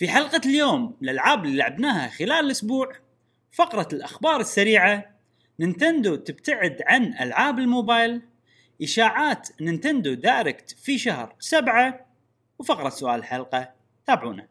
[0.00, 2.92] في حلقة اليوم الألعاب اللي لعبناها خلال الأسبوع
[3.52, 5.04] فقرة الأخبار السريعة
[5.60, 8.22] Nintendo تبتعد عن ألعاب الموبايل
[8.82, 12.06] إشاعات Nintendo Direct في شهر سبعة
[12.58, 13.70] وفقرة سؤال الحلقة
[14.06, 14.46] تابعونا.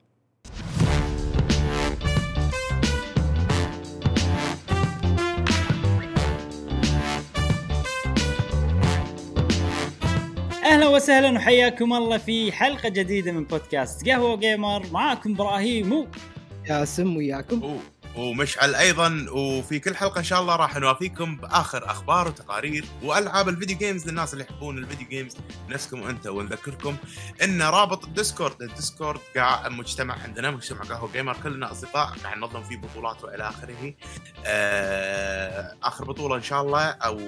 [10.70, 14.86] أهلا وسهلا وحياكم الله في حلقة جديدة من بودكاست قهوة جيمر.
[14.92, 15.94] معاكم إبراهيم.
[15.94, 16.08] و
[16.66, 17.80] جاسم وياكم
[18.16, 19.26] ومشعل أيضا.
[19.32, 24.08] وفي كل حلقة إن شاء الله راح نوافيكم بآخر أخبار وتقارير وألعاب ال video games
[24.08, 25.38] للناس اللي يحبون ال video games
[25.70, 26.96] نفسكم أنت ونذكركم
[27.44, 31.38] إن رابط ال Discord ال Discord قاع مجتمع عندنا مجتمع قهوة gamer.
[31.44, 33.94] كلنا أصدقاء قاعد ننظم فيه بطولات وإلى آخره.
[34.46, 37.20] آه، آخر بطولة إن شاء الله أو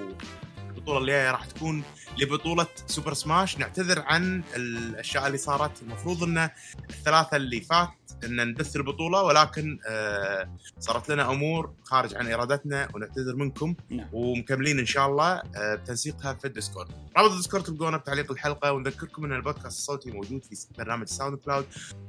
[0.82, 1.82] البطولة الجايه راح تكون
[2.18, 3.58] لبطولة Super Smash.
[3.58, 5.82] نعتذر عن الأشياء اللي صارت.
[5.82, 6.50] المفروض إن
[6.90, 7.88] الثلاثة اللي فات
[8.24, 14.08] إن نبث البطولة ولكن آه صارت لنا أمور خارج عن إرادتنا ونعتذر منكم نعم.
[14.12, 16.88] ومكملين إن شاء الله آه بتنسيقها في ال Discord.
[17.16, 21.66] رابط ال Discord تلقونه بتعليق الحلقة ونذكركم إن البودكاست الصوتي موجود في برنامج SoundCloud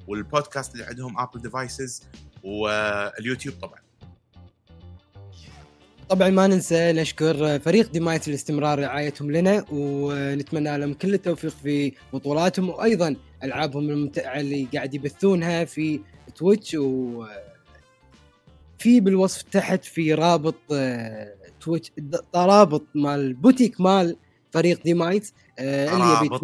[0.08, 2.04] والبودكاست اللي عندهم Apple devices
[2.44, 3.80] واليوتيوب طبعا.
[6.14, 12.70] طبعا ما ننسى نشكر فريق ديمايت الاستمرار رعايتهم لنا ونتمنى لهم كل التوفيق في بطولاتهم
[12.70, 16.00] وأيضا ألعابهم الممتعة اللي قاعد يبثونها في
[16.36, 17.26] تويتش و
[18.78, 21.92] في بالوصف تحت في رابط آه، تويتش
[22.36, 24.18] رابط مال بوتيك مال
[24.52, 26.40] فريق ديمايت آه، اللي يبي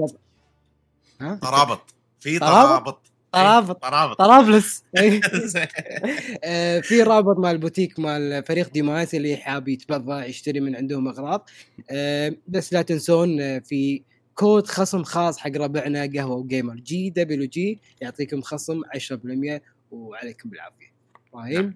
[1.21, 3.81] ها؟ ترابط في ترابط؟ ترابط.
[3.81, 4.83] ترابط طرابلس.
[6.43, 11.49] آه، في رابط مال بوتيك مال فريق ديمايس اللي حاب يتبضع يشتري من عندهم أغراض.
[11.91, 14.01] آه، بس لا تنسون آه، في
[14.35, 20.91] كود خصم خاص حق ربعنا قهوة وجيمر جي دبليو جي يعطيكم خصم 10% وعليكم بالعافية.
[21.33, 21.75] إبراهيم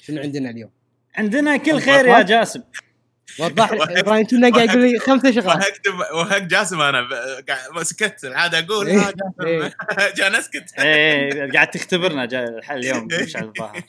[0.00, 0.70] شنو عندنا اليوم؟
[1.14, 2.62] عندنا كل خير يا جاسم.
[3.38, 5.56] وضح لي إبراهيم كنا قاعد يقول لي خمسة شغلات.
[5.56, 7.08] وهكتب وهك جاسم أنا
[7.82, 8.98] سكت العاده أقول إيه.
[8.98, 9.70] ها جاسم.
[10.18, 13.82] جان اسكت إيه قاعد تختبرنا جا اليوم مشعل الظاهر.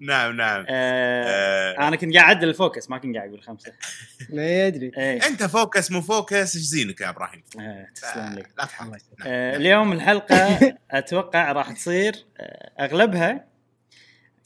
[0.00, 0.64] نعم نعم.
[0.68, 3.72] آه آه، أنا كنت قاعد أعدل ال focus ما كنت قاعد أقول خمسة.
[4.30, 4.92] ما يدري.
[4.98, 5.26] إيه.
[5.26, 10.58] أنت focus مو focus إيش زينك يا إبراهيم؟ آه، تسلم لي لا اليوم الحلقة
[10.90, 12.24] أتوقع راح تصير
[12.80, 13.55] أغلبها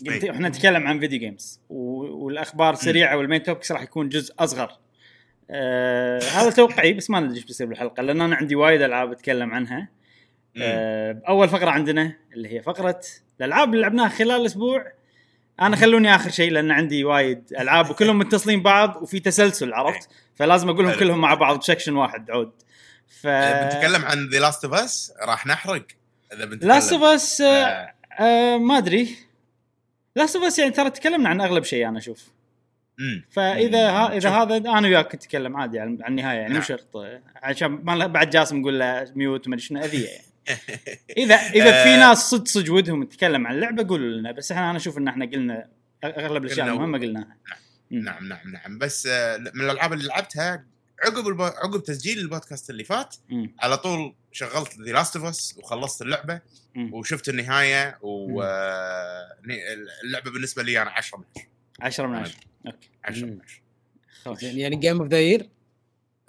[0.06, 0.30] قلت- أي.
[0.30, 4.72] إحنا نتكلم عن video games والأخبار سريعة وال main topics راح يكون جزء أصغر.
[5.50, 9.50] آه هذا توقعي بس ما ندري إيش بيصير بالحلقة لأن أنا عندي وايد ألعاب أتكلم
[9.54, 9.88] عنها.
[10.62, 13.00] آه أول فقرة عندنا اللي هي فقرة
[13.40, 14.92] الألعاب اللي لعبناها خلال الأسبوع
[15.60, 20.68] أنا خلوني آخر شيء لأن عندي وايد ألعاب وكلهم متصلين بعض وفي تسلسل عرفت؟ فلازم
[20.68, 20.98] أقولهم.
[20.98, 22.52] كلهم مع بعض ب section واحد عود.
[23.20, 25.86] ف بنتكلم عن The Last of Us راح نحرق.
[26.32, 26.68] إذا بنتكلم.
[26.68, 27.40] Last of Us
[28.60, 29.16] ما أدري.
[30.16, 32.30] Last of Us يعني ترى تكلمنا عن أغلب شيء أنا أشوف.
[33.30, 36.62] فإذا ها إذا هذا أنا وياك نتكلم عادي عن النهاية يعني مو نعم.
[36.62, 36.96] شرط
[37.36, 40.24] عشان ما بعد جاسم نقول له mute أدري شنو أذية يعني
[41.24, 41.98] اذا إذا في آه.
[41.98, 45.24] ناس صدق صدق ودهم نتكلم عن اللعبه قولوا لنا بس إحنا أنا أشوف إن إحنا
[45.24, 45.68] قلنا
[46.04, 47.36] أغلب الأشياء المهمة قلناها
[47.90, 47.98] مم.
[47.98, 50.64] نعم نعم نعم بس آه، من الألعاب اللي لعبتها
[51.04, 51.44] عقب البو...
[51.44, 53.54] عقب تسجيل البودكاست اللي فات مم.
[53.60, 56.40] على طول شغلت The Last of Us وخلصت اللعبة
[56.74, 56.94] مم.
[56.94, 58.70] وشفت النهاية واللعبه
[60.32, 61.24] بالنسبة لي أنا 10 من
[61.80, 62.34] 10 من 10
[62.66, 62.88] أوكي.
[63.04, 63.32] 10 مم.
[63.32, 63.60] من 10
[64.24, 64.40] خوش.
[64.40, 65.48] زين يعني game of the year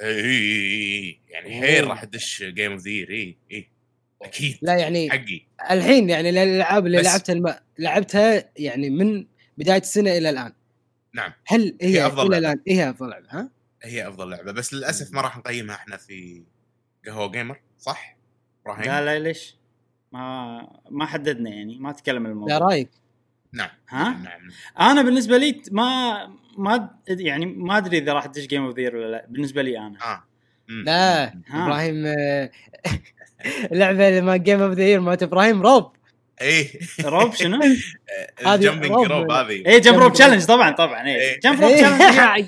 [0.02, 3.68] اي يعني هي راح تدش game of the year اي اي
[4.22, 4.58] أكيد.
[4.62, 5.42] لا يعني حقي.
[5.72, 7.56] الحين يعني الألعاب اللي لعبتها الم...
[7.80, 9.26] لعبتها يعني من
[9.58, 10.54] بداية السنة إلى الآن.
[11.14, 11.34] نعم.
[11.46, 12.38] هل هي, هي أفضل إلى.
[12.38, 13.50] الان هي أفضل لعبة ها؟
[13.84, 16.44] هي أفضل لعبة بس للأسف ما راح نقيمها إحنا في
[17.06, 18.18] قهوة جيمر صح؟
[18.62, 19.56] إبراهيم لا لا ليش؟
[20.12, 22.90] ما ما حددنا يعني ما تكلم لا الموضوع رأيك
[23.54, 24.42] نعم ها؟ نعم نعم
[24.80, 26.28] أنا بالنسبة لي ما
[26.58, 29.80] ما يعني ما أدري إذا راح تدش game of the year ولا لا بالنسبة لي
[29.80, 30.24] أنا آه
[30.68, 30.84] مم.
[30.86, 31.34] لا.
[31.52, 32.52] إبراهيم آه،
[33.72, 35.92] اللعبة اللي ما game of the year مالت إبراهيم rope
[36.42, 36.80] إيه.
[37.06, 37.60] rope شنو؟
[38.46, 39.32] هذه ال jumping rope.
[39.32, 39.64] هذه.
[39.68, 41.40] اي jump rope challenge طبعا طبعا اي إيه.
[41.40, 42.48] jump rope challenge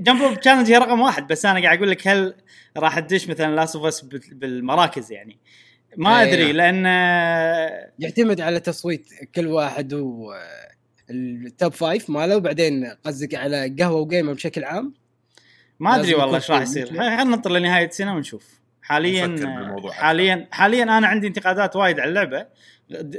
[0.00, 2.34] jump rope challenge هي رقم واحد بس أنا قاعد أقول لك هل
[2.76, 4.00] راح تدش مثلا Last of Us
[4.32, 5.38] بالمراكز يعني.
[5.96, 6.28] ما إيه.
[6.28, 6.84] أدري لأن
[7.98, 10.32] يعتمد على تصويت كل واحد و
[11.10, 14.94] ال top five ماله وبعدين قصدك على قهوة جيمر بشكل عام؟
[15.80, 16.86] ما أدري والله إيش راح يصير.
[16.86, 18.59] خلينا ننطر لنهاية السنة ونشوف.
[18.90, 19.90] حاليا.
[19.92, 22.46] حاليا حاليا أنا عندي انتقادات وايد على اللعبة.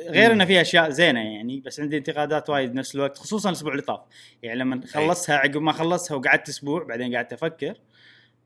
[0.09, 0.31] غير.
[0.31, 3.99] انه فيها أشياء زينة يعني بس عندي انتقادات وايد بنفس الوقت خصوصا الأسبوع اللي طاف.
[4.43, 7.77] يعني لما خلصتها عقب ما خلصتها وقعدت أسبوع بعدين قعدت أفكر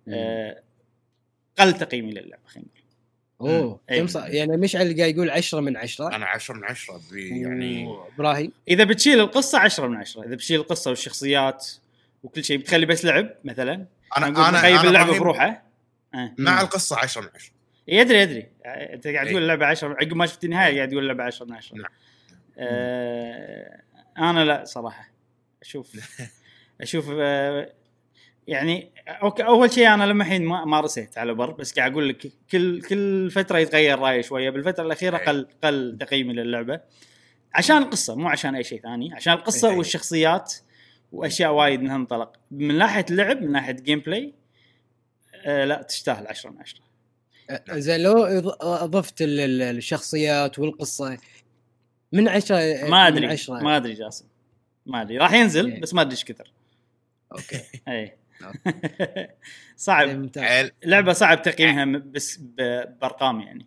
[0.07, 0.61] آه
[1.59, 2.69] قل تقييمي للعبة خلينا
[3.41, 3.51] نقول.
[3.51, 3.79] أوه.
[3.87, 7.97] كم يعني مشعل اللي قاعد يقول 10 من 10 أنا 10 من 10 يعني.
[8.15, 8.51] إبراهيم.
[8.67, 11.67] إذا بتشيل القصة 10 من 10 إذا بتشيل القصة والشخصيات
[12.23, 13.85] وكل شيء بتخلي بس لعب مثلا.
[14.17, 15.64] أنا أنا مخيب أنا اللعبة بروحه.
[16.15, 16.35] آه.
[16.37, 17.51] مع القصة 10 من 10
[17.87, 19.31] يدري يدري أنت قاعد إيه.
[19.31, 21.85] تقول اللعبة 10 عقب ما شفت النهاية قاعد تقول اللعبة 10 من 10 نعم.
[22.57, 23.81] آه
[24.17, 25.11] أنا لا صراحة
[25.61, 25.91] أشوف
[26.81, 27.73] أشوف آه
[28.47, 32.09] يعني أوكي أول شيء أنا لما الحين ما ما رسيت على بر بس قاعد أقول
[32.09, 35.25] لك كل كل فترة يتغير رأيي شوية بالفترة الأخيرة إيه.
[35.25, 36.81] قل قل تقييمي للعبة
[37.53, 39.77] عشان القصة مو عشان أي شيء ثاني عشان القصة إيه.
[39.77, 40.53] والشخصيات
[41.11, 44.33] وأشياء وايد منها منطلق من ناحية اللعب من ناحية gameplay
[45.45, 46.79] آه لا تستاهل 10 من 10
[47.79, 48.23] زين لو
[48.61, 51.17] اضفت ال- ال- الشخصيات والقصة
[52.11, 52.55] من 10
[52.89, 54.25] ما أدري 10 ما أدري جاسم.
[54.85, 55.17] ما أدري.
[55.17, 55.81] راح ينزل إيه.
[55.81, 56.51] بس ما أدري إيش كثر.
[57.31, 57.61] أوكي.
[57.87, 57.93] اي
[58.67, 59.37] إيه،
[59.77, 60.71] صعب عيل.
[60.85, 63.65] لعبة صعب تقييمها بس ب- بأرقام يعني.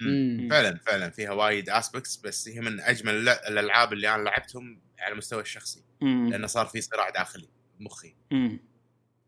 [0.00, 0.48] مم.
[0.50, 1.10] فعلا فعلا.
[1.10, 5.82] فيها وايد aspects بس هي من أجمل الألعاب اللي أنا لعبتهم على المستوى الشخصي.
[6.00, 7.48] لأنه صار في صراع داخلي
[7.80, 8.60] بمخي مم.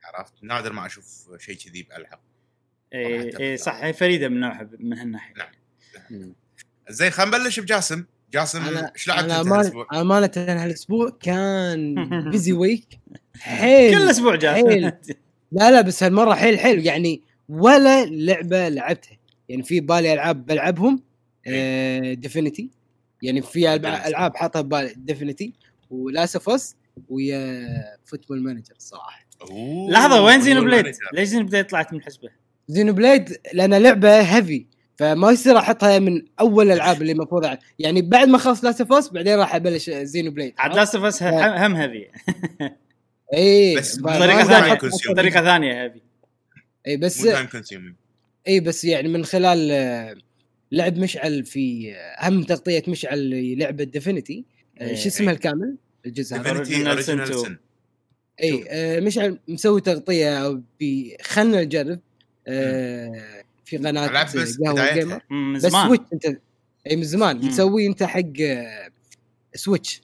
[0.05, 2.19] عرفت نادر ما أشوف شيء كذي بألعاب
[2.95, 3.41] اي أتفق.
[3.41, 5.49] اي صح هي فريدة من نوعها من هالناحية نعم.
[6.11, 6.35] مم.
[6.89, 8.63] زين خلينا نبلش بجاسم جاسم
[8.95, 11.95] إيش لعبت أنت هالأسبوع؟ أمانة هالأسبوع كان
[12.31, 12.99] busy week
[13.39, 14.93] حيل كل أسبوع جاء حيل.
[15.53, 19.19] لا لا بس هالمرة حيل حيل يعني ولا لعبة لعبتها
[19.49, 21.03] يعني في بالي ألعاب بلعبهم
[22.15, 22.71] Divinity
[23.23, 24.07] يعني في ألعاب- Divinity.
[24.07, 25.53] ألعاب حاطها ببالي Divinity
[25.91, 26.77] و Last of Us
[27.09, 27.69] ويا
[28.05, 32.29] Football Manager صراحة أوه، لحظة وين Xenoblade؟ ليش Xenoblade طلعت من الحسبه؟
[32.69, 34.67] Xenoblade لأن لعبة heavy
[34.97, 37.57] فما يصير أحطها من أول الألعاب اللي المفروض.
[37.79, 41.23] يعني بعد ما اخلص Last of Us بعدين راح أبلش Xenoblade عاد Last of Us
[41.23, 42.07] هم heavy
[43.35, 44.79] اي بس بطريقة ثانية
[45.11, 46.01] بطريقه ثانية heavy
[46.87, 47.27] اي بس
[48.49, 50.17] اي بس يعني من خلال آه،
[50.73, 54.45] لعب مشعل في آه، هم تغطية مشعل للعبة Divinity
[54.81, 55.77] إيه، شو اسمها الكامل؟
[56.07, 57.59] الجزء هذا.
[58.43, 60.49] اي آه، مشعل مسوي تغطية
[60.81, 62.01] ب خلنا نجرب
[62.49, 64.95] آه، في قناة قهوة.
[64.95, 65.21] جيمر
[65.55, 65.87] بس زمان.
[65.89, 66.27] Switch أنت
[66.91, 67.37] أي من زمان.
[67.37, 68.91] مسوي أنت حق آه،
[69.55, 70.03] Switch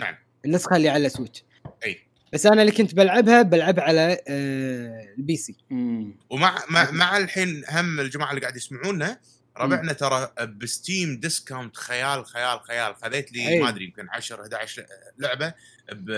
[0.00, 0.14] نعم.
[0.44, 1.44] النسخة اللي على Switch
[1.84, 1.98] أي.
[2.32, 5.56] بس أنا اللي كنت بلعبها بلعبها على آه، ال PC.
[5.70, 6.14] مم.
[6.30, 9.18] ومع مع, مع الحين هم الجماعة اللي قاعد يسمعونا
[9.56, 12.94] ربعنا ترى ب Steam discount خيال خيال خيال.
[12.96, 13.60] خذيت لي.
[13.60, 14.86] ما أدري يمكن 10 11
[15.18, 15.54] لعبة.
[15.92, 16.10] ب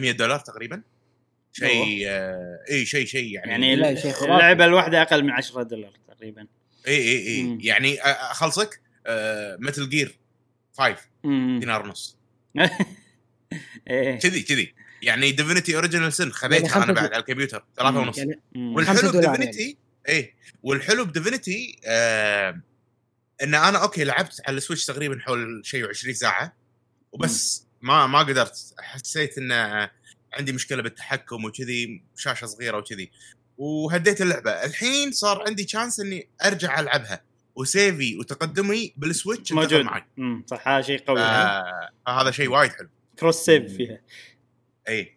[0.00, 0.82] 100 دولار تقريبا.
[1.52, 4.32] شيء آه، اي شيء شيء يعني يعني لا، شيء خرافي.
[4.34, 6.46] اللعبة الواحدة أقل من 10 دولار تقريبا.
[6.88, 7.58] اي اي اي مم.
[7.60, 8.80] يعني أ- أخلصك
[9.58, 10.18] Metal Gear
[10.78, 11.58] 5 مم.
[11.60, 12.16] دينار ونص.
[13.90, 14.18] إيه.
[14.18, 14.74] كذي كذي.
[15.02, 17.64] يعني Divinity Original Sin يعني خذيتها خمسة أنا بعد على الكمبيوتر.
[17.76, 17.98] ثلاثة.
[17.98, 18.18] ونص.
[18.18, 18.40] يعني.
[18.56, 19.76] والحلو ب Divinity
[20.08, 20.34] إيه.
[20.62, 22.60] والحلو ب Divinity آه
[23.42, 26.56] إن أنا أوكي لعبت على ال Switch تقريبا حول شيء 20 ساعة.
[27.12, 27.65] وبس.
[27.86, 29.52] ما ما قدرت حسيت إن
[30.32, 33.10] عندي مشكلة بالتحكم وكذي شاشة صغيرة وكذي.
[33.58, 34.50] وهديت اللعبة.
[34.50, 37.22] الحين صار عندي chance إني أرجع ألعبها.
[37.56, 39.84] و save ي وتقدمي بال Switch موجود.
[39.84, 40.04] معي.
[40.16, 40.44] مم.
[40.46, 40.68] صح.
[40.68, 42.88] هذا شيء قوي آه هذا شيء وايد حلو.
[43.18, 44.00] cross save فيها.
[44.88, 45.16] اي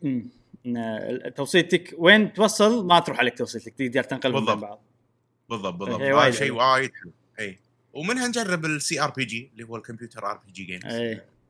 [1.35, 4.61] توصيلتك وين توصل؟ ما تروح عليك توصيلتك تقدر تنقل من بالضبط.
[4.61, 4.81] بعض.
[5.49, 6.01] بالضبط بالضبط.
[6.01, 6.51] هي هذا شيء.
[6.51, 7.11] وايد حلو.
[7.39, 7.59] اي
[7.93, 10.85] ومنها نجرب ال CRPG اللي هو ال computer RPG games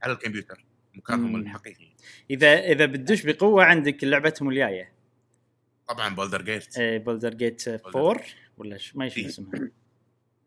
[0.03, 0.65] على الكمبيوتر.
[0.99, 1.35] مكانهم.
[1.35, 1.87] الحقيقي.
[2.29, 4.91] إذا إذا بتدش بقوة عندك لعبتهم الجاية.
[5.87, 8.21] طبعا Baldur's Gate إيه Baldur's Gate 4
[8.57, 8.95] ولا ش...
[8.95, 9.25] ما يشوف.
[9.25, 9.69] اسمها.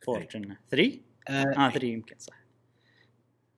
[0.09, 0.57] 4 كنا.
[0.71, 2.43] 3 آه، آه 3 يمكن صح.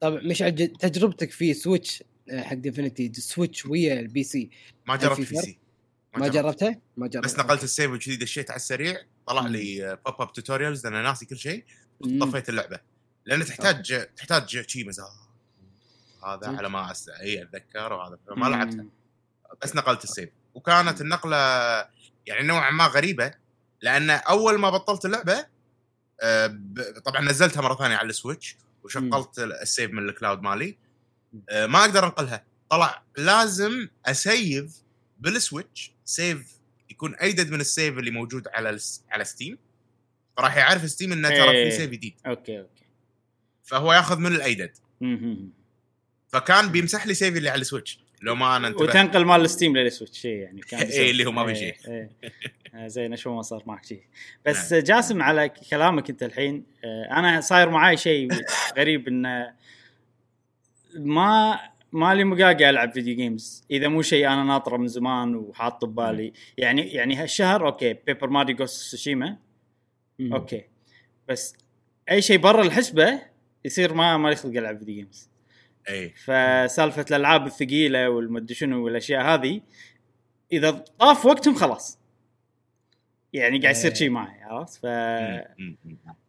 [0.01, 4.51] طبعا مش عج- تجربتك في Switch آه، حق Divinity Switch ويا ال PC
[4.87, 5.59] ما جربت في؟ سي
[6.17, 8.97] ما جربتها؟ ما جربت بس نقلت ال save وكذي دشيت على السريع.
[9.27, 11.65] طلع لي pop up tutorials لأن ناسي كل شيء.
[12.21, 12.81] طفيت اللعبة.
[13.27, 15.07] لأن تحتاج تحتاج شي مزاج.
[16.25, 16.57] هذا.
[16.57, 17.09] على ما أس...
[17.09, 18.47] اي أتذكر وهذا ما.
[18.47, 18.87] لعبتها
[19.63, 20.31] بس نقلت ال save.
[20.55, 21.37] وكانت النقلة
[22.27, 23.35] يعني نوعا ما غريبة
[23.83, 25.47] لأن أول ما بطلت اللعبة
[26.21, 26.59] آه،
[27.05, 30.79] طبعا نزلتها مرة ثانية على ال Switch وشغلت ال save من ال cloud مالي.
[31.51, 32.45] آه، ما أقدر أنقلها.
[32.71, 34.83] طلع لازم أسيف
[35.19, 35.93] بال Switch.
[36.05, 36.59] save
[36.91, 38.79] يكون أيدد من ال save اللي موجود على.
[39.11, 39.59] على Steam.
[40.37, 41.71] فراح يعرف Steam إنه ترى إيه.
[41.71, 42.15] في save جديد.
[42.27, 42.85] أوكي أوكي.
[43.63, 44.77] فهو ياخذ من الأيدد.
[46.35, 49.41] فكان بيمسح لي save ي اللي على ال Switch لو ما أنا انتبهت وتنقل مال
[49.41, 51.11] ال Steam لل Switch شيء يعني كان بيصير.
[51.11, 51.93] اللي هو ما في إيه، شيء.
[51.93, 52.11] إيه.
[52.75, 54.03] آه، زين شو ما صار معك شيء
[54.47, 54.83] بس نعم.
[54.83, 58.29] جاسم على كلامك انت الحين آه، أنا صاير معاي شيء
[58.79, 59.53] غريب انه
[60.95, 61.61] ما
[61.93, 66.83] مالي مقاقع ألعب video games إذا مو شيء أنا ناطره من زمان وحاطه ببالي يعني
[66.83, 69.37] يعني هالشهر okay Paper Mario Ghost Tsushima.
[70.21, 70.65] okay
[71.29, 71.57] بس
[72.11, 73.21] أي شيء برا الحسبة
[73.65, 75.34] يصير ما ما يخلق ألعب video games
[75.89, 79.61] اي فسالفة الألعاب الثقيلة والمدري شنو والأشياء هذه
[80.53, 81.99] إذا طاف وقتهم خلاص
[83.33, 83.97] يعني قاعد يصير إيه.
[83.97, 84.87] شيء معي عرفت ف.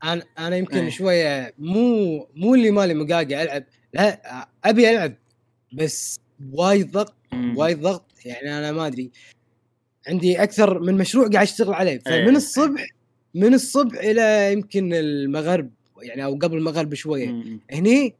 [0.03, 0.89] أنا أنا يمكن إيه.
[0.89, 5.13] شوية مو مو اللي مالي مقاقع ألعب لا أبي ألعب
[5.74, 6.19] بس
[6.51, 7.15] وايد ضغط.
[7.55, 9.12] وايد ضغط يعني أنا ما أدري
[10.07, 12.25] عندي أكثر من مشروع قاعد أشتغل عليه إيه.
[12.25, 12.85] فمن الصبح
[13.33, 15.71] من الصبح إلى يمكن المغرب
[16.01, 17.59] يعني أو قبل المغرب بشوية مم.
[17.71, 18.15] هني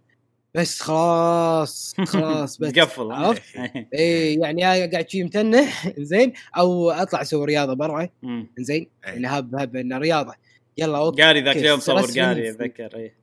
[0.56, 2.72] بس خلاص خلاص بس.
[2.72, 3.42] تقفل عرفت؟
[3.94, 8.10] اي يعني يا قاعد شي متنح زين أو أطلع أسوي رياضة برا.
[8.60, 9.12] زين إيه.
[9.14, 10.34] يعني حاب حاب إنه رياضة.
[10.78, 13.14] يلا أوط- قاري ذاك اليوم صور قاري أتذكر اي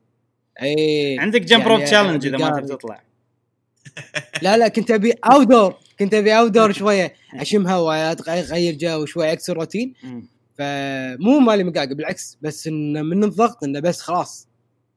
[0.61, 2.59] اي عندك jump rope challenge إذا ما.
[2.59, 3.03] تبي تطلع.
[4.41, 7.13] لا لا كنت أبي outdoor كنت أبي outdoor شوية.
[7.35, 9.93] أشم هواء اغير جو شوي أكسر روتين.
[10.57, 14.47] فمو مالي مقاقع بالعكس بس إنه من الضغط إنه بس خلاص.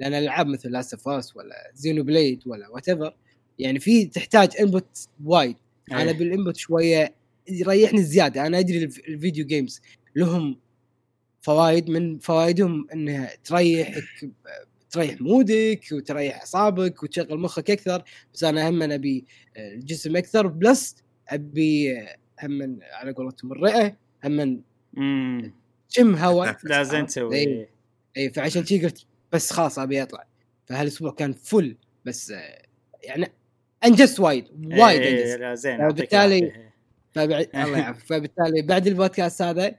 [0.00, 3.14] لأن الألعاب مثل Last of Us ولا Xenoblade ولا وات
[3.58, 5.56] يعني في تحتاج input وايد
[5.92, 6.12] أنا إيه.
[6.12, 7.14] بال input شوية
[7.48, 9.80] يريحني زيادة أنا أدري الف- ال video games
[10.16, 10.58] لهم
[11.40, 14.04] فوائد من فوائدهم إنها تريحك
[14.90, 19.24] تريح مودك وتريح أعصابك وتشغل مخك أكثر بس أنا هم أبي
[19.56, 20.96] الجسم أكثر plus
[21.28, 21.98] أبي
[22.42, 24.62] هم على قولتهم الرئة هم
[24.94, 25.52] مم.
[25.88, 27.46] شم هواء لا زين تسوي إيه.
[27.46, 27.68] إيه.
[28.16, 30.24] اي فعشان شي قلت بس خلاص ابي اطلع.
[30.66, 32.62] فهالاسبوع كان full بس آه،
[33.02, 33.32] يعني
[33.84, 34.44] انجزت وايد
[34.80, 35.38] وايد إيه، انجزت.
[35.40, 36.52] لا زين فبالتالي-
[37.64, 38.06] الله يعافيك.
[38.06, 39.74] فبالتالي بعد البودكاست هذا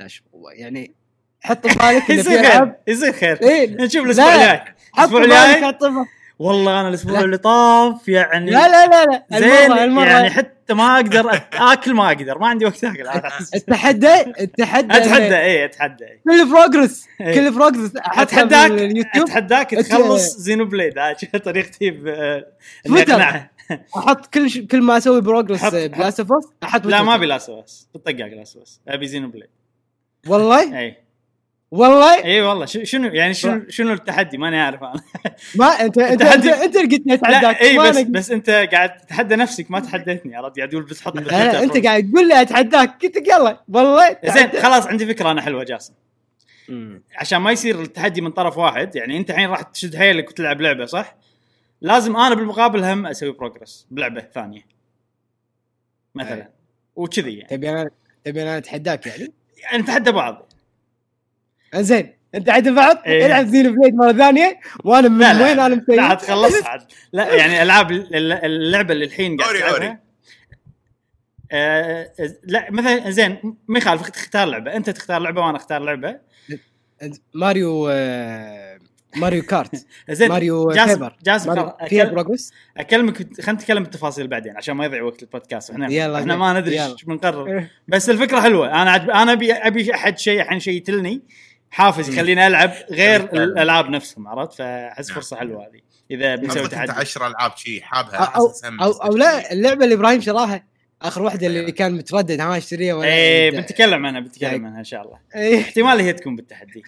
[0.00, 0.94] لا شو هو يعني
[1.40, 2.80] حط ببالك إنه في يصير خير ألعاب.
[2.86, 3.42] يصير خير.
[3.42, 4.52] إيه نشوف الأسبوع لا.
[4.54, 4.74] الجاي.
[4.98, 6.06] الأسبوع الجاي؟
[6.38, 7.24] والله أنا الأسبوع لا.
[7.24, 11.94] اللي طاف يعني لا لا لا لا زين المره المره يعني حتى ما أقدر آكل
[11.94, 13.08] ما أقدر ما عندي وقت آكل.
[13.54, 16.04] التحدى التحدى أتحدى اي أتحدى.
[16.24, 17.34] كل progress إيه.
[17.34, 18.70] كل progress اتحداك
[19.16, 21.14] أتحداك تخلص Xenoblade هاي
[21.44, 21.88] طريقتي.
[22.86, 23.50] اقنعه
[23.96, 24.58] أحط كل ش...
[24.58, 27.14] كل ما أسوي progress ب Last of Us أحط لا ما.
[27.14, 29.48] ابي Last of Us بالطقاق Last of Us أبي Xenoblade
[30.28, 31.05] والله اي
[31.70, 32.66] والله؟ إي والله.
[32.66, 34.92] شنو يعني شنو شنو التحدي؟ ماني عارف أنا.
[35.58, 38.50] ما انت انت انت, التحدي- أنت اللي قلت اتحداك إي ما بس أنا- بس أنت
[38.50, 40.36] قاعد تتحدى نفسك ما تحديتني.
[40.36, 41.28] عرفت قاعد تقول بس حط أنت.
[41.86, 43.02] قاعد تقول لي أتحداك.
[43.02, 43.60] قلت لك يلا.
[43.68, 45.94] والله زين خلاص عندي فكرة أنا حلوة جاسم.
[46.68, 47.02] مم.
[47.16, 50.84] عشان ما يصير التحدي من طرف واحد يعني أنت الحين راح تشد حيلك وتلعب لعبة
[50.86, 51.16] صح؟
[51.80, 54.66] لازم أنا بالمقابل هم أسوي بروجرس بلعبة ثانية.
[56.14, 56.48] مثلا.
[56.96, 57.48] وكذي يعني.
[57.48, 57.90] تبي أنا
[58.24, 59.32] تبي أنا أتحداك يعني
[59.62, 60.52] يعني؟ نتحدى بعض.
[61.74, 63.26] زين انت عاد بعض إيه.
[63.26, 66.80] العب زين بليد مرة ثانية وأنا من لا وين؟ أنا مسوي لا تخلص عاد.
[67.12, 69.70] لا يعني ألعاب الل- اللعبة اللي الحين قاعد تلعبها.
[69.74, 69.98] أوري.
[71.52, 72.10] آه
[72.44, 74.76] لا مثلا زين ما يخالف تختار لعبة.
[74.76, 76.16] أنت تختار لعبة وأنا أختار لعبة.
[77.34, 78.78] ماريو آه،
[79.16, 79.86] Mario Kart.
[80.10, 82.52] زين ماريو جاسم فيبر جاسم أكل- progress.
[82.76, 85.70] أكلمك خلينا نتكلم بالتفاصيل بعدين عشان ما يضيع وقت البودكاست.
[85.70, 86.36] إحنا يلا إحنا.
[86.36, 86.84] ما ندري.
[86.86, 88.82] إيش بنقرر بس الفكرة حلوة.
[88.82, 89.10] أنا عجب...
[89.10, 91.22] أنا ابي أبي أحد شيء الحين شيء يتلني.
[91.70, 93.20] حافز يخليني ألعب غير.
[93.42, 95.14] الألعاب نفسهم عرفت؟ فأحس نعم.
[95.16, 95.80] فرصة حلوة هذه.
[96.10, 100.64] إذا بنسوي تحدي 10 ألعاب شي حابها أو أو, أو لا اللعبة اللي إبراهيم شراها
[101.02, 101.70] آخر واحدة اللي أيوة.
[101.70, 103.60] كان متردد ها أشتريها ولا إيه لا.
[103.60, 105.18] بنتكلم عنها بنتكلم يعني- عنها إن شاء الله.
[105.34, 105.60] إيه.
[105.60, 106.82] احتمال هي تكون بالتحدي.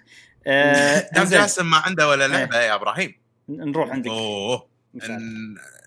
[0.47, 3.15] آه دام جاسم ما عنده ولا لعبة يا إبراهيم.
[3.49, 4.11] نروح عندك.
[4.11, 4.67] أوه.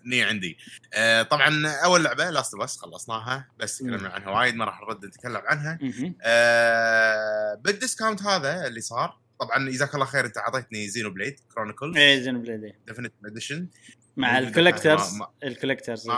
[0.06, 0.24] إن شاء الله.
[0.24, 0.58] ن- ني عندي.
[0.94, 5.06] آه طبعا أول لعبة Last of Us خلصناها بس تكلمنا عنها وايد ما راح نرد
[5.06, 5.80] نتكلم عنها.
[6.22, 12.22] آه بال discount هذا اللي صار طبعا جزاك الله خير أنت أعطيتني Xenoblade Chronicles إيه
[12.22, 13.68] Xenoblade Definitive Edition
[14.18, 16.10] مع ال collector's ال collector's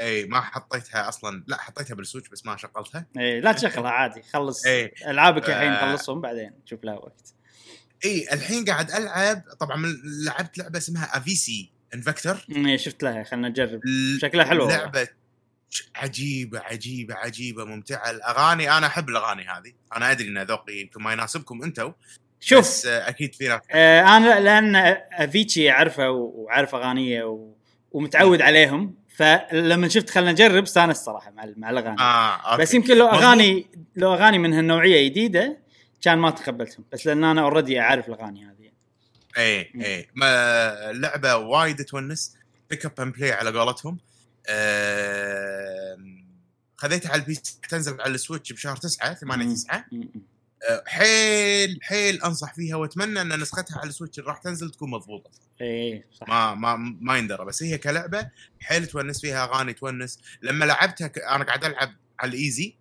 [0.00, 3.06] اي ما حطيتها أصلا لا حطيتها بال Switch بس ما شغلتها.
[3.18, 4.92] إيه لا تشغلها عادي خلص إيه.
[5.10, 5.90] ألعابك الحين آه.
[5.92, 7.34] خلصهم بعدين شوف لها وقت.
[8.04, 9.82] اي الحين قاعد ألعب طبعا
[10.24, 13.80] لعبت لعبة اسمها Avicii Invector إيه شفت لها خلنا نجرب.
[14.20, 14.68] شكلها حلو.
[14.68, 15.08] لعبة
[15.96, 18.10] عجيبة عجيبة عجيبة ممتعة.
[18.10, 19.72] الأغاني أنا أحب الأغاني هذه.
[19.96, 21.92] أنا أدري إن ذوقي يمكن ما يناسبكم أنتم
[22.40, 22.58] شوف.
[22.58, 24.76] بس آه، أكيد في ناس آه أنا لأن
[25.12, 27.54] Avicii أعرفه وعارف أغانيه و...
[27.92, 32.00] ومتعود عليهم فلما شفت خلنا نجرب استانست صراحة مع مع الأغاني.
[32.00, 32.62] آه okay.
[32.62, 33.06] بس يمكن لو.
[33.06, 33.66] اغاني
[33.96, 35.58] لو أغاني من هالنوعية جديدة
[36.02, 36.84] كان ما تقبلتهم.
[36.92, 38.59] بس لأن أنا already أعرف الأغاني هذه.
[39.38, 39.60] اي.
[39.86, 42.36] اي ما لعبة وايد تونس
[42.70, 43.98] pick up and play على قولتهم.
[46.76, 49.54] خذيتها على ال PC تنزل على ال Switch بشهر 9 8 مم.
[49.54, 50.08] 9 م- م.
[50.70, 54.90] آه، حيل حيل أنصح فيها وأتمنى إن نسختها على ال Switch اللي راح تنزل تكون
[54.90, 55.30] مضبوطة.
[55.60, 56.28] إيه صح.
[56.28, 58.28] ما ما ما يندرى بس هي كلعبة
[58.60, 60.18] حيل تونس فيها أغاني تونس.
[60.42, 61.18] لما لعبتها ك...
[61.18, 62.74] أنا قاعد ألعب على ال easy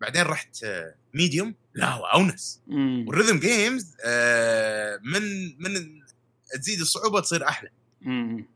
[0.00, 3.04] بعدين رحت آه، medium لا هو أونس مم.
[3.08, 5.22] وال rhythm games آه من
[5.58, 6.00] من
[6.60, 7.68] تزيد الصعوبة تصير أحلى
[8.02, 8.46] مم.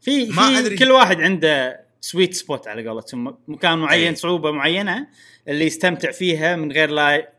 [0.00, 0.76] في ما في أدري.
[0.76, 4.14] كل واحد عنده sweet spot على قولتهم مكان معين أي.
[4.16, 5.08] صعوبة معينة
[5.48, 7.32] اللي يستمتع فيها من غير لا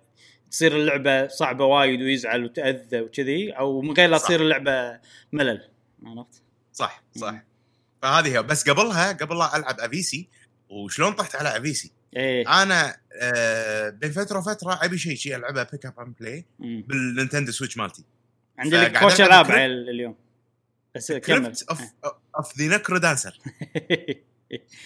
[0.51, 4.17] تصير اللعبة صعبة وايد ويزعل وتأذى وكذي أو من غير لا.
[4.17, 4.99] تصير اللعبة
[5.33, 5.69] ملل
[6.05, 6.41] عرفت؟
[6.73, 7.43] صح صح مم.
[8.01, 10.27] فهذه هي بس قبلها قبل لا ألعب Avicii
[10.69, 12.63] وشلون طحت على Avicii إيه.
[12.63, 16.45] أنا آه بين فترة وفتره أبي شيء شيء العبه pick up and play.
[16.59, 18.03] بال Nintendo Switch مالتي.
[18.59, 20.15] عندي لك ألعب العاب اليوم.
[20.95, 21.53] بس كمل.
[21.69, 21.81] of
[22.37, 23.39] of the NecroDancer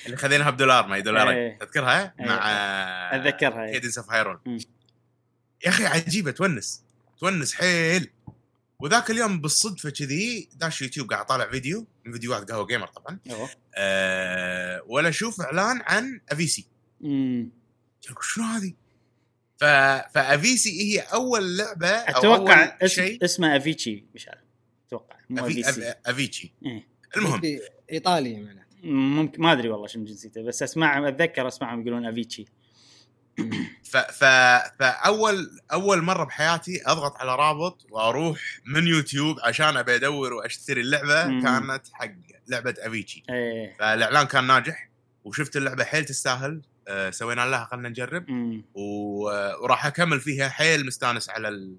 [0.05, 1.03] اللي خذيناها بدولار ما هي إيه.
[1.03, 2.25] دولارين تذكرها؟ إيه.
[2.25, 2.49] مع
[3.15, 3.71] أتذكرها إيه.
[3.71, 4.39] Cadence of Hyrule.
[5.65, 6.83] يا أخي عجيبة تونس.
[7.19, 8.09] تونس حيل.
[8.79, 13.19] وذاك اليوم بالصدفة كذي داش يوتيوب قاعد طالع فيديو من فيديوهات قهوة جيمر طبعا.
[13.31, 13.49] أوه.
[13.75, 16.67] أه ولا أشوف إعلان عن Avicii
[17.01, 17.49] مم.
[18.09, 18.73] قلت شنو هذه؟
[19.57, 19.63] ف...
[20.13, 24.37] ف Avicii هي أول لعبة أو أتوقع أول اسم شيء اسمه أفيتشي مشعل
[24.87, 25.69] أتوقع مو أفي...
[25.69, 25.93] أفيسي.
[26.05, 26.87] أفيتشي إيه.
[27.17, 27.41] المهم
[27.91, 32.45] إيطالي معناته ممكن ما أدري والله شنو جنسيته بس اسمع أتذكر أسمعهم يقولون أفيتشي
[33.83, 33.97] ف...
[33.97, 34.23] ف...
[34.79, 41.27] فاول أول مرة بحياتي أضغط على رابط وأروح من يوتيوب عشان أبي أدور وأشتري اللعبة
[41.27, 41.41] مم.
[41.43, 42.11] كانت حق
[42.47, 44.89] لعبة أفيتشي إيه فالإعلان كان ناجح
[45.23, 46.61] وشفت اللعبة حيل تستاهل
[47.11, 48.25] سوينا لها خلينا نجرب.
[48.73, 51.75] وراح أكمل فيها حيل مستانس على ال...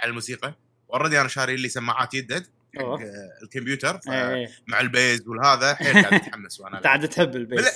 [0.00, 0.54] على الموسيقى
[0.92, 2.84] already أنا شاري لي سماعات يدد حق.
[2.84, 2.98] آه،
[3.42, 4.08] الكمبيوتر ف...
[4.08, 6.86] إيه مع ال bass والهذا حيل قاعد اتحمس وأنا أنت.
[6.86, 7.72] عاد تحب ال bass بلا-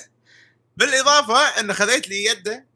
[0.77, 2.67] بالإضافة إن خذيت لي يده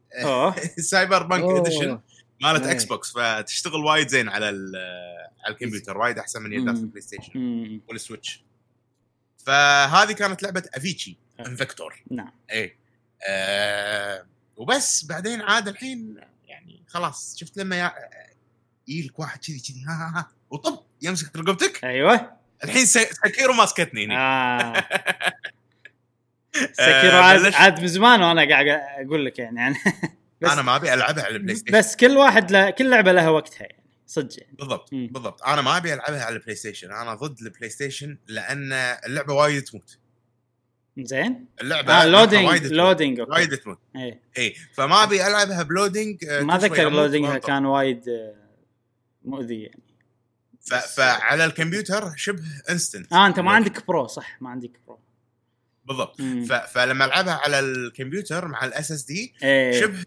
[0.77, 1.43] Cyberpunk.
[1.67, 1.99] edition
[2.41, 2.71] مالت إيه.
[2.71, 4.75] Xbox فتشتغل وايد زين على ال-
[5.45, 6.75] على الكمبيوتر وايد أحسن من يدات.
[6.75, 7.81] ال PlayStation.
[7.87, 8.43] وال Switch
[9.45, 11.17] فهذه كانت لعبة Avicii.
[11.39, 12.86] Invector نعم إيه
[13.23, 14.25] آه
[14.57, 15.05] وبس.
[15.05, 17.91] بعدين عاد الحين يعني خلاص شفت لما
[18.87, 21.83] يجيلك واحد كذي كذي ها ها ها وطب يمسك رقبتك.
[21.83, 22.37] أيوه.
[22.63, 24.17] الحين Sekiro ماسكتني هني.
[24.17, 24.73] آه.
[26.73, 28.67] Sekiro عاد عاد من زمان وأنا قاعد
[29.05, 29.75] أقول لك يعني, يعني
[30.41, 33.29] بس أنا ما أبي ألعبها على ال PlayStation بس كل واحد له كل لعبة لها
[33.29, 34.55] وقتها يعني صدق يعني.
[34.57, 35.07] بالضبط مم.
[35.07, 35.43] بالضبط.
[35.43, 38.73] أنا ما أبي ألعبها على ال PlayStation أنا ضد ال PlayStation لأن
[39.05, 39.97] اللعبة وايد تموت.
[41.05, 42.73] زين؟ اللعبة اللعبة loading.
[42.73, 43.79] loading وايد تموت.
[43.95, 44.21] إيه.
[44.37, 47.37] اي فما أبي ألعبها ب loading آه، ما ذكر loading ها.
[47.37, 48.35] كان وايد آه،
[49.25, 49.83] مؤذي يعني.
[50.61, 50.73] ف...
[50.73, 54.99] فعلى الكمبيوتر شبه instant آه أنت ما عندك Pro صح؟ ما عندك Pro
[55.85, 56.21] بالضبط.
[56.21, 56.53] ف...
[56.53, 59.33] فلما ألعبها على الكمبيوتر مع ال SSD
[59.79, 60.03] شبه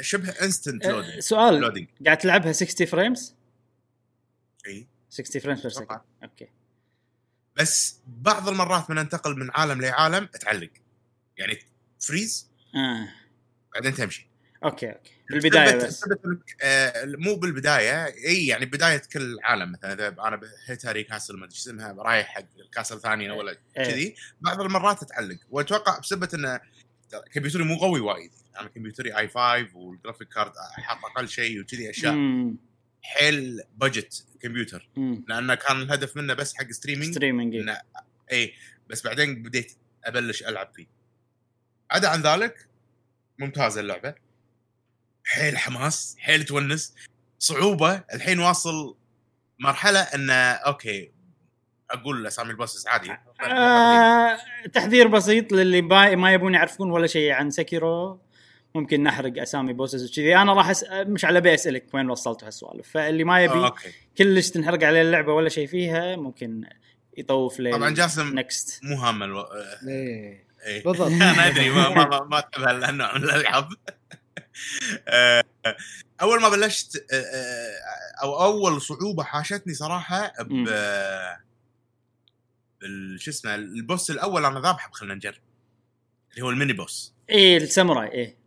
[0.00, 3.34] شبه instant آه، loading سؤال loading قاعد تلعبها 60 frames
[4.66, 5.70] اي 60 frames per.
[5.70, 6.48] second okay.
[7.56, 10.70] بس بعض المرات من انتقل من عالم لعالم تعلق
[11.36, 11.58] يعني
[12.00, 13.08] freeze آه.
[13.74, 14.26] بعدين تمشي.
[14.64, 15.10] okay okay.
[15.30, 16.04] بالبداية بس.
[16.62, 19.92] آه مو بالبداية إي يعني بداية كل عالم مثلا.
[19.92, 23.84] إذا أنا بهيتاري castle ما أدري اسمها رايح حق ال castle ثانية ولا إيه.
[23.84, 26.60] كذي بعض المرات تعلق وأتوقع بسبه انه
[27.32, 28.30] كمبيوتري مو قوي وايد.
[28.60, 32.12] أنا كمبيوتري i 5 وال graphic card حاط أقل شيء وكذي أشياء.
[32.14, 32.56] مم.
[33.02, 34.88] حيل budget كمبيوتر.
[35.28, 37.70] لأنه كان الهدف منه بس حق streaming streaming
[38.32, 38.54] اي
[38.88, 40.86] بس بعدين بديت أبلش ألعب فيه.
[41.90, 42.68] عدا عن ذلك
[43.38, 44.14] ممتازة اللعبة.
[45.24, 46.94] حيل حماس حيل تونس.
[47.38, 48.04] صعوبة.
[48.14, 48.96] الحين واصل
[49.58, 51.12] مرحلة إنه okay
[51.90, 53.16] أقول اسامي ال bosses عادي.
[53.40, 54.38] آه
[54.72, 55.82] تحذير بسيط للي
[56.16, 58.20] ما يبون يعرفون ولا شيء عن Sekiro
[58.74, 60.36] ممكن نحرق أسامي bosses وكذي.
[60.36, 60.84] أنا راح أس...
[60.90, 62.90] مش على بالي أسألك وين وصلتوا هالسوالف.
[62.90, 63.92] فاللي ما يبي آه، okay.
[64.18, 66.64] كلش تنحرق عليه اللعبة ولا شيء فيها ممكن
[67.16, 69.40] يطوف لي طبعا جاسم next مو هام ألو...
[69.40, 70.46] آه، إيه.
[70.66, 70.84] إيه.
[70.84, 71.10] بالضبط.
[71.22, 73.68] أنا أدري ما ما ما, تحب هالنوع من الالعاب
[76.22, 77.72] أول ما بلشت آه،
[78.22, 80.68] أو أول صعوبة حاشتني صراحة ب
[83.16, 85.34] شو اسمه ال boss الأول أنا ذابحه خلينا نجرب.
[86.30, 87.14] اللي هو ال mini boss.
[87.30, 88.41] إيه الساموراي إيه.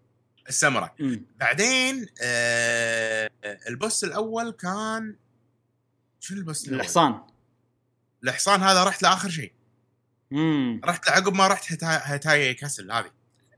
[0.50, 1.22] الساموراي.
[1.40, 3.32] بعدين آه
[3.70, 5.16] ال boss الأول كان
[6.20, 7.22] شو ال boss الأول؟ الحصان.
[8.24, 9.52] الحصان هذا رحت لآخر شيء.
[10.32, 13.12] امم رحت عقب ما رحت هتا- هتاي castle هذه.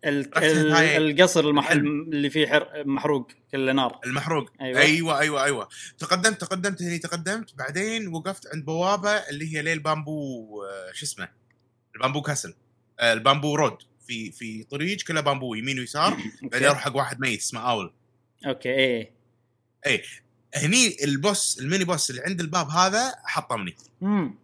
[0.06, 0.38] ال...
[0.38, 1.72] القصر المح...
[1.72, 2.84] اللي فيه حر...
[2.86, 4.00] محروق كله نار.
[4.06, 4.52] المحروق.
[4.62, 4.80] أيوة.
[4.82, 5.70] أيوه أيوه أيوه.
[5.98, 7.56] تقدمت تقدمت هني تقدمت.
[7.56, 11.30] بعدين وقفت عند بوابة اللي هي ليل بامبو آه، شو اسمه؟
[11.96, 12.54] ال bamboo castle
[13.00, 13.78] آه، ال bamboo road.
[14.08, 16.18] في في طريق كله بامبو يمين ويسار
[16.52, 17.94] بعدين أروح حق واحد ميت اسمه أول.
[18.46, 19.12] okay إيه.
[20.56, 23.76] هني ال boss ال mini boss اللي عند الباب هذا حطمني.
[24.04, 24.36] امم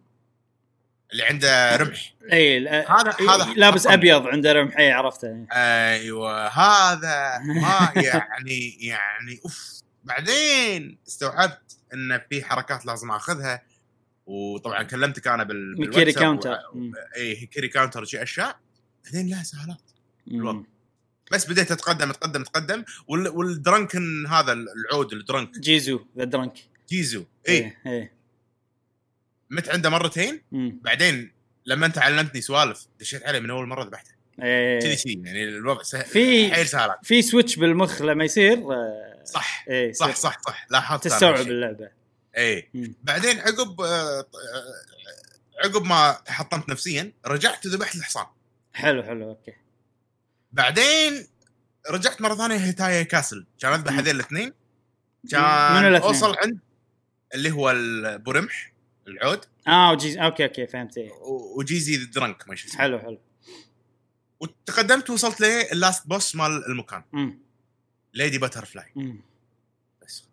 [1.12, 2.14] اللي عنده رمح.
[2.32, 3.86] اي هذا- إيه، هذا لابس.
[3.86, 5.46] أبيض عنده رمح اي عرفته.
[5.52, 9.80] أيوه هذا ما يعني يعني أوف.
[10.04, 13.62] بعدين استوعبت إن في حركات لازم آخذها.
[14.26, 16.92] وطبعا كلمتك أنا بال Mikiri counter و-.
[17.16, 18.56] اي Mikiri counter وشي أشياء.
[19.04, 19.80] بعدين لا سهالات
[20.28, 20.62] الوضع.
[21.32, 23.28] بس بديت أتقدم أتقدم أتقدم وال...
[23.28, 25.58] وال drunken هذا العود ال drunk.
[25.58, 26.54] Juzou the drunk.
[26.88, 27.24] Juzou.
[27.48, 27.78] اي إيه.
[27.86, 28.12] إيه.
[29.50, 30.80] مت عنده مرتين؟ مم.
[30.82, 31.32] بعدين
[31.66, 34.10] لما أنت علمتني سوالف دشيت عليه من أول مرة ذبحته.
[34.42, 34.80] إيه.
[34.80, 39.64] كذي كذي يعني الوضع سهل في- حيل سهالات في switch بالمخ لما يصير آه، صح.
[39.68, 40.66] إيه صح صح صح.
[40.70, 41.40] لاحظت أنا تستوعب.
[41.48, 41.90] اللعبة.
[42.36, 42.68] اي.
[43.02, 44.24] بعدين عقب آه، آه،
[45.64, 48.26] عقب ما تحطمت نفسيا رجعت وذبحت الحصان.
[48.74, 49.52] حلو حلو okay.
[50.52, 51.26] بعدين
[51.90, 53.46] رجعت مرة ثانية Hirata Castle.
[53.60, 53.92] كان اذبح.
[53.92, 54.52] هذول الاثنين.
[55.30, 56.58] كان؟ اوصل عند
[57.34, 58.72] اللي هو البرمح
[59.08, 59.44] العود.
[59.68, 60.98] آه Juzou okay okay فهمت.
[60.98, 63.20] إيه و- و Juzou the drunk ما شو حلو حلو.
[64.40, 67.02] وتقدمت وصلت لل last boss مال المكان.
[67.12, 67.38] مم.
[68.14, 69.20] Lady Butterfly مم.
[70.02, 70.24] بس.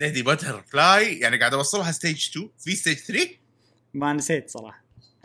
[0.00, 3.30] Lady Butterfly يعني قاعد أوصلها stage 2 في stage 3
[3.94, 4.84] ما نسيت صراحة.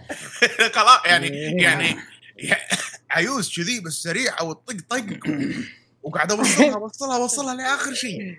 [0.76, 1.64] خلاص يعني إيه.
[1.64, 1.96] يعني
[3.12, 5.06] عيوز كذي بس سريعه وطق طق.
[6.04, 8.38] وقاعد أوصلها أوصلها أوصلها لآخر شيء.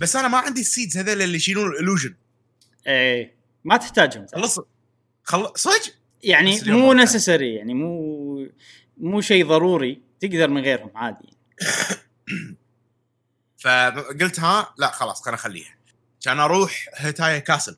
[0.00, 2.14] بس أنا ما عندي ال seeds هذول اللي يشيلون ال illusion
[2.86, 3.34] إيه
[3.64, 4.26] ما تحتاجهم.
[4.34, 4.60] خلص.
[5.24, 5.52] خل...
[5.56, 8.48] صدق؟ يعني مو necessary يعني مو
[8.98, 11.28] مو شيء ضروري تقدر من غيرهم عادي.
[13.58, 15.74] فقلت ها لا خلاص خلينا اخليها
[16.24, 17.76] كان أروح Hirata Castle.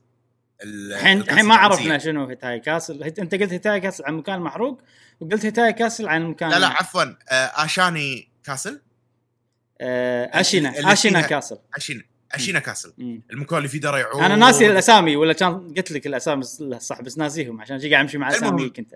[0.62, 1.54] ال- الحين الحين ما.
[1.54, 3.02] عرفنا شنو Hirata Castle.
[3.02, 4.80] أنت قلت Hirata Castle عن مكان محروق.
[5.20, 7.14] وقلت Hirata Castle عن مكان لا لا عفوا آه،
[7.64, 8.80] Ashina Castle
[9.80, 12.02] آه Ashina Ashina Castle Ashina
[12.32, 12.92] Ashina Castle.
[13.32, 16.42] المكان اللي فيه درع أنا ناسي الأسامي ولا كان قلت لك الأسامي
[16.78, 18.28] صح بس ناسيهم عشان شي قاعد امشي مع.
[18.28, 18.94] أساميك أنت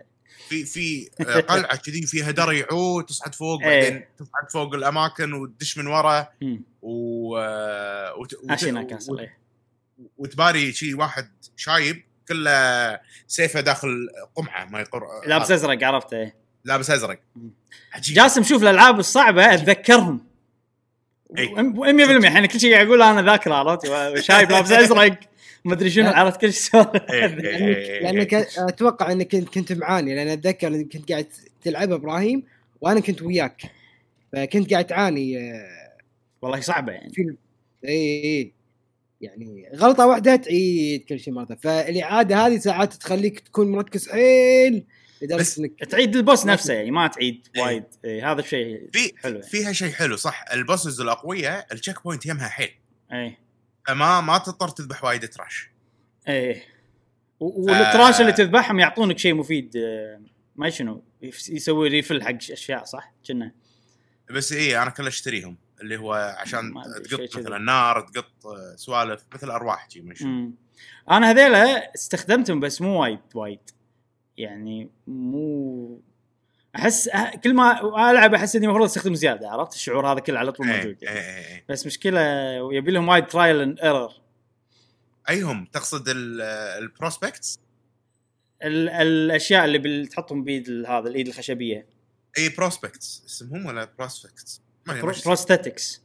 [0.49, 3.81] في في آه، قلعة كذي فيها درع عود تصعد فوق إيه.
[3.91, 6.29] بعدين تصعد فوق الأماكن وتدش من ورا.
[6.83, 7.37] و
[8.21, 9.39] وت- آشينا كاسل إيه.
[10.19, 16.35] وتباري شي واحد شايب كله سيفه داخل قمعه ما يقر لابس أزرق عرفته إيه.
[16.65, 17.19] لابس أزرق.
[17.93, 18.17] عجيب.
[18.17, 20.21] جاسم شوف الألعاب الصعبة أتذكرهم.
[21.39, 21.49] إي.
[21.49, 23.87] 100% الحين كل شيء قاعد أقول أنا ذاكره عرفت؟
[24.21, 25.19] شايب لابس أزرق
[25.65, 30.15] ما أدري شنو عرفت؟ كل شيء إيه، إيه، لانك, إيه، لأنك أتوقع إنك كنت معاني
[30.15, 31.27] لأن أتذكر إنك كنت قاعد
[31.63, 32.43] تلعب إبراهيم
[32.81, 33.63] وأنا كنت وياك.
[34.33, 35.99] فكنت قاعد تعاني آه،
[36.43, 37.13] والله صعبة يعني.
[37.13, 37.37] في
[37.85, 38.53] اي اي
[39.25, 41.59] يعني غلطة واحدة تعيد كل شيء مرة.
[41.63, 44.87] فالإعادة هذه ساعات تخليك تكون مركز حيل
[45.31, 47.47] بس إنك تعيد ال boss نفسه يعني ما تعيد.
[47.59, 47.85] وايد.
[48.05, 48.33] إيه.
[48.33, 49.35] هذا شيء في حلو.
[49.35, 49.49] يعني.
[49.51, 50.45] فيها شيء حلو صح.
[50.53, 52.71] ال bosses الاقوياء ال checkpoint يمها حيل.
[53.13, 53.37] اي
[53.87, 55.71] فما ما تضطر تذبح وايد trash.
[56.29, 56.63] اي
[57.41, 59.73] و- وال trash اللي تذبحهم يعطونك شيء مفيد.
[60.57, 61.05] ما شنو
[61.49, 63.53] يسوي refill حق أشياء صح؟ كنا.
[64.31, 65.57] بس اي أنا كله أشتريهم.
[65.81, 66.75] اللي هو عشان
[67.09, 67.39] شيء تقط.
[67.39, 70.55] مثلا نار تقط آه، سوالف مثل أرواح شي مش مم.
[71.11, 73.61] أنا هذيلا استخدمتهم بس مو وايد وايد
[74.37, 76.01] يعني مو
[76.77, 80.53] أحس أه- كل ما ألعب أحس إني المفروض أستخدم زيادة عرفت الشعور هذا كله على
[80.53, 81.19] طول إيه، موجود يعني.
[81.19, 81.65] إيه، إيه.
[81.69, 82.21] بس مشكلة
[82.73, 84.13] يبي لهم وايد trial and error
[85.31, 86.41] ايهم تقصد ال-
[86.83, 87.59] ال prospects
[88.63, 91.87] الأشياء اللي تحطهم بيد هذا الإيد الخشبية
[92.39, 94.63] أي prospects اسمهم ولا prospects
[95.25, 96.03] prosthetics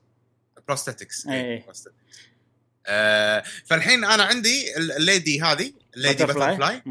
[0.68, 1.66] prosthetics إيه.
[2.88, 6.82] آه فالحين أنا عندي ال- ال lady هذه ال Lady Butterfly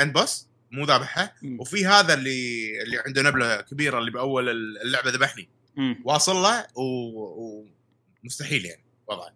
[0.00, 4.48] end boss مو ذابحها وفي هذا اللي اللي عنده نبلة كبيرة اللي بأول
[4.82, 5.48] اللعبة ذبحني.
[6.04, 7.64] واصل له و-
[8.24, 9.32] ومستحيل يعني وضعه.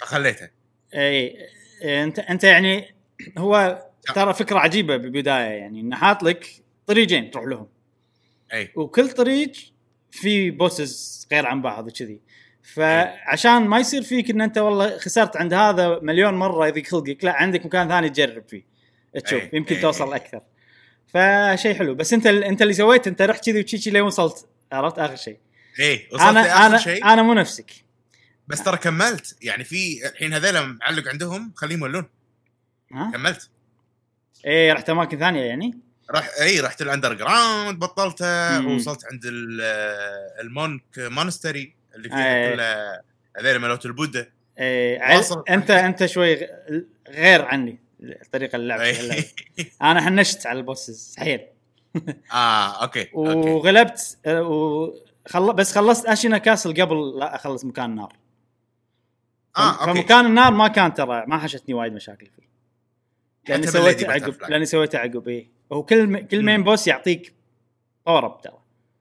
[0.00, 0.50] فخليته.
[0.94, 1.48] اي
[1.82, 2.94] إيه، انت أنت يعني
[3.38, 7.68] هو ترى فكرة عجيبة بالبداية يعني إنه حاط لك طريقين تروح لهم.
[8.52, 9.52] اي وكل طريق
[10.10, 12.20] في بوسز غير عن بعض وكذي.
[12.62, 17.32] فعشان ما يصير فيك إن أنت والله خسرت عند هذا مليون مرة يضيق خلقك لا
[17.32, 18.62] عندك مكان ثاني تجرب فيه.
[19.24, 20.16] تشوف أي، يمكن أي، توصل أي.
[20.16, 20.42] أكثر.
[21.06, 21.94] فشيء حلو.
[21.94, 24.48] بس أنت أنت اللي سويت أنت رحت كذي وتشي لين وصلت.
[24.72, 25.38] عرفت؟ آخر شيء
[25.80, 27.70] اي وصلت أنا لآخر أنا شيء أنا مو نفسك.
[28.48, 29.36] بس ترى كملت.
[29.42, 32.08] يعني في الحين هذول معلق عندهم خليهم يولون.
[33.12, 33.50] كملت.
[34.44, 35.78] إيه رحت أماكن ثانية يعني.
[36.10, 38.66] راح إي رحت ال underground بطلته.
[38.66, 39.60] ووصلت عند ال-
[40.40, 42.52] ال monk monastery اللي فيها أي.
[42.54, 43.02] كلها
[43.36, 45.16] هذول مالوت البودا إيه.
[45.16, 45.44] واصل.
[45.50, 46.48] أنت أنت شوي
[47.08, 47.78] غير عني
[48.32, 49.24] طريقة اللعب اللعبة.
[49.82, 51.40] أنا حنشت على ال bosses حيل
[52.32, 55.52] آه okay okay وغلبت آه، وخل...
[55.52, 58.12] بس خلصت Ashina Castle قبل لا أخلص مكان النار
[59.56, 62.48] آه okay فمكان النار ما كان ترى ما حشتني وايد مشاكل فيه
[63.48, 64.34] لأني سويته عقب.
[64.50, 66.18] لأني سويته عقب إيه هو كل م...
[66.18, 66.64] كل mini.
[66.64, 67.34] boss يعطيك
[68.06, 68.58] power up ترى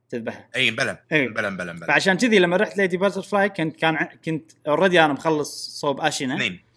[0.10, 1.28] تذبحها إي مبلم إيه.
[1.28, 5.80] مبلم مبلم مبلم فعشان كذي لما رحت Lady Butterfly كنت كان كنت already أنا مخلص
[5.80, 6.68] صوب Ashina اثنين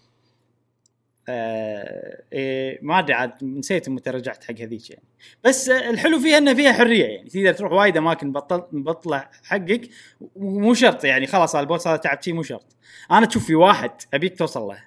[1.29, 5.03] آه إيه ما أدري عاد نسيت متى رجعت حق هذيك يعني.
[5.45, 9.91] بس الحلو فيها انه فيها حرية يعني تقدر تروح وايد أماكن بطل بطلع حقك
[10.37, 12.77] ومو شرط يعني خلاص البوس هذا تعب شي مو شرط.
[13.11, 14.85] أنا تشوف في واحد ابيك توصل له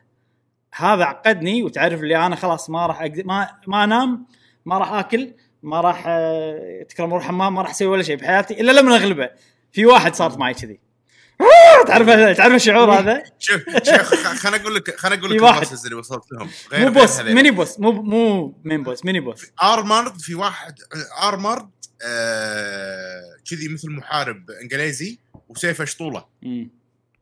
[0.75, 4.25] هذا عقدني وتعرف اللي أنا خلاص ما راح أقدر ما ما أنام
[4.65, 8.62] ما راح آكل ما راح آه، تكرم أروح حمام ما راح أسوي ولا شيء بحياتي
[8.62, 9.30] إلا لما اغلبه
[9.71, 10.80] في واحد صارت معي كذي.
[11.88, 15.43] تعرف تعرف الشعور هذا؟ شوف شوف خليني أقول لك خليني أقول لك.
[15.43, 16.49] ال bosses اللي وصلت لهم.
[16.71, 17.19] غير مو boss.
[17.19, 19.45] mini boss مو مو mini boss mini boss.
[19.63, 20.80] armored في واحد
[21.23, 21.69] armored
[22.06, 26.26] آه، كذي مثل محارب إنجليزي وسيفه شطوله.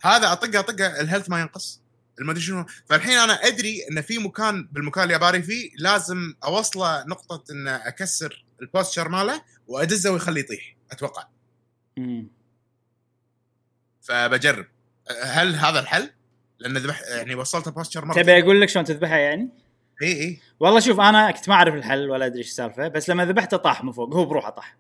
[0.04, 1.81] هذا اطقه اطقه ال health ما ينقص.
[2.20, 2.66] المدري شنو.
[2.86, 8.46] فالحين أنا أدري إن في مكان بالمكان اللي اباري فيه لازم أوصله نقطة إن أكسر
[8.62, 11.28] ال posture ماله وأدزه ويخليه يطيح أتوقع.
[11.98, 12.28] مم.
[14.02, 14.66] فبجرب.
[15.24, 16.10] هل هذا الحل؟
[16.60, 19.50] لأن ذبح يعني وصلت ال posture مرة تبي أقول لك شلون تذبحها يعني؟
[20.02, 20.40] إي إي.
[20.60, 23.84] والله شوف أنا كنت ما أعرف الحل ولا أدري إيش السالفة بس لما ذبحته طاح
[23.84, 24.78] من فوق هو بروحه طاح.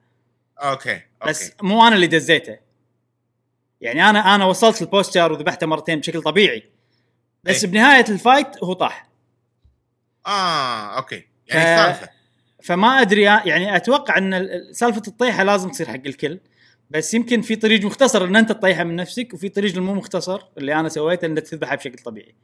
[0.57, 1.03] okay okay.
[1.27, 2.57] بس مو أنا اللي دزيته.
[3.81, 6.71] يعني أنا أنا وصلت ال posture وذبحته مرتين بشكل طبيعي.
[7.43, 7.71] بس إيه.
[7.71, 9.09] بنهاية ال fight هو طاح
[10.27, 12.09] آه okay يعني ف-
[12.63, 16.39] فما أدري يعني أتوقع إن ال- ال- سالفة الطيحة لازم تصير حق الكل
[16.89, 20.75] بس يمكن في طريق مختصر إن أنت تطيحها من نفسك وفي طريق المو مختصر اللي
[20.79, 22.35] أنا سويته إنك تذبحها بشكل طبيعي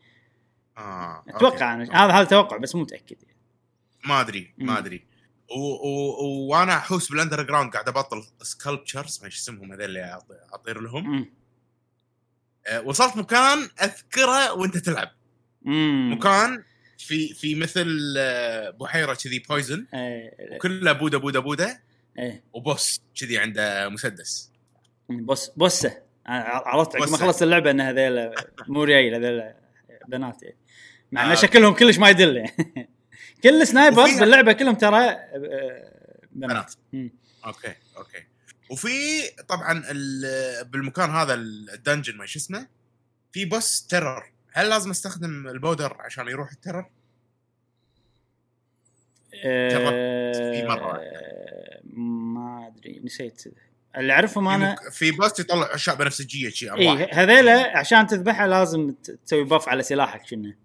[0.78, 1.92] آه أتوقع okay.
[1.92, 3.38] أنا هذا هذا توقع بس مو متأكد يعني.
[4.06, 4.54] ما أدري.
[4.58, 5.06] ما أدري
[6.50, 10.20] وأنا أحوس بال underground قاعد أبطل sculptures ما إيش اسمهم هذول اللي
[10.54, 11.30] أطير لهم مم.
[12.86, 15.12] وصلت مكان أذكره وأنت تلعب.
[15.62, 16.14] مم.
[16.14, 16.64] مكان
[16.98, 21.82] في في مثل آه، بحيره كذي poison إيه، وكلها بودة بودة بودة.
[22.20, 22.44] إيه.
[22.54, 24.52] و boss كذي عنده مسدس.
[25.10, 25.98] boss بوسة.
[26.26, 27.18] عرفت عقب ما.
[27.18, 28.32] خلصت اللعبة إن هذيل
[28.68, 29.54] مو ريال هذيل
[30.08, 30.58] بنات يعني
[31.12, 31.36] مع إن آه.
[31.36, 32.38] شكلهم كلش ما يدل.
[32.38, 32.90] يعني
[33.44, 35.92] كل snipers باللعبة كلهم ترى آه،
[36.32, 36.74] بنات.
[36.94, 37.12] بنات.
[37.46, 38.24] okay okay.
[38.70, 42.68] وفي طبعا ال- بالمكان هذا ال dungeon ما شو اسمه
[43.32, 46.86] في boss terror هل لازم أستخدم ال powder عشان يروح ال terror؟
[49.42, 53.44] في مرة آه، ما أدري نسيت
[53.98, 54.76] اللي أعرفهم أنا.
[54.92, 58.92] في boss يطلع أشياء بنفسجيه شيء اي هذيلا عشان تذبحها لازم
[59.26, 60.56] تسوي buff على سلاحك كنا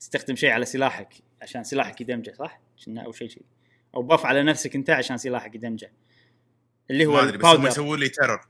[0.00, 1.08] تستخدم شيء على سلاحك
[1.42, 3.42] عشان سلاحك يدمجه صح؟ كنا أو شيء شيء
[3.94, 5.90] أو buff على نفسك أنت عشان سلاحك يدمجه
[6.90, 8.40] اللي هو بس هم ال powder يسوون لي terror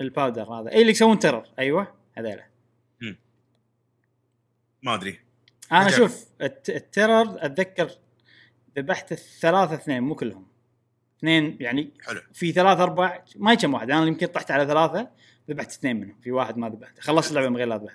[0.00, 0.72] ال powder هذا.
[0.72, 2.46] اي اللي يسوون terror أيوه هذيلا.
[4.82, 5.20] ما أدري.
[5.72, 5.90] أنا.
[5.90, 7.90] شوف الت- ال terror أتذكر
[8.78, 10.46] ذبحت الثلاثة اثنين مو كلهم.
[11.18, 12.20] اثنين يعني حلو.
[12.32, 15.10] في ثلاثة أربع ما كم واحد؟ أنا يمكن طحت على ثلاثة
[15.50, 16.16] ذبحت اثنين منهم.
[16.22, 17.02] في واحد ما ذبحته.
[17.02, 17.88] خلصت اللعبة من غير لا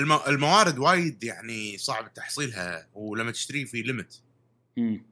[0.00, 0.12] الم...
[0.28, 4.22] الموارد وايد يعني صعب تحصيلها ولما تشتري في limit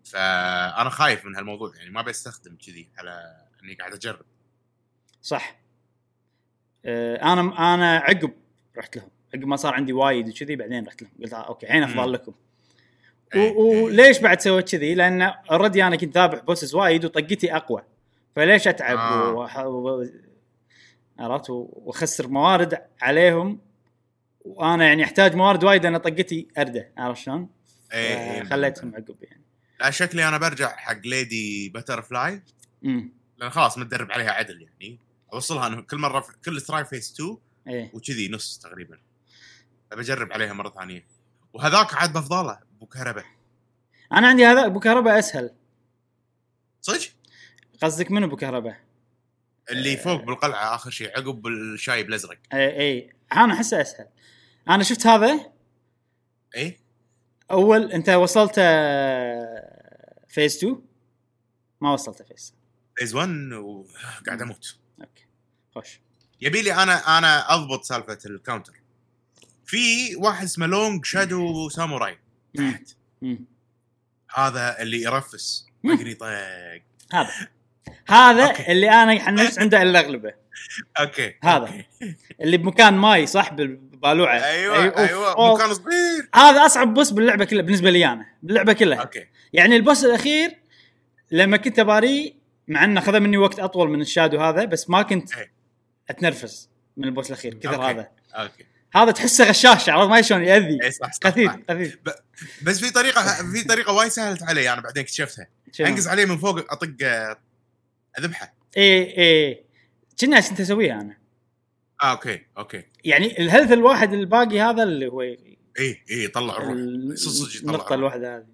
[0.05, 4.25] فأنا خايف من هالموضوع يعني ما بستخدم كذي على اني قاعد اجرب.
[5.23, 5.57] صح.
[6.85, 8.31] آه، أنا أنا عقب
[8.79, 9.09] رحت لهم.
[9.35, 11.13] عقب ما صار عندي وايد وكذي بعدين رحت لهم.
[11.23, 12.13] قلت آه okay الحين افضل.
[12.13, 12.33] لكم.
[13.35, 13.83] إيه، إيه.
[13.83, 17.83] وليش بعد سويت كذي؟ لأن already أنا كنت ذابح bosses وايد وطقتي أقوى.
[18.37, 19.33] فليش أتعب؟ آه.
[19.33, 20.05] وح- و...
[21.19, 23.59] عرفت؟ وأخسر موارد عليهم.
[24.45, 26.93] وأنا يعني أحتاج موارد وايد لأن طقتي أردى.
[26.97, 27.49] عرفت شلون؟
[27.93, 28.45] إيه،.
[28.45, 29.43] خليتهم عقب يعني.
[29.81, 32.43] لا شكلي أنا برجع حق Lady Butterfly
[33.37, 35.01] لأن خلاص متدرب عليها عدل يعني.
[35.33, 37.91] اوصلها أنا كل مرة في كل try phase 2 إيه.
[37.95, 38.99] وكذي نص تقريبا.
[39.91, 41.07] فبجرب عليها مرة ثانية.
[41.53, 43.25] وهذاك عاد بفضله أبو كهرباء
[44.13, 45.55] أنا عندي هذا أبو كهرباء أسهل.
[46.81, 47.09] صدق؟
[47.83, 48.81] قصدك من أبو كهرباء؟
[49.71, 52.39] اللي فوق بالقلعة آخر شيء عقب الشايب الأزرق.
[52.53, 54.09] اي اي أنا أحسه أسهل.
[54.69, 55.53] أنا شفت هذا.
[56.57, 56.81] اي
[57.51, 58.55] أول أنت وصلت
[60.29, 60.83] phase 2
[61.81, 62.55] ما وصلت phase
[62.97, 64.77] phase 1 وقاعد أموت.
[65.01, 65.25] okay.
[65.75, 66.01] خوش.
[66.41, 68.73] يبي لي أنا أنا أضبط سالفة ال counter
[69.67, 72.19] في واحد اسمه long shadow samurai.
[72.57, 72.83] تحت.
[74.35, 75.67] هذا اللي يرفس.
[75.85, 76.27] يقدر يطق
[77.13, 77.31] هذا.
[78.09, 78.73] هذا okay.
[78.73, 80.35] اللي أنا حنفس عنده الا اغلبه
[81.01, 81.35] okay.
[81.45, 81.57] هذا.
[81.67, 81.85] okay.
[82.41, 85.55] اللي بمكان ماي صح بالبالوعه أيوه أي- أوف، أيوه.
[85.55, 86.29] مكان صغير.
[86.35, 88.27] هذا أصعب boss باللعبة كلها بالنسبة لي أنا.
[88.43, 88.99] باللعبة كلها.
[88.99, 89.27] okay.
[89.53, 90.59] يعني ال boss الأخير
[91.31, 92.33] لما كنت باريه
[92.69, 95.53] مع إنه أخذ مني وقت أطول من ال shadow هذا بس ما كنت إيه.
[96.11, 97.85] أتنرفز من ال boss الأخير كثر okay.
[97.87, 98.09] هذا.
[98.35, 98.65] okay.
[98.95, 100.79] هذا تحسه غشاش عرفت؟ ما شلون يأذي.
[100.85, 101.31] اي صح صح.
[101.31, 101.97] خفيف
[102.63, 105.47] بس في طريقة في طريقة وايد سهلت علي أنا بعدين اكتشفتها؟
[105.81, 106.95] أنقز عليه من فوق أطق
[108.19, 109.65] اذبحه إيه إيه.
[110.21, 111.17] كنا كنت أسويها أنا؟
[112.03, 112.83] آه okay okay.
[113.05, 115.57] يعني ال health الواحد الباقي هذا اللي هو اي
[116.11, 116.71] اي طلع الروح.
[116.73, 118.47] ال- صدق يطلع النقطة الواحدة هذه.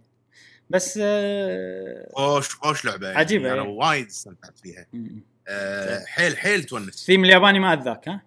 [0.72, 3.68] بس آه، خوش خوش لعبة يعني عجيبة، أنا إيه.
[3.68, 4.87] وايد استمتعت فيها.
[5.48, 6.88] أه حيل حيل تونس.
[6.88, 8.22] الثيم الياباني ما أذاك ها؟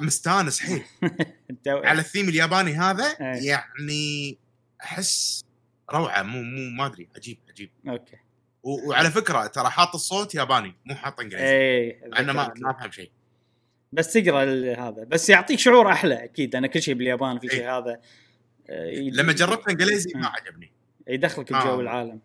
[0.00, 0.82] مستانس حيل.
[1.66, 3.48] على الثيم الياباني هذا إيه.
[3.48, 4.38] يعني
[4.82, 5.44] أحس
[5.90, 7.70] روعة مو مو ما أدري عجيب عجيب.
[7.88, 8.16] okay.
[8.62, 11.44] وعلى فكرة ترى حاط الصوت ياباني مو حاط إنجليزي.
[11.44, 13.10] إيه مع إنه ما افهم شيء.
[13.92, 15.04] بس تقرأ هذا.
[15.04, 16.56] بس يعطيك شعور أحلى أكيد.
[16.56, 17.78] أنا كل شيء باليابان كل شيء إيه.
[17.78, 18.00] هذا
[18.70, 20.12] آه، لما جربت إنجليزي.
[20.14, 20.77] ما عجبني.
[21.08, 21.64] يدخلك آه.
[21.64, 22.20] بجو العالم.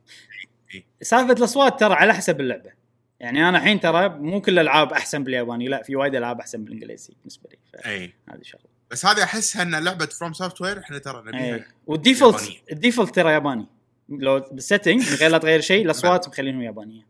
[0.73, 0.83] إيه.
[1.01, 2.71] سالفة الأصوات ترى على حسب اللعبة.
[3.19, 7.13] يعني أنا الحين ترى مو كل الألعاب أحسن بالياباني لا في وايد ألعاب أحسن بالإنجليزي
[7.19, 7.57] بالنسبة لي.
[7.91, 8.13] إي.
[8.27, 12.49] فهذه شغله بس هذه أحسها إن لعبة FromSoftware إحنا ترى نبيها وال default.
[12.71, 13.65] ال default ترى ياباني.
[14.09, 17.07] لو بال setting من غير لا تغير شيء الأصوات مخلينهم يابانيه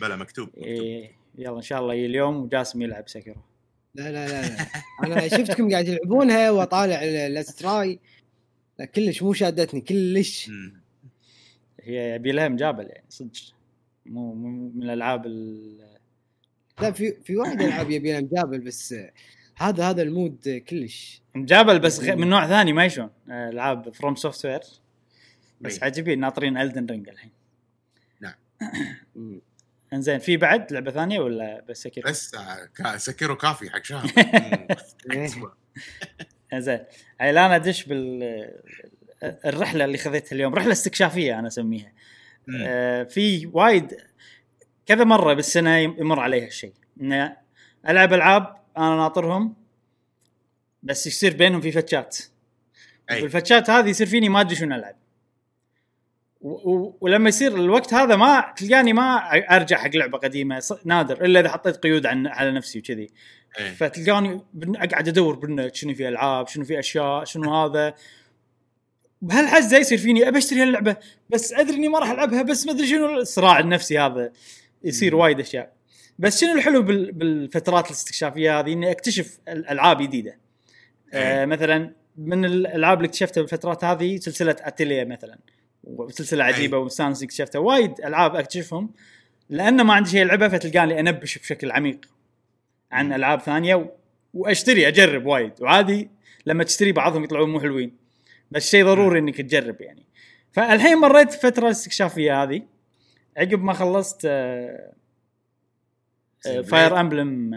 [0.00, 0.64] بلا مكتوب, مكتوب.
[0.64, 3.34] إيه يلا إن شاء الله اليوم وجاسم يلعب Sekiro
[3.94, 4.66] لا لا لا, لا.
[5.04, 8.00] أنا شفتكم قاعد تلعبونها وأطالع let's try
[8.78, 10.48] لا كلش مو شادتني كلش.
[10.48, 10.81] مم.
[11.82, 13.30] هي يبي لها مجابل يعني صدق.
[14.06, 15.98] مو مو من الألعاب ال-
[16.80, 18.94] لا في في واحد العاب يبي لها مجابل بس
[19.56, 21.22] هذا هذا ال mood كلش.
[21.34, 24.60] مجابل بس غ- من نوع ثاني ما يشون آه، ألعاب FromSoftware
[25.60, 25.82] بس.
[25.82, 27.30] عجيبين ناطرين Elden Ring الحين.
[29.16, 29.40] مم.
[29.92, 34.10] إنزين في بعد لعبة ثانية ولا بس Sekiro؟ بس آه، Sekiro كافي حق شهر.
[35.10, 35.28] إيه.
[36.52, 36.78] إنزين.
[37.20, 38.22] الان أدش بال
[39.22, 41.92] الرحلة اللي خذيتها اليوم رحلة استكشافية أنا أسميها.
[42.64, 43.96] آه، في وايد
[44.86, 47.32] كذا مرة بالسنة يمر علي هالشيء ان
[47.88, 49.54] ألعب ألعاب أنا ناطرهم
[50.82, 52.18] بس يصير بينهم في فتشات
[53.10, 53.22] أي.
[53.22, 54.96] والفتشات هذه يصير فيني ما أدري شنو ألعب
[57.00, 59.16] ولما يصير الوقت هذا ما تلقاني ما
[59.56, 63.10] أرجع حق لعبة قديمة نادر إلا إذا حطيت قيود عن على نفسي وكذي.
[63.76, 67.94] فتلقاني أقعد أدور بالنت شنو في ألعاب شنو في أشياء شنو هذا
[69.22, 70.96] بهالحزه يصير فيني أبي أشتري هاللعبة
[71.30, 74.32] بس أدري إني ما راح ألعبها بس ما أدري شنو الصراع النفسي هذا.
[74.84, 75.72] يصير وايد أشياء.
[76.18, 80.38] بس شنو الحلو بال- بالفترات الاستكشافية هذه؟ إني أكتشف الالعاب جديدة.
[81.12, 81.44] آه.
[81.44, 85.38] مثلا من الألعاب اللي اكتشفتها بالفترات هذه سلسلة أتيليا مثلا
[85.84, 87.58] وسلسلة عجيبة ومستانس اكتشفتها.
[87.58, 88.90] وايد ألعاب أكتشفهم.
[89.50, 92.00] لأن ما عندي شيء العبه فتلقاني أنبش بشكل عميق
[92.92, 93.86] عن ألعاب ثانية و...
[94.34, 95.52] وأشتري أجرب وايد.
[95.60, 96.10] وعادي
[96.46, 98.01] لما تشتري بعضهم يطلعون مو حلوين.
[98.52, 100.06] بس شيء ضروري إنك تجرب يعني.
[100.52, 102.62] فالحين مريت فترة الاستكشافية هذه.
[103.36, 104.92] عقب ما خلصت آه،
[106.44, 107.54] Fire Emblem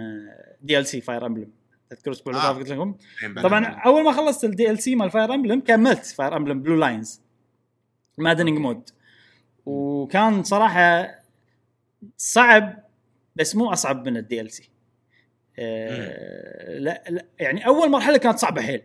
[0.61, 1.51] DLC Fire Emblem
[1.89, 2.51] تذكر الأسبوع اللي آه.
[2.51, 2.95] قلت لكم
[3.43, 3.65] طبعا.
[3.65, 7.21] أول ما خلصت ال DLC مال Fire Emblem كملت Fire Emblem Blue Lions
[8.17, 8.89] maddening mode
[9.65, 11.19] وكان صراحة
[12.17, 12.83] صعب
[13.35, 14.69] بس مو أصعب من ال DLC
[15.57, 18.81] لا لا يعني أول مرحلة كانت صعبة حيل.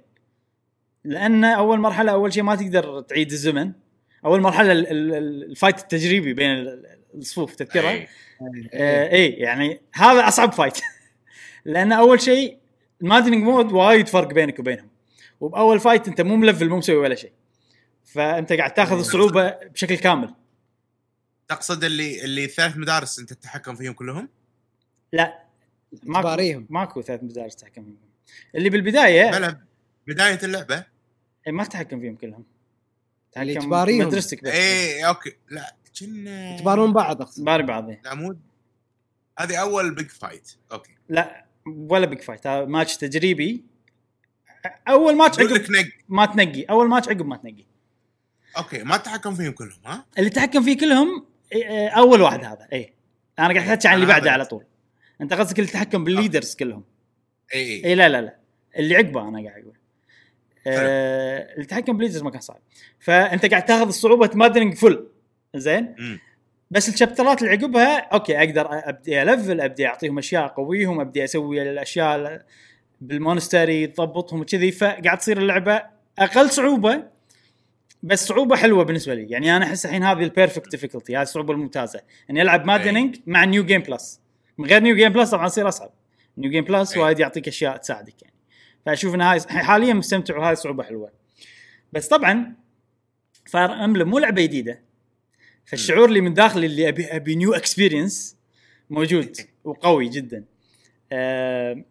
[1.05, 3.73] لأن أول مرحلة أول شيء ما تقدر تعيد الزمن.
[4.25, 8.09] أول مرحلة ال- ال- ال- ال fight التجريبي بين ال- الصفوف تذكرها؟ إيه.
[8.73, 10.79] آه إيه يعني هذا أصعب fight.
[11.65, 12.59] لأن أول شيء
[13.03, 14.89] ال maddening mode وايد فرق بينك وبينهم.
[15.41, 17.33] وبأول fight أنت مو ملفل مو مسوي ولا شيء.
[18.05, 20.35] فأنت قاعد تاخذ الصعوبة بشكل كامل.
[21.49, 24.29] تقصد اللي اللي ثلاث مدارس أنت تتحكم فيهم كلهم؟
[25.13, 25.39] لا.
[26.03, 26.67] ماكو تباريهم.
[26.71, 27.97] ماكو ثلاث مدارس تحكم فيهم.
[28.55, 29.61] اللي بالبداية بلا
[30.07, 30.85] بداية اللعبة.
[31.47, 32.45] إيه، ما تحكم فيهم كلهم.
[33.33, 34.07] تحكم تباريهم.
[34.07, 34.51] مدرستك بس.
[34.51, 35.33] اي okay.
[35.51, 37.45] لا كنا يتبارون بعض أقصد.
[37.45, 37.89] باري بعض.
[37.89, 38.01] إيه.
[38.05, 38.41] العمود
[39.39, 40.93] هذه أول big fight okay.
[41.09, 43.65] لا ولا big fight هذا ماتش تجريبي.
[44.89, 45.67] أول ماتش عقب
[46.09, 46.63] ما تنقي.
[46.63, 47.65] أول ماتش عقب ما تنقي.
[48.57, 52.69] okay ما تتحكم فيهم كلهم ها؟ اللي تحكم فيه كلهم إيه، إيه، أول واحد هذا.
[52.73, 52.93] اي
[53.39, 54.33] أنا قاعد أحكي عن اللي بعده.
[54.33, 54.65] على طول.
[55.21, 56.85] أنت قصدك اللي تحكم بال leaders كلهم.
[57.55, 58.37] اي اي اي لا لا لا.
[58.77, 59.77] اللي عقبه أنا قاعد أقول.
[60.67, 62.61] آه اللي تحكم بال leaders ما كان صعب.
[62.99, 65.07] فأنت قاعد تاخذ الصعوبة maddening فل
[65.55, 65.95] زين.
[66.71, 71.25] بس ال chapter ات اللي عقبها okay أقدر أبدي ألفل أبدي أعطيهم أشياء اقويهم أبدي
[71.25, 72.47] أسوي الأشياء
[73.01, 74.73] بال monastery تضبطهم وكذي.
[74.73, 75.83] فقاعد تصير اللعبة
[76.19, 77.03] أقل صعوبة
[78.03, 79.31] بس صعوبة حلوة بالنسبة لي.
[79.31, 82.01] يعني أنا أحس الحين هذه ال perfect difficulty هذه الصعوبة الممتازة.
[82.31, 84.21] إني ألعب maddening مع New Game Plus
[84.59, 85.91] من غير New Game Plus طبعا يصير أصعب.
[86.39, 86.97] New Game Plus.
[86.97, 88.30] وايد يعطيك أشياء تساعدك يعني.
[88.87, 91.13] فاشوف إن هاي حاليا مستمتع وهاي صعوبة حلوة.
[91.93, 92.55] بس طبعا
[93.47, 94.81] Fire Emblem مو لعبة جديدة.
[95.65, 98.37] فالشعور اللي من داخلي اللي ابي أبي new experience
[98.91, 100.45] موجود وقوي جدا.
[101.13, 101.85] آه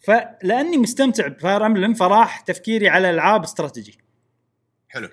[0.00, 3.98] فلأني مستمتع ب Fire Emblem فراح تفكيري على ألعاب استراتيجي.
[4.88, 5.08] حلو.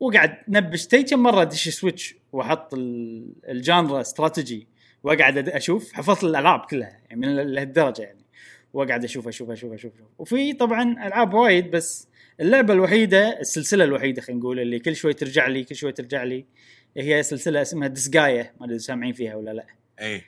[0.00, 4.66] وقاعد نبش تي كم مرة أدش Switch وأحط ال- ال genre strategy
[5.02, 8.17] وأقعد أشوف حفظت الألعاب كلها يعني من لهالدرجة يعني.
[8.72, 10.06] واقعد أشوف أشوف أشوف أشوف, أشوف.
[10.18, 12.08] وفي طبعا ألعاب وايد بس
[12.40, 16.44] اللعبة الوحيدة السلسلة الوحيدة خلينا نقول اللي كل شوي ترجع لي كل شوي ترجع لي
[16.96, 19.66] هي سلسلة اسمها Disgaea ما أدري سامعين فيها ولا لا.
[20.00, 20.22] اي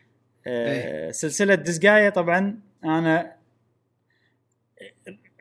[0.47, 3.37] آه، سلسلة Disgaea طبعا أنا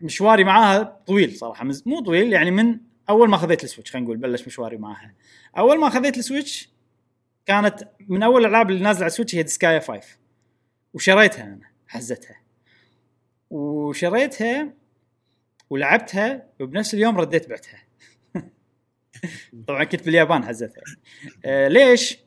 [0.02, 1.66] مشواري معاها طويل صراحة.
[1.66, 2.78] مز- مو طويل يعني من
[3.10, 5.14] أول ما خذيت ال Switch خلينا نقول بلش مشواري معاها.
[5.58, 6.70] أول ما خذيت ال Switch
[7.46, 10.02] كانت من أول الألعاب اللي نازلة على ال Switch هي Disgaea 5
[10.94, 12.36] وشريتها أنا حزتها.
[13.50, 14.74] وشريتها
[15.70, 17.84] ولعبتها وبنفس اليوم رديت بعتها.
[19.68, 20.84] طبعا كنت باليابان حزتها.
[21.46, 22.18] آه ليش؟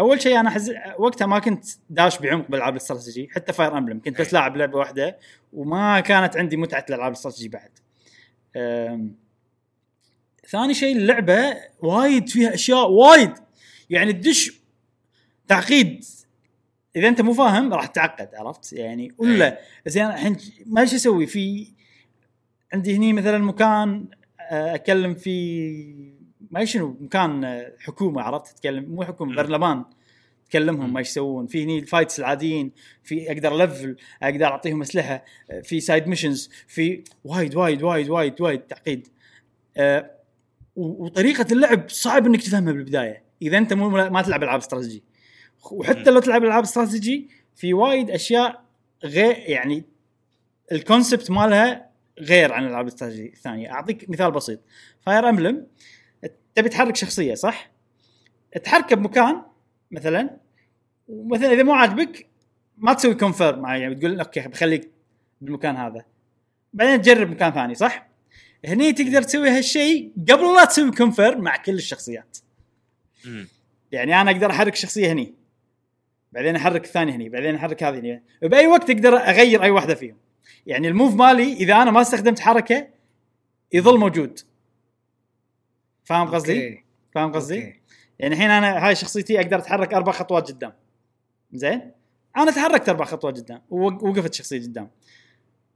[0.00, 0.72] أول شيء أنا حز...
[0.98, 4.32] وقتها ما كنت داش بعمق بالألعاب الاستراتيجي حتى Fire Emblem كنت بس أي.
[4.32, 5.18] لاعب لعبة واحدة
[5.52, 7.70] وما كانت عندي متعة الالعاب الاستراتيجي بعد.
[8.56, 9.14] أم...
[10.48, 13.32] ثاني شيء اللعبة وايد فيها أشياء وايد.
[13.90, 14.60] يعني تدش
[15.48, 16.04] تعقيد
[16.96, 20.36] إذا أنت مو فاهم راح تعقد عرفت؟ يعني ولا زين الحين
[20.66, 21.66] ما إيش أسوي؟ في
[22.72, 24.04] عندي هني مثلا مكان
[24.40, 25.94] آه، اكلم فيه
[26.50, 29.36] ما شنو مكان آه، حكومة عرفت؟ تتكلم مو حكومة مم.
[29.36, 29.84] برلمان.
[30.50, 31.46] تكلمهم ما إيش يسوون.
[31.46, 32.72] في هني ال fights العاديين
[33.04, 38.40] في أقدر level أقدر أعطيهم أسلحة آه، في side missions في وايد وايد وايد وايد
[38.40, 39.08] وايد تعقيد.
[40.76, 43.22] وطريقة اللعب صعب إنك تفهمها بالبداية.
[43.42, 45.02] إذا أنت مو ما تلعب ألعاب استراتيجي.
[45.70, 48.64] وحتى لو تلعب ألعاب استراتيجي في وايد أشياء
[49.04, 49.84] غير يعني
[50.72, 54.60] ال concept مالها غير عن الالعاب الاستراتيجيه الثانية أعطيك مثال بسيط.
[55.00, 55.66] Fire Emblem
[56.54, 57.70] تبي تحرك شخصية صح؟
[58.64, 59.42] تحركه بمكان
[59.90, 60.36] مثلا
[61.08, 62.26] ومثلا إذا مو عاجبك
[62.78, 64.90] ما تسوي confirm يعني بتقول okay بخليك
[65.40, 66.04] بالمكان هذا.
[66.72, 68.08] بعدين تجرب مكان ثاني صح؟
[68.64, 72.38] هني تقدر تسوي هالشيء قبل لا تسوي confirm مع كل الشخصيات.
[73.92, 75.34] يعني أنا أقدر أحرك شخصية هني.
[76.32, 78.22] بعدين أحرك الثاني هني بعدين أحرك هذه هني.
[78.42, 80.16] باي وقت أقدر أغير أي واحدة فيهم.
[80.66, 82.88] يعني ال move مالي إذا أنا ما استخدمت حركة
[83.72, 84.38] يظل موجود.
[86.04, 87.82] فاهم قصدي؟ فاهم قصدي؟
[88.18, 90.72] يعني الحين أنا هاي شخصيتي أقدر أتحرك أربع خطوات قدام.
[91.52, 91.92] زين؟
[92.36, 93.62] أنا تحركت أربع خطوات قدام.
[93.70, 94.90] ووقفت شخصيتي قدام.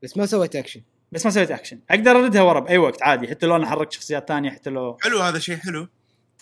[0.03, 0.81] بس ما سويت اكشن
[1.13, 3.03] بس ما سويت اكشن أقدر أردها ورا بأي وقت.
[3.03, 5.89] عادي حتى لو أنا حركت شخصيات ثانية حتى لو حلو هذا شيء حلو.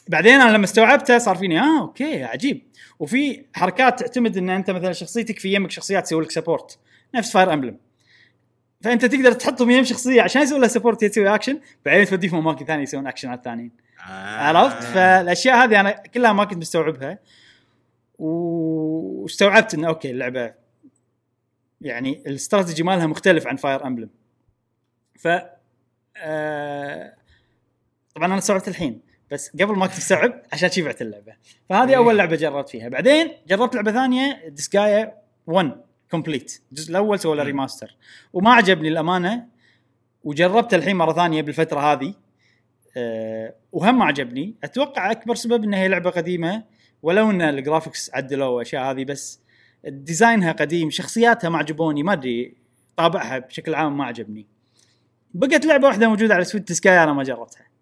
[0.09, 2.63] بعدين أنا لما استوعبته صار فيني آه okay عجيب.
[2.99, 6.79] وفي حركات تعتمد إن أنت مثلا شخصيتك في يمك شخصيات تسوي لك support
[7.15, 7.77] نفس Fire Emblem
[8.85, 12.83] فأنت تقدر تحطهم يم شخصية عشان يسوي لها support تسوي اكشن بعدين توديهم اماكن ثانية
[12.83, 13.71] يسوون اكشن على الثانيين.
[14.01, 14.37] آه.
[14.37, 17.19] عرفت؟ فالأشياء هذه أنا كلها ما كنت مستوعبها.
[18.19, 20.55] واستوعبت انه okay اللعبة
[21.81, 24.11] يعني الاستراتيجي مالها مختلف عن Fire Emblem
[25.19, 25.29] ف
[26.17, 27.15] آه
[28.15, 29.01] طبعا أنا استوعبت الحين.
[29.35, 31.33] بس قبل ما كنت مستوعب عشان شي بعت اللعبة.
[31.69, 31.97] فهذه إيه.
[31.97, 32.89] أول لعبة جربت فيها.
[32.89, 35.15] بعدين جربت لعبة ثانية Disgaea
[35.47, 35.77] 1
[36.11, 37.43] Complete الجزء الأول سوى له.
[37.43, 37.97] remaster
[38.33, 39.47] وما عجبني الامانه
[40.25, 42.15] وجربته الحين مرة ثانية بالفترة هذه.
[42.97, 44.55] أه وهم ما عجبني.
[44.65, 46.65] أتوقع أكبر سبب انها هي لعبة قديمة
[47.03, 49.41] ولو إن ال graphics عدلوا وأشياء هذه بس
[49.85, 52.55] design ها قديم شخصياتها ما عجبوني ما أدري
[52.97, 54.47] طابعها بشكل عام ما عجبني.
[55.35, 57.74] بقت لعبة واحدة موجودة على Switch Disgaea أنا ما جربتها.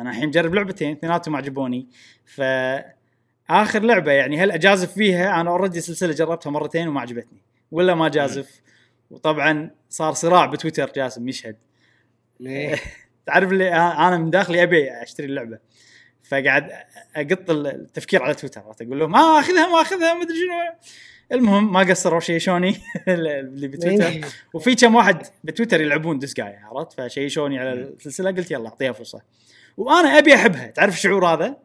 [0.00, 1.88] أنا الحين مجرب لعبتين اثنيناتهم عجبوني.
[2.24, 2.42] ف
[3.50, 7.42] آخر لعبة يعني هل أجازف فيها؟ أنا already سلسلة جربتها مرتين وما عجبتني.
[7.72, 8.60] ولا ما جازف
[9.10, 11.56] وطبعا صار صراع بتويتر جاسم يشهد.
[12.40, 12.76] إيه.
[13.26, 15.58] تعرف اللي أنا من داخلي أبي أشتري اللعبة.
[16.22, 16.70] فقاعد
[17.16, 20.94] أقط التفكير على تويتر؟ أقول لهم ما أخذها ما أخذها ما أدري شنو.
[21.32, 22.76] المهم ما قصروا شيشوني
[23.08, 24.28] اللي بتويتر.
[24.54, 29.22] وفي كم واحد بتويتر يلعبون Disgaea عرفت فشيشوني على السلسلة قلت يلا أعطيها فرصة.
[29.76, 30.66] وأنا ابي احبها.
[30.66, 31.56] تعرف الشعور هذا؟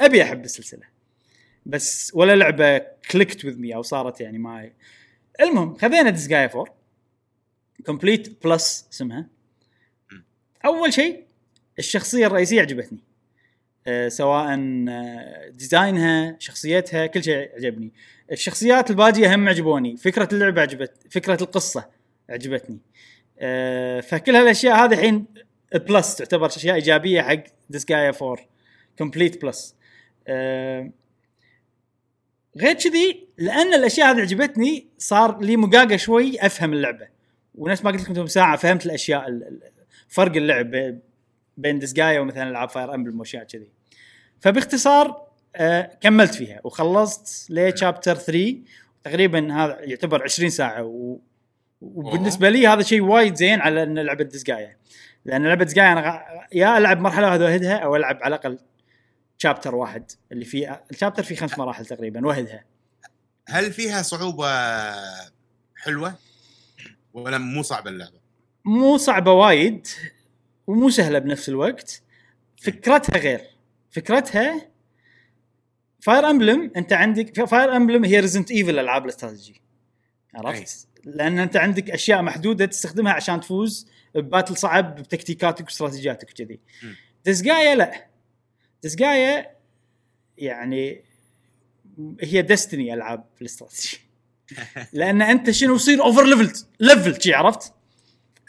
[0.00, 0.94] ابي احب السلسلة.
[1.66, 2.78] بس ولا لعبة
[3.10, 4.72] clicked with me أو صارت يعني معي
[5.40, 6.64] المهم خذينا Disgaea 4
[7.86, 9.26] Complete Plus اسمها
[10.64, 11.24] أول شيء
[11.78, 12.98] الشخصية الرئيسية عجبتني.
[13.86, 14.56] أه سواء
[15.50, 17.92] design ها شخصيتها كل شيء عجبني.
[18.32, 19.96] الشخصيات الباقيه هم عجبوني.
[19.96, 21.88] فكرة اللعبة عجبت فكرة القصة
[22.30, 22.78] عجبتني.
[23.38, 25.26] أه فكل هالأشياء هذه الحين
[25.74, 28.36] plus تعتبر اشياء إيجابية حق Disgaea 4
[28.98, 29.74] Complete Plus
[30.28, 30.90] أه
[32.56, 37.08] غير كذي لأن الأشياء هذه عجبتني صار لي مقاقة شوي أفهم اللعبة.
[37.54, 39.60] ونفس ما قلت لكم ساعة فهمت الأشياء ال- ال-
[40.08, 40.70] فرق اللعب
[41.56, 43.68] بين Disgaea ومثلا العاب Fire Emblem وأشياء كذي.
[44.40, 48.56] فباختصار آه كملت فيها وخلصت ل chapter 3
[49.04, 51.18] تقريبا هذا يعتبر 20 ساعة و...
[51.80, 54.76] وبالنسبة لي هذا شيء وايد زين على إن لعبة Disgaea
[55.24, 58.58] لأن لعبه Disgaea أنا غ- يا ألعب مرحلة واحدة وأهدها أو ألعب على الأقل
[59.38, 62.64] chapter واحد اللي فيه ال chapter فيه خمس مراحل تقريبا وأهدها.
[63.48, 64.48] هل فيها صعوبة
[65.76, 66.14] حلوة؟
[67.14, 68.20] ولا مو صعبة اللعبة؟
[68.64, 69.86] مو صعبة وايد
[70.66, 72.02] ومو سهلة بنفس الوقت.
[72.62, 73.40] فكرتها غير.
[73.90, 74.68] فكرتها
[76.00, 79.62] Fire Emblem أنت عندك Fire Emblem هي Resident Evil ألعاب الاستراتيجي.
[80.34, 83.88] عرفت؟ لأن أنت عندك أشياء محدودة تستخدمها عشان تفوز.
[84.14, 86.60] ب battle صعب بتكتيكاتك واستراتيجياتك وكذي.
[87.24, 88.06] Disgaea لا.
[88.82, 89.50] Disgaea
[90.38, 91.04] يعني
[92.20, 94.00] هي Dynasty ألعاب الاستراتيجي
[94.92, 97.72] لأن أنت شنو يصير over leveled level شي عرفت؟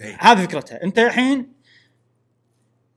[0.02, 0.18] إيه.
[0.20, 0.84] هذه فكرتها.
[0.84, 1.54] أنت الحين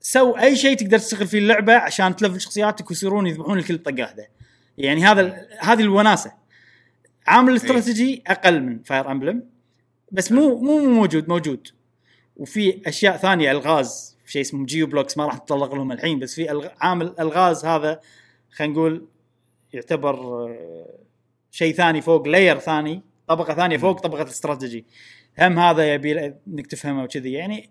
[0.01, 4.29] سو أي شيء تقدر تشتغل فيه اللعبة عشان تلفل شخصياتك ويصيرون يذبحون الكل بطقة وحدة
[4.77, 6.31] يعني هذا هذه الوناسة.
[7.27, 9.43] عامل الاستراتيجي أقل من Fire Emblem
[10.11, 11.67] بس مو مو موجود موجود.
[12.39, 16.35] وفي أشياء ثانية ألغاز في شيء اسمه Geo Blocks ما راح نتطرق لهم الحين بس
[16.35, 17.99] في عامل ألغاز هذا
[18.51, 19.07] خلينا نقول
[19.73, 20.15] يعتبر
[20.47, 20.99] آه،
[21.51, 24.85] شيء ثاني فوق layer ثاني طبقة ثانية فوق طبقة الاستراتيجي
[25.39, 27.69] هم هذا يبي إنك تفهمه وكذي يعني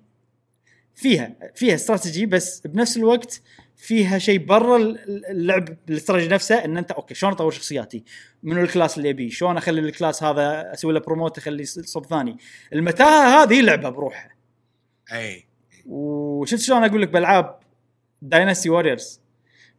[0.94, 3.42] فيها فيها استراتيجي بس بنفس الوقت
[3.76, 8.04] فيها شيء برا ال- اللعب الاستراتيجي نفسه إن أنت أوكي شلون أطور شخصياتي؟
[8.42, 12.06] منو ال class اللي ابيه؟ شلون أخلي ال class هذا أسوي له promote اخليه صوب
[12.06, 12.36] ثاني؟
[12.72, 14.37] المتاهة هذه لعبة بروحها
[15.12, 15.44] اي
[15.86, 17.58] وشفت شلون أقول لك بألعاب
[18.22, 19.20] Dynasty Warriors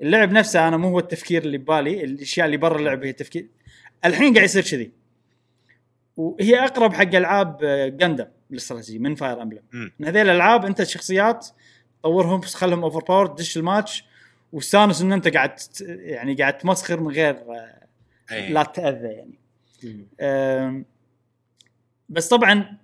[0.01, 3.47] اللعب نفسه أنا مو هو التفكير اللي ببالي الأشياء اللي برا اللعبه هي التفكير.
[4.05, 4.91] الحين قاعد يصير كذي.
[6.17, 7.57] وهي أقرب حق ألعاب
[7.97, 9.61] Gundam ال strategy من Fire Emblem.
[9.73, 11.47] من هذيل الألعاب أنت الشخصيات
[12.03, 14.05] طورهم بس خلهم over power تدش الماتش
[14.53, 17.87] واستانس إن أنت قاعد يعني قاعد تمسخر من غير آه،
[18.31, 20.85] اي لا تتاذى يعني.
[22.09, 22.77] بس طبعا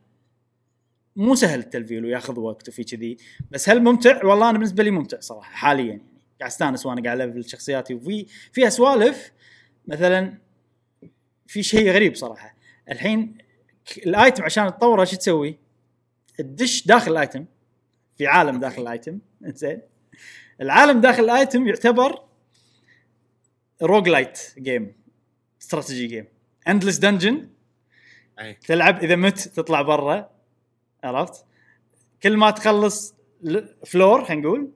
[1.15, 3.17] مو سهل التلفيل وياخذ وقت وفي كذي.
[3.51, 6.01] بس هل ممتع؟ والله أنا بالنسبة لي ممتع صراحة حاليا يعني.
[6.39, 9.31] قاعد أستانس وأنا قاعد الفل شخصياتي وفي فيها سوالف
[9.87, 10.37] مثلا
[11.47, 12.55] في شيء غريب صراحة.
[12.91, 13.37] الحين
[13.97, 15.57] ال item عشان تطوره شو تسوي؟
[16.37, 17.45] تدش داخل ال item
[18.17, 19.19] في عالم داخل ال item.
[19.41, 19.81] زين
[20.61, 22.23] العالم داخل ال item يعتبر
[23.81, 24.95] roguelite game
[25.61, 26.25] strategy game.
[26.67, 27.49] endless dungeon
[28.67, 30.34] تلعب إذا مت تطلع برا.
[31.05, 31.45] عرفت؟
[32.23, 33.15] كل ما تخلص
[33.85, 34.71] floor خلينا نقول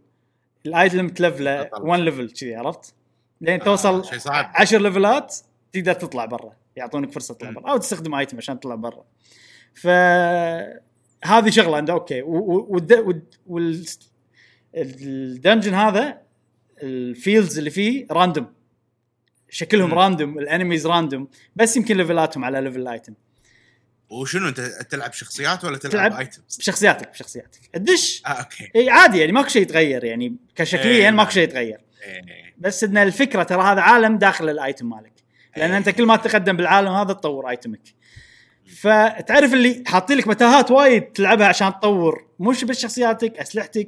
[0.65, 1.79] ال item تلفله تطلع.
[1.81, 2.93] 1 level كذي عرفت؟
[3.41, 4.51] لين آه، توصل شيء صعب.
[4.55, 5.35] 10 level ات
[5.71, 7.49] تقدر تطلع برا يعطونك فرصة تطلع.
[7.51, 9.03] برا أو تستخدم item عشان تطلع برا
[9.73, 9.87] ف
[11.25, 13.85] هذه شغلة عنده أوكي و- و- والد- والد- وال
[14.75, 16.21] ال dungeon هذا
[16.83, 18.47] ال fields اللي فيه random
[19.49, 19.93] شكلهم.
[19.93, 23.13] random ال enemies random بس يمكن level اتهم على level ال item
[24.09, 27.59] وشنو أنت تلعب شخصيات ولا تلعب, تلعب items؟ بشخصياتك بشخصياتك.
[27.75, 28.71] الدش آه أوكي.
[28.75, 31.29] إي عادي يعني ماكو شيء يتغير يعني كشكليا إيه، ماكو نعم.
[31.29, 31.79] شيء يتغير.
[32.03, 32.53] إيه.
[32.57, 35.13] بس إن الفكرة ترى هذا عالم داخل ال item مالك.
[35.57, 35.77] لأن إيه.
[35.77, 37.81] انت كل ما تتقدم بالعالم هذا تطور item ك.
[38.77, 43.87] فتعرف اللي حاطين لك متاهات وايد تلعبها عشان تطور مش بس شخصياتك أسلحتك.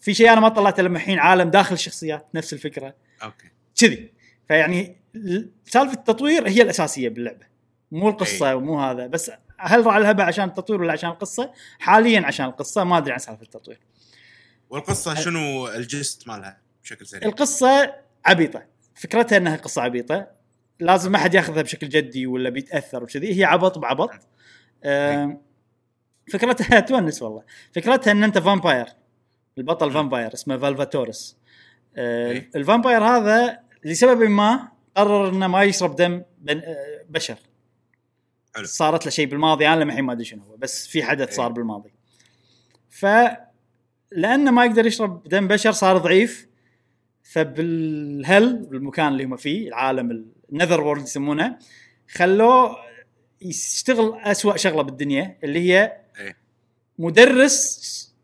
[0.00, 2.94] في شيء أنا ما طلعته لما الحين عالم داخل الشخصيات نفس الفكرة.
[3.22, 3.48] أوكي.
[3.80, 4.12] كذي.
[4.48, 7.46] فيعني ال- سالفة التطوير هي الأساسية باللعبة.
[7.92, 8.56] مو القصة.
[8.56, 9.06] ومو هذا.
[9.06, 9.30] بس
[9.64, 13.42] هل راح الهبه عشان التطوير ولا عشان القصة؟ حاليا عشان القصة ما أدري عن سالفة
[13.42, 13.80] التطوير.
[14.70, 17.94] والقصة شنو الجست مالها بشكل سريع؟ القصة
[18.24, 18.62] عبيطة.
[18.94, 20.26] فكرتها إنها قصة عبيطة.
[20.80, 23.40] لازم ما حد ياخذها بشكل جدي ولا بيتأثر وكذي.
[23.40, 24.10] هي عبط بعبط.
[24.84, 25.40] آم،
[26.32, 27.42] فكرتها تونس والله.
[27.74, 28.86] فكرتها إن أنت vampire
[29.58, 31.36] البطل vampire اسمه Valvatorez
[31.96, 32.50] إيه.
[32.56, 37.36] ال vampire هذا لسبب ما قرر إنه ما يشرب دم آه، بشر.
[38.56, 38.64] حلو.
[38.66, 41.36] صارت له شيء بالماضي أنا للحين ما أدري شنو هو بس في حدث إيه.
[41.36, 41.90] صار بالماضي
[42.90, 43.06] ف
[44.12, 46.48] لأنه ما يقدر يشرب دم بشر صار ضعيف
[47.22, 51.58] فبالهل بالمكان اللي هم فيه العالم ال Netherworld يسمونه
[52.10, 52.76] خلوه
[53.42, 56.36] يشتغل أسوأ شغلة بالدنيا اللي هي إيه.
[56.98, 58.14] مدرس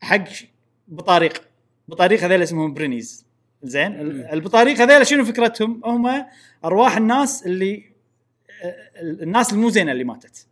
[0.00, 0.24] حق
[0.88, 1.42] بطاريق
[1.88, 3.26] بطاريق هذول اسمهم Prinnies
[3.62, 6.24] زين ال- البطاريق هذول شنو فكرتهم؟ هم
[6.64, 7.95] أرواح الناس اللي
[9.00, 10.46] الناس المو زينه اللي ماتت.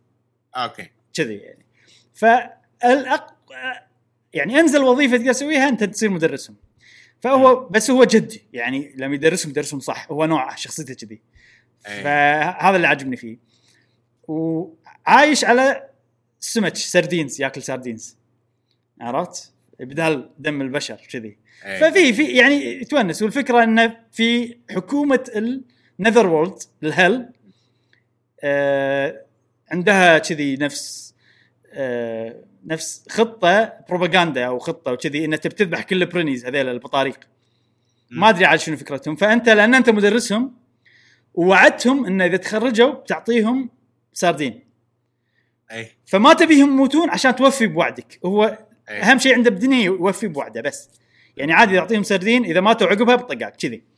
[0.55, 0.89] أوكي.
[1.13, 1.65] كذي يعني.
[2.13, 3.35] فالأق...
[4.33, 6.55] يعني أنزل وظيفة تقدر تسويها أنت تصير مدرسهم.
[7.21, 10.11] فهو بس هو جدي يعني لما يدرسهم يدرسهم صح.
[10.11, 11.21] هو نوع شخصيته كذي.
[11.87, 12.03] إيه.
[12.03, 13.37] فهذا اللي عجبني فيه.
[14.27, 15.89] وعايش على
[16.39, 18.17] سمك sardines ياكل sardines
[19.01, 21.37] عرفت؟ بدال دم البشر كذي.
[21.65, 21.79] إيه.
[21.79, 23.21] ففي في يعني تونس.
[23.21, 25.53] والفكرة إنه في حكومة
[25.99, 27.29] ال Netherworld ال hell
[29.71, 31.15] عندها كذي نفس
[31.73, 37.19] آه نفس خطة بروباغندا أو خطة وكذي إنها تبي تذبح كل ال prinnies هذيل البطاريق.
[38.09, 39.15] ما أدري عاد شنو فكرتهم.
[39.15, 40.53] فأنت لأن أنت مدرسهم
[41.33, 43.69] ووعدتهم انه إذا تخرجوا بتعطيهم
[44.13, 44.63] ساردين
[45.71, 45.91] أي.
[46.05, 48.19] فما تبيهم يموتون عشان توفي بوعدك.
[48.25, 48.57] هو
[48.89, 49.01] أي.
[49.01, 50.89] أهم شيء عنده بالدنيا يوفي بوعده بس.
[51.37, 53.94] يعني عادي يعطيهم سردين إذا ماتوا عقبها بطقاك كذي.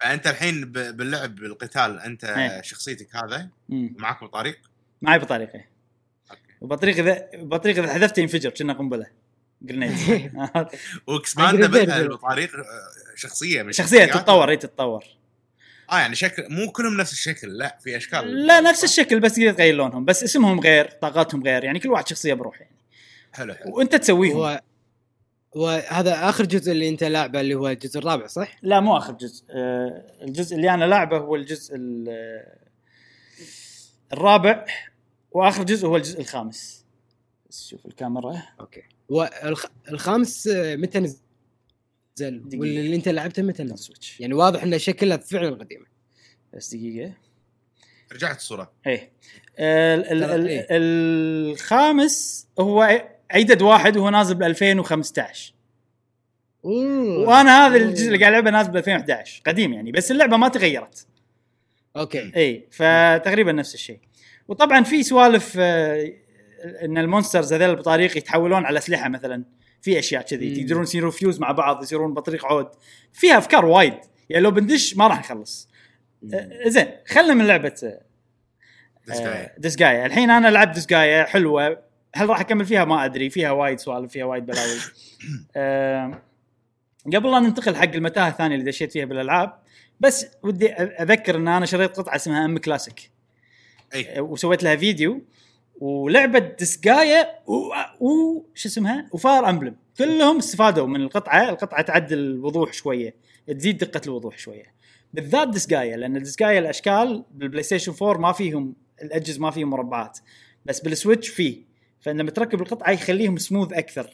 [0.00, 2.62] فأنت الحين ب- باللعب بالقتال أنت إيه.
[2.62, 3.94] شخصيتك هذا؟ مم.
[3.98, 4.58] معك بطريق؟
[5.02, 5.64] معي بطريقه
[6.30, 6.40] أوكي.
[6.60, 9.06] وبطريقه اذا بطريقه إذا حذفته ينفجر كنا قنبلة.
[9.62, 10.32] grenade
[11.06, 11.64] و expand.
[11.76, 12.62] البطاريق آه،
[13.16, 14.04] شخصية من شخصية.
[14.04, 15.04] تتطور هي تتطور.
[15.92, 18.46] آه يعني شكل مو كلهم نفس الشكل لا في أشكال.
[18.46, 22.08] لا نفس الشكل بس تقدر تغير لونهم بس اسمهم غير طاقاتهم غير يعني كل واحد
[22.08, 22.76] شخصية بروح يعني.
[23.32, 23.76] حلو حلو.
[23.76, 24.36] وأنت تسويهم.
[24.36, 24.60] هو
[25.56, 29.44] وهذا آخر جزء اللي أنت لاعبه اللي هو الجزء الرابع صح؟ لا مو آخر جزء
[29.50, 32.56] آه الجزء اللي أنا لاعبه هو الجزء ال-
[34.12, 34.64] الرابع
[35.30, 36.84] وآخر جزء هو الجزء الخامس
[37.50, 41.18] بس شوف الكاميرا okay والخامس آه، متى نزل؟
[42.54, 45.86] واللي أنت لعبته متى نزل؟ Switch يعني واضح انه شكلها فعلا قديمه
[46.54, 47.12] بس دقيقة
[48.12, 49.12] رجعت الصورة إيه
[49.58, 50.66] إيه.
[50.70, 55.52] الخامس هو عدد واحد وهو نازل ب 2015
[56.64, 57.28] أوه.
[57.28, 61.06] وأنا هذا الجزء اللي قاعد ألعبه نازل ب 2011 قديم يعني بس اللعبة ما تغيرت.
[61.96, 62.32] okay.
[62.36, 63.98] إي فتقريبا نفس الشيء.
[64.48, 66.12] وطبعا في سوالف آه،
[66.82, 69.44] إن ال monsters هذول البطاريق يتحولون على أسلحة مثلا.
[69.82, 70.62] في أشياء كذي.
[70.62, 72.68] تقدرون يصيرون فيوز مع بعض يصيرون بطريق عود.
[73.12, 73.94] فيها أفكار وايد.
[74.28, 75.68] يعني لو بندش ما راح نخلص.
[76.34, 77.98] آه، زين خلنا من لعبة
[79.08, 79.50] Disgaea.
[79.58, 81.85] Disgaea الحين أنا لعبت Disgaea حلوة.
[82.16, 83.30] هل راح أكمل فيها؟ ما أدري.
[83.30, 84.78] فيها وايد سوالف فيها وايد بلاوي.
[85.56, 86.22] آه،
[87.06, 89.58] قبل لا ننتقل حق المتاهة الثانية اللي دشيت فيها بالألعاب
[90.00, 93.10] بس ودي أذكر إن أنا شريت قطعة اسمها mClassic.
[93.94, 94.20] أي.
[94.20, 95.22] وسويت لها فيديو
[95.80, 97.52] ولعبة Disgaea و,
[98.00, 98.44] و...
[98.54, 99.76] شو اسمها؟ و Fire Emblem.
[99.98, 101.48] كلهم استفادوا من القطعة.
[101.48, 103.14] القطعة تعدل الوضوح شوية
[103.46, 104.74] تزيد دقة الوضوح شوية.
[105.14, 110.18] بالذات Disgaea لأن Disgaea الأشكال بال PlayStation 4 ما فيهم ال edges ما فيهم مربعات.
[110.64, 111.65] بس بال Switch فيه.
[112.06, 114.10] فلما تركب القطعة يخليهم سموث أكثر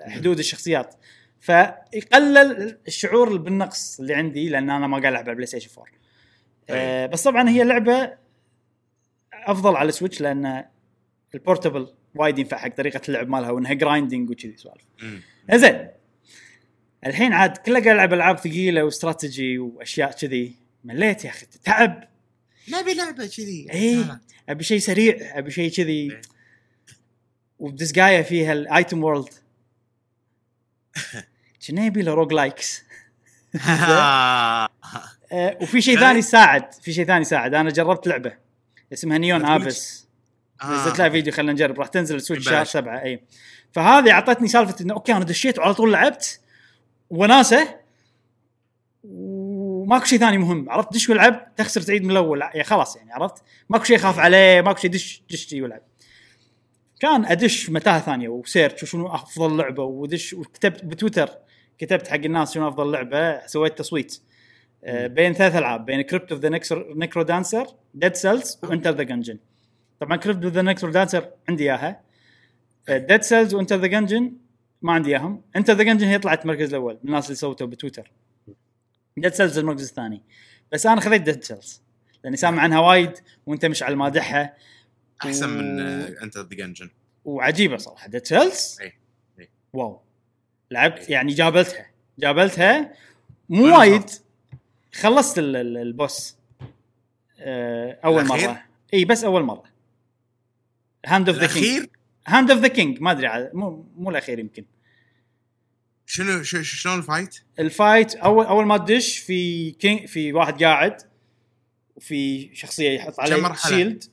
[0.00, 0.94] حدود الشخصيات.
[1.40, 5.92] فيقلل الشعور بالنقص اللي عندي لأن أنا ما قاعد ألعب على ال PlayStation 4
[6.70, 8.12] آه بس طبعا هي لعبة
[9.32, 10.64] أفضل على ال Switch لأن
[11.34, 14.84] ال portable وايد ينفع حق طريقة اللعب مالها وإنها grinding وكذي سوالف.
[15.54, 15.88] زين.
[17.06, 20.54] الحين عاد كله قاعد ألعب ألعاب ثقيلة واستراتيجي وأشياء كذي.
[20.84, 22.08] مليت يا أخي تعب
[22.68, 23.66] نبي لعبة كذي.
[23.72, 24.04] اي
[24.48, 26.20] أبي شيء سريع أبي شيء كذي.
[27.64, 27.72] إيه.
[27.72, 29.28] و Disgaea فيها ال Item World
[31.66, 32.84] كنا يبي له roguelikes
[33.68, 34.68] آه.
[35.32, 38.32] وفي شيء ثاني يساعد في شيء ثاني يساعد أنا جربت لعبة
[38.92, 40.06] اسمها Neon Abyss
[40.62, 40.82] آه.
[40.82, 41.78] نزلت لها فيديو خلينا نجرب.
[41.78, 42.64] راح تنزل ال Switch شهر.
[42.64, 43.24] سبعة اي
[43.72, 46.40] فهذه أعطتني سالفة إنه أوكي أنا دشيت وعلى طول لعبت
[47.10, 47.80] وناسة.
[49.04, 50.70] وماكو شيء ثاني مهم.
[50.70, 52.40] عرفت؟ دش والعب تخسر تعيد من الأول.
[52.40, 55.82] يعني خلاص يعني عرفت؟ ماكو شيء خاف عليه ماكو شيء دش دش والعب.
[57.04, 61.28] كان أدش متاهة ثانية و search وشنو أفضل لعبة ودش وكتبت بتويتر
[61.78, 64.20] كتبت حق الناس شنو أفضل لعبة سويت تصويت.
[64.84, 66.48] آه، بين ثلاث ألعاب بين Crypt of the
[66.94, 69.38] NecroDancer Dead Cells و Enter the Gungeon
[70.00, 72.00] طبعا Crypt of the NecroDancer عندي إياها.
[72.88, 74.32] Dead Cells و Enter the Gungeon
[74.82, 75.42] ما عندي إياهم.
[75.56, 78.10] Enter the Gungeon هي طلعت المركز الأول من الناس اللي سوته بتويتر.
[79.16, 80.22] Dead Cells المركز الثاني.
[80.72, 81.82] بس أنا خذيت Dead Cells
[82.24, 83.12] لأني سامع عنها وايد
[83.46, 84.54] وأنت مشعل مادحها
[85.26, 85.80] أحسن من
[86.22, 86.90] Enter the Gungeon
[87.24, 88.78] وعجيبة صراحة Dead Cells.
[88.80, 88.92] إي.
[89.72, 90.00] wow
[90.70, 92.92] لعبت يعني جابلتها جابلتها
[93.48, 94.10] مو وايد؟
[94.94, 96.36] خلصت ال- ال- ال boss
[97.38, 98.62] آه، أول؟ مرة
[98.94, 99.64] إي بس أول مرة
[101.06, 101.86] Hand of the King
[102.26, 104.64] Hand of the King ما أدري مو مو الأخير يمكن
[106.06, 111.02] شنو شلون الفايت؟ الفايت أول أول ما تدش في كينج في واحد قاعد
[111.96, 114.04] وفي شخصية يحط عليه؟ شيلد؟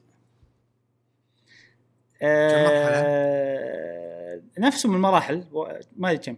[2.22, 6.38] آه نفسه من المراحل و- ما أدري كم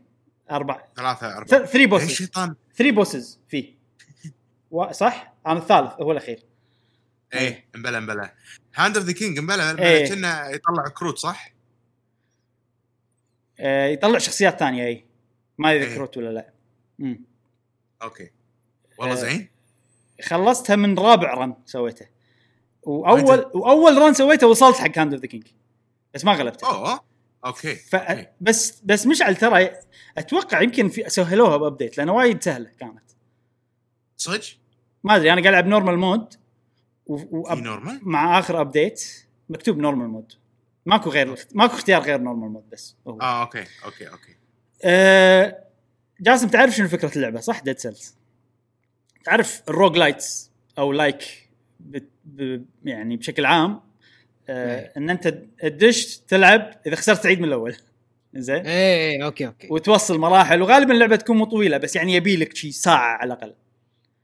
[0.52, 0.84] أربع.
[0.96, 1.66] ثلاثة أربعة.
[1.66, 3.74] ثري بوسز الشيطان ثري بوسز فيه.
[4.72, 6.40] و- صح؟ أنا الثالث هو الأخير.
[7.34, 8.34] إيه امبلا امبلا
[8.76, 9.74] هاند اوف ذا كينج امبلا
[10.10, 11.54] كنا يطلع كروت صح؟
[13.60, 15.06] آه يطلع شخصيات ثانية اي
[15.58, 15.96] ما أدري إيه.
[15.96, 16.50] كروت ولا لا.
[17.00, 17.22] مم.
[18.02, 18.30] okay.
[18.98, 19.18] والله آه.
[19.18, 19.50] زين.
[20.24, 22.06] خلصتها من رابع run سويته.
[22.84, 25.48] وأول وأول run سويته وصلت حق Hand of the King
[26.14, 27.00] بس ما غلبته أوه
[27.46, 27.96] okay ف...
[27.96, 28.28] okay.
[28.42, 29.72] بس بس مشعل ترى
[30.18, 33.04] أتوقع يمكن في سهلوها ب update لأنه وايد سهلة كانت
[34.18, 34.44] صدق؟
[35.04, 36.34] ما أدري أنا قاعد ألعب normal mode
[37.06, 37.54] و...
[37.56, 40.34] normal؟ مع آخر update مكتوب normal mode
[40.86, 43.22] ماكو غير ماكو اختيار غير normal mode بس هو.
[43.22, 44.36] آه okay okay okay
[44.84, 45.64] آه
[46.22, 48.16] جاسم تعرف شنو فكرة اللعبة صح Dead Cells
[49.24, 51.50] تعرف ال roguelites أو like
[51.80, 51.98] ب...
[52.26, 52.66] ب...
[52.84, 53.82] يعني بشكل عام
[54.50, 54.92] آه إيه.
[54.98, 55.28] إن أنت
[55.62, 57.76] تدش تلعب إذا خسرت تعيد من الأول.
[58.36, 59.68] زين إيه إيه okay okay.
[59.72, 63.54] وتوصل مراحل وغالبا اللعبة تكون مو طويله بس يعني يبي لك شي ساعة على الأقل.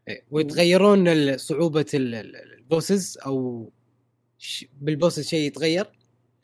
[0.07, 0.23] إيه.
[0.31, 3.69] ويتغيرون صعوبة ال- ال- ال bosses أو
[4.37, 5.85] ش- بال bosses شيء يتغير؟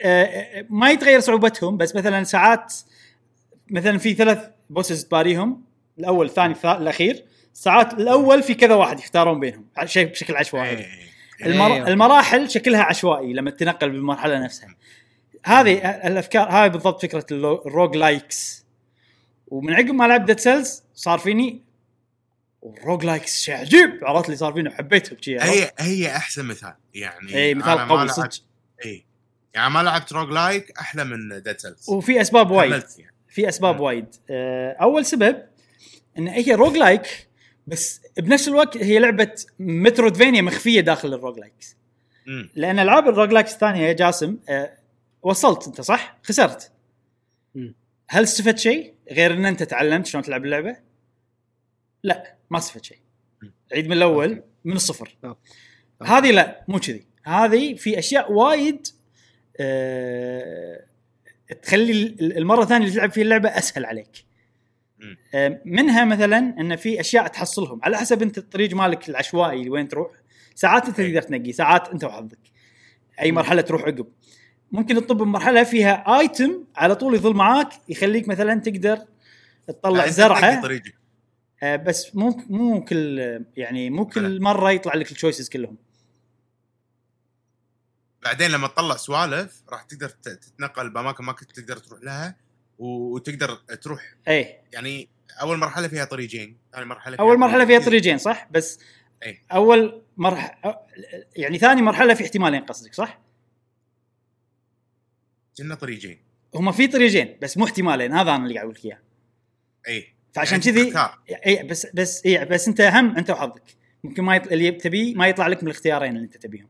[0.01, 2.73] آه، ما يتغير صعوبتهم بس مثلا ساعات
[3.71, 4.39] مثلا في ثلاث
[4.69, 5.63] bosses تباريهم
[5.99, 7.23] الأول الثاني الثا- الأخير
[7.53, 10.85] ساعات الأول في كذا واحد يختارون بينهم شيء بشكل عشوائي.
[11.43, 11.91] okay.
[11.91, 14.75] المراحل شكلها عشوائي لما تنقل بالمرحلة نفسها.
[15.45, 18.65] هذه الأفكار هاي بالضبط فكرة ال roguelikes.
[19.47, 21.61] ومن عقب ما لعبت Dead Cells صار فيني
[22.63, 23.99] ال roguelikes شيء عجيب.
[24.03, 24.69] عرفت اللي صار فيني
[25.21, 26.73] شي عرفت؟ هي هي أحسن مثال.
[26.93, 28.43] يعني اي مثال قوي صدق.
[28.85, 29.05] اي
[29.53, 32.83] يعني ما لعبت roguelike أحلى من Dead Cells وفي أسباب وايد.
[32.97, 33.13] يعني.
[33.29, 33.79] في أسباب.
[33.79, 34.15] وايد.
[34.29, 35.41] آه، أول سبب
[36.17, 37.24] إن هي roguelike
[37.67, 41.77] بس بنفس الوقت هي لعبة metroidvania مخفية داخل ال roguelikes.
[42.55, 44.77] لأن ألعاب ال roguelikes الثانية يا جاسم آه،
[45.21, 46.71] وصلت أنت صح؟ خسرت
[47.55, 47.75] مم.
[48.09, 50.77] هل استفدت شيء غير إن أنت تعلمت شلون تلعب اللعبة؟
[52.03, 52.97] لا ما استفدت شيء.
[53.73, 54.41] عيد من الأول أوكي.
[54.65, 55.15] من الصفر.
[56.03, 58.87] هذه لا مو كذي هذه في أشياء وايد
[59.59, 60.85] آه
[61.63, 64.25] تخلي ال- المرة الثانية اللي تلعب فيها اللعبة أسهل عليك
[65.65, 67.79] منها مثلا إن في أشياء تحصلهم.
[67.83, 70.11] على حسب أنت الطريق مالك العشوائي وين تروح
[70.55, 70.97] ساعات أنت.
[70.97, 72.37] تقدر تنقي ساعات أنت وحظك
[73.21, 74.07] أي مرحلة تروح عقب.
[74.71, 78.99] ممكن تطب بمرحله فيها ايتم على طول يظل معاك يخليك مثلا تقدر
[79.67, 80.61] تطلع أنت زرعة.
[81.63, 83.19] آه، بس مو مو كل
[83.57, 84.41] يعني مو كل.
[84.41, 85.77] مرة يطلع لك التشويسز كلهم.
[88.23, 92.44] بعدين لما تطلع سوالف راح تقدر تتنقل بأماكن ما كنت تقدر تروح لها.
[92.79, 95.09] وتقدر تروح اي يعني
[95.41, 98.17] أول مرحلة فيها طريقين ثاني مرحلة فيها اول مرحله فيها طريقين.
[98.17, 98.79] صح بس
[99.23, 99.41] أي.
[99.51, 100.77] أول مرحله
[101.35, 103.19] يعني ثاني مرحلة في احتمالين قصدك صح
[105.57, 106.19] كنا طريقين
[106.55, 108.99] هما في طريقين بس مو احتمالين هذا أنا اللي قاعد أقول لك إياه
[109.87, 111.09] اي فعشان يعني كذي.
[111.45, 113.63] اي بس بس اي بس أنت هم أنت وحظك
[114.03, 116.67] ممكن ما يطلع اللي تبيه ما يطلع لك من الاختيارين اللي أنت تبيهم.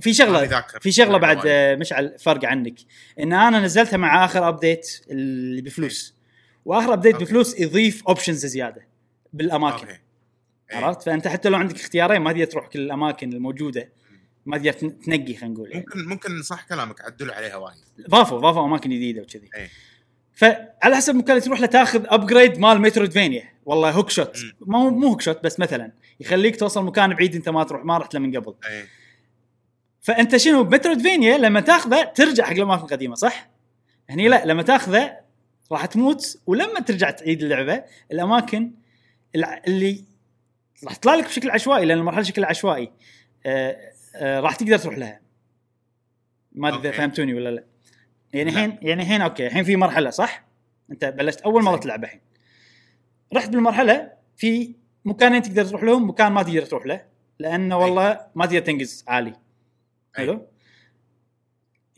[0.00, 0.64] في شغله.
[0.80, 1.38] في شغلة بعد
[1.80, 2.74] مشعل فرق عنك.
[3.20, 6.14] إن أنا نزلتها مع آخر update اللي بفلوس.
[6.64, 7.24] وآخر update okay.
[7.24, 8.86] بفلوس يضيف options زيادة
[9.32, 9.86] بالأماكن.
[9.86, 9.98] okay.
[10.72, 10.76] إي.
[10.76, 13.88] عرفت؟ فأنت حتى لو عندك اختيارين ما تقدر تروح كل الأماكن الموجودة.
[14.46, 15.70] ما تقدر تن- تنقي خلينا نقول.
[15.70, 15.84] يعني.
[15.86, 17.76] ممكن ممكن صح كلامك عدلوا عليها وايد.
[18.08, 19.50] ضافوا ضافوا أماكن جديدة وكذي.
[19.56, 19.68] إيه.
[20.34, 24.38] فعلى حسب المكان اللي تروح له تاخذ upgrade مال metroidvania والله hookshot.
[24.60, 25.92] مو مو hookshot بس مثلا.
[26.20, 28.54] يخليك توصل مكان بعيد أنت ما تروح ما رحت له من قبل.
[28.70, 28.84] اي
[30.02, 33.48] فأنت شنو ب metroidvania لما تاخذه ترجع حق الأماكن القديمة صح؟
[34.10, 35.16] هني لا لما تاخذه
[35.72, 38.72] راح تموت ولما ترجع تعيد اللعبة الأماكن
[39.66, 40.04] اللي
[40.84, 42.92] راح تطلع لك بشكل عشوائي لأن المرحلة شكلها عشوائي
[43.46, 43.76] آه
[44.16, 45.20] آه راح تقدر تروح لها
[46.52, 46.92] ما أدري.
[46.92, 47.64] فهمتوني ولا لا
[48.32, 48.50] يعني.
[48.50, 50.44] الحين يعني الحين okay الحين في مرحلة صح؟
[50.90, 51.76] أنت بلشت أول مرة.
[51.76, 52.20] تلعب الحين
[53.34, 54.74] رحت بالمرحلة في
[55.04, 57.04] مكانين تقدر تروح لهم مكان ما تقدر تروح له
[57.38, 59.32] لأنه والله ما تقدر تنقز عالي
[60.14, 60.46] حلو.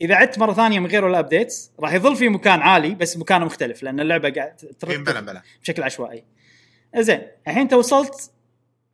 [0.01, 3.45] إذا عدت مرة ثانية من غير ولا updates راح يظل في مكان عالي بس مكانه
[3.45, 5.41] مختلف لأن اللعبة قاعد إي، ترتب blah blah.
[5.61, 6.23] بشكل عشوائي.
[6.97, 8.31] زين الحين انت وصلت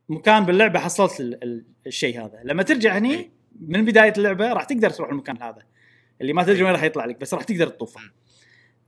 [0.08, 2.40] مكان باللعبة حصلت ال- ال- الشيء هذا.
[2.44, 3.30] لما ترجع هني.
[3.60, 5.62] من بداية اللعبة راح تقدر تروح المكان هذا.
[6.20, 6.62] اللي ما تدري.
[6.62, 8.00] وين راح يطلع لك بس راح تقدر تطوفه.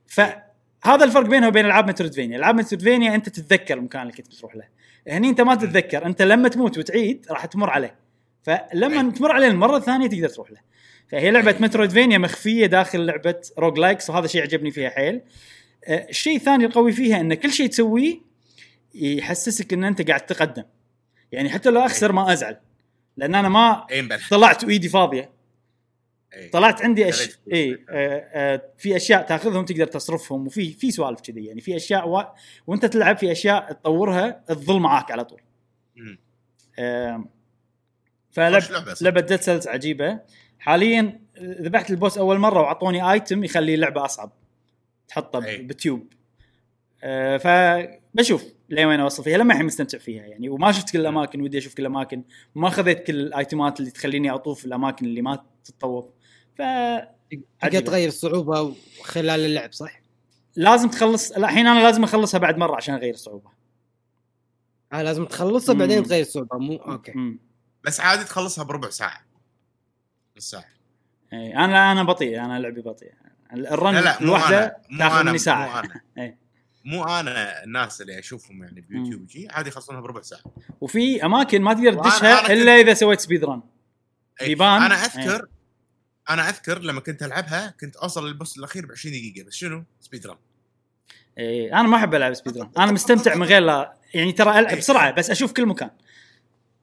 [0.06, 4.64] فهذا الفرق بينه وبين ألعاب metroidvania ألعاب metroidvania أنت تتذكر المكان اللي كنت بتروح له.
[5.08, 8.03] هني أنت ما تتذكر أنت لما تموت وتعيد راح تمر عليه.
[8.44, 9.10] فلما أي.
[9.10, 10.58] تمر عليه المرة الثانية تقدر تروح له
[11.08, 15.20] فهي لعبة metroidvania مخفية داخل لعبة roguelikes وهذا شيء عجبني فيها حيل
[15.84, 18.20] آه، الشيء الثاني القوي فيها إن كل شيء تسويه
[18.94, 20.64] يحسسك إن أنت قاعد تقدم
[21.32, 22.56] يعني حتى لو أخسر ما أزعل
[23.16, 23.86] لأن أنا ما
[24.30, 25.34] طلعت وإيدي فاضية.
[26.52, 27.38] طلعت عندي فلوس.
[27.52, 32.08] إي آه آه في أشياء تأخذهم تقدر تصرفهم وفي في سوالف كذي يعني في أشياء
[32.08, 32.24] و...
[32.66, 35.40] وأنت تلعب في أشياء تطورها تظل معاك على طول.
[36.78, 37.24] آه
[38.36, 39.02] خوش فلعب لعبة صدق.
[39.04, 40.20] لعبة Dead Cells عجيبة
[40.58, 44.32] حاليا ذبحت ال boss أول مرة وأعطوني item يخلي اللعبة أصعب
[45.08, 45.56] تحطه أي.
[45.58, 46.06] ب- بتيوب
[47.04, 51.40] آه فبشوف لين وين أوصل فيها لما الحين مستمتع فيها يعني وما شفت كل الأماكن
[51.40, 52.22] ودي أشوف كل الأماكن
[52.54, 56.04] وما خذيت كل الايتمات اللي تخليني أطوف الأماكن اللي ما تتطوف
[56.54, 56.62] ف
[57.60, 57.80] تقدر.
[57.80, 60.00] تغير الصعوبة خلال اللعب صح؟
[60.56, 63.50] لازم تخلص الحين أنا لازم أخلصها بعد مرة عشان أغير الصعوبة
[64.92, 65.74] آه لازم تخلصها.
[65.74, 67.38] بعدين تغير الصعوبة مو okay مم.
[67.84, 69.20] بس عادي تخلصها بربع ساعة.
[70.36, 70.64] نص ساعه
[71.32, 73.12] إيه، أنا أنا بطيء أنا لعبي بطيء.
[73.52, 75.66] ال run لا لا مو الواحده تاخذ أنا مني ساعة.
[75.66, 76.00] مو أنا.
[76.84, 80.40] مو أنا الناس اللي أشوفهم يعني بيوتيوب وشي عادي يخلصونها بربع ساعة.
[80.80, 83.62] وفي أماكن ما تقدر تدشها إلا إذا سويت speed run
[84.42, 84.46] أي.
[84.48, 84.82] بيبان.
[84.82, 85.46] أنا أذكر
[86.30, 89.84] أنا أذكر لما كنت ألعبها كنت أوصل لل boss الأخير ب 20 دقيقة بس شنو؟
[90.00, 90.36] speed run
[91.38, 94.76] إيه أنا ما أحب ألعب speed run أنا مستمتع من غير لا يعني ترى ألعب.
[94.76, 95.90] بسرعة بس أشوف كل مكان.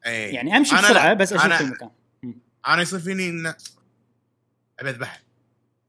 [0.06, 1.14] اي يعني أمشي أنا بسرعة.
[1.14, 1.89] بس أشوف أنا- كل مكان
[2.68, 3.54] أنا يصير فيني إن
[4.80, 5.20] ابي اذبحها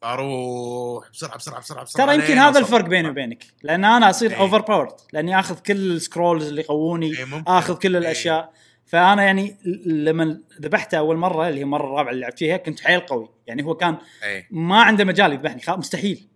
[0.04, 2.58] أروح بسرعة بسرعة بسرعة بسرعة ترى يمكن هذا.
[2.58, 4.40] الفرق بيني وبينك لأن أنا أصير إيه.
[4.40, 7.44] overpowered لأني آخذ كل ال scrolls اللي يقووني إيه،.
[7.46, 8.02] آخذ كل إيه.
[8.02, 8.52] الأشياء
[8.86, 9.56] فأنا يعني
[9.86, 13.64] لما ذبحته أول مرة اللي هي المره الرابعة اللي لعبت فيها كنت حيل قوي يعني
[13.64, 16.28] هو كان اي ما عنده مجال يذبحني مستحيل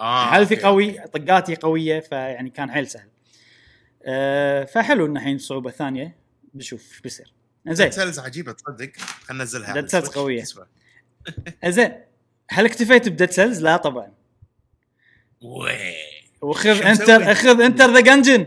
[0.00, 0.56] آه حالتي.
[0.56, 3.08] قوي طقاتي قوية فيعني كان حيل سهل
[4.04, 6.16] أه فحلو إن الحين صعوبة ثانية
[6.58, 7.32] بشوف إيش بيصير
[7.66, 10.08] زين ديد Cells عجيبة تصدق خلينا ننزلها ال Switch.
[10.08, 10.42] قوية.
[10.42, 10.66] تسوى.
[11.74, 11.92] زين
[12.50, 14.12] هل اكتفيت ب Dead Cells؟ لا طبعا
[16.40, 18.46] وخذ Enter؟ اخذ Enter the Gungeon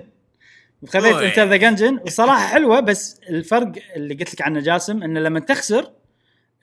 [0.87, 1.15] خذيت.
[1.15, 5.91] Enter the Gungeon وصراحة حلوة بس الفرق اللي قلت لك عنه جاسم انه لما تخسر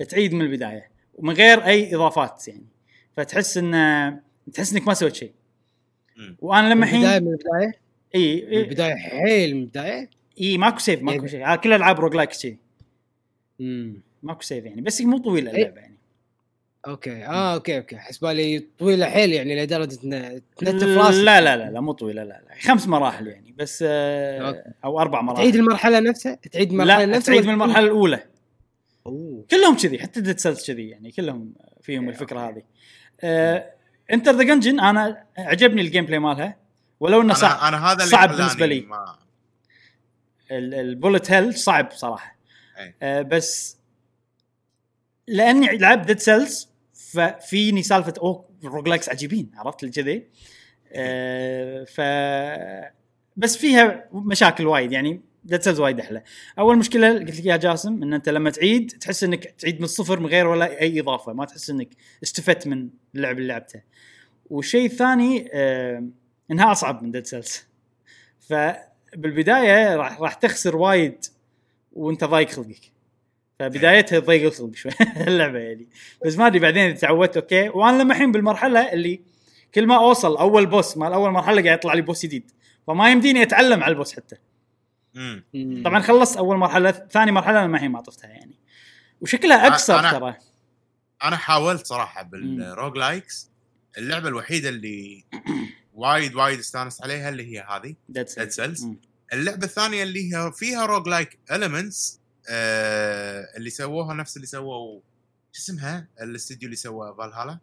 [0.08, 2.66] تعيد من البداية ومن غير أي إضافات يعني
[3.16, 4.20] فتحس انه
[4.52, 5.32] تحس إنك ما سويت شيء.
[6.38, 7.72] وأنا لما من البداية الحين من البداية
[8.14, 10.10] إي من اي, البداية حيل من البداية
[10.40, 12.56] إي ماكو save ماكو شيء آه، كل ألعاب roguelike شيء
[13.60, 15.56] امم ماكو save يعني بس مو طويلة إيه.
[15.56, 15.96] اللعبة يعني.
[16.86, 17.24] okay.
[17.24, 17.96] آه okay okay.
[17.96, 21.18] حسبالي طويلة حيل يعني لدرجة إن تنتف راسك.
[21.18, 22.54] لا لا لا لا مو طويلة لا لا.
[22.60, 24.64] خمس مراحل يعني بس آه.
[24.84, 25.42] أو أربع مراحل.
[25.42, 28.22] تعيد المرحلة نفسها؟ تعيد المرحلة لا نفسها تعيد من المرحلة الأولى.
[29.06, 29.44] أوه.
[29.50, 32.62] كلهم كذي حتى Dead Cells كذي يعني كلهم فيهم الفكرة هذه.
[33.20, 33.70] آه
[34.12, 36.56] Enter the Gungeon أنا عجبني ال gameplay مالها.
[37.00, 38.80] ولو إنه صعب أنا هذا اللي صعب خلاني بالنسبة لي.
[38.80, 39.16] ما...
[40.50, 42.36] ال bullet hell صعب صراحة.
[42.78, 42.94] أي.
[43.02, 43.76] آه بس
[45.26, 49.50] لأني لعبت Dead Cells ففيني سالفة أوه roguelikes عجيبين.
[49.54, 50.26] عرفت؟ اللي كذي
[50.92, 52.00] آه ف
[53.36, 56.22] بس فيها مشاكل وايد يعني Dead Cells وايد أحلى.
[56.58, 60.20] أول مشكلة قلت لك يا جاسم إن أنت لما تعيد تحس إنك تعيد من الصفر
[60.20, 61.88] من غير ولا أي إضافة ما تحس إنك
[62.22, 63.82] استفدت من اللعب اللي لعبته.
[64.50, 66.04] والشيء الثاني آه
[66.50, 67.66] إنها أصعب من Dead Cells
[69.16, 71.24] فبالبدايه راح راح تخسر وايد
[71.92, 72.92] وانت ضايق خلقك.
[73.58, 74.92] فبدايتها تضيق الخلق شوي.
[75.28, 75.86] اللعبة يعني.
[76.26, 77.68] بس ما أدري بعدين إذا تعودت okay.
[77.68, 79.20] وأنا لما الحين بالمرحلة اللي
[79.74, 82.50] كل ما أوصل أول boss مال أول مرحلة قاعد يطلع لي boss جديد.
[82.86, 84.36] فما يمديني أتعلم على ال boss حتى.
[85.84, 88.54] طبعا خلصت أول مرحلة ثاني مرحلة أنا ما الحين ما طفتها يعني.
[89.20, 90.34] وشكلها أقصر أنا- ترى.
[91.24, 93.50] أنا حاولت صراحة بالروج لايكس
[93.98, 95.24] اللعبة الوحيدة اللي
[95.94, 98.26] وايد وايد استانست عليها اللي هي هذه ديد.
[98.84, 98.96] مم.
[99.32, 105.00] اللعبة الثانية اللي هي فيها روج لايك المنتس اللي سووها نفس اللي سووا
[105.52, 107.58] شو اسمها الاستديو اللي سوى فالهالا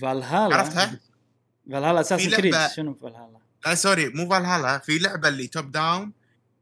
[0.00, 1.00] فالهالا عرفتها؟
[1.70, 6.12] فالهالا اساسن في كريد شنو فالهالا؟ لا سوري مو فالهالا في لعبة اللي توب داون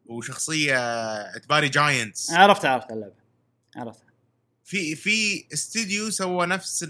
[0.06, 3.14] وشخصية تباري جاينتس عرفت عرفت اللعبة
[3.76, 4.10] عرفتها
[4.64, 6.84] في في استديو سوى نفس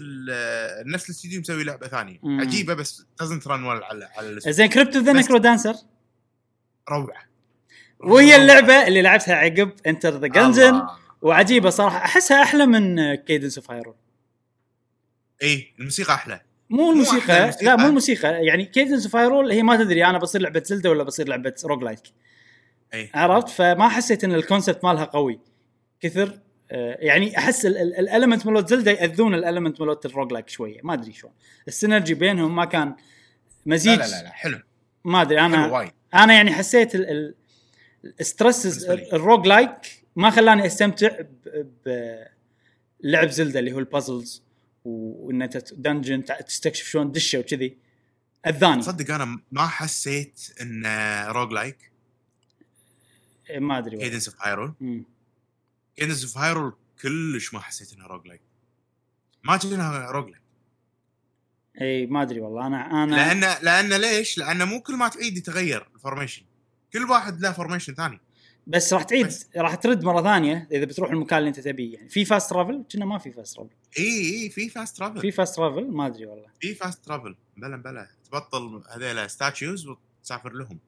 [0.85, 2.41] نفس الاستديو مسوي لعبة ثانية مم.
[2.41, 4.39] عجيبة بس دزنت رن على على.
[4.39, 5.75] زين كريبتو ذا نكرو دانسر
[6.89, 7.31] روعة.
[7.99, 10.89] وهي اللعبة اللي لعبتها عقب انتر ذا الله.
[11.21, 11.97] وعجيبة صراحة.
[11.97, 13.95] أحسها أحلى من كيدنس اوف هايرول
[15.43, 16.41] اي الموسيقى أحلى.
[16.69, 17.39] مو الموسيقى.
[17.39, 17.65] الموسيقى.
[17.65, 18.45] لا مو الموسيقى.
[18.45, 21.83] يعني كيدنس اوف هايرول هي ما تدري أنا بصير لعبة زلده ولا بصير لعبة روج
[21.83, 21.99] لايك
[22.93, 25.39] اي عرفت؟ فما حسيت إن ال concept مالها قوي.
[26.01, 26.39] كثر
[26.71, 30.79] آه، يعني أحس ال element مالوت Zelda يأذون ال element مالوت ال roguelike شوية.
[30.83, 31.33] ما أدري شلون.
[31.67, 32.95] ال synergy بينهم ما كان لا
[33.65, 33.99] مزيج.
[33.99, 34.59] لا لا, لا حلو.
[35.05, 35.91] ما أدري حلو أنا وايد.
[36.13, 37.35] أنا يعني حسيت ال- ال-
[38.19, 38.76] ال stress.
[38.76, 41.09] ال roguelike ما خلاني أستمتع
[41.85, 44.43] بلعب Zelda اللي هو ال puzzles
[44.85, 47.77] وان انت dungeon تستكشف شلون دشه وكذي
[48.47, 50.85] أذاني تصدق أنا ما حسيت ان
[51.27, 51.91] roguelike
[53.49, 53.97] إيه، ما أدري.
[53.97, 54.73] Cadence of Hyrule.
[55.95, 58.41] Cadence of Hyrule كلش ما حسيت انها roguelike
[59.43, 60.40] ما كأنها roguelike
[61.81, 62.67] اي ما أدري والله.
[62.67, 66.43] أنا أنا لأن لأن ليش؟ لأن مو كل ما تعيد يتغير ال formation
[66.93, 68.19] كل واحد له formation ثاني.
[68.67, 69.49] بس راح تعيد بس.
[69.55, 71.93] راح ترد مرة ثانية إذا بتروح المكان اللي أنت تبيه.
[71.93, 75.31] يعني في fast travel كنا ما في fast travel إي إي في fast travel في
[75.31, 76.47] fast travel ما أدري والله.
[76.59, 78.07] في fast travel بلا بلا.
[78.25, 80.79] تبطل هذيلا statues وتسافر لهم.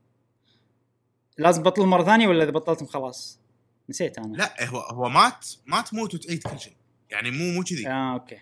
[1.38, 3.40] لازم بطل مرة ثانية ولا إذا بطلتم خلاص؟
[3.90, 4.38] نسيت أنا.
[4.38, 6.74] لا هو هو مات ما تموت وتعيد كل شيء.
[7.10, 7.88] يعني مو مو كذي.
[7.88, 8.40] آه okay.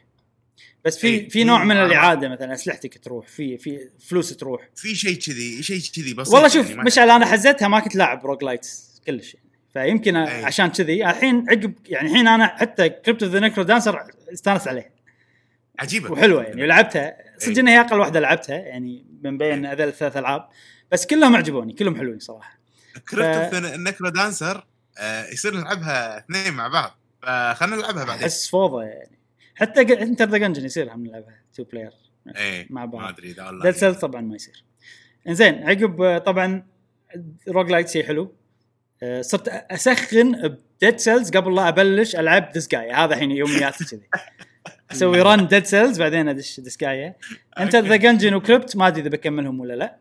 [0.85, 1.77] بس في إيه، في نوع من.
[1.77, 4.69] الإعادة مثلا أسلحتك تروح في في فلوس تروح.
[4.75, 8.25] في شيء كذي شيء كذي بسيط والله شوف يعني مشعل أنا حزتها ما كنت لاعب
[8.25, 9.49] roguelites كلش يعني.
[9.73, 10.45] فيمكن أي.
[10.45, 14.91] عشان كذي الحين عقب يعني الحين أنا حتى Crypt of the NecroDancer استانس عليه.
[15.79, 16.11] عجيبة.
[16.11, 17.17] وحلوة يعني لعبتها.
[17.37, 20.47] صدق إنها هي أقل واحدة لعبتها يعني من بين هذول الثلاث ألعاب.
[20.91, 22.59] بس كلهم عجبوني كلهم حلوين صراحة.
[23.09, 24.65] كريبت النكرو دانسر
[24.97, 26.99] آه، يصير نلعبها اثنين مع بعض.
[27.21, 28.23] فخلنا نلعبها بعدين.
[28.23, 29.20] أحس فوضى يعني.
[29.55, 31.91] حتى Enter the Gungeon يصير هم نلعبها two player
[32.35, 34.63] إيه مع ما بعض أدري إذا Dead Cells طبعا ما يصير.
[35.27, 36.63] إنزين عقب آه، طبعا
[37.49, 38.35] roguelite شيء حلو.
[39.03, 40.31] آه، صرت أسخن
[40.81, 44.01] ب Dead Cells قبل لا أبلش ألعب Disgaea هذا الحين يومياتي كذي.
[44.91, 47.15] أسوي run Dead Cells بعدين أدش Disgaea
[47.59, 49.97] Enter the Gungeon و Crypt ما أدري إذا بكملهم ولا لا.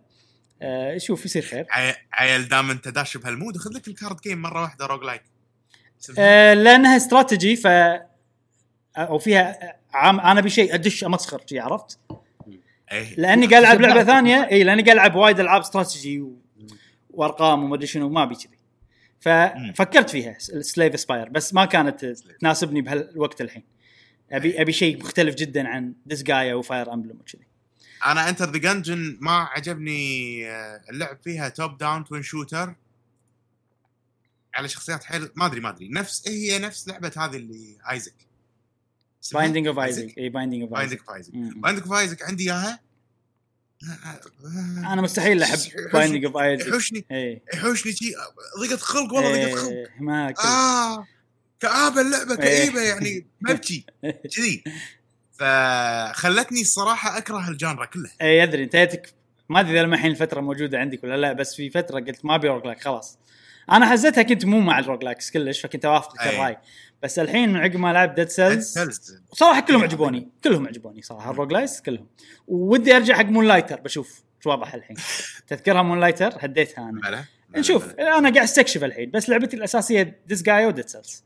[0.63, 1.67] آه، شوف يصير خير.
[1.71, 5.23] عي- عيل دام أنت داش بهال mood خذ لك ال card game مرة واحدة roguelike
[6.19, 7.67] آه، لأنها استراتيجي ف
[9.05, 11.99] أو فيها عام أنا بشيء أدش أمسخر شي عرفت؟
[12.93, 13.15] إيه.
[13.17, 16.37] لأني قاعد ألعب لعبة ثانية إي لأني قاعد ألعب وايد ألعاب استراتيجي و...
[17.11, 18.61] وأرقام وما أدري شنو ما أبي كذي.
[19.21, 22.05] ففكرت فيها Slay the Spire بس ما كانت
[22.41, 23.63] تناسبني بهالوقت الحين.
[24.33, 27.47] أبي أبي شيء مختلف جدا عن Disgaea و Fire Emblem وكذي.
[28.07, 32.75] أنا Enter the Gungeon ما عجبني آه، اللعب فيها top down twin shooter
[34.55, 35.89] على شخصيات حيل ما أدري ما أدري.
[35.89, 38.30] نفس هي نفس لعبة هذه اللي Isaac
[39.35, 42.81] Binding of Isaac اي Binding of Binding Isaac of Isaac Binding of Isaac عندي إياها؟
[44.79, 45.59] أنا مستحيل أحب
[45.93, 48.13] Binding of Isaac يحوشني اي يحوشني شي
[48.61, 49.71] ضيقة خلق والله ضيقة خلق.
[49.71, 51.07] إيه، ما آه
[51.61, 53.85] كآبة اللعبة كئيبة يعني مبكي.
[54.37, 54.65] كذي.
[55.33, 58.11] فخلتني الصراحة أكره ال genre كله.
[58.23, 59.03] اي ادري أنت
[59.49, 62.49] ما أدري إذا الحين الفترة موجودة عندك ولا لا بس في فترة قلت ما أبي
[62.49, 63.19] roguelike خلاص.
[63.71, 66.21] أنا حزتها كنت مو مع ال roguelikes كلش فكنت أوافقك.
[66.27, 66.57] الرأي.
[67.03, 68.79] بس الحين من عقب ما لعب Dead Cells
[69.33, 70.29] صراحة كلهم عجبوني.
[70.45, 71.31] كلهم عجبوني صراحة.
[71.31, 72.07] ال roguelikes كلهم.
[72.49, 74.97] ودي أرجع حق Moonlighter بشوف شو وضعها الحين.
[75.49, 77.25] تذكرها Moonlighter هديتها أنا.
[77.57, 77.95] نشوف.
[77.95, 79.11] أنا قاعد أستكشف الحين.
[79.11, 81.25] بس لعبتي الأساسية Disgaea و Dead Cells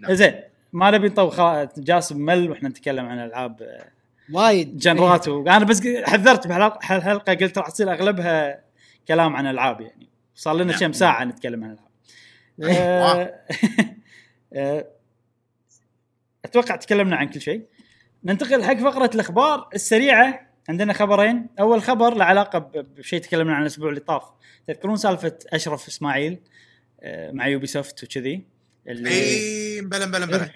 [0.00, 0.14] نعم.
[0.14, 0.40] زين.
[0.72, 3.82] ما نبي نطول جاسم مل وإحنا نتكلم عن ألعاب
[4.32, 4.78] وايد.
[4.78, 5.28] جنرات.
[5.28, 8.60] وأنا بس حذرت بهالحلقه قلت راح تصير أغلبها
[9.08, 10.08] كلام عن ألعاب يعني.
[10.34, 10.80] صار لنا نعم.
[10.80, 11.76] كم ساعة نتكلم عن
[12.60, 13.44] ألعاب.
[16.44, 17.62] أتوقع تكلمنا عن كل شيء.
[18.24, 20.50] ننتقل حق فقرة الأخبار السريعة.
[20.68, 21.46] عندنا خبرين.
[21.60, 22.58] أول خبر له علاقة
[22.98, 24.22] بشيء تكلمنا عنه الأسبوع اللي طاف.
[24.68, 26.38] تذكرون سالفة أشرف إسماعيل
[27.00, 28.44] آه، مع Ubisoft وكذي؟
[28.88, 30.50] اللي إي blah blah blah.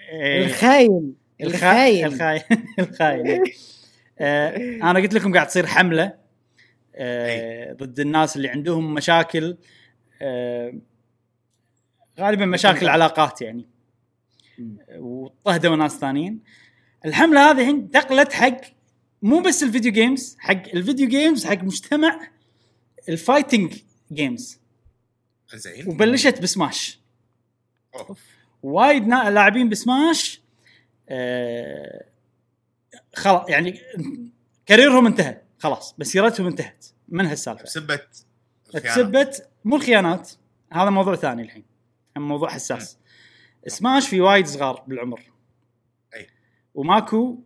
[0.45, 2.41] الخاين الخاين الخاين.
[2.79, 3.43] الخاين الخاين.
[4.19, 6.13] آه أنا قلت لكم قاعد تصير حملة.
[6.95, 9.57] آه ضد الناس اللي عندهم مشاكل.
[12.19, 13.65] غالبا مشاكل علاقات يعني.
[14.97, 16.39] واضطهدوا ناس ثانيين.
[17.05, 18.61] الحملة هذه الحين انتقلت حق
[19.21, 22.19] مو بس ال video games حق ال video games حق مجتمع
[23.09, 23.73] ال fighting
[24.11, 24.59] games
[25.53, 25.87] زين.
[25.87, 26.99] وبلشت بسماش.
[27.95, 28.17] أوه.
[28.63, 30.41] وايد نا- لاعبين بسماش
[31.09, 32.05] آه
[33.15, 33.79] خلاص يعني
[34.65, 35.41] career هم انتهى.
[35.59, 36.85] خلاص مسيرتهم انتهت.
[37.09, 37.63] من هالسالفة؟
[38.75, 38.95] الخيانة.
[38.95, 40.31] تسبت مو الخيانات.
[40.73, 41.63] هذا موضوع ثاني الحين.
[42.17, 42.97] هم موضوع حساس.
[43.69, 45.21] سماش في وايد صغار بالعمر.
[46.15, 46.27] أي.
[46.73, 47.39] وماكو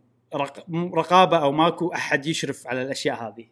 [0.94, 3.46] رقابة أو ماكو أحد يشرف على الأشياء هذه.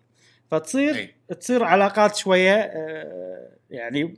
[0.50, 1.14] فتصير أي.
[1.40, 4.14] تصير علاقات شوية آه، يعني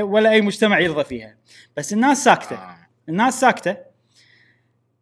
[0.00, 1.36] ولا أي مجتمع يرضى فيها.
[1.76, 2.56] بس الناس ساكتة.
[2.56, 2.76] آه.
[3.08, 3.76] الناس ساكتة.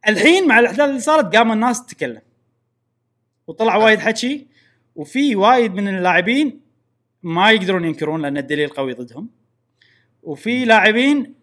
[0.08, 2.22] الحين مع الأحداث اللي صارت قام الناس تتكلم.
[3.46, 4.46] وطلع وايد حكي.
[4.94, 6.60] وفي وايد من اللاعبين
[7.22, 9.30] ما يقدرون ينكرون لأن الدليل قوي ضدهم.
[10.22, 11.34] وفي لاعبين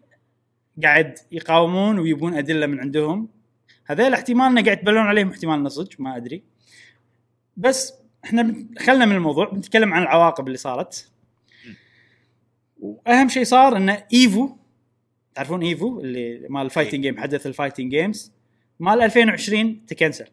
[0.82, 3.28] قاعد يقاومون ويبون أدلة من عندهم.
[3.86, 6.42] هذول احتمال إنه قاعد يتبلون عليهم احتمال إنه صج ما أدري.
[7.56, 11.10] بس إحنا خلنا من الموضوع بنتكلم عن العواقب اللي صارت.
[12.80, 14.56] وأهم شيء صار انه EVO
[15.34, 18.32] تعرفون EVO اللي مال ال fighting game حدث ال fighting games
[18.80, 20.26] مال 2020 تكنسل.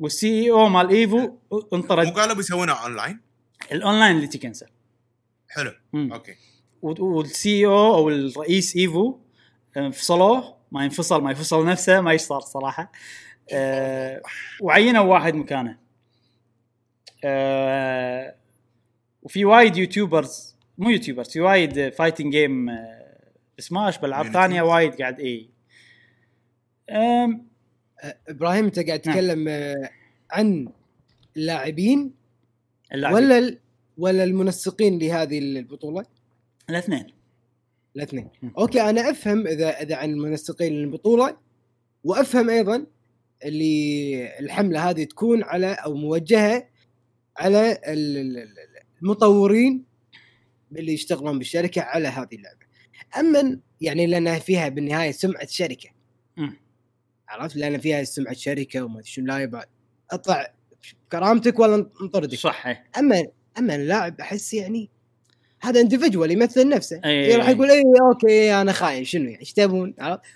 [0.00, 1.18] وال CEO مال EVO
[1.52, 2.06] مو انطرد.
[2.06, 3.20] قالوا بيسوونها اونلاين
[3.72, 4.66] الاونلاين اللي تكنسل.
[5.48, 5.72] حلو.
[5.92, 6.12] مم.
[6.12, 6.34] أوكي.
[6.82, 9.18] وال CEO أو الرئيس EVO
[9.76, 12.92] انفصلوه ما ينفصل ما يفصل نفسه ما إيش صار صراحة
[13.52, 14.22] أه
[14.60, 15.78] وعينوا واحد مكانه
[17.24, 18.34] أه
[19.22, 22.70] وفي وايد YouTubers مو YouTubers في وايد fighting game
[23.58, 24.26] Smash بألعاب.
[24.32, 25.48] ثانية وايد قاعد إي
[28.28, 29.14] إبراهيم أنت قاعد نعم.
[29.16, 29.90] تتكلم آه،
[30.30, 30.68] عن
[31.36, 32.14] اللاعبين
[32.94, 33.24] اللاعبين.
[33.24, 33.58] ولا ال-
[33.98, 36.04] ولا المنسقين لهذه البطولة؟
[36.70, 37.06] الاثنين
[37.96, 38.30] الاثنين.
[38.58, 41.36] أوكي أنا أفهم إذا إذا عن المنسقين للبطولة
[42.04, 42.86] وأفهم أيضا
[43.44, 46.68] اللي الحملة هذه تكون على أو موجهة
[47.36, 48.48] على ال- ال- ال-
[49.02, 49.84] المطورين
[50.76, 52.66] اللي يشتغلون بالشركة على هذه اللعبة
[53.18, 55.90] أما يعني لانها فيها بالنهاية سمعة شركه.
[57.28, 59.66] عرفت لأن فيها سمعة شركه وما أدري شنو لا يبعد
[60.10, 60.54] أطلع
[61.12, 62.66] كرامتك ولا نطردك صح.
[62.98, 63.26] أما
[63.58, 64.90] أما اللاعب أحس يعني
[65.62, 67.00] هذا individual يمثل نفسه.
[67.04, 67.36] أي.
[67.36, 69.94] راح يقول اي أوكي أنا خاين شنو يعني؟ إيش تبون؟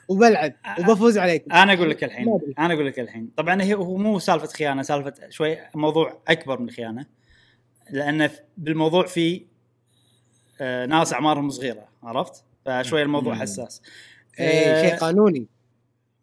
[0.08, 1.52] وبلعب وبفوز عليكم.
[1.52, 2.38] أنا أقول لك الحين.
[2.58, 3.30] أنا أقول لك الحين.
[3.36, 7.06] طبعا هي هو مو سالفة خيانة سالفة شوي موضوع أكبر من الخيانه
[7.90, 9.46] لأن بالموضوع في
[10.60, 13.40] آه، ناس أعمارهم صغيرة عرفت؟ فشوي الموضوع مم.
[13.40, 13.82] حساس.
[14.40, 15.46] اي آه، شيء قانوني.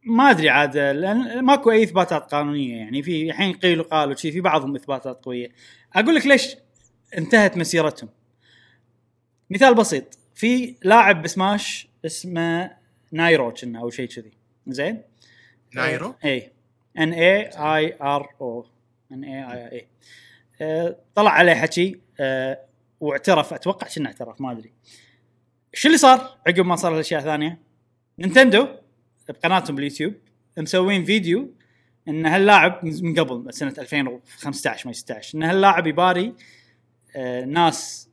[0.06, 3.04] ما أدري عاد لأن ماكو أي إثباتات قانونية يعني.
[3.04, 5.50] في الحين قيل وقال وشي في بعضهم إثباتات قوية.
[5.96, 6.56] أقول لك ليش
[7.18, 8.10] انتهت مسيرتهم.
[9.50, 10.18] مثال بسيط.
[10.36, 12.72] في لاعب بسماش اسمه
[13.12, 14.32] Nairo كنا أو شيء كذي.
[14.68, 15.02] زين؟
[15.76, 16.52] Nairo؟ اي
[17.00, 18.66] N A I R O
[19.12, 22.60] N A I طلع عليه حكي آه،
[23.00, 23.54] واعترف.
[23.54, 24.74] أتوقع شنو اعترف ما أدري.
[25.74, 27.60] شو اللي صار عقب ما صار الأشياء ثانية
[28.20, 28.68] Nintendo
[29.30, 30.14] بقناتهم باليوتيوب
[30.58, 31.54] مسوين فيديو
[32.08, 36.34] إن هاللاعب من قبل سنة 2015 ما 16 إن هاللاعب يباري
[37.16, 38.10] آه، ناس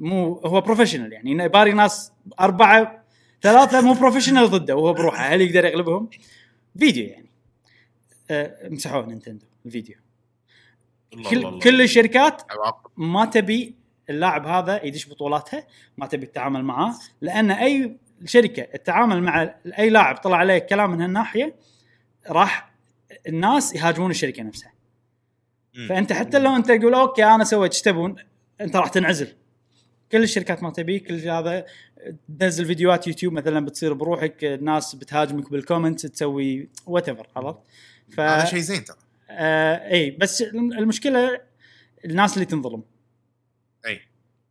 [0.00, 3.04] مو هو professional يعني إنه يباري ناس أربعة
[3.42, 6.08] ثلاثة مو professional ضده وهو بروحه هل يقدر يغلبهم؟
[6.78, 7.30] فيديو يعني
[8.30, 9.96] آه، مسحوه Nintendo الفيديو
[11.12, 11.60] الله كل, الله.
[11.60, 12.42] كل الشركات
[12.96, 13.74] ما تبي
[14.10, 15.66] اللاعب هذا يدش بطولاتها
[15.98, 21.00] ما تبي تتعامل معاه لأن أي شركة التعامل مع أي لاعب طلع عليه كلام من
[21.00, 21.54] هالناحية
[22.28, 22.72] راح
[23.26, 24.72] الناس يهاجمون الشركة نفسها.
[25.88, 28.16] فأنت حتى لو أنت تقول أوكي أنا سويت إيش تبون
[28.60, 29.28] انت راح تنعزل.
[30.12, 31.66] كل الشركات ما تبيك كل هذا
[32.38, 37.58] تنزل فيديوهات يوتيوب مثلا بتصير بروحك الناس بتهاجمك بال comment تسوي whatever عرفت؟
[38.10, 38.96] ف هذا شيء زين ترى.
[39.30, 41.40] آه إي بس المشكلة
[42.04, 42.82] الناس اللي تنظلم.
[43.86, 44.00] إي.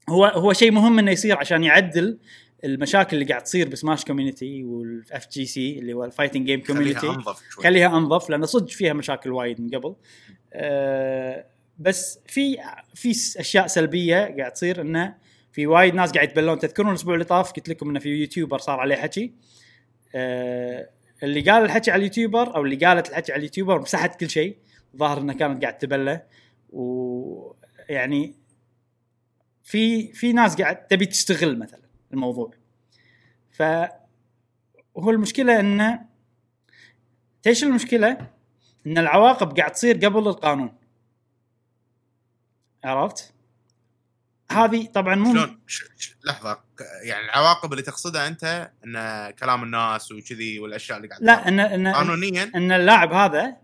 [0.10, 2.20] هو هو شيء مهم إنه يصير عشان يعدل
[2.64, 6.78] المشاكل اللي قاعد تصير ب Smash community وال FGC اللي هو ال fighting game خليها
[6.78, 7.64] community أنظف شوي.
[7.64, 9.96] خليها أنظف لأن صدق فيها مشاكل وايد من قبل.
[10.54, 11.46] آه
[11.80, 12.58] بس في
[12.94, 13.10] في
[13.40, 15.16] أشياء سلبية قاعد تصير إنه
[15.52, 16.60] في وايد ناس قاعد يتبلون.
[16.60, 19.34] تذكرون الأسبوع اللي طاف؟ قلت لكم إنه في YouTuber صار عليه حكي.
[20.16, 20.90] آه
[21.24, 24.58] اللي قال الحكي على اليوتيوبر أو اللي قالت الحكي على اليوتيوبر مسحت كل شيء.
[24.98, 26.24] ظاهر انها كانت قاعد تبلى
[26.70, 28.36] ويعني
[29.64, 31.82] في في ناس قاعد تبي تستغل مثلا
[32.14, 32.52] الموضوع.
[33.52, 33.62] ف
[34.98, 36.00] هو المشكلة إنه
[37.48, 38.18] إيش المشكلة؟
[38.88, 40.79] إن العواقب قاعد تصير قبل القانون.
[42.84, 43.34] عرفت؟
[44.52, 45.60] هذه طبعا مو شلون.
[46.24, 46.62] لحظة
[47.04, 51.48] يعني العواقب اللي تقصدها أنت إن كلام الناس وكذي والأشياء اللي قاعد لا.
[51.48, 53.58] ان ان قانونيا إن اللاعب هذا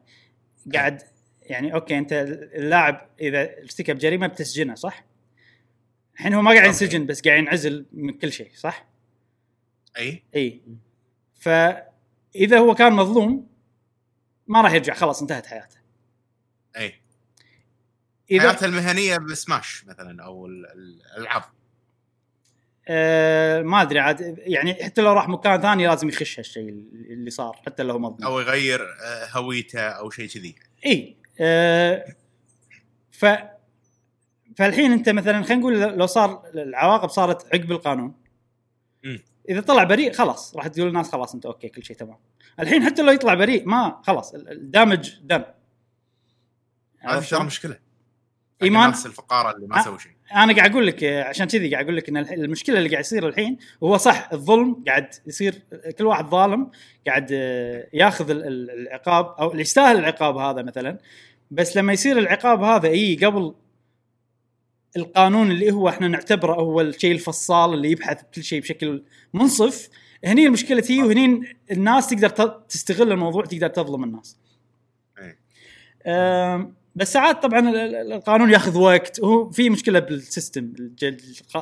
[0.74, 1.02] قاعد
[1.42, 2.14] يعني أوكي أنت
[2.56, 5.04] اللاعب إذا ارتكب جريمه بتسجنه صح؟
[6.14, 6.66] الحين هو ما قاعد.
[6.66, 8.86] ينسجن بس قاعد ينعزل من كل شيء صح؟
[9.98, 10.62] أي إي
[11.40, 13.48] فاذا هو كان مظلوم
[14.48, 15.78] ما راح يرجع خلاص انتهت حياته
[16.78, 17.02] أي
[18.32, 21.44] اذا حياته المهنية بسماش مثلا أو ال- ال- الألعاب.
[22.88, 27.62] آه ما أدري عاد يعني حتى لو راح مكان ثاني لازم يخش هالشيء اللي صار
[27.66, 28.24] حتى لو مظلوم.
[28.24, 30.56] أو يغير آه، هويته أو شيء كذي.
[30.86, 32.16] إي آه
[33.12, 33.26] ف
[34.58, 38.16] فالحين أنت مثلا خلينا نقول لو صار العواقب صارت عقب القانون.
[39.04, 39.20] مم.
[39.50, 42.18] إذا طلع بريء خلاص راح تقول للناس خلاص انت أوكي كل شيء تمام.
[42.60, 45.44] الحين حتى لو يطلع بريء ما خلاص ال- ال damage done
[47.00, 47.85] هذه ترى؟ مشكلة.
[48.64, 49.82] إيمان الناس الفقارة اللي ما.
[49.84, 53.04] سووا شيء أنا قاعد أقول لك عشان كذي قاعد أقول لك إن المشكلة اللي قاعد
[53.04, 55.62] يصير الحين وهو صح الظلم قاعد يصير
[56.00, 56.72] كل واحد ظالم
[57.08, 60.98] قاعد آه، ياخذ ال- ال- العقاب أو اللي يستاهل العقاب هذا مثلا
[61.52, 63.54] بس لما يصير العقاب هذا إي قبل
[64.98, 69.04] القانون اللي هو إحنا نعتبره هو الشيء الفصال اللي يبحث كل شيء بشكل
[69.34, 69.90] منصف
[70.26, 72.30] هني المشكلة تي وهني الناس تقدر
[72.70, 74.38] تستغل الموضوع تقدر تظلم الناس.
[75.20, 75.40] إيه.
[76.96, 80.74] بس ساعات طبعا ال- ال- القانون ياخذ وقت وهو في مشكلة بال system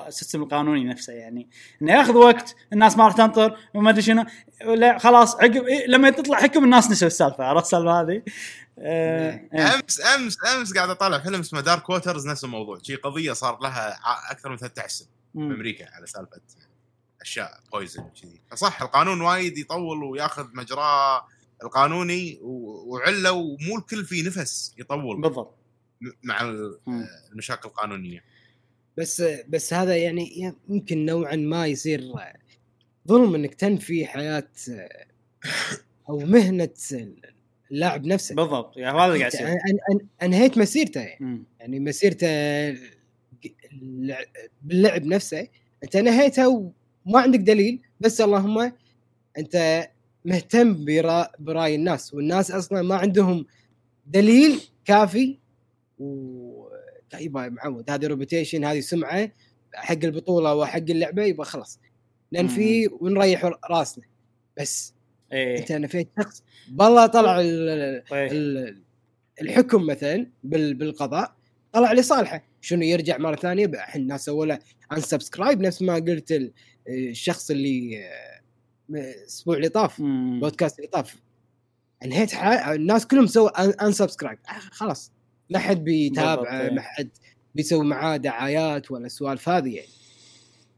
[0.08, 1.50] ال system القانوني نفسه يعني
[1.82, 4.26] إنه ياخذ وقت الناس ما راح تنطر وما أدري شنو
[4.66, 8.22] لا خلاص عقب إيه لما تطلع حكم الناس نسوا السالفة عرفت السالفة هذه؟
[8.80, 9.74] أه، إيه.
[9.76, 14.00] أمس أمس أمس قاعد أطالع فيلم اسمه Dark Waters نفس الموضوع شي قضية صار لها
[14.32, 15.50] أكثر من 13 سنة مم.
[15.50, 16.42] بامريكا على سالفة
[17.22, 21.28] أشياء بويزن كذي فصح القانون وايد يطول وياخذ مجراه
[21.64, 25.56] القانوني وعله ومو الكل فيه نفس يطول بالضبط.
[26.24, 26.42] مع.
[27.32, 28.24] المشاكل القانونية.
[28.98, 32.14] بس بس هذا يعني يمكن نوعا ما يصير
[33.08, 34.48] ظلم إنك تنفي حياة
[36.10, 36.70] أو مهنة
[37.72, 38.78] اللاعب نفسه بالضبط.
[38.78, 39.48] يعني هذا اللي قاعد يصير.
[39.48, 41.44] أن- أن- أنهيت مسيرته يعني.
[41.60, 42.28] يعني مسيرته
[43.72, 44.26] اللع-
[44.62, 45.48] باللعب نفسه.
[45.84, 47.82] أنت نهيتها وما عندك دليل.
[48.00, 48.72] بس اللهم
[49.38, 49.88] أنت
[50.26, 53.46] مهتم برا- برأي الناس والناس أصلا ما عندهم
[54.08, 55.38] دليل كافي
[56.00, 56.68] و
[57.20, 59.32] يبا معود هذه reputation هذه سمعة
[59.74, 61.80] حق البطولة وحق اللعبة يبقى خلاص.
[62.32, 64.04] لأن في ونريح رأسنا.
[64.60, 64.94] بس
[65.32, 65.60] إيه.
[65.60, 67.70] أنت نفيت شخص بالله طلع ال-
[68.14, 68.32] إيه.
[68.32, 68.82] ال-
[69.42, 71.36] الحكم مثلا بال- بالقضاء
[71.74, 74.60] طلع لصالحه شنو يرجع مرة ثانية؟ الناس سووا له
[74.92, 76.52] unsubscribe نفس ما قلت ال-
[76.90, 78.04] الشخص اللي
[78.96, 80.02] الأسبوع اللي طاف.
[80.42, 81.16] بودكاست اللي طاف.
[82.04, 84.38] انهيت ح- الناس كلهم سووا unsubscribe
[84.72, 85.12] خلاص.
[85.50, 87.10] ما حد بيتابعه ما حد
[87.56, 89.88] بيسوي معاه دعايات ولا سوالف هذه يعني.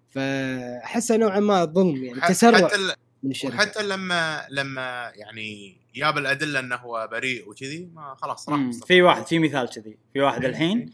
[0.09, 2.93] فاحسه نوعا ما ظلم يعني تسرع حتى ال-
[3.23, 3.55] من الشركة.
[3.55, 8.59] وحتى لما لما يعني جاب الأدلة إنه هو بريء وكذي ما خلاص راح.
[8.87, 9.97] في واحد في مثال كذي.
[10.13, 10.91] في واحد الحين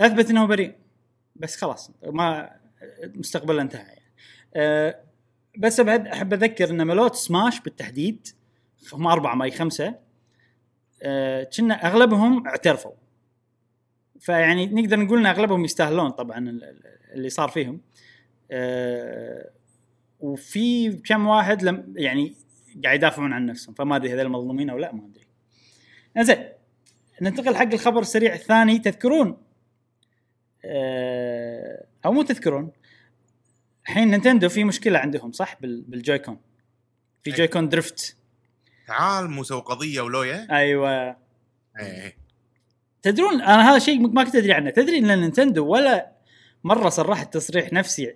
[0.00, 0.74] أثبت إنه بريء.
[1.36, 2.50] بس خلاص ما
[3.02, 4.02] مستقبله انتهى يعني.
[4.56, 5.00] أه
[5.58, 8.28] بس بعد أحب أذكر إن ملوت سماش بالتحديد
[8.92, 9.94] هم أربعة ما هي خمسة
[11.02, 12.92] أه كنا أغلبهم اعترفوا.
[14.20, 16.82] فيعني نقدر نقول إن أغلبهم يستاهلون طبعا ال- ال-
[17.14, 17.80] اللي صار فيهم.
[18.50, 19.50] أه
[20.20, 22.34] وفي كم واحد لم يعني
[22.84, 25.26] قاعد يدافعون عن نفسهم فما أدري هذول مظلومين أو لا ما أدري.
[26.24, 26.48] زين
[27.22, 29.36] ننتقل حق الخبر السريع الثاني تذكرون؟
[30.64, 32.70] آه، أو مو تذكرون
[33.88, 36.38] الحين نينتندو في مشكلة عندهم صح؟ بال- بال Joy-Con.
[37.24, 37.36] في أي.
[37.36, 38.16] Joy-Con drift.
[38.86, 40.46] تعال مو سوي قضية ولويا.
[40.50, 41.08] أيوه.
[41.10, 41.16] اي
[41.80, 42.16] اي
[43.02, 44.70] تدرون أنا هذا الشيء ما كنت أدري عنه.
[44.70, 46.12] تدري إن نينتندو ولا
[46.64, 48.14] مرة صرحت تصريح نفسي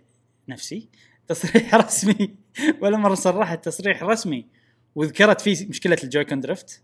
[0.49, 0.89] نفسي؟
[1.29, 2.35] تصريح رسمي.
[2.81, 4.47] ولا مرة صرحت تصريح رسمي.
[4.95, 6.83] وذكرت فيه مشكلة ال Joy-Con drift.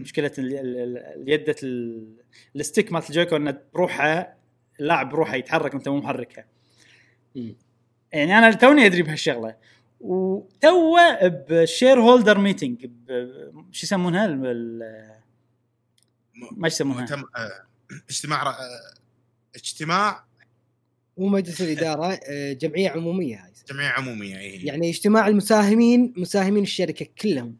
[0.00, 2.16] مشكلة ال- ال- ال- اليدة ال-
[2.56, 4.34] ال stick مالت ال Joy-Con إنه بروحها
[4.80, 6.44] اللاعب بروحه يتحرك وأنت مو محركها.
[8.12, 9.54] يعني أنا توني أدري بهالشغلة.
[10.00, 10.96] وتو
[11.50, 12.90] ب shareholder meeting
[13.72, 14.26] شو يسمونها؟
[16.56, 17.24] ما يسمونها؟ مؤتم...
[17.36, 17.62] آه،
[18.10, 18.54] اجتماع آه،
[19.56, 20.24] اجتماع.
[21.18, 23.52] مو مجلس الإدارة آه، جمعية عمومية هاي.
[23.70, 27.56] جمعية عمومية اي يعني اجتماع المساهمين مساهمين الشركة كلهم.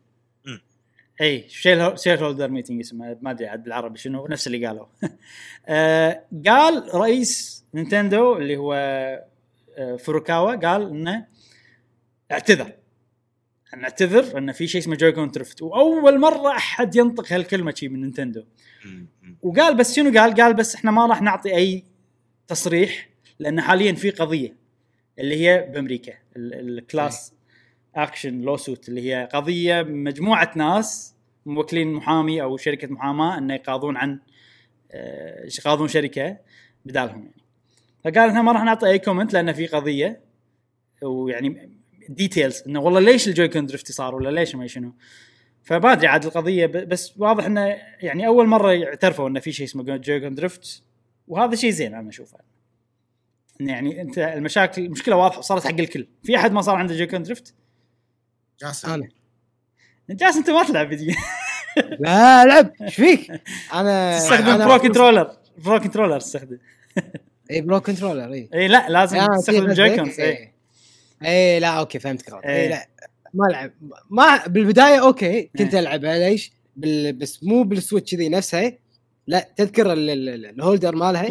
[1.21, 4.87] إي shareholder meeting اسمه ما أدري عاد بالعربي شنو نفس اللي قالوا
[5.69, 8.75] آه، قال رئيس نينتندو اللي هو
[9.99, 11.27] فوروكاوا قال إنه
[12.33, 12.73] اعتذر.
[13.77, 18.45] نعتذر أن في شيء اسمه Joy-Con drift وأول مرة أحد ينطق هالكلمة شي من نينتندو.
[19.43, 21.85] وقال بس شنو قال؟ قال بس إحنا ما راح نعطي أي
[22.47, 24.57] تصريح لأن حاليا في قضية
[25.19, 26.13] اللي هي بأمريكا.
[26.37, 27.33] ال- ال
[27.95, 31.15] class action lawsuit اللي هي قضية مجموعة ناس
[31.47, 34.19] موكلين محامي أو شركة محاماة إنه يقاضون عن
[34.93, 36.37] آه، يقاضون شركة
[36.85, 37.43] بدالهم يعني.
[38.05, 40.21] فقال إحنا ما راح نعطي أي comment لأن في قضية
[41.03, 44.93] ويعني details إنه والله ليش ال Joy-Con drift يصار ولا ليش ما شنو.
[45.63, 49.97] فما أدري عاد القضية بس واضح إنه يعني أول مرة يعترفوا إنه في شيء اسمه
[49.97, 50.83] Joy-Con drift
[51.29, 52.39] وهذا شيء زين أنا أشوفه.
[53.61, 56.07] إن يعني أنت المشاكل المشكلة واضحة صارت حق الكل.
[56.23, 57.55] في أحد ما صار عنده جويكون درفت
[58.61, 58.91] جاسم.
[58.91, 59.09] أنا.
[60.11, 61.15] جالس أنت ما تلعب فيديو.
[62.01, 62.73] لا ألعب.
[62.83, 63.43] إيش فيك؟
[63.75, 66.59] أنا تستخدم أنا Pro Controller Pro Controller تستخدم.
[67.51, 70.53] اي Pro Controller اي اي لا لازم آه، تستخدم Joy-Cons؟ اي
[71.25, 72.63] اي لا okay فهمتك غلط إيه.
[72.63, 72.89] اي لا
[73.35, 73.73] ما العب
[74.11, 75.81] ما بالبداية okay كنت إيه.
[75.81, 77.13] العبها ليش؟ بال...
[77.13, 78.73] بس مو بال Switch ذي نفسها
[79.27, 81.29] لا تذكر ال- ال- ال- ال holder مالها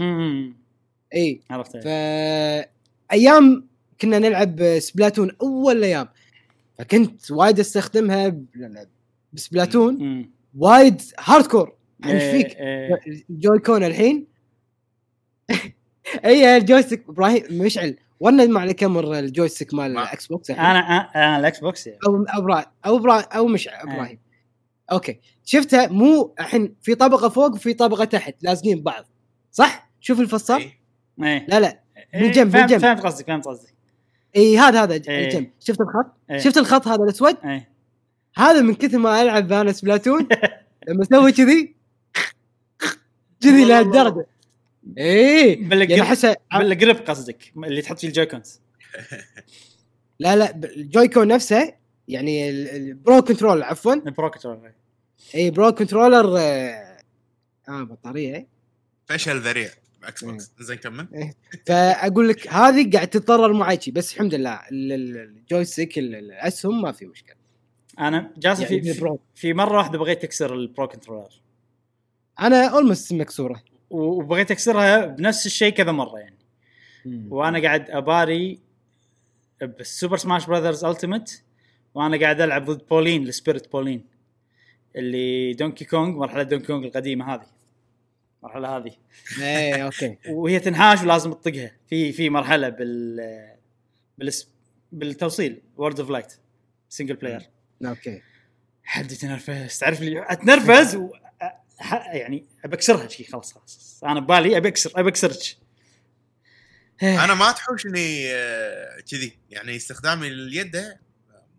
[1.16, 1.88] اي عرفت ف
[3.12, 3.68] أيام
[4.02, 6.08] كنا نلعب Splatoon أول أيام
[6.78, 8.36] فكنت وايد أستخدمها
[9.34, 10.26] ب Splatoon.
[10.58, 11.74] وايد hardcore
[12.06, 13.00] إيش إيه، فيك؟ إيه.
[13.30, 14.28] Joy-Con الحين
[16.26, 20.66] اي الجويستيك إبراهيم مشعل ورنا معنا كم مرة الجويستيك مال ما- الاكس بوكس الحين.
[20.66, 22.00] أنا أنا أنا الأكس بوكس يعني.
[22.08, 24.20] أو أو برا أو برا أو مش إبراهيم
[24.92, 29.06] أوكي شفتها مو الحين في طبقة فوق وفي طبقة تحت لازقين ببعض
[29.52, 30.72] صح؟ شوف الفصل إي.
[31.24, 31.80] إيه لا لا
[32.14, 32.82] إيه، بالجنب- فهمت بالجنب.
[32.82, 33.74] فهمت قصدك فهمت قصدك
[34.36, 35.26] اي هذا هذا إيه.
[35.28, 36.38] الجنب شفت الخط؟ إيه.
[36.38, 37.70] شفت الخط هذا الأسود؟ إيه
[38.36, 40.28] هذا من كثر ما ألعب أنا سبلاتون
[40.88, 41.76] لما أسوي كذي
[43.42, 44.26] كذي لهالدرجه
[44.98, 48.60] إيه بالقرب يعني احسه بالقرب قصدك اللي تحط فيه الجويكونز
[50.20, 51.74] لا لا الجويكون نفسه
[52.08, 53.94] يعني ال- البرو كنترول عفوا.
[53.94, 54.72] البرو كنترولر
[55.36, 56.98] اي برو كنترولر آه,
[57.70, 58.48] آه بطارية
[59.06, 59.70] فشل ذريع
[60.02, 60.66] باكس بوكس إيه.
[60.66, 61.08] زين كمل.
[61.66, 66.82] فأقول لك هذه قاعد تتضرر معي شي، بس الحمد لله ال- ال- الجويستيك ال- الأسهم
[66.82, 67.36] ما في مشكلة.
[68.00, 69.18] أنا جاسم يعني في.
[69.36, 71.42] في مرة واحدة بغيت اكسر البرو كنترولر.
[72.40, 73.62] أنا اولموست مكسورة.
[73.90, 76.38] وبغيت أكسرها بنفس الشيء كذا مرة يعني.
[77.30, 78.60] وأنا قاعد أباري
[79.62, 81.44] بالسوبر سماش براذرز التيمت
[81.96, 84.06] وأنا قاعد ألعب ضد بولين السبيريت بولين
[84.96, 87.46] اللي دونكي كونغ مرحلة دونكي كونغ القديمة هذه.
[88.40, 88.92] المرحله هذه.
[89.42, 90.18] إيه أوكي.
[90.30, 91.72] وهي تنحاش ولازم تطقها.
[91.90, 93.18] في في مرحلة بال
[94.18, 94.50] بالس
[94.92, 96.34] بالتوصيل وورد اوف لايت
[96.90, 97.42] سنجل بلاير
[97.86, 98.22] okay.
[98.84, 99.80] حد يتنرفز.
[99.80, 100.96] تعرف لي أتنرفز؟
[102.14, 104.02] يعني ابى أكسرها شي خلاص خلاص.
[104.04, 105.58] أنا ببالي أبي أكسر أبي أكسرك.
[107.04, 109.38] أنا ما تحوشني آه، كذي.
[109.50, 110.98] يعني استخدامي لليد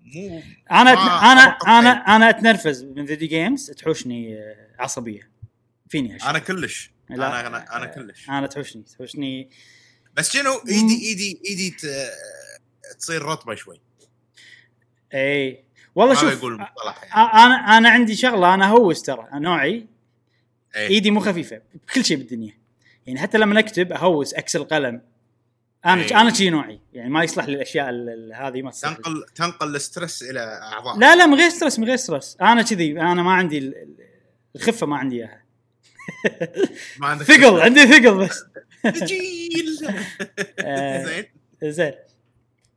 [0.03, 2.15] مو أنا أنا أنا شيء.
[2.17, 5.31] أنا أتنرفز من video games تحوشني آه، عصبية.
[5.89, 6.31] فيني هالشيء.
[6.31, 6.91] أنا كلش.
[7.11, 7.41] لا.
[7.41, 8.29] أنا أنا أنا كلش.
[8.29, 9.51] أنا تحوشني تحوشني.
[10.15, 11.77] بس شنو؟ ايدي ايدي إيدي
[12.99, 13.81] تصير رطبة شوي.
[15.15, 15.65] اي
[15.95, 16.69] والله شوف يعني.
[17.15, 19.87] أنا أنا عندي شغلة أنا هوس ترى نوعي.
[20.77, 20.89] إيه.
[20.89, 22.59] إيدي مو خفيفة بكل شيء بالدنيا.
[23.07, 25.03] يعني حتى لما اكتب أهوس اكسر القلم
[25.87, 26.21] أنا إيه.
[26.21, 27.45] أنا شي نوعي يعني ما يصلح
[27.79, 28.91] ال- هذه ما تصلح.
[28.91, 28.97] لي.
[28.97, 30.99] تنقل تنقل ال stress إلى أعضاء.
[30.99, 32.37] لا لا من غير stress من غير stress.
[32.41, 33.97] أنا كذي أنا ما عندي ال- ال-
[34.57, 35.43] الخفة ما عندي إياها.
[36.99, 38.45] ما عندك ثقل عندي ثقل بس.
[39.01, 39.79] ثقيل
[40.61, 41.25] آه، زين.
[41.63, 41.93] زين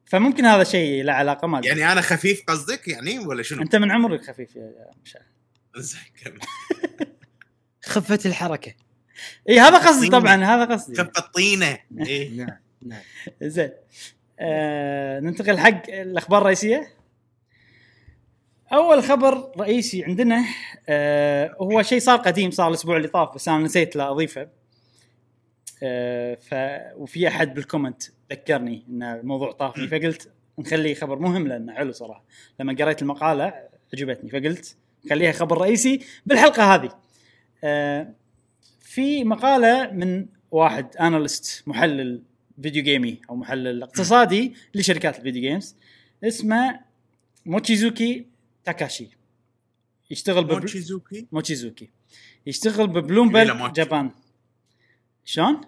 [0.05, 1.61] فممكن هذا شيء له علاقة ما.
[1.63, 5.21] يعني أنا خفيف قصدك يعني ولا شنو؟ أنت من عمرك خفيف يا يا مشعل
[5.77, 5.99] زين
[7.91, 8.73] خفه الحركة.
[9.49, 10.07] إي هذا قصدي.
[10.09, 10.95] طبعا هذا قصدي.
[10.95, 11.79] خف الطينة.
[11.99, 12.29] إيه.
[12.29, 13.01] نعم نعم.
[13.41, 13.71] زين.
[14.39, 16.87] آه ننتقل حق الأخبار الرئيسية.
[18.73, 20.45] أول خبر رئيسي عندنا
[20.89, 24.47] آه هو شيء صار قديم صار الأسبوع اللي طاف بس أنا نسيت لا أضيفه.
[25.83, 26.55] آه ف
[26.95, 32.23] وفي أحد بالكومنت ذكرني إن الموضوع طافني فقلت نخليه خبر مهم لأنه حلو صراحة.
[32.59, 33.53] لما قريت المقالة
[33.93, 34.75] عجبتني فقلت
[35.09, 36.91] خليها خبر رئيسي بالحلقة هذه.
[38.79, 42.21] في مقالة من واحد analyst محلل
[42.61, 45.75] video game أو محلل اقتصادي لشركات ال video games
[46.23, 46.79] اسمه
[47.45, 48.25] موتشيزوكي
[48.63, 49.09] تاكاشي.
[50.11, 50.53] يشتغل ببل...
[50.53, 51.89] موتشيزوكي؟ موتشيزوكي.
[52.45, 53.73] يشتغل ببلومبرج.
[53.73, 54.11] جابان.
[55.25, 55.61] شلون؟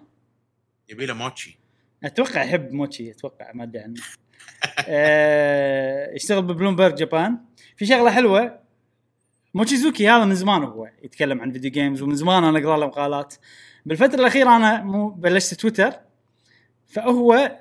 [0.88, 1.58] يبي له موتشي.
[2.04, 4.02] أتوقع يحب موتشي أتوقع ما أدري عنه.
[4.88, 7.38] آه، يشتغل ببلومبرج جابان.
[7.76, 8.63] في شغلة حلوة
[9.54, 13.34] موتشيزوكي هذا من زمان هو يتكلم عن video games ومن زمان أنا أقرأ له مقالات.
[13.86, 15.92] بالفترة الأخيرة أنا مو بلشت تويتر
[16.86, 17.58] فهو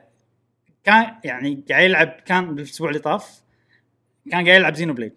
[0.83, 3.41] كان يعني قاعد يلعب كان بالأسبوع اللي طاف
[4.31, 5.13] كان قاعد يلعب Xenoblade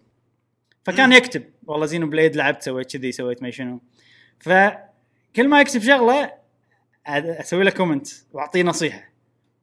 [0.83, 3.81] فكان يكتب والله Xenoblade لعبت سويت كذي سويت ما شنو.
[4.39, 6.33] فكل ما يكتب شغلة
[7.07, 9.09] أسوي له comment وأعطيه نصيحة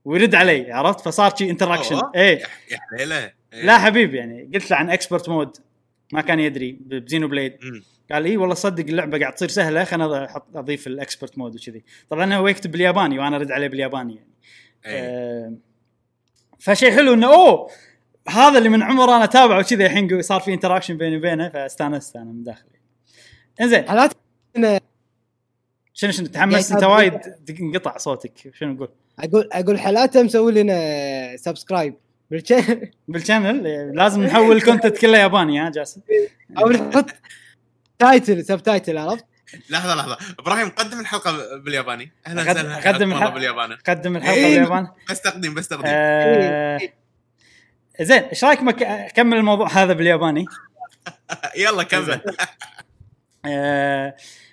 [0.05, 3.33] ويرد علي عرفت؟ فصار شي interaction؟ إيه يا يا حليلة.
[3.53, 3.65] إيه.
[3.65, 5.57] لا حبيبي يعني قلت له عن expert mode
[6.15, 7.57] ما كان يدري ب Xenoblade.
[8.13, 11.85] قال اي والله صدق اللعبة قاعد تصير سهلة خلنا أحط أضيف ال expert mode وكذي.
[12.11, 14.29] طبعا هو يكتب بالياباني وأنا أرد عليه بالياباني يعني.
[14.87, 14.93] إيه.
[14.93, 15.55] آه
[16.59, 17.71] فشيء حلو إنه أوه!
[18.29, 22.25] هذا اللي من عمر أنا أتابعه وكذا الحين صار في interaction بيني وبينه فاستانست أنا
[22.25, 22.71] من داخلي.
[23.61, 23.89] إنزين.
[23.89, 24.13] حالات
[25.93, 27.21] شنو شنو تحمست؟ يعني أنت وايد
[27.61, 28.89] انقطع صوتك شنو نقول؟
[29.19, 31.95] أقول أقول حالاته مسوي لنا subscribe
[32.35, 33.63] بال channel بال channel؟
[33.97, 36.01] لازم نحول ال content كله ياباني ها جاسم؟
[36.59, 37.11] أو نحط
[37.99, 39.25] title subtitle عرفت؟
[39.71, 40.19] لحظة لحظة.
[40.39, 42.13] إبراهيم قدم الحلقة بالياباني.
[42.27, 44.59] أهلا وسهلا قدم الحلقة بالياباني قدم الحلقة إيه.
[44.59, 44.89] بالياباني.
[45.11, 46.79] بس تقديم بس تقديم آه،
[48.01, 50.45] زين إيش رأيك اكمل كمل الموضوع هذا بالياباني؟
[51.65, 52.21] يلا كمل.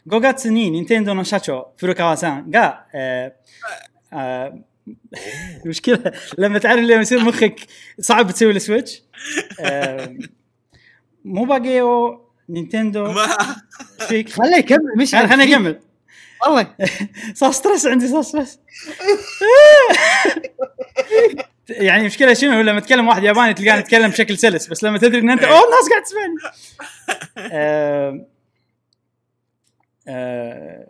[0.07, 2.85] 五月に任天堂の社長古川さんが
[5.66, 7.60] المشكلة لما تعرف لما يصير مخك
[7.99, 9.02] صعب تسوي ال switch
[9.60, 10.16] آه،
[11.26, 13.14] مو باقيو نينتندو.
[14.08, 14.30] فيك.
[14.30, 15.80] خليه يكمل مش خليني أكمل.
[16.45, 16.76] والله.
[17.34, 18.60] صار ستريس عندي صار ستريس
[21.70, 25.30] يعني المشكلة شنو؟ لما تكلم واحد ياباني تلقاه يتكلم بشكل سلس بس لما تدري إن
[25.30, 25.52] انت إيه.
[25.52, 26.36] أوه الناس قاعد تسمعني.
[27.53, 28.26] آه،
[30.08, 30.88] آه،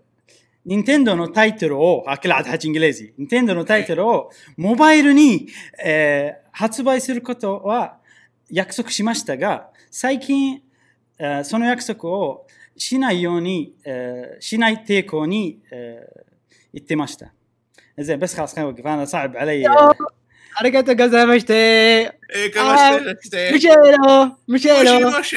[0.65, 3.15] 任天堂のタイトルを、あ、كل عاد حكي انجليزي。
[3.19, 5.49] 任天堂のタイトルをモバイルに、
[5.85, 7.99] えー発売することは
[8.51, 10.62] 約束しましたが、最近、
[11.19, 12.47] えーその約束を
[12.77, 16.27] しないように、えーしない抵抗に、えー
[16.74, 17.33] 言ってました。
[17.99, 19.65] زين بس خلاص خلينا نوقف انا صعب علي
[20.53, 23.55] حركته قزمشتي إيه، كما اشتريت.
[23.55, 25.37] مشيلو مشيلو موشي موشي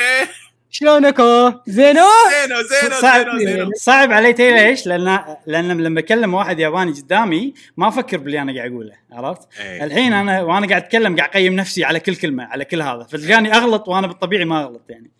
[0.76, 3.70] شلونكو زينو؟ زينو زينو صعب زينو زينو.
[3.76, 8.54] صعب علي تي ليش؟ لأن لأن لما أكلم واحد ياباني قدامي ما أفكر باللي أنا
[8.56, 9.84] قاعد أقوله عرفت؟ إيه.
[9.84, 13.02] الحين أنا وأنا قاعد أتكلم قاعد أقيم نفسي على كل كلمة على كل هذا.
[13.04, 15.10] فتلقاني أغلط وأنا بالطبيعي ما أغلط يعني.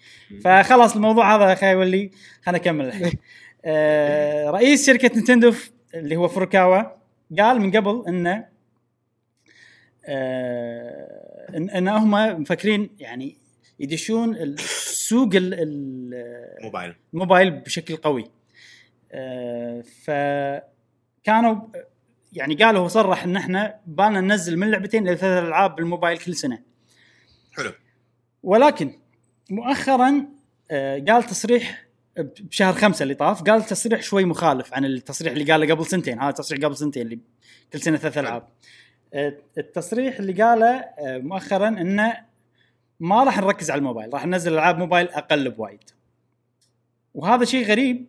[0.44, 2.10] فخلاص الموضوع هذا خلينا يولي
[2.46, 3.12] خلينا نكمل الحين.
[3.64, 5.54] آه، رئيس شركة نينتندو
[5.94, 6.82] اللي هو فروكاوا
[7.38, 8.46] قال من قبل إنه
[10.06, 13.43] آه، ان إن هم مفكرين يعني
[13.84, 16.94] يدشون السوق ال- ال- موبايل.
[17.14, 18.24] الموبايل بشكل قوي.
[19.12, 21.56] آه، فكانوا
[22.32, 26.34] يعني قالوا هو صرح إن إحنا بالنا ننزل من لعبتين إلى ثلاث ألعاب بالموبايل كل
[26.34, 26.58] سنة.
[27.56, 27.72] حلو.
[28.42, 28.92] ولكن
[29.50, 30.26] مؤخرا
[30.70, 31.84] آه، قال تصريح
[32.18, 36.20] بشهر خمسة اللي طاف قال تصريح شوي مخالف عن التصريح اللي قاله قبل سنتين.
[36.20, 37.18] هذا تصريح قبل سنتين اللي
[37.72, 38.48] كل سنة ثلاث ألعاب.
[39.14, 42.33] آه، التصريح اللي قاله مؤخرا إنه
[43.00, 45.80] ما راح نركز على الموبايل راح ننزل ألعاب موبايل أقل بوايد.
[47.14, 48.06] وهذا شيء غريب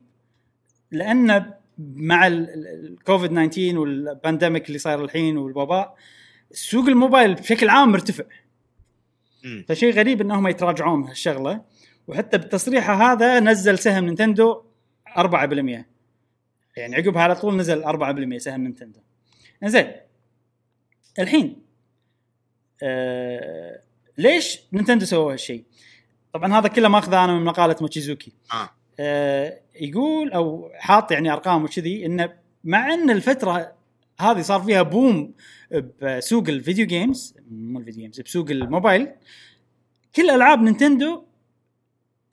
[0.92, 5.96] لأن مع ال- ال- الكوفيد 19 وال pandemic اللي صاير الحين والوباء
[6.52, 8.24] سوق الموبايل بشكل عام مرتفع.
[9.68, 11.62] فشيء غريب إنهم يتراجعون هالشغلة.
[12.08, 14.64] وحتى بتصريحه هذا نزل سهم نينتندو
[15.18, 15.86] 4%
[16.78, 19.00] يعني عقبها على طول نزل 4% سهم نينتندو.
[19.64, 19.92] زين
[21.20, 21.62] الحين
[22.84, 23.82] آه
[24.18, 25.64] ليش نينتندو سووا هالشيء؟
[26.34, 28.70] طبعا هذا كله ماخذه أنا من مقالة موتشيزوكي آه.
[29.00, 32.34] آه، يقول أو حاط يعني أرقام وكذي انه
[32.64, 33.76] مع إن الفترة
[34.20, 35.34] هذه صار فيها boom
[36.02, 39.12] بسوق ال video games مو ال video games بسوق الموبايل
[40.16, 41.24] كل ألعاب نينتندو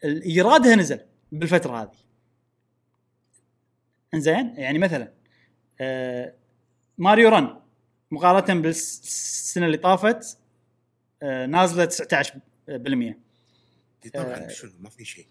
[0.05, 1.01] ايرادها نزل
[1.33, 2.03] بالفترة هذه.
[4.15, 5.13] إنزين؟ يعني مثلا
[5.81, 6.35] آه،
[6.99, 7.57] Mario Run
[8.11, 10.42] مقارنة بالسنة اللي طافت آه،
[11.23, 13.15] نازلة 19%
[14.15, 15.27] طبعا شنو؟ ما في شيء.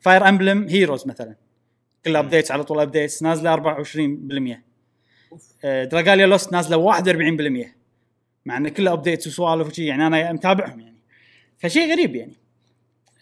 [0.00, 1.34] Fire Emblem Heroes مثلا.
[2.04, 4.62] كل updates على طول updates نازلة 24%
[5.64, 7.74] آه، Dragalia Lost نازلة 41%
[8.46, 10.98] مع إن كلها updates وسوالف وشي يعني أنا متابعهم يعني.
[11.58, 12.36] فشيء غريب يعني.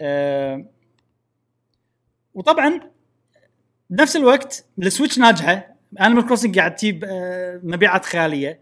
[0.01, 0.65] آه،
[2.35, 2.81] وطبعا
[3.91, 5.75] بنفس الوقت ال Switch ناجحة.
[6.01, 8.61] Animal Crossing قاعد تجيب آه، مبيعات خيالية.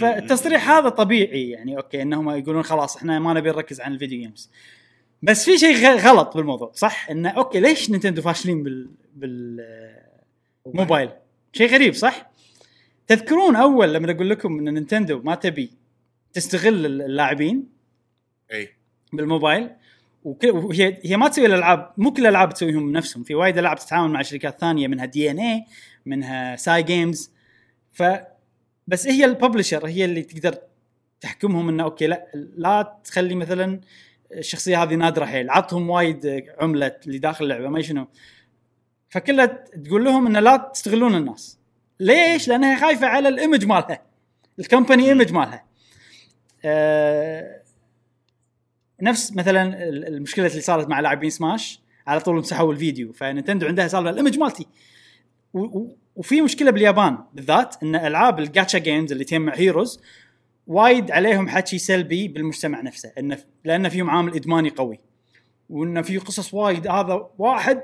[0.00, 4.20] فالتصريح هذا طبيعي يعني okay إنهم يقولون خلاص إحنا ما نبي نركز عن ال video
[4.20, 4.50] games
[5.22, 8.88] بس في شيء غلط بالموضوع صح؟ انه okay ليش نينتندو فاشلين بال
[10.66, 11.10] بالموبايل
[11.52, 12.30] شيء غريب صح؟
[13.06, 15.70] تذكرون أول لما أقول لكم إن نينتندو ما تبي
[16.32, 17.68] تستغل اللاعبين
[18.52, 18.68] إي.
[19.12, 19.70] بالموبايل
[20.24, 24.22] وهي هي ما تسوي الألعاب مو كل الألعاب تسويهم بنفسهم في وايد ألعاب تتعاون مع
[24.22, 25.64] شركات ثانية منها DeNA
[26.06, 27.30] منها Cygames
[27.92, 28.02] ف
[28.88, 30.58] بس هي ال publisher هي اللي تقدر
[31.20, 33.80] تحكمهم إنه okay لا لا تخلي مثلا
[34.32, 38.08] الشخصية هذه نادرة حيل عطهم وايد عملة اللي داخل اللعبة ما شنو.
[39.08, 39.46] فكلها
[39.84, 41.58] تقول لهم إنه لا تستغلون الناس.
[42.00, 44.02] ليش؟ لأنها خايفة على ال image مالها
[44.58, 45.64] ال company image مالها.
[46.64, 47.62] آه
[49.02, 53.88] نفس مثلا ال- المشكلة اللي صارت مع لاعبين سماش على طول مسحوا الفيديو فنتندو عندها
[53.88, 54.66] سالفة ال image مالتي.
[55.54, 55.88] و-
[56.18, 60.00] وفي مشكلة باليابان بالذات إن ألعاب ال gacha games اللي تجمع heroes
[60.66, 65.00] وايد عليهم حكي سلبي بالمجتمع نفسه انه لأن فيهم عامل إدماني قوي.
[65.70, 67.82] وانه في قصص وايد هذا واحد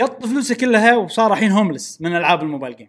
[0.00, 2.88] قط فلوسه كلها وصار الحين homeless من ألعاب ال mobile game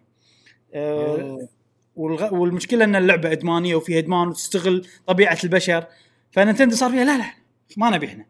[0.74, 1.48] أه
[1.96, 2.34] والغ...
[2.34, 5.86] والمشكلة إن اللعبة إدمانية وفيها إدمان وتستغل طبيعة البشر.
[6.30, 7.30] ف Nintendo صار فيها لا لا
[7.76, 8.26] ما نبي إحنا.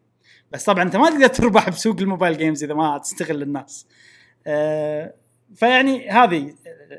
[0.53, 3.87] بس طبعا أنت ما تقدر تربح بسوق ال mobile games إذا ما تستغل الناس.
[4.47, 5.15] أه
[5.55, 6.55] فيعني هذه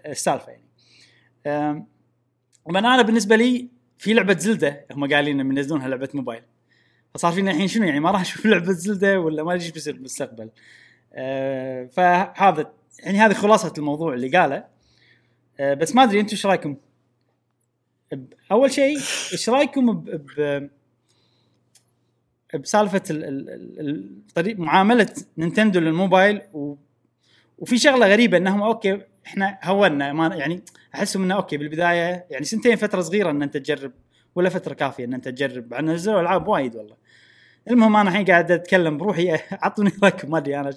[0.06, 1.86] السالفة يعني.
[2.65, 3.68] ومن أنا بالنسبة لي
[3.98, 6.44] في لعبة زلدة هم قايلين إنهم ينزلونها لعبة موبايل.
[7.14, 9.94] فصار فينا الحين شنو يعني؟ ما راح أشوف لعبة زلدة ولا ما أدري إيش بيصير
[9.94, 10.49] بالمستقبل.
[11.14, 14.65] أه فهذا يعني هذه خلاصة الموضوع اللي قاله.
[15.60, 16.76] أه بس ما أدري أنتم إيش رأيكم؟
[18.52, 18.98] أول شيء
[19.34, 20.69] إيش رأيكم ب, ب
[22.60, 23.49] بسالفة ال- ال-
[23.80, 26.41] ال- الطريق معاملة نينتندو للموبايل
[27.62, 30.64] وفي شغلة غريبة إنهم okay إحنا هونا ما يعني
[30.96, 33.92] أحسهم إنه okay بالبداية يعني سنتين فترة صغيرة إن أنت تجرب
[34.36, 35.74] ولا فترة كافية إن أنت تجرب.
[35.74, 36.96] عن نزلوا العاب وايد والله.
[37.70, 40.32] المهم أنا الحين قاعد أتكلم بروحي أعطوني رأيكم.
[40.32, 40.74] ما أدري أنا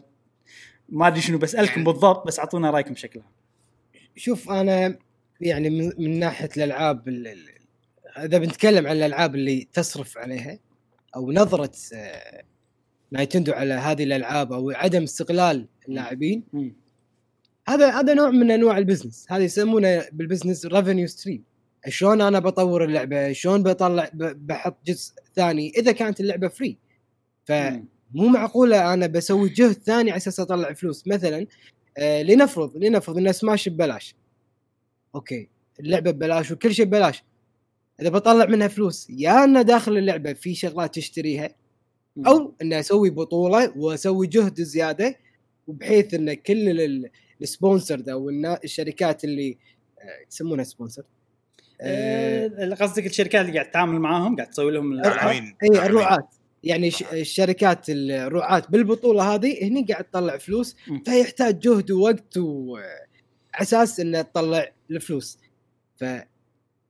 [0.89, 3.31] ما أدري شنو ببالكم بالضبط بس أعطونا رأيكم بشكل عام
[4.16, 4.98] شوف أنا
[5.40, 7.48] يعني من, من ناحية الألعاب ال- ال-
[8.19, 10.59] إذا بنتكلم عن الألعاب اللي تصرف عليها
[11.16, 12.43] أو نظرة آه،
[13.14, 16.42] Nintendo على هذه الألعاب أو عدم استغلال اللاعبين.
[17.68, 19.26] هذا هذا نوع من أنواع ال business.
[19.30, 21.44] هذا يسمونه بال business revenue stream
[21.88, 26.78] شلون أنا بطور اللعبة؟ شلون بطلع بحط جزء ثاني إذا كانت اللعبة free
[27.44, 27.84] فمو.
[28.14, 31.06] معقولة أنا بسوي جهد ثاني على أساس أطلع فلوس.
[31.06, 31.46] مثلا
[31.98, 34.14] آه لنفرض لنفرض إن سماش ببلاش.
[35.14, 35.48] okay.
[35.80, 37.22] اللعبة ببلاش وكل شيء ببلاش.
[38.00, 41.50] إذا بطلع منها فلوس يا ان داخل اللعبة في شغلات تشتريها.
[42.26, 45.16] أو ان أسوي بطولة واسوي جهد زيادة
[45.66, 47.10] وبحيث إن كل ال-
[47.42, 48.30] sponsored أو
[48.64, 49.58] الشركات اللي
[49.98, 51.02] آه، يسمونها sponsor
[51.80, 55.00] آه، قصدك الشركات اللي قاعد تتعامل معاهم قاعد تسوي لهم
[55.62, 56.28] إي الرعاة.
[56.64, 60.76] يعني ش- الشركات الرعاة بالبطولة هذه هني قاعد تطلع فلوس.
[61.04, 65.38] فيحتاج جهد ووقت واساس إنه تطلع الفلوس.
[65.96, 66.04] ف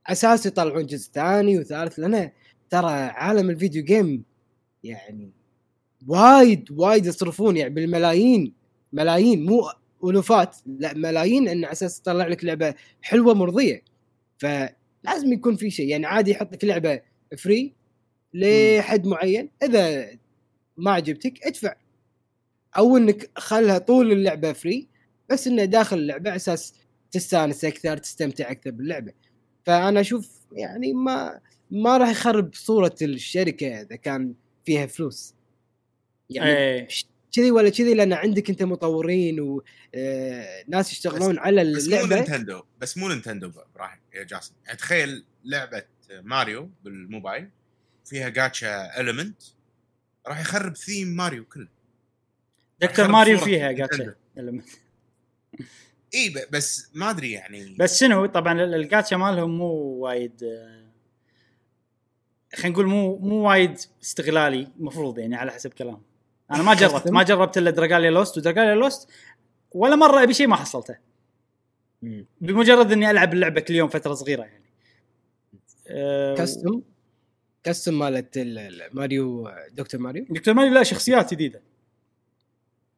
[0.07, 2.31] أساس يطلعون جزء ثاني وثالث لأن
[2.69, 4.23] ترى عالم ال video game
[4.85, 5.31] يعني
[6.07, 8.53] وايد وايد يصرفون يعني بالملايين
[8.93, 9.69] ملايين مو
[10.03, 13.83] ألوفات لا ملايين إن على أساس تطلع لك لعبة حلوة مرضية.
[14.37, 17.01] فلازم يكون في شيء يعني عادي يحط لك لعبة
[17.37, 17.73] free
[18.33, 19.49] لحد معين.
[19.63, 20.09] إذا
[20.77, 21.75] ما عجبتك ادفع.
[22.77, 24.87] أو إنك خلها طول اللعبة free
[25.29, 26.73] بس إنه داخل اللعبة على أساس
[27.11, 29.13] تستانس أكثر تستمتع أكثر باللعبة.
[29.63, 31.39] فأنا أشوف يعني ما
[31.71, 34.33] ما راح يخرب صورة الشركة إذا كان
[34.65, 35.33] فيها فلوس.
[36.29, 36.87] يعني إيه.
[37.31, 42.15] كذي ولا كذي لأن عندك أنت مطورين وناس يشتغلون على بس مو اللعبة.
[42.15, 44.53] Nintendo بس مو Nintendo إبراهيم يا جاسم.
[44.65, 47.49] يعني تخيل لعبة ماريو بالموبايل
[48.05, 49.41] فيها gacha element
[50.27, 51.67] راح يخرب theme Mario كله.
[52.81, 53.71] Doctor Mario فيها.
[53.71, 54.15] جاتشا
[56.15, 57.75] اي ب- بس ما أدري يعني.
[57.79, 60.84] بس شنو طبعا ال- الجاتشا مالهم مو وايد آه،
[62.55, 66.01] خلينا نقول مو مو وايد استغلالي المفروض يعني على حسب كلام.
[66.51, 69.09] أنا ما جربت ما جربت إلا Dragalia Lost و Dragalia Lost
[69.71, 70.97] ولا مرة أبي شيء ما حصلته.
[72.41, 74.65] بمجرد إني ألعب اللعبة كل يوم فترة صغيرة يعني.
[75.87, 76.81] أه custom
[77.63, 81.61] custom مالت ال- ال- Mario Doctor Mario؟ Doctor Mario لا شخصيات جديدة.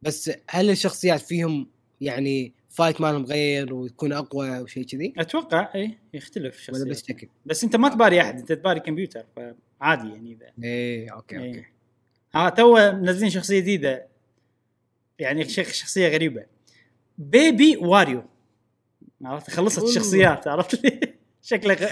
[0.02, 1.68] بس هل الشخصيات فيهم
[2.02, 5.14] يعني fight مالهم غير وتكون أقوى وشيء كذي.
[5.18, 9.26] أتوقع إي يختلف ولا شخصيات بس شكل؟ بس أنت ما تباري أحد أنت تباري كمبيوتر
[9.36, 10.52] فعادي يعني إذا.
[10.64, 11.48] إيه okay إيه.
[11.48, 11.66] okay.
[12.36, 14.08] ها تو منزلين شخصية جديدة.
[15.20, 16.46] يعني شخ- شخصية غريبة.
[17.18, 18.24] Baby Wario.
[19.26, 19.84] عرفت؟ خلصت.
[19.84, 21.00] الشخصيات عرفت؟ لي
[21.42, 21.88] شكله غ...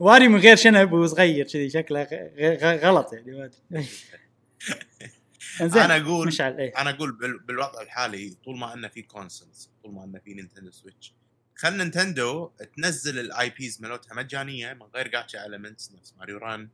[0.00, 2.06] Wario من غير شنب وصغير كذي شكله غ...
[2.38, 2.76] غ...
[2.76, 3.84] غلط يعني ما أدري.
[5.60, 6.72] انزين أنا أقول مشعل إيه.
[6.78, 10.70] أنا أقول بال- بالوضع الحالي طول ما إنه في consoles طول ما إنه في Nintendo
[10.70, 11.14] Switch.
[11.56, 16.68] خل Nintendo تنزل ال IPs مالتها مجانية من غير gacha elements نفس Mario Run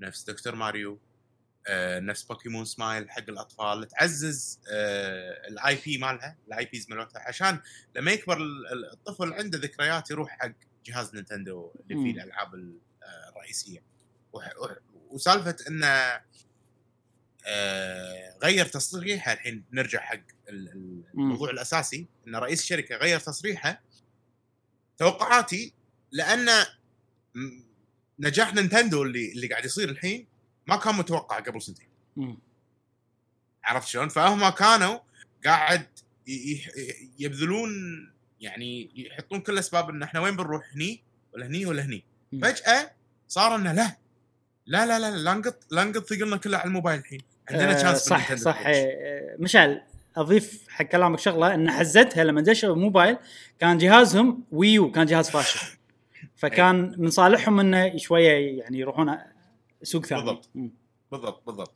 [0.00, 0.98] نفس Doctor Mario
[1.66, 3.88] آه، نفس Pokémon Smile حق الأطفال.
[3.88, 7.60] تعزز آه، ال IP مالها ال IPs مالتها عشان
[7.96, 10.52] لما يكبر ال- ال- الطفل عنده ذكريات يروح حق
[10.86, 12.02] جهاز Nintendo اللي.
[12.04, 13.82] فيه الألعاب ال- آه، الرئيسية.
[15.10, 16.20] وسالفة إنه
[17.46, 20.20] آه، غير تصريحه الحين نرجع حق.
[21.14, 23.82] الموضوع الأساسي إن رئيس الشركة غير تصريحه
[24.98, 25.72] توقعاتي
[26.12, 26.48] لأن
[28.18, 30.26] نجاح نينتندو اللي اللي قاعد يصير الحين
[30.66, 31.88] ما كان متوقع قبل سنتين.
[33.64, 34.98] عرفت شلون؟ فهم كانوا
[35.44, 35.86] قاعد
[37.18, 37.70] يبذلون
[38.40, 41.02] يعني يحطون كل أسباب إن إحنا وين بنروح هني
[41.34, 42.04] ولا هني ولا هني.
[42.42, 42.92] فجأة
[43.28, 43.96] صار إنه لا
[44.66, 47.20] لا لا لا لا نقط لا نقط ثقلنا كله على الموبايل الحين
[47.50, 48.62] عندنا آه، chance صح صح.
[48.66, 49.82] آه، مشعل
[50.16, 53.16] أضيف حق كلامك شغلة إن حزتها لما دشوا موبايل
[53.60, 55.60] كان جهازهم Wii U كان جهاز فاشل.
[56.36, 59.18] فكان من صالحهم إنه شوية يعني يروحون
[59.82, 60.20] سوق ثاني.
[60.22, 60.48] بالضبط.
[61.12, 61.74] بالضبط بالضبط.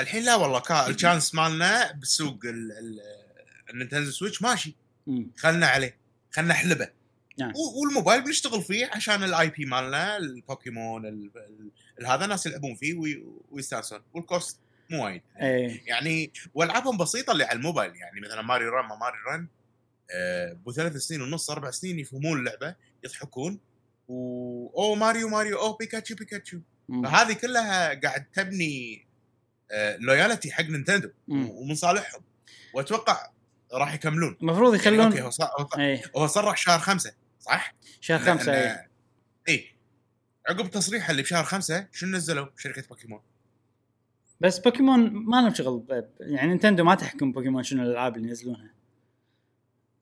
[0.00, 3.00] الحين لا والله كا ال chance مالنا بالسوق ال- ال-
[3.70, 4.74] ال Nintendo Switch ماشي.
[5.36, 5.96] خلنا عليه
[6.32, 6.88] خلنا احلبه
[7.38, 7.52] نعم.
[7.82, 11.30] والموبايل بنشتغل فيه عشان ال IP مالنا البوكيمون ال-
[12.00, 14.00] ال- هذا ناس يلعبون فيه وي- ويستانسون.
[14.14, 14.58] وال cost
[14.92, 15.82] مو وايد إيه.
[15.86, 19.48] يعني والعابهم بسيطة اللي على الموبايل يعني مثلا Mario Run ما Mario Run
[20.10, 22.74] آه، ابو ثلاث سنين ونص أربع سنين يفهمون اللعبة
[23.04, 23.60] يضحكون
[24.08, 26.60] و اوه Mario Mario اوه Pikachu Pikachu.
[27.04, 29.06] فهذه كلها قاعد تبني
[29.98, 31.10] loyalty حق Nintendo.
[31.28, 32.22] ومن صالحهم.
[32.74, 33.30] وأتوقع
[33.72, 34.36] راح يكملون.
[34.42, 35.48] المفروض يعني أوكي يخلون هو صار
[36.16, 38.90] هو صرح شهر خمسة صح؟ شهر إيه.
[39.48, 39.66] اي
[40.48, 43.20] عقب تصريحه اللي بشهر خمسة شنو نزلوا؟ شركة بوكيمون؟
[44.42, 48.70] بس بوكيمون ما لهم شغل يعني Nintendo ما تحكم بوكيمون شنو الألعاب اللي ينزلونها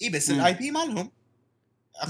[0.03, 0.31] إي بس.
[0.31, 1.11] ال IP مالهم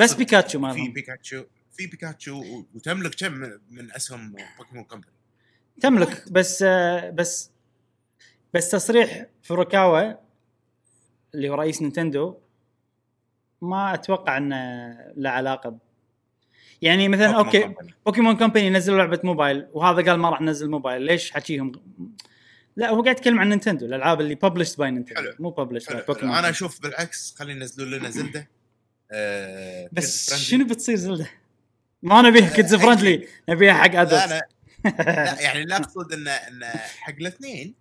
[0.00, 2.42] بس بيكاتشو في مالهم بيكاتشو في بيكاتشو
[2.74, 3.32] وتملك كم
[3.70, 5.12] من- أسهم Pokémon Company
[5.80, 6.62] تملك بس
[7.14, 7.50] بس
[8.54, 10.12] بس تصريح فوروكاوا
[11.34, 12.36] اللي هو رئيس نينتندو
[13.62, 14.56] ما أتوقع إنه
[15.16, 15.78] له علاقة.
[16.82, 17.74] يعني مثلا okay.
[18.06, 21.72] Pokémon Company نزلوا لعبة موبايل وهذا قال ما راح ننزل موبايل ليش حكيهم
[22.76, 25.34] لا هو قاعد يتكلم عن نينتندو الألعاب اللي published by نينتندو حلو.
[25.38, 26.02] مو published by.
[26.08, 28.48] Pokémon أنا أشوف بالعكس خلي ينزلون لنا زلدة
[29.12, 30.34] آه، بس.
[30.34, 31.30] شنو بتصير زلدة؟
[32.02, 34.46] ما نبيها kids friendly نبيها حق adult لا
[35.40, 36.66] يعني لا أقصد انه انه
[37.00, 37.74] حق الاثنين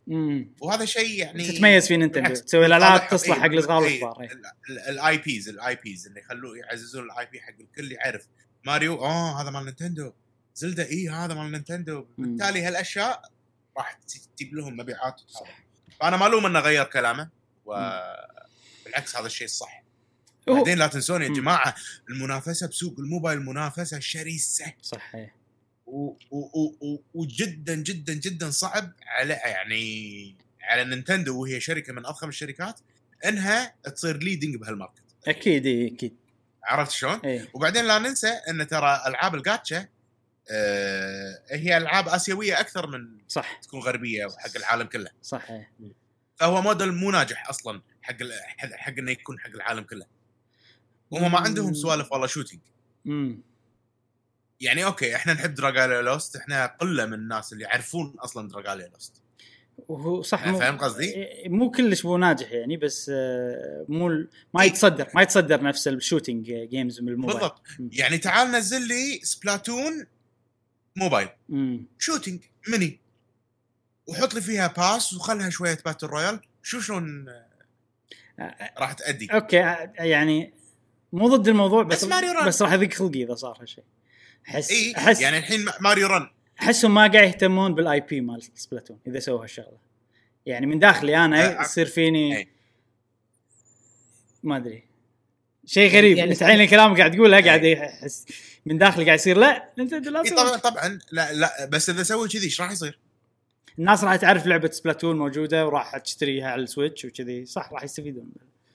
[0.62, 4.22] وهذا شيء يعني تتميز في نينتندو تسوي الالعاب صالح- تصلح إيه، حق الصغار إيه، والكبار
[4.22, 4.90] إيه.
[4.90, 8.28] ال IPs ال IPs اللي يخلوه يعززون ال IP حق الكل يعرف
[8.66, 10.12] ماريو آه هذا مال نينتندو.
[10.56, 12.06] زلدا اي هذا مال نينتندو.
[12.18, 13.32] بالتالي هالأشياء
[13.78, 14.00] راح
[14.38, 15.64] تجيب لهم مبيعات صح.
[16.00, 17.30] فأنا ما الوم إنه غير كلامه
[17.66, 19.84] وبالعكس هذا الشيء الصح.
[20.48, 21.28] بعدين لا تنسون يا.
[21.28, 21.76] جماعة
[22.10, 24.74] المنافسة بسوق الموبايل منافسة شرسة.
[24.82, 25.16] صح.
[25.88, 32.06] و- و- و- و- وجدا جدا جدا صعب على يعني على نينتندو وهي شركة من
[32.06, 32.80] أضخم الشركات
[33.26, 36.16] إنها تصير leading بهال market أكيد إيه، أكيد.
[36.64, 37.50] عرفت شلون؟ إيه.
[37.54, 39.88] وبعدين لا ننسى إن ترى ألعاب الجاتشا
[40.52, 43.60] آه هي ألعاب آسيوية أكثر من صح.
[43.62, 45.10] تكون غربية وحق العالم كله.
[45.22, 45.52] صح.
[45.52, 45.72] إيه.
[46.36, 48.16] فهو موديل مو ناجح أصلا حق
[48.58, 50.06] حق حق إنه يكون حق العالم كله.
[51.12, 52.62] هم ما عندهم سوالف والله shooting.
[53.08, 53.42] امم
[54.62, 59.22] يعني okay إحنا نحب Dragalia Lost إحنا قلة من الناس اللي يعرفون أصلا Dragalia Lost
[59.88, 64.64] وهو صح مو فاهم قصدي؟ إيه، مو كلش مو ناجح يعني بس آه، مو ما
[64.64, 67.40] يتصدر ما يتصدر نفس ال shooting games من الموبايل.
[67.40, 67.62] بالضبط.
[67.92, 70.06] يعني تعال نزل لي Splatoon
[70.96, 71.30] موبايل.
[71.98, 73.00] shooting mini
[74.08, 77.26] وحط لي فيها pass وخلها شوية battle royale شوف شلون
[78.78, 80.54] راح تأدي؟ okay آه، يعني
[81.14, 82.48] مو ضد الموضوع بس بس Mario Run.
[82.48, 83.84] بس راح يضيق خلقي إذا صار هالشيء
[84.50, 86.30] أحس اي أحس يعني الحين Mario Run
[86.62, 89.78] أحسهم ما قاعد يهتمون بال IP مال Splatoon إذا سووا هالشغلة.
[90.46, 92.48] يعني من داخلي أنا أه، يصير فيني.
[94.44, 94.84] ما أدري.
[95.66, 96.18] شيء غريب.
[96.18, 98.26] يعني أنت الحين الكلام قاعد تقوله قاعد احس
[98.66, 100.24] من داخلي قاعد يصير لا أنت لا.
[100.24, 101.00] طبعا طبعا.
[101.12, 103.00] لا لا بس إذا سوي كذي إيش راح يصير؟
[103.80, 107.46] الناس راح تعرف لعبة Splatoon موجودة وراح تشتريها على ال Switch وكذي.
[107.46, 108.32] صح راح يستفيدون.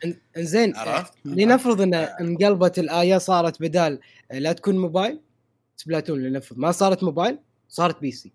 [0.07, 4.01] إن- إن زين عرفت؟ لنفرض إن انقلبت الآية صارت بدال
[4.31, 5.21] لا تكون موبايل
[5.77, 6.59] Splatoon لنفرض.
[6.59, 7.39] ما صارت موبايل
[7.75, 8.33] صارت PC.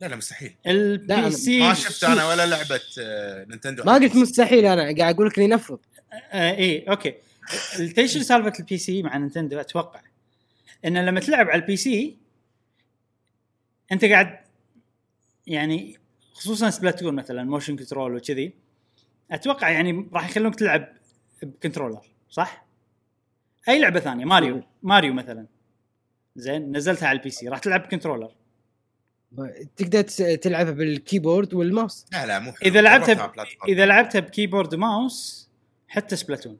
[0.00, 0.56] لا لا مستحيل.
[0.66, 3.84] ال P لا، C ما شفت أنا ولا لعبة آه، نينتندو.
[3.84, 5.78] ما قلت مستحيل أنا قاعد أقول لك لنفرض
[6.12, 7.14] آه اي okay.
[7.78, 10.00] التيشن سالفة ال PC مع نينتندو أتوقع.
[10.84, 12.16] إن لما تلعب على ال PC
[13.92, 14.38] أنت قاعد
[15.46, 15.98] يعني
[16.32, 18.52] خصوصا Splatoon مثلا motion control وكذي
[19.30, 20.88] أتوقع يعني راح يخلونك تلعب
[21.42, 22.66] ب controller صح؟
[23.68, 25.46] أي لعبة ثانية ماريو ماريو مثلا.
[26.36, 27.48] زين نزلتها على ال PC.
[27.48, 28.34] راح تلعب ب controller.
[29.76, 30.02] تقدر
[30.36, 32.06] تلعبها بال keyboard والماوس.
[32.12, 32.70] لا لا مو حلو.
[32.70, 33.32] إذا لعبتها ب...
[33.68, 35.48] إذا لعبتها ب keyboard و mouse
[35.88, 36.58] حتى Splatoon.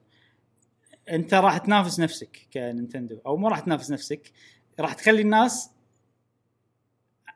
[1.09, 3.19] أنت راح تنافس نفسك كنينتندو.
[3.25, 4.31] أو مو راح تنافس نفسك
[4.79, 5.69] راح تخلي الناس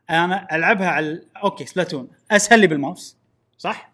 [0.09, 2.09] أنا ألعبها على okay Splatoon.
[2.31, 3.17] أسهل لي بالماوس.
[3.57, 3.93] صح؟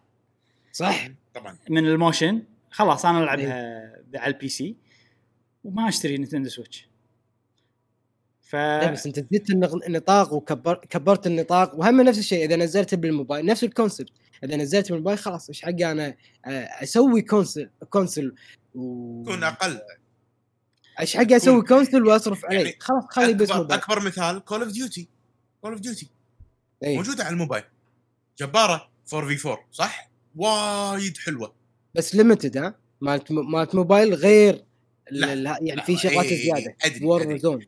[0.72, 1.07] صح.
[1.34, 1.57] طبعا.
[1.69, 2.43] من ال motion.
[2.72, 3.53] خلاص أنا ألعبها
[4.15, 4.75] على ال PC.
[5.63, 6.90] وما أشتري نينتندو Switch.
[8.51, 9.49] ف لا بس أنت زدت
[9.87, 12.45] النطاق وكبرت كبرت النطاق وهم نفس الشيء.
[12.45, 14.09] إذا نزلت بالموبايل نفس ال concept
[14.43, 16.15] إذا نزلت بالموبايل خلاص إيش حقي أنا
[16.45, 16.49] آه،
[16.83, 18.35] أسوي console console
[18.75, 19.79] و يكون أقل.
[20.99, 23.79] إيش حقي أسوي console وأصرف عليه؟ يعني خلاص خلي بس اكبر, موبايل.
[23.79, 25.07] أكبر مثال Call of Duty
[25.61, 26.09] Call of Duty.
[26.83, 27.63] موجوده على الموبايل.
[28.39, 31.53] جبارة 4 في 4 صح؟ وايد حلوة.
[31.95, 34.65] بس limited ها؟ مالت مالت موبايل غير
[35.11, 37.65] لا، يعني لا، في شغلات إيه، زيادة أدري، Warzone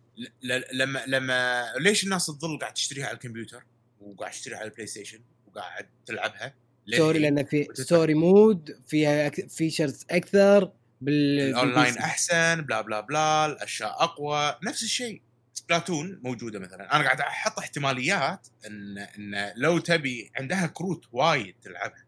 [0.73, 3.65] لما لما ليش الناس تظل قاعد تشتريها على الكمبيوتر
[4.01, 6.53] وقاعد تشتريها على البلاي ستيشن وقاعد تلعبها
[6.93, 7.67] story؟ لأن في.
[7.73, 11.99] story mode فيها features أكثر بال ال online بال PC.
[11.99, 15.21] أحسن blah blah blah الأشياء أقوى نفس الشيء
[15.53, 22.05] Splatoon موجودة مثلا أنا قاعد أحط احتماليات إن إن لو تبي عندها كروت وايد تلعبها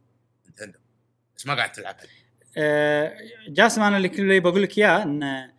[1.37, 2.05] بس ما قاعد تلعبها
[3.49, 5.49] جاسم أنا اللي بقول لك إياه إن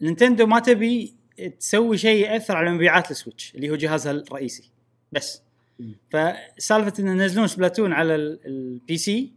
[0.00, 1.14] نينتندو ما تبي
[1.60, 4.70] تسوي شيء يأثر على مبيعات ال Switch اللي هو جهازها الرئيسي.
[5.12, 5.42] بس.
[6.10, 9.32] فسالفة إن ينزلون Splatoon على ال- ال- PC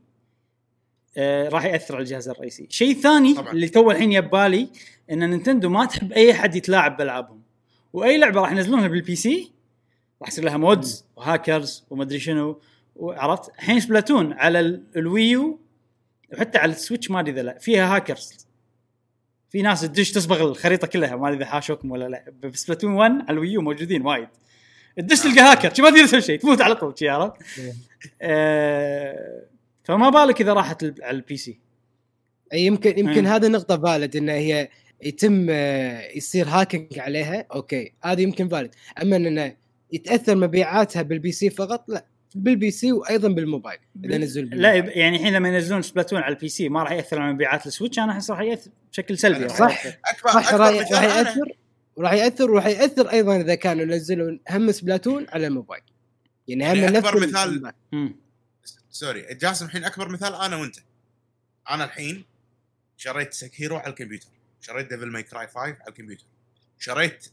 [1.18, 2.68] آه، راح يأثر على الجهاز الرئيسي.
[2.70, 3.52] شيء ثاني طبعاً.
[3.52, 4.70] اللي تو الحين يبالي
[5.12, 7.42] إن نينتندو ما تحب أي احد يتلاعب بألعابهم.
[7.94, 9.52] وأي لعبة راح ينزلونها بال PC
[10.22, 12.62] راح يصير لها mods و hackers ومدري شنو.
[12.96, 15.60] وعرفت الحين Splatoon على ال- الويو
[16.34, 17.58] وحتى على ال Switch ما أدري إذا لا.
[17.60, 18.48] فيها هاكرز.
[19.50, 21.16] في ناس تدش تصبغ الخريطة كلها.
[21.16, 22.50] ما أدري إذا حاشوكم ولا لا.
[22.50, 24.28] ب Splatoon 1 على ال Wii U موجودين وايد.
[24.98, 25.74] تدش تلقى هاكر.
[25.74, 26.94] شي ما تقدر تسوي شيء تموت على طول.
[27.00, 27.74] شي عرفت؟ إيه.
[28.22, 29.44] آه،
[29.84, 31.60] فما بالك إذا راحت على ال PC
[32.54, 33.28] أي يمكن يمكن مم.
[33.28, 34.70] هذا نقطة valid إن هي
[35.02, 37.46] يتم آه، يصير hacking عليها.
[37.56, 37.94] okay.
[38.04, 39.56] هذه يمكن valid أما انه
[39.92, 42.06] يتأثر مبيعاتها بال PC فقط لا.
[42.36, 46.70] بال PC وأيضا بالموبايل إذا نزل لا يعني الحين لما ينزلون سبلاتون على ال PC
[46.70, 49.44] ما راح يأثر على مبيعات السويتش أنا أحس راح يأثر بشكل سلبي.
[49.46, 49.86] راح صح.
[49.86, 49.98] يأثر.
[50.06, 50.60] اكبر صح أكبر
[50.94, 51.52] راح يأثر.
[51.96, 55.84] وراح يأثر وراح يأثر أيضا إذا كانوا ينزلون هم سبلاتون على الموبايل.
[56.48, 58.14] يعني هم يعني نفس أكبر ال- مثال-.
[58.92, 60.76] sorry جاسم الحين أكبر مثال أنا وأنت.
[61.70, 62.26] أنا الحين
[62.98, 64.28] شريت Sekiro على الكمبيوتر.
[64.62, 66.26] شريت Devil May Cry 5 على الكمبيوتر.
[66.80, 67.26] شريت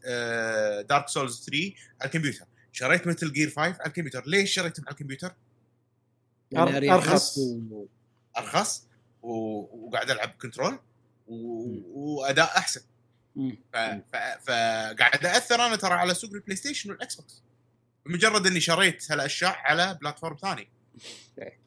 [0.88, 2.44] Dark Souls 3 على الكمبيوتر.
[2.72, 4.22] شريت مثل جير 5 على الكمبيوتر.
[4.26, 5.32] ليش شريته على الكمبيوتر؟
[6.51, 6.70] يعني.
[7.38, 7.88] و-
[8.36, 8.86] أرخص.
[9.22, 9.28] و...
[9.86, 10.78] وقاعد ألعب كنترول
[11.28, 11.34] و...
[11.94, 12.80] وأداء أحسن.
[13.72, 13.76] ف...
[13.76, 14.16] ف...
[14.47, 17.42] فقاعد اثر أنا ترى على سوق البلاي ستيشن والاكس بوكس
[18.06, 20.68] بمجرد إني شريت هالأشياء على platform ثاني.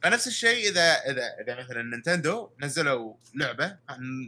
[0.03, 3.77] فنفس الشيء اذا اذا إذا مثلا نينتندو نزلوا لعبة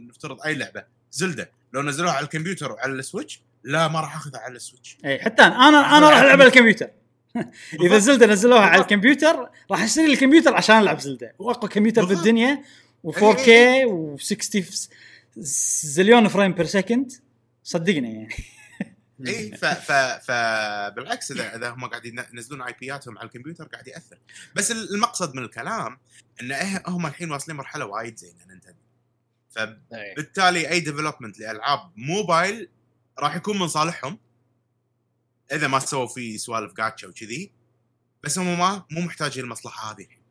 [0.08, 1.50] نفترض أي لعبة زلدة.
[1.72, 4.98] لو نزلوها على الكمبيوتر وعلى السويتش لا ما راح أخذها على السويتش.
[5.04, 6.90] إي حتى أنا أنا أنا راح ألعب على الكمبيوتر.
[7.86, 11.34] إذا زلدة نزلوها على الكمبيوتر راح أشتري الكمبيوتر عشان ألعب زلدة.
[11.38, 12.04] وأقوى كمبيوتر.
[12.04, 12.62] بالدنيا
[13.06, 13.86] و 4K
[14.16, 14.88] و60
[15.36, 17.12] زليون frame per second
[17.64, 18.34] صدقني يعني.
[19.26, 19.92] إي ف ف
[20.24, 24.18] فبالعكس اذا إذا هم قاعدين ينزلون IP اتهم على الكمبيوتر قاعد يأثر.
[24.54, 25.98] بس المقصد من الكلام
[26.42, 28.76] إن إيه- هم الحين واصلين مرحلة وايد زينة نينتندو.
[29.50, 32.68] فبالتالي أي development لألعاب موبايل
[33.18, 34.18] راح يكون من صالحهم.
[35.52, 37.50] إذا ما سووا فيه سوالف جاتشا وكذي.
[38.24, 40.22] بس هم ما مو محتاجين المصلحة هذه الحين.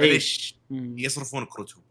[0.00, 0.98] فليش؟ مم.
[0.98, 1.82] يصرفون كروتهم.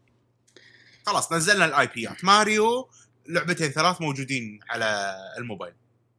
[1.06, 2.90] خلاص نزلنا ال IP ات ماريو
[3.26, 5.74] لعبتين ثلاث موجودين على الموبايل.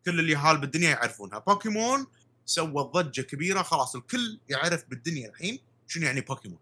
[0.06, 1.40] كل اللي هال بالدنيا يعرفونها.
[1.40, 2.08] بوكيمون
[2.46, 3.62] سوت ضجة كبيرة.
[3.62, 6.60] خلاص الكل يعرف بالدنيا الحين شنو يعني بوكيمون.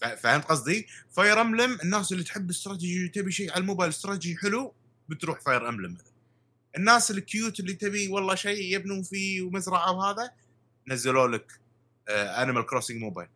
[0.00, 4.74] فهمت قصدي؟ Fire Emblem الناس اللي تحب استراتيجي وتبي شيء على الموبايل استراتيجي حلو
[5.10, 5.96] بتروح Fire مثلا.
[6.76, 10.30] الناس ال cute اللي تبي والله شيء يبنون فيه ومزرعة وهذا
[10.88, 11.60] نزلوا لك
[12.08, 13.28] Animal Crossing موبايل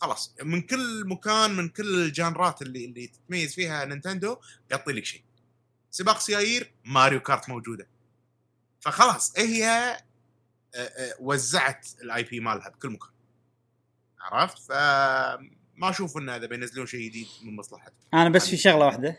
[0.00, 4.36] خلاص من كل مكان من كل ال genre ات اللي اللي تتميز فيها نينتندو
[4.70, 5.22] يعطي لك شيء.
[5.90, 7.86] سباق سيايير Mario Kart موجودة.
[8.80, 9.66] فخلاص هي
[10.74, 13.10] آه، آه، وزعت ال IP مالها بكل مكان.
[14.20, 17.94] عرفت؟ فما أشوف إنه إذا بينزلون شيء جديد من مصلحتهم.
[18.14, 19.18] أنا بس في شغلة واحدة.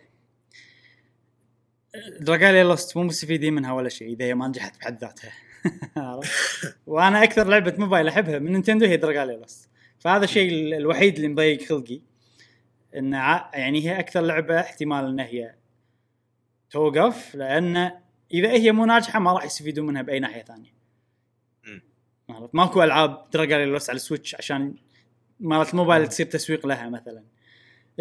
[2.20, 5.32] Dragalia Lost مو مستفيدين منها ولا شيء إذا هي ما نجحت بحد ذاتها؟
[6.88, 9.70] وأنا أكثر لعبة موبايل أحبها من نينتندو هي Dragalia Lost.
[10.00, 12.02] فهذا الشيء ال- الوحيد اللي مضيق خلقي.
[12.96, 15.56] إن يعني هي أكثر لعبة احتمال إن هي
[16.70, 17.92] توقف لأن
[18.34, 20.76] إذا هي مو ناجحة ما راح يستفيدون منها بأي ناحية ثانية؟
[22.54, 24.76] ماكو ألعاب Dragalia Lost على السويتش عشان
[25.40, 27.24] مالت الموبايل تصير تسويق لها مثلا.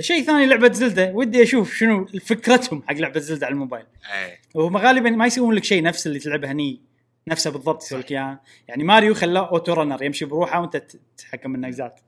[0.00, 3.86] شيء ثاني لعبة زلدة ودي أشوف شنو فكرتهم حق لعبة زلدة على الموبايل.
[4.14, 4.38] إيه.
[4.54, 6.80] وهم غالبا ما يسوون لك شيء نفس اللي تلعبه هني
[7.28, 10.76] نفسه بالضبط يسوي لك اياه يعني ماريو خلاه auto runner يمشي بروحه وأنت
[11.16, 12.00] تتحكم بالنقزات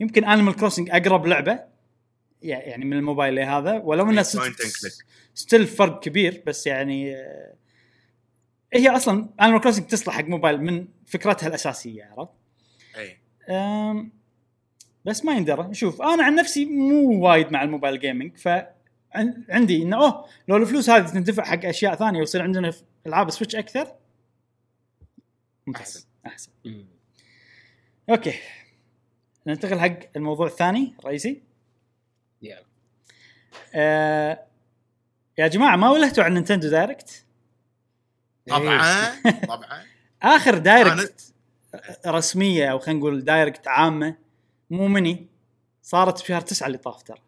[0.00, 1.60] يمكن Animal Crossing أقرب لعبة
[2.42, 5.04] يعني من الموبايل لهذا ولو إنه click.
[5.34, 7.54] still فرق كبير بس يعني آه،
[8.72, 12.32] هي أصلا Animal Crossing تصلح حق موبايل من فكرتها الأساسية عرفت؟
[13.50, 14.12] أم،
[15.04, 15.74] بس ما يندرى.
[15.74, 18.48] شوف أنا عن نفسي مو وايد مع الموبايل gaming ف
[19.14, 22.72] عن- عندي إنه أوه لو الفلوس هذه تندفع حق أشياء ثانية ويصير عندنا
[23.06, 23.86] ألعاب سويتش أكثر
[25.66, 26.06] ممتاز أحسن.
[26.26, 26.50] أحسن.
[26.64, 26.86] مم.
[28.10, 28.34] okay.
[29.46, 31.42] ننتقل حق الموضوع الثاني الرئيسي
[32.42, 32.64] يلا.
[33.74, 34.42] آه
[35.38, 37.24] يا جماعة ما ولهتوا عن نينتندو Direct؟
[38.48, 39.04] طبعا
[39.46, 39.82] طبعا.
[40.22, 41.32] آخر Direct
[42.06, 44.16] رسمية أو خلينا نقول Direct عامة
[44.74, 45.26] مو مني
[45.82, 47.18] صارت بشهر تسعة اللي طاف ترى.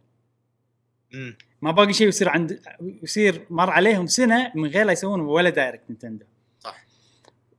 [1.63, 2.61] ما باقي شيء يصير عند
[3.03, 6.25] يصير مر عليهم سنة من غير لا يسوون ولا Direct نينتندو
[6.61, 6.85] صح.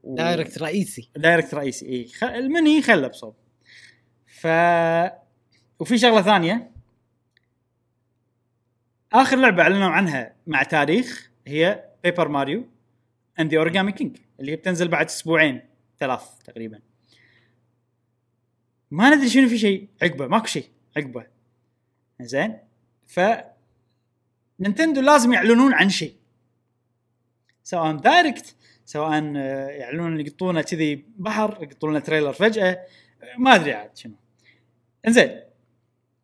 [0.04, 1.10] و- Direct رئيسي.
[1.16, 2.08] Direct رئيسي إي.
[2.08, 2.24] خ...
[2.24, 3.36] المني خله بصوب.
[4.28, 4.48] ف
[5.80, 6.72] وفي شغلة ثانية.
[9.14, 12.68] آخر لعبة أعلنوا عنها مع تاريخ هي Paper Mario
[13.40, 15.62] and the Origami King اللي بتنزل بعد أسبوعين
[16.00, 16.80] ثلاث تقريبا.
[18.92, 19.88] ما ندري شنو في شيء.
[20.02, 20.66] عقبه ماكو شيء.
[20.98, 21.26] عقبه.
[22.22, 22.58] زين؟
[23.06, 23.20] ف
[24.60, 26.14] نينتندو لازم يعلنون عن شيء.
[27.64, 28.56] سواء Direct
[28.86, 32.86] سواء آه، يعلنون يقطونه كذي بحر يقطون trailer فجأة.
[33.38, 34.14] ما أدري عاد شنو.
[35.08, 35.40] إنزين.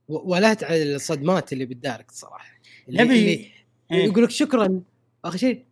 [0.08, 2.54] ولهت على الصدمات اللي بال Direct صراحة.
[2.90, 3.52] اللي, نبي إيه.
[4.06, 4.82] يقول لك شكرا.
[5.26, 5.64] آخر شيء.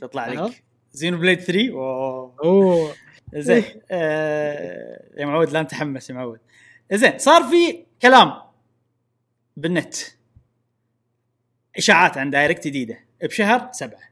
[0.00, 0.62] تطلع؟ لك.
[0.92, 2.34] Xenoblade 3 أوه.
[2.44, 2.94] أوه.
[3.34, 6.40] زين آه يا معود لا نتحمس يا معود.
[6.92, 8.42] زين صار في كلام
[9.56, 9.94] بالنت.
[11.76, 14.08] إشاعات عن Direct جديدة بشهر سبعة.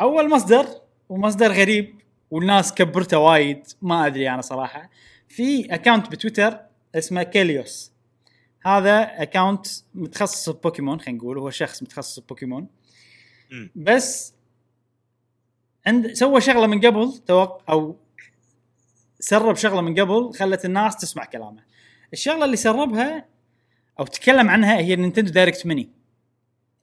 [0.00, 0.66] أول مصدر
[1.08, 2.00] ومصدر غريب
[2.30, 4.90] والناس كبرته وايد ما أدري أنا صراحة.
[5.28, 6.60] في account بتويتر
[6.94, 7.92] اسمه كيليوس
[8.66, 12.68] هذا account متخصص ببوكيمون خلينا نقول هو شخص متخصص ببوكيمون.
[13.74, 14.34] بس
[15.86, 17.96] عند سوى شغله من قبل توق أو
[19.20, 21.62] سرب شغله من قبل خلت الناس تسمع كلامه.
[22.12, 23.24] الشغله اللي سربها
[24.00, 25.90] أو تكلم عنها هي Nintendo Direct Mini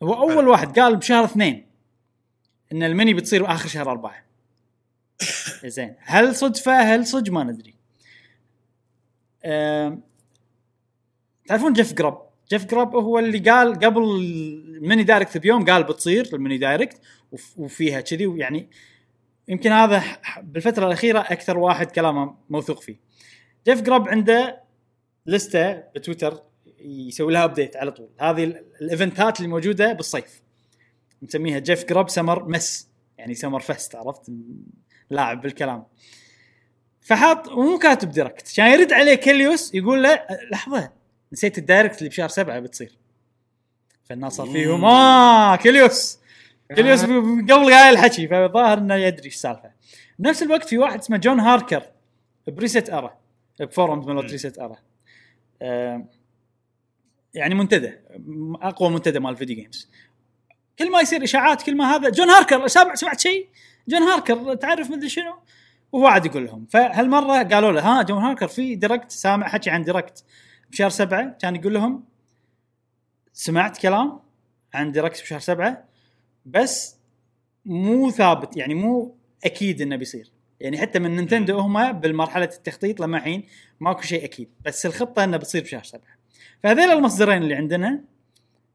[0.04, 0.48] هو أول.
[0.48, 1.66] واحد قال بشهر اثنين
[2.72, 4.24] إن الميني بتصير آخر شهر أربعة.
[5.66, 5.96] زين.
[6.00, 7.74] هل صدفة؟ هل صدق؟ ما ندري.
[9.46, 10.02] آم،
[11.48, 16.30] تعرفون Jeff Grubb؟ Jeff Grubb هو اللي قال قبل ال Mini Direct بيوم قال بتصير
[16.34, 17.02] ال Mini Direct.
[17.58, 18.02] وفيها.
[18.02, 18.70] كذي ويعني
[19.48, 20.04] يمكن هذا
[20.42, 22.96] بالفترة الأخيرة أكثر واحد كلامه موثوق فيه.
[23.66, 24.62] Jeff Grubb عنده
[25.26, 26.44] لستة بتويتر
[26.80, 28.10] يسوي لها update على طول.
[28.20, 30.42] هذه ال- ال eventات اللي موجودة بالصيف.
[31.24, 32.88] نسميها Jeff Grubb summer mess
[33.18, 34.32] يعني Summer Fest عرفت؟
[35.10, 35.84] لاعب بالكلام.
[37.02, 40.20] فحاط ومو كاتب Direct كان يرد عليه Kelios يقول له
[40.52, 40.92] لحظة
[41.34, 42.98] نسيت ال Direct اللي بشهر سبعة بتصير.
[44.04, 46.19] فالناس صار فيهم آه Kelios
[46.76, 47.10] Kelios ب-
[47.52, 49.72] قبل قايل الحكي فظاهر إنه يدري إيش السالفه
[50.20, 51.84] بنفس الوقت في واحد اسمه John Harker
[52.48, 53.18] ب ResetEra ب
[53.60, 54.78] forums مالت ResetEra.
[55.62, 56.06] آه
[57.34, 57.94] يعني منتدى
[58.62, 59.90] أقوى منتدى مال ال video games
[60.80, 63.48] كل ما يصير إشاعات كل ما هذا John Harker سامع سمعت شيء؟
[63.88, 65.34] John Harker تعرف مدري شنو؟
[65.92, 66.66] وهو عاد يقول لهم.
[66.66, 70.24] فهالمرة قالوا له ها John Harker في Direct سامع حكي عن Direct
[70.72, 71.38] بشهر سبعة.
[71.42, 72.04] كان يقول لهم
[73.34, 74.20] سمعت كلام
[74.74, 75.89] عن Direct بشهر سبعة؟
[76.52, 76.98] بس
[77.66, 79.16] مو ثابت يعني مو
[79.46, 80.32] أكيد إنه بيصير.
[80.60, 83.44] يعني حتى من Nintendo هم بالمرحلة التخطيط لما الحين
[83.80, 86.20] ماكو شيء أكيد بس الخطة إنه بتصير بشهر سبعة.
[86.64, 88.02] فهذول المصدرين اللي عندنا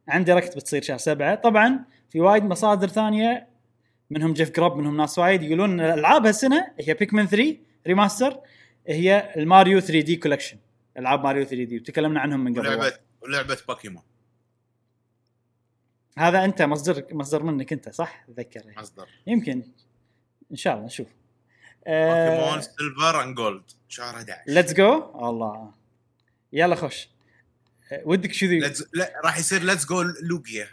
[0.08, 1.34] عن Direct بتصير شهر سبعة.
[1.34, 3.46] طبعا في وايد مصادر ثانية
[4.10, 7.56] منهم Jeff Grubb منهم ناس وايد يقولون إن الألعاب هالسنة هي Pikmin 3
[7.86, 8.40] remaster
[8.86, 10.56] هي ال Mario 3D collection
[10.98, 12.68] ألعاب ماريو 3 دي وتكلمنا عنهم من قبل.
[12.68, 12.92] ولعبه.
[13.22, 14.02] ولعبة بوكيمون
[16.18, 18.62] هذا أنت مصدر مصدر منك أنت صح؟ أتذكر.
[18.76, 19.08] مصدر.
[19.26, 19.62] يمكن.
[20.50, 21.06] إن شاء الله نشوف.
[21.86, 23.62] Pokémon Silver and Gold.
[23.88, 25.72] شهر 11 Let's Go الله.
[26.52, 27.08] يلا خش
[27.92, 28.58] آه، ودك شو ذي؟
[28.94, 30.68] لا راح يصير Let's Go لوجيا.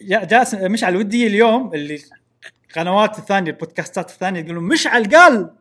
[0.00, 2.02] يا جاسم مشعل ودي اليوم اللي
[2.68, 5.54] القنوات الثانية ال podcastات الثانية يقولون مشعل قال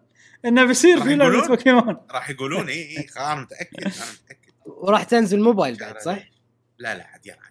[0.45, 1.97] إنه بيصير راح في لعبه يقولون؟ بوكيمون.
[2.11, 4.51] راح يقولون اي اي أنا متأكد أنا متأكد.
[4.83, 6.29] وراح تنزل موبايل بعد صح؟
[6.77, 7.48] لا لا عاد يلا.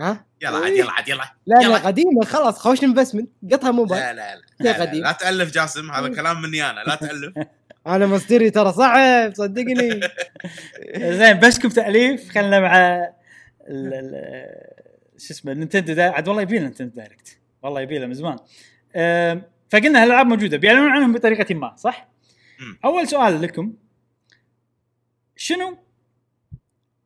[0.00, 1.24] ها؟ يلا عاد يلا عاد يلا.
[1.46, 1.68] لا يلا.
[1.72, 5.02] لا قديمة خلاص خوش investment قطها موبايل لا لا لا, لا, لا, قديم.
[5.04, 7.38] لا تألف جاسم هذا كلام مني أنا لا تألف.
[7.86, 10.00] أنا مصدري ترى صعب صدقني.
[11.18, 17.38] زين بسكب تأليف؟ خلنا مع ال- ال- شو اسمه Nintendo عاد والله يبي Nintendo Direct.
[17.62, 18.36] والله يبي له من زمان.
[19.70, 22.08] فقلنا هالألعاب موجودة بيعلنون عنهم بطريقة ما صح؟
[22.60, 22.78] مم.
[22.84, 23.72] أول سؤال لكم.
[25.36, 25.78] شنو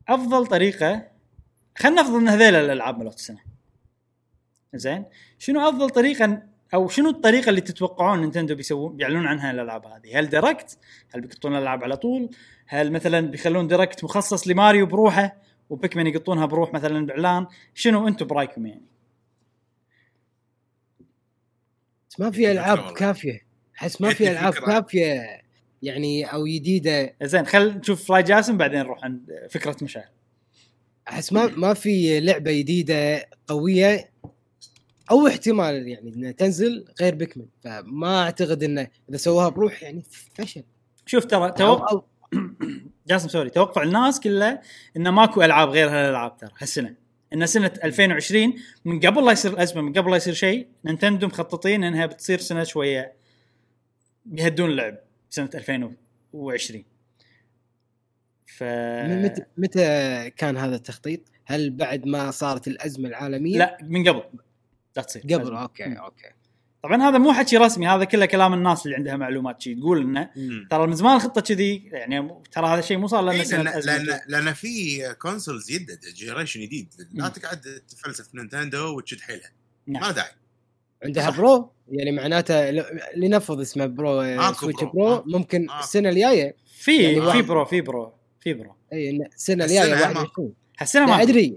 [0.08, 1.06] أفضل طريقة
[1.80, 3.40] خلينا نفرض إن هذيل الألعاب مالت السنة.
[4.74, 5.04] زين؟
[5.38, 6.42] شنو أفضل طريقة
[6.74, 10.78] أو شنو الطريقة اللي تتوقعون Nintendo بيسوون بيعلنون عنها الألعاب هذه؟ هل Direct
[11.14, 12.30] هل بيقطون الألعاب على طول؟
[12.66, 15.36] هل مثلا بيخلون Direct مخصص لماريو بروحه
[15.70, 18.86] و Pikmin يقطونها بروح مثلا باعلان شنو أنتم برأيكم يعني؟
[22.10, 22.92] بس ما في ألعاب.
[22.92, 23.40] كافية.
[23.78, 24.54] أحس ما في ألعاب.
[24.54, 25.40] يعني كافية
[25.82, 27.14] يعني أو جديدة.
[27.22, 30.19] زين خل نشوف فلاي جاسم بعدين نروح عند فكرة مشعل
[31.08, 34.10] أحس ما ما في لعبة جديدة قوية
[35.10, 37.46] أو احتمال يعني إنها تنزل غير Pikmin.
[37.60, 40.02] فما أعتقد إنه إذا سووها بروح يعني
[40.34, 40.62] فشل.
[41.06, 42.02] شوف ترى توقع
[43.08, 43.50] جاسم sorry.
[43.50, 44.62] توقع الناس كلها
[44.96, 46.94] انه ماكو ألعاب غير هالألعاب ترى هالسنة.
[47.32, 48.54] إن سنة 2020
[48.84, 52.64] من قبل لا يصير الازمه من قبل لا يصير شيء Nintendo مخططين إنها بتصير سنة
[52.64, 53.12] شوية
[54.24, 54.98] بيهدون اللعب
[55.30, 56.84] سنة 2020
[58.60, 64.22] ف متى متى كان هذا التخطيط؟ هل بعد ما صارت الأزمة العالمية؟ لا من قبل
[64.96, 65.54] لا تصير قبل لازم.
[65.54, 65.84] okay.
[65.84, 66.26] okay
[66.82, 70.30] طبعا هذا مو حكي رسمي هذا كله كلام الناس اللي عندها معلومات شي تقول إنه.
[70.70, 73.78] ترى من زمان الخطة كذي يعني ترى هذا الشيء مو صار لنا إيه، سنة لأن
[73.78, 73.96] أزمة.
[73.96, 77.28] لأن لأن في consoles جدد generation جديد لا.
[77.28, 79.50] تقعد تفلسف Nintendo وتشد حيلها
[79.86, 80.02] نعم.
[80.02, 80.32] ما داعي
[81.04, 81.36] عندها صح.
[81.36, 82.70] Pro يعني معناته
[83.16, 84.22] لنفرض اسمه Pro
[84.52, 84.90] Switch Pro.
[84.92, 85.24] Pro.
[85.26, 85.66] ممكن.
[85.80, 87.42] السنة الجاية في يعني في.
[87.42, 91.22] برو في برو في برو اي إن السنة السنة الجاية ما- 21 هالسنه لا ما
[91.22, 91.56] أدري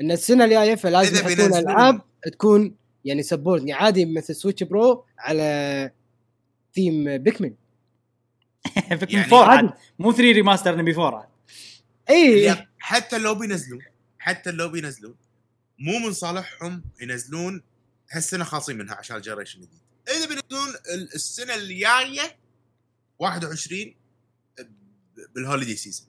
[0.00, 2.00] إن السنة الجاية فلازم يحطون بينزلون- ألعاب
[2.32, 2.74] تكون
[3.04, 5.90] يعني support يعني عادي مثل Switch Pro على
[6.74, 7.54] ثيم بيكمن
[8.74, 9.66] فيكم يعني فور عادي.
[9.66, 9.74] عاد.
[9.98, 11.28] مو 3 remaster نبي four عاد.
[12.10, 13.80] اي حتى لو بينزلون
[14.18, 15.14] حتى لو بينزلون
[15.78, 17.62] مو من صالحهم ينزلون
[18.10, 19.78] هالسنة خاصين منها عشان ال generation الجديد.
[20.08, 22.36] إذا بينزلون ال- السنة الجاية
[23.18, 23.94] 21 ب-
[25.34, 26.06] بال holiday season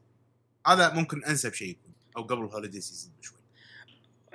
[0.67, 3.37] هذا ممكن أنسب شيء يكون أو قبل ال holiday season بشوي.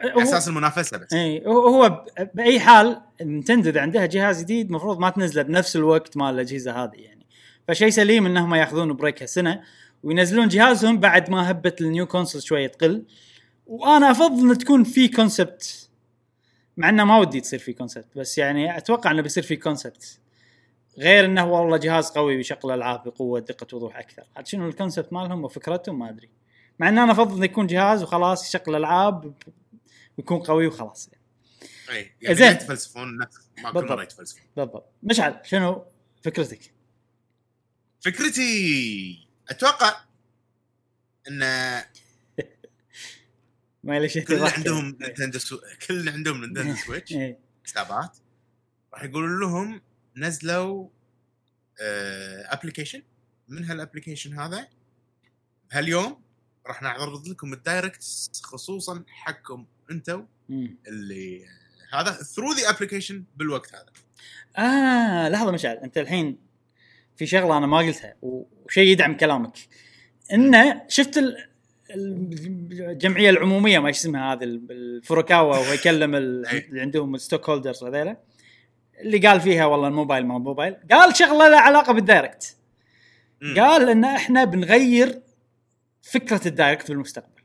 [0.05, 1.13] هو- على أساس المنافسة بس.
[1.13, 2.05] اي هو
[2.35, 6.97] بأي حال Nintendo اذا عندها جهاز جديد المفروض ما تنزله بنفس الوقت مال الأجهزة هذه
[6.97, 7.27] يعني.
[7.69, 9.63] فشيء سليم إنهم ياخذون break هالسنة
[10.03, 13.05] وينزلون جهازهم بعد ما هبه ال new console شوية تقل.
[13.67, 15.89] وأنا أفضل إن تكون في concept
[16.77, 20.19] مع إنه ما ودي تصير في concept بس يعني أتوقع إنه بيصير في concept
[20.99, 24.23] غير إنه والله جهاز قوي ويشغل ألعاب بقوة دقة وضوح أكثر.
[24.37, 26.31] عاد شنو ال concept مالهم وفكرتهم ما أدري.
[26.79, 29.35] مع إن أنا أفضل يكون جهاز وخلاص يشغل ألعاب
[30.19, 31.11] ويكون قوي وخلاص.
[31.91, 32.53] إي يعني زين.
[32.53, 33.93] يتفلسفون نفس ما كل بالضبط.
[33.93, 34.43] مره يتفلسفون.
[34.57, 34.93] بالضبط.
[35.03, 35.85] مشعل شنو
[36.23, 36.73] فكرتك؟
[38.01, 40.01] فكرتي أتوقع
[41.29, 41.39] إن
[43.85, 45.59] ما ليش كل عندهم نينتندو سو...
[45.89, 47.13] كل عندهم نينتندو سويتش.
[47.13, 47.39] إيه.
[47.65, 48.17] حسابات.
[48.95, 49.81] راح يقولون لهم
[50.19, 50.89] نزلوا
[52.51, 53.03] application
[53.49, 54.69] من هال application هذا؟
[55.73, 56.21] هاليوم
[56.67, 58.05] راح نعرض لكم ال Direct
[58.43, 60.27] خصوصا حقكم أنتم.
[60.89, 61.45] اللي
[61.93, 63.87] هذا through the application بالوقت هذا.
[64.67, 65.77] آه لحظة مشعل.
[65.77, 66.39] أنت الحين
[67.17, 69.59] في شغلة أنا ما قلتها وشيء يدعم كلامك.
[70.33, 71.49] إنه شفت ال-
[71.91, 76.59] الجمعية العمومية ما اسمها هذه ال- الفروكاوا وهو يكلم ال- أي.
[76.59, 78.17] اللي عندهم ال stockholders هذيلا
[79.01, 82.57] اللي قال فيها والله الموبايل ما موبايل قال شغلة لها علاقة بال Direct.
[83.57, 85.23] قال إن إحنا بنغير
[86.03, 87.43] فكرة ال Direct في المستقبل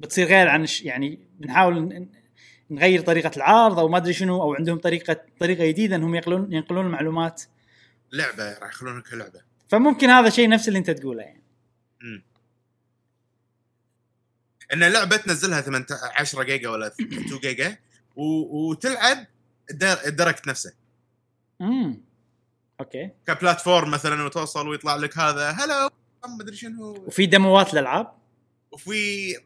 [0.00, 2.08] بتصير غير عن يعني بنحاول
[2.70, 6.86] نغير طريقة العرض أو ما أدري شنو أو عندهم طريقة طريقة جديدة إنهم ينقلون ينقلون
[6.86, 7.42] المعلومات
[8.12, 11.42] لعبة راح يخلونها كلعبه فممكن هذا شيء نفس اللي أنت تقوله يعني
[12.02, 12.22] مم.
[14.72, 17.76] إن لعبة تنزلها 18 جيجا ولا 2 جيجا.
[18.16, 19.26] وتلعب
[20.06, 20.72] ال Direct نفسه.
[21.60, 22.00] امم
[22.80, 23.10] okay.
[23.26, 25.90] ك platform مثلا وتوصل ويطلع لك هذا hello
[26.28, 26.90] ما أدري شنو.
[27.06, 28.12] وفي demo ات للألعاب؟
[28.72, 29.36] وفي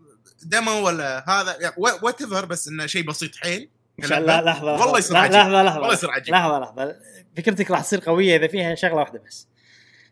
[0.43, 3.71] demo ولا هذا whatever بس إنه شيء بسيط حيل.
[4.05, 5.35] الله لحظة والله يصير لا- عجيب.
[5.37, 5.81] لحظة لحظة.
[5.81, 6.35] والله يصير عجيب.
[6.35, 6.97] لحظة لحظة.
[7.37, 9.49] فكرتك راح تصير قوية إذا فيها شغلة واحدة بس.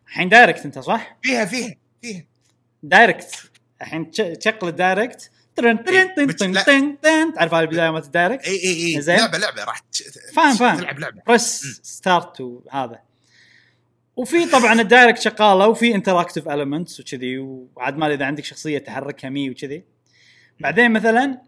[0.07, 2.25] الحين Direct أنت صح؟ فيها فيها فيها.
[2.83, 3.51] Direct.
[3.81, 6.63] الحين تش- تشغل ال Direct ترن ترن تن لا.
[6.63, 7.33] تن تن.
[7.33, 9.17] تعرف هذه البداية مالت ال Direct؟ اي اي اي زين.
[9.17, 9.81] لعبة لعبة راح
[10.35, 10.77] فاهم- فاهم.
[10.77, 11.21] تلعب لعبة.
[11.27, 11.37] مم.
[11.37, 12.99] start وهذا
[14.15, 19.29] وفي طبعا ال Direct شغالة وفي interactive elements وكذي وعاد ما إذا عندك شخصية تحركها
[19.29, 19.83] Mii وكذي.
[20.59, 21.41] بعدين مثلا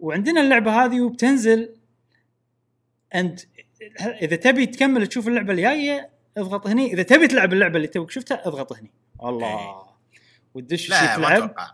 [0.00, 1.74] وعندنا اللعبة هذه وبتنزل
[3.14, 3.40] انت
[4.22, 6.92] إذا تبي تكمل تشوف اللعبة الجاية اضغط هني.
[6.92, 8.90] إذا تبي تلعب اللعبة اللي توك شفتها اضغط هني.
[9.24, 9.86] الله.
[10.54, 11.70] وتدش لا ما أتوقع.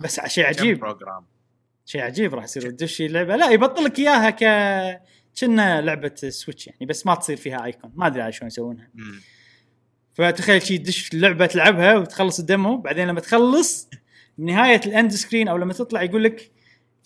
[0.00, 0.96] بس شيء عجيب.
[1.84, 2.70] شيء عجيب راح يصير.
[2.70, 4.44] تدش اللعبه لا يبطل لك إياها ك
[5.40, 8.90] كنا لعبة سويتش يعني بس ما تصير فيها icon ما أدري شلون يسوونها.
[10.12, 13.90] فتخيل شي تدش اللعبه تلعبها وتخلص ال demo بعدين لما تخلص
[14.38, 16.50] بنهاية ال end screen أو لما تطلع يقول لك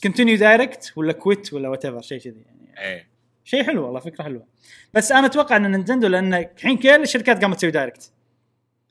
[0.02, 2.74] continue Direct ولا quit ولا whatever شيء كذي يعني.
[2.78, 3.08] إيه.
[3.44, 4.46] شيء حلو والله فكرة حلوة.
[4.94, 8.12] بس أنا أتوقع إن نينتندو لأن الحين كل الشركات قامت تسوي Direct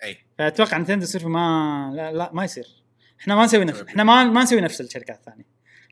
[0.04, 2.83] اي فأتوقع نينتندو يصير ما لا, لا ما يصير.
[3.24, 5.46] إحنا ما نسوي نفس إحنا ما ما نسوي نفس الشركات الثانية.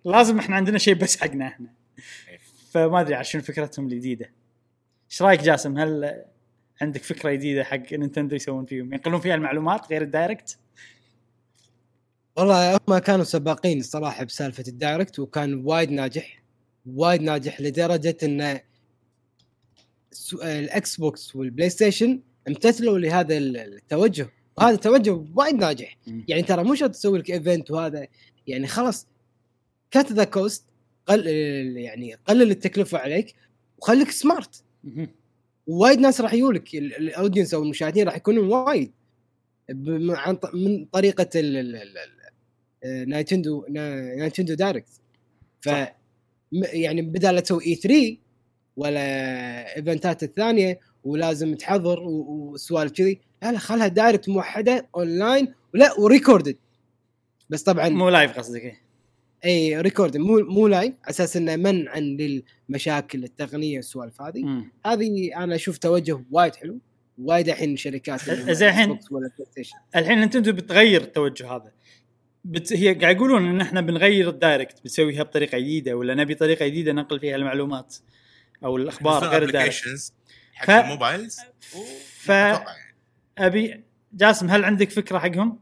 [0.06, 1.74] لازم إحنا عندنا شيء بس حقنا إحنا.
[2.30, 2.40] إيه.
[2.72, 4.32] فما أدري شنو فكرتهم الجديدة.
[5.12, 6.24] إيش رأيك جاسم؟ هل
[6.82, 10.58] عندك فكرة جديدة حق نينتندو يسوون فيهم؟ ينقلون فيها المعلومات غير ال Direct؟
[12.38, 16.44] والله هم كانوا سباقين الصراحة بسالفة ال Direct وكان وايد ناجح.
[16.86, 18.60] وايد ناجح لدرجة إن
[20.44, 24.30] الإكس بوكس والبلاي ستيشن امتثلوا لهذا ال- التوجه.
[24.62, 25.98] وهذا توجه وايد ناجح.
[26.28, 28.08] يعني ترى مو شرط تسوي لك event وهذا
[28.48, 29.08] يعني خلاص
[29.92, 30.66] cut the cost
[31.08, 31.28] قل
[31.78, 33.36] يعني قلل التكلفة عليك
[33.78, 34.64] وخليك smart.
[35.68, 38.92] وايد ناس راح يجولك ال- ال audience أو المشاهدين راح يكونون وايد.
[40.10, 41.30] عن من طريقة
[43.08, 44.90] نايتندو نا- نايتندو Direct
[45.62, 45.70] ف
[46.74, 48.18] يعني بدال لا تسوي E3
[48.78, 49.02] ولا
[49.78, 56.06] event ات الثانية ولازم تحضر وسوالف كذي لا لا خلها Direct موحدة اونلاين ولا و
[56.06, 56.58] recorded.
[57.50, 58.82] بس طبعا مو live قصدك إيه.
[59.46, 64.64] إي record مو مو live على أساس إنه منعا للمشاكل التقنية والسوالف هذه.
[64.86, 66.80] هذه أنا أشوف توجه وايد حلو.
[67.18, 68.90] وايد الحين شركات زين الحين-
[69.96, 71.72] الحين نينتندو بتغير التوجه هذا.
[72.46, 72.74] بت...
[72.74, 76.92] هي قاعد يقولون إن إحنا بنغير ال Direct بتسويها بطريقة جديدة ولا نبي طريقة جديدة
[76.92, 77.96] ننقل فيها المعلومات
[78.64, 80.12] أو الأخبار غير ال Direct applications
[80.54, 81.40] حق ف- ال mobiles
[82.20, 82.32] ف-.
[83.38, 83.84] أبي
[84.14, 85.60] جاسم هل عندك فكرة حقهم؟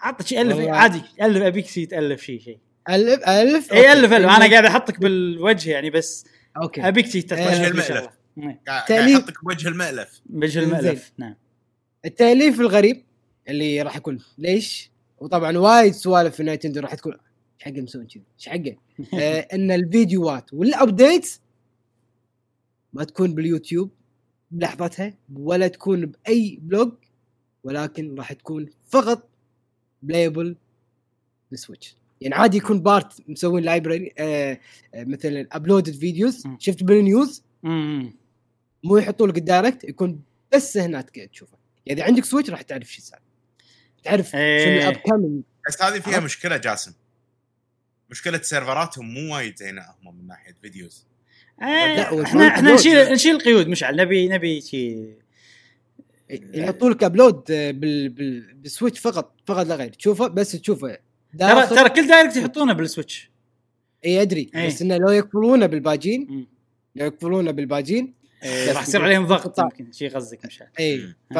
[0.00, 2.58] عطك شيء ألف عادي ألف أبيك شيء تألف شيء شيء
[2.88, 4.30] ألف ألف اي ألف ألف.
[4.30, 6.26] أنا قاعد أحطك بالوجه يعني بس
[6.56, 8.08] okay أبيك شيء وجه المألف.
[8.38, 8.60] إيه،.
[8.90, 10.78] يحطك بوجه المألف بوجه إنزين.
[10.78, 11.34] المألف نعم
[12.04, 13.04] التأليف الغريب
[13.48, 18.24] اللي راح يكون ليش؟ وطبعا وايد سوالف في نايتندو راح تكون إيش حقه مسوين كذي؟
[18.38, 18.76] إيش حقه؟
[19.20, 21.40] آه إن الفيديوهات وال updates
[22.92, 23.90] ما تكون باليوتيوب
[24.52, 26.92] بلحظتها ولا تكون بأي blog
[27.64, 29.28] ولكن راح تكون فقط
[30.02, 30.56] playable
[31.50, 34.60] بالسويتش يعني عادي يكون part مسوين library آه
[34.94, 36.44] آه مثلا uploaded videos.
[36.58, 37.42] شفت بال news
[38.84, 40.22] مو يحطوا لك ال Direct يكون
[40.54, 41.58] بس هناك تشوفه.
[41.86, 43.24] يعني إذا عندك سويتش راح تعرف شو السالفه
[44.04, 44.64] تعرف إيه.
[44.64, 46.92] شنو ال upcoming بس هذه فيها؟ مشكلة جاسم.
[48.10, 51.06] مشكلة server اتهم مو وايد زينة هم من ناحية videos
[51.60, 52.74] لا، والفرق إحنا إحنا.
[52.74, 55.08] نشيل نشيل القيود مشعل نبي نبي شي
[56.30, 58.08] يحطوا لك upload بال...
[58.08, 58.54] بال...
[58.54, 60.98] بالسويتش فقط فقط لا غير تشوفه بس تشوفه
[61.38, 63.30] ترى ترى كل Direct يحطونه بالسويتش
[64.04, 64.66] إي أدري إيه.
[64.66, 66.46] بس إنه لو يقفلونه بالباجين.
[66.96, 69.58] لو يقفلونه بالباجين إيه، راح يصير عليهم ضغط.
[69.58, 71.14] يمكن شي قصدك مشعل إي.
[71.34, 71.38] ف...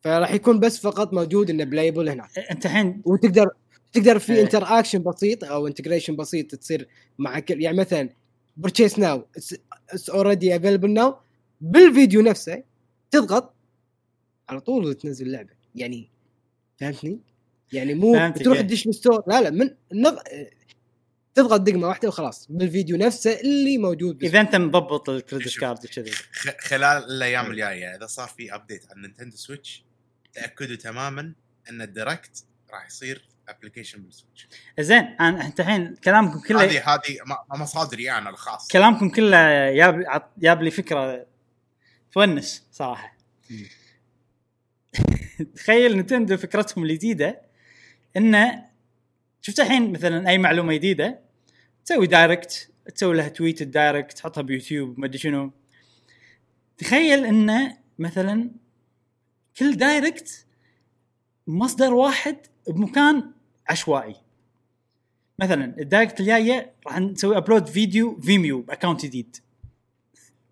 [0.00, 3.48] فراح يكون بس فقط موجود إنه playable هناك أنت الحين وتقدر
[3.92, 4.42] تقدر في.
[4.42, 6.88] interaction بسيط أو integration بسيط تصير
[7.18, 8.08] مع كل يعني مثلا
[8.56, 9.26] purchase now
[9.90, 11.16] it's already available now
[11.60, 12.62] بالفيديو نفسه
[13.10, 13.54] تضغط
[14.48, 16.10] على طول تنزل اللعبه يعني
[16.80, 17.20] فهمتني؟
[17.72, 18.62] يعني مو بتروح إيه.
[18.62, 20.18] تدش ال store لا لا من النض...
[21.34, 25.58] تضغط دقمة واحدة وخلاص بالفيديو نفسه اللي موجود إذا أنت مضبط ال credit.
[25.58, 29.84] card وكذي خ- خلال الأيام الجاية إذا صار في update على النينتندو سويتش
[30.32, 31.32] تأكدوا تماما
[31.70, 34.48] إن ال direct راح يصير application بالسويتش
[34.80, 37.16] زين أنا أنت الحين كلامكم كله هذه هذه
[37.50, 38.68] مصادري أنا الخاص.
[38.68, 41.26] كلامكم كله جاب عط- جاب لي فكرة
[42.12, 43.16] تونس صراحة.
[45.56, 47.40] تخيل نينتندو فكرتهم الجديدة
[48.16, 48.64] إنه
[49.40, 51.20] شفت الحين مثلا أي معلومة جديدة؟
[51.84, 55.52] تسوي direct تسوي لها tweet ال direct تحطها بيوتيوب ما أدري شنو.
[56.78, 58.50] تخيل إنه مثلا
[59.58, 60.46] كل direct
[61.46, 62.36] مصدر واحد
[62.68, 63.32] بمكان
[63.68, 64.16] عشوائي.
[65.38, 69.36] مثلا ال direct الجاية راح نسوي upload فيديو فيميو ب account جديد.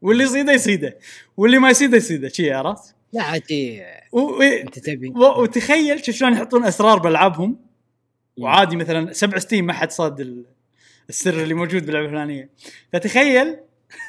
[0.02, 0.98] واللي يصيده يصيده.
[1.36, 2.28] واللي ما يصيده يصيده.
[2.28, 3.82] شي عرفت؟ لا عادي.
[4.12, 5.08] و- أنت تبي.
[5.08, 7.56] و- وتخيل شوف شلون يحطون أسرار بألعابهم.
[8.38, 10.44] وعادي مثلا سبع سنين ما حد صاد ال-
[11.08, 12.50] السر اللي موجود باللعبة الفلانية.
[12.92, 13.56] فتخيل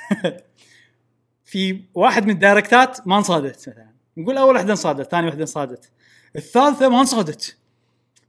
[1.46, 3.88] في واحد من ال directات ما انصادت مثلا.
[4.18, 5.90] نقول أول واحدة انصادت ثاني واحدة انصادت.
[6.36, 7.58] الثالثة ما انصادت.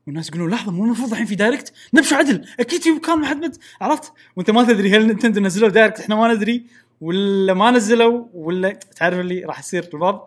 [0.07, 2.47] والناس يقولون لحظة مو المفروض الحين في direct؟ نبشوا عدل!
[2.61, 6.15] أكيد في مكان ما حد مت- عرفت؟ وأنت ما تدري هل نينتندو نزلوا direct؟ إحنا
[6.17, 6.63] ما ندري.
[7.01, 10.21] ولا ما نزلوا ولا تعرف اللي راح يصير الوضع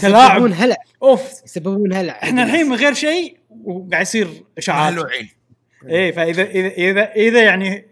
[0.00, 0.30] تلاعب.
[0.32, 0.76] يسببون هلع.
[1.02, 1.22] أوف.
[1.44, 2.12] يسببون هلع.
[2.22, 4.92] إحنا الحين من غير شيء وقاعد يصير إشاعات.
[4.92, 5.28] مهلوعين.
[5.88, 7.86] إيه فإذا إذا إذا إذا يعني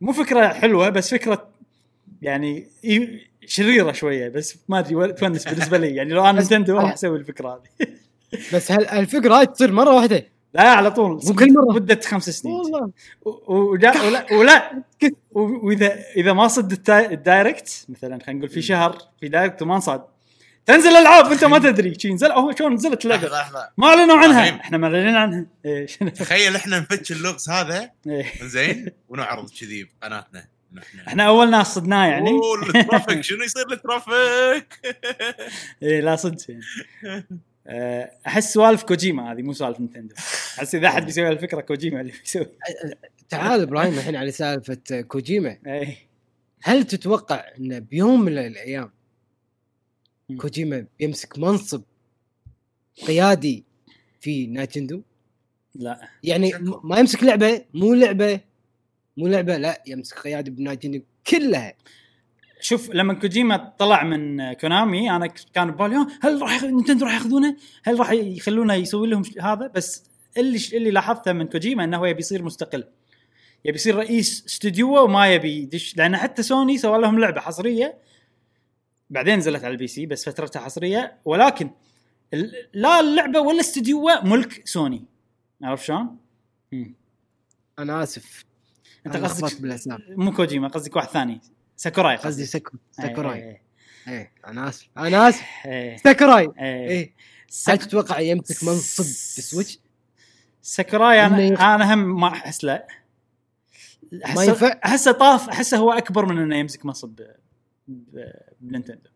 [0.00, 1.48] مو فكرة حلوة بس فكرة
[2.22, 5.94] يعني إي- شريرة شوية بس ما أدري تونس بالنسبة لي.
[5.94, 7.48] يعني لو أنا نينتندو راح أسوي الفكرة
[7.80, 7.88] هذه.
[8.54, 10.26] بس هل الفكرة هاي تصير مرة واحدة.
[10.54, 11.20] لا على طول.
[11.24, 11.74] مو كل مرة.
[11.74, 12.54] مدة خمس سنين.
[12.54, 12.90] والله.
[13.48, 14.82] ولا ولا,
[15.32, 20.04] واذا إذا ما صد ال direct مثلا خلينا نقول في شهر في direct وما انصاد.
[20.66, 21.94] تنزل ألعاب وانت ما تدري.
[21.98, 23.68] شي نزل؟ هو شلون نزلت اللعبة؟ لحظة لحظة.
[23.78, 24.50] ما أعلنوا عنها.
[24.50, 25.46] إحنا معلنين عنها.
[25.64, 27.90] إيه، شنو؟ تخيل إحنا نفتش اللغز هذا.
[28.06, 28.26] إيه.
[28.42, 30.44] زين ونعرض كذي بقناتنا.
[31.08, 32.30] إحنا أول ناس صدناه يعني.
[32.30, 33.20] أوه، ال traffic.
[33.20, 34.80] شنو يصير ال traffic؟
[35.82, 36.62] إيه لا صدق يعني.
[38.26, 40.14] أحس سوالف كوجيما هذه مو سوالف نينتندو.
[40.58, 42.46] أحس إذا أحد بيسوي الفكرة كوجيما اللي بيسوي.
[43.28, 45.56] تعال إبراهيم الحين على سالفة كوجيما.
[45.66, 45.96] إيه.
[46.62, 48.90] هل تتوقع انه بيوم من الأيام.
[50.40, 51.82] كوجيما بيمسك منصب
[53.06, 53.64] قيادي
[54.20, 55.02] في نينتندو؟
[55.74, 56.08] لا.
[56.22, 56.52] يعني
[56.84, 58.40] ما يمسك لعبة مو لعبة
[59.16, 61.74] مو لعبة لا يمسك قيادي بنينتندو كلها.
[62.60, 67.56] شوف لما كوجيما طلع من كونامي أنا كان ببالي "آه، هل راح نينتندو راح ياخذونه؟
[67.84, 70.04] هل راح يخلونه يسوي لهم هذا؟ بس
[70.36, 72.84] اللي اللي لاحظته من كوجيما إنه هو يبي يصير مستقل.
[73.64, 77.98] يبي يصير رئيس استوديو وما يبي يدش لأن حتى سوني سوى لهم لعبة حصرية
[79.10, 81.70] بعدين نزلت على ال PC بس فترتها حصرية ولكن
[82.74, 85.04] لا اللعبة ولا استوديو ملك سوني
[85.62, 86.16] عرفت شلون؟
[87.78, 88.44] أنا آسف
[89.06, 91.40] أنت قصدك بالاسماء مو كوجيما قصدك واحد ثاني
[91.80, 92.46] ساكوراي قصدي.
[92.46, 93.38] ساكو ساكوراي.
[93.42, 93.62] إيه
[94.08, 94.32] إيه.
[94.46, 94.88] أنا آسف.
[94.98, 95.44] أنا آسف.
[96.04, 96.48] ساكوراي.
[96.58, 97.14] إيه.
[97.68, 97.78] هل.
[97.78, 99.78] تتوقع يمسك منصب بالسويتش؟
[100.62, 102.86] ساكوراي أنا أنا هم ما أحس لا
[104.12, 107.34] ما ينفع؟ أحسه طاف أحسه هو أكبر من إنه يمسك منصب ب-
[107.88, 109.10] ب- بنينتندو.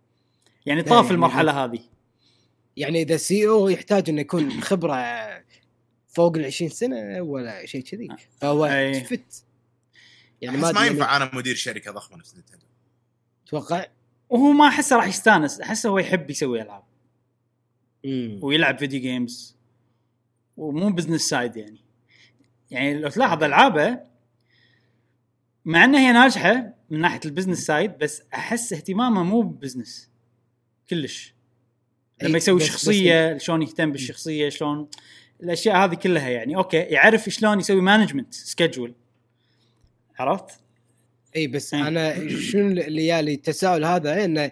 [0.66, 1.80] يعني طاف يعني المرحلة هذه.
[2.76, 4.96] يعني إذا CEO يحتاج إنه يكون خبرة
[6.08, 8.08] فوق ال 20 سنة ولا شيء كذي
[8.40, 9.04] فهو أي.
[9.04, 9.44] فت.
[10.42, 12.64] يعني ما أدري ينفع أنا مدير شركة ضخمة نفس نينتندو
[13.46, 13.86] أتوقع
[14.30, 16.84] وهو ما احسه راح يستانس احسه هو يحب يسوي ألعاب.
[18.04, 18.38] مم.
[18.42, 19.56] ويلعب video games
[20.56, 21.80] ومو business side يعني.
[22.70, 24.00] يعني لو تلاحظ ألعابه
[25.64, 30.10] مع انها هي ناجحة من ناحية ال business side بس أحس اهتمامه مو ب business
[30.90, 31.34] كلش.
[32.22, 34.88] لما يسوي بس- شخصية شلون يهتم بالشخصية شلون
[35.42, 36.56] الأشياء هذه كلها يعني.
[36.56, 38.94] أوكي يعرف شلون يسوي management schedule
[40.18, 40.60] عرفت؟
[41.36, 41.80] إي بس إي.
[41.80, 44.50] أنا شنو اللي جالي التساؤل هذا إنه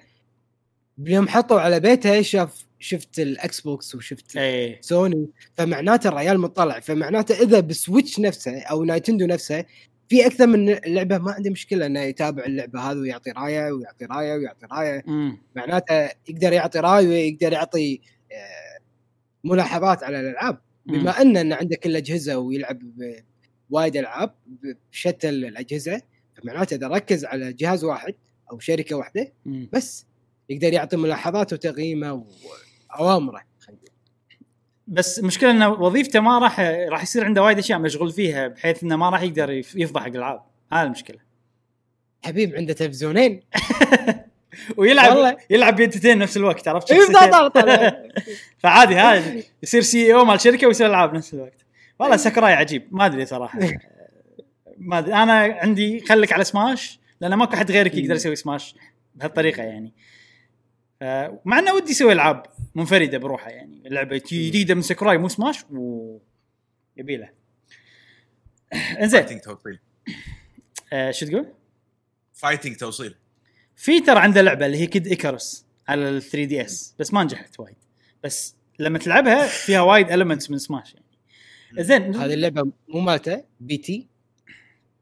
[0.98, 7.42] يوم حطوا على بيتها شاف شفت الإكس بوكس وشفت إيه سوني فمعناته الريال مطلع فمعناته
[7.42, 9.64] إذا بسويتش نفسه أو نينتندو نفسه
[10.08, 14.34] في أكثر من لعبة ما عنده مشكلة إنه يتابع اللعبة هذه ويعطي رأيه ويعطي رأيه
[14.34, 15.04] ويعطي رأيه.
[15.56, 18.00] معناته يقدر يعطي راي ويقدر يعطي
[18.32, 18.80] آه،
[19.44, 20.58] ملاحظات على الألعاب.
[20.86, 22.82] بما ان إن عندك الاجهزه ويلعب
[23.72, 24.34] بوايد ألعاب
[24.92, 26.02] بشتى الأجهزة
[26.34, 28.14] فمعناته إذا ركز على جهاز واحد
[28.52, 29.32] أو شركة واحدة.
[29.72, 30.06] بس
[30.48, 32.26] يقدر يعطي ملاحظات وتقييمه
[32.90, 33.42] وأوامره.
[34.86, 38.96] بس المشكلة انه وظيفته ما راح راح يصير عنده وايد أشياء مشغول فيها بحيث إنه
[38.96, 40.42] ما راح يقدر يف- يفضح حق الألعاب
[40.72, 41.18] هذا المشكلة
[42.24, 43.40] حبيب عنده تلفزيونين
[44.76, 45.36] ويلعب والله.
[45.50, 46.98] يلعب بيدتين نفس الوقت عرفت إيه،.
[48.62, 51.61] فعادي هذا يصير CEO مال شركة ويصير ألعاب نفس الوقت
[52.02, 52.88] والله ساكوراي عجيب.
[52.90, 53.58] ما أدري صراحة.
[54.78, 55.14] ما أدري.
[55.14, 58.74] أنا عندي خليك على سماش لأن ماكو حد غيرك يقدر يسوي سماش
[59.14, 59.92] بهالطريقة يعني.
[61.44, 63.82] مع إنه ودي يسوي ألعاب منفردة بروحها يعني.
[63.86, 66.18] لعبة جديدة من ساكوراي مو سماش و
[66.96, 67.28] يبيله
[69.00, 69.40] إنزين.
[69.40, 69.78] توصيل.
[70.92, 71.46] آه شو تقول؟
[72.34, 73.14] fighting توصيل.
[73.76, 77.76] في ترى عنده لعبة اللي هي Kid Icarus على ال 3DS بس ما نجحت وايد.
[78.24, 81.01] بس لما تلعبها فيها وايد elements من سماش يعني.
[81.78, 84.08] زين هذه اللعبة مو مالته P.T..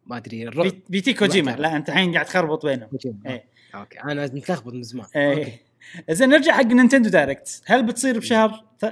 [0.06, 0.72] ما أدري الرعب.
[0.88, 1.12] P.T.
[1.14, 1.52] كوجيما.
[1.52, 2.88] ما لا أنت الحين قاعد تخربط بينهم.
[2.88, 3.18] كوجيما.
[3.26, 3.44] إيه.
[3.74, 4.00] أوكي.
[4.00, 5.06] أنا متلخبط من زمان.
[5.16, 5.40] أوكي.
[5.40, 5.62] إيه
[6.10, 7.62] زين نرجع حق Nintendo Direct.
[7.66, 8.84] هل بتصير بشهر ث...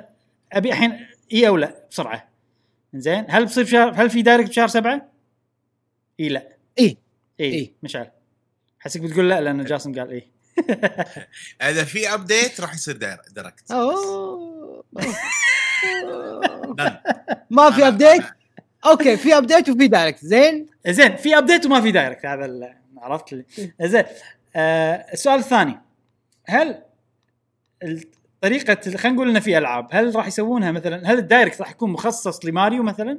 [0.52, 2.28] أبي الحين إي أو لا؟ بسرعة.
[2.94, 5.12] زين هل بتصير بشهر هل في Direct بشهر سبعة؟
[6.20, 6.48] إي لا.
[6.78, 6.96] إي.
[7.40, 7.74] إي إي.
[7.82, 8.10] مشعل.
[8.78, 10.28] حسك بتقول لا لأن جاسم قال إي.
[11.62, 13.70] إذا في update راح يصير Dire- Direct.
[13.70, 14.84] أوه.
[17.50, 18.24] ما في update
[18.86, 23.44] أوكي في update وفي Direct زين؟ زين في update وما في Direct هذا عرفت لي
[23.82, 24.04] زين
[24.56, 25.78] آه السؤال الثاني.
[26.46, 26.82] هل
[28.40, 31.90] طريقة خلينا نقول إنه في ألعاب هل راح يسوونها مثلا؟ هل ال Direct راح يكون
[31.90, 33.18] مخصص لماريو مثلا؟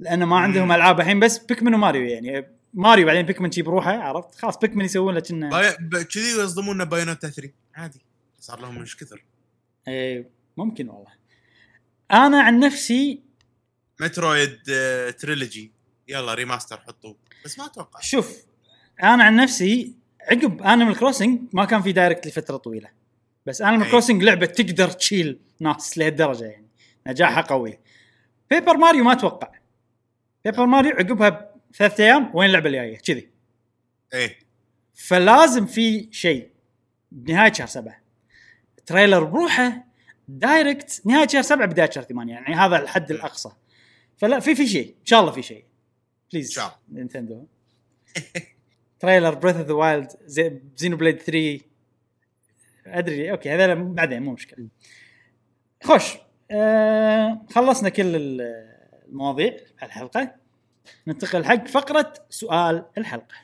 [0.00, 0.72] لأن ما عندهم.
[0.72, 2.46] ألعاب الحين بس Pikmin و Mario يعني.
[2.74, 5.72] ماريو بعدين Pikmin شي بروحه عرفت؟ خلاص Pikmin يسوون له كنا.
[5.90, 8.00] كذي يصدمون Bayonetta 3 عادي.
[8.40, 9.24] صار لهم مش كثر
[9.88, 11.15] إيه ممكن والله.
[12.12, 13.20] أنا عن نفسي
[14.00, 15.72] Metroid آه، Trilogy.
[16.08, 17.16] يلا remaster حطوه.
[17.44, 18.00] بس ما أتوقع.
[18.00, 18.36] شوف
[19.02, 22.88] أنا عن نفسي عقب Animal Crossing ما كان في Direct لفترة طويلة.
[23.46, 23.90] بس Animal.
[23.90, 26.66] Crossing لعبة تقدر تشيل ناس لهالدرجة يعني.
[27.06, 27.78] نجاحها قوي.
[28.50, 29.52] Paper Mario ما أتوقع.
[30.44, 33.28] Paper Mario عقبها ثلاث أيام وين اللعبة الجاية؟ كذي.
[34.14, 34.38] إيه.
[34.94, 36.50] فلازم في شيء.
[37.12, 38.00] بنهايه شهر سبعة.
[38.86, 39.84] trailer بروحه
[40.28, 43.50] Direct نهاية شهر سبعة بداية شهر ثمانية يعني هذا الحد الأقصى.
[44.16, 45.64] فلا في في شيء إن شاء الله في شيء.
[46.32, 46.76] please إن شاء الله.
[47.00, 47.46] Nintendo.
[49.00, 50.08] trailer Breath of the Wild
[50.76, 51.60] Xenoblade 3
[52.86, 54.66] أدري أوكي هذا بعدين مو مشكلة.
[55.82, 56.04] خوش.
[56.50, 58.66] آه خلصنا كل ال-
[59.08, 60.34] المواضيع الحلقة.
[61.06, 63.34] ننتقل حق فقرة سؤال الحلقة.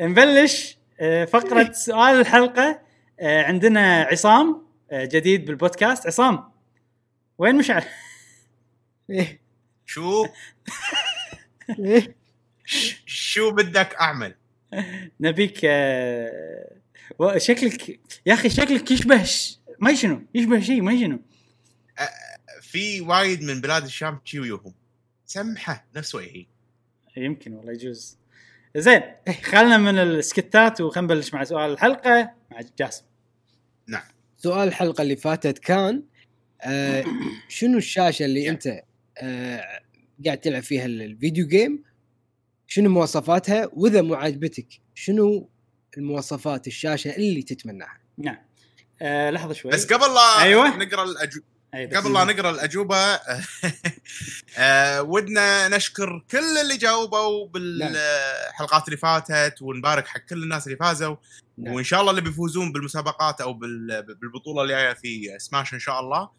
[0.00, 2.80] نبلش آه، فقرة سؤال الحلقة
[3.20, 4.66] آه، عندنا عصام.
[4.92, 6.06] جديد بالبودكاست.
[6.06, 6.50] عصام
[7.38, 7.84] وين مشعل؟
[9.10, 9.40] إيه.
[9.86, 10.26] شو؟
[11.78, 12.16] إيه.
[13.06, 14.34] شو بدك أعمل؟
[15.20, 16.76] نبيك آه،
[17.36, 21.18] شكلك يا أخي شكلك يشبه ش- ما شنو يشبه شيء ما شنو.
[22.60, 24.74] في وايد من بلاد الشام تشيويوهم
[25.26, 26.46] سمحة نفس وجهي.
[27.16, 28.18] يمكن والله يجوز.
[28.76, 29.02] زين
[29.42, 33.04] خلنا من السكتات وخلينا نبلش مع سؤال الحلقة مع جاسم.
[34.42, 36.02] سؤال الحلقة اللي فاتت كان
[36.62, 37.04] آه
[37.48, 38.82] شنو الشاشة اللي أنت
[39.18, 39.62] آه
[40.24, 41.84] قاعد تلعب فيها الفيديو جيم
[42.66, 45.50] شنو مواصفاتها؟ وإذا مو عاجبتك شنو
[45.98, 48.38] المواصفات الشاشة اللي تتمناها؟ نعم.
[49.02, 49.72] آه لحظة شوي.
[49.72, 50.76] بس قبل لا أيوة.
[50.76, 51.40] نقرأ الأجو...
[51.74, 52.96] قبل لا نقرأ الأجوبة
[54.58, 61.16] آه، ودنا نشكر كل اللي جاوبوا بالحلقات اللي فاتت ونبارك حق كل الناس اللي فازوا
[61.58, 61.74] نعم.
[61.74, 66.30] وإن شاء الله اللي بيفوزون بالمسابقات أو بال- بالبطولة الجايه في سماش إن شاء الله.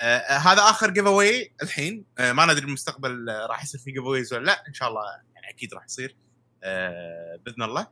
[0.00, 2.04] آه، آه، هذا آخر giveaway الحين.
[2.18, 4.64] آه، ما ندري المستقبل آه، راح يصير في giveaways ولا لا.
[4.68, 5.02] إن شاء الله
[5.34, 6.16] يعني أكيد راح يصير
[6.64, 7.86] آه، بإذن الله.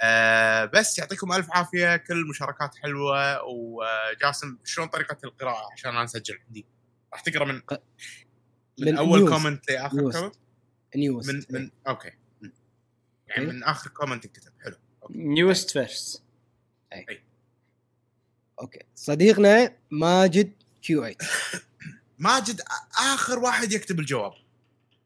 [0.00, 3.42] آه، بس يعطيكم ألف عافية كل المشاركات حلوة.
[3.44, 6.66] وجاسم شلون طريقة القراءة؟ عشان أنا اسجل عندي.
[7.12, 7.60] راح تقرأ من من,
[8.78, 9.32] من أول newest.
[9.32, 10.16] comment لآخر newest.
[10.16, 10.34] comment
[10.96, 12.10] newest من من أوكي.
[13.26, 13.46] يعني.
[13.46, 14.52] من آخر comment انكتب.
[14.64, 14.76] حلو.
[15.10, 16.22] newest first
[18.60, 18.78] أوكي.
[18.94, 20.52] صديقنا ماجد
[20.82, 21.16] Q8
[22.18, 22.60] ماجد
[23.14, 24.32] آخر واحد يكتب الجواب.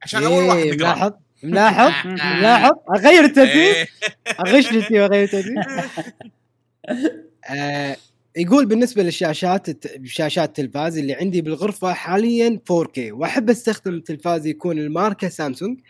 [0.02, 1.12] عشان أول واحد إيه، يقرا ملاحظ
[1.42, 2.06] ملاحظ؟
[2.38, 3.86] ملاحظ؟ أغير الترتيب إيه.
[4.40, 5.56] اغش الترتيب اغير الترتيب
[7.50, 7.96] آه
[8.36, 14.78] يقول بالنسبة للشاشات الت- شاشات التلفاز اللي عندي بالغرفة حاليا 4K وأحب أستخدم تلفاز يكون
[14.78, 15.80] الماركة سامسونج.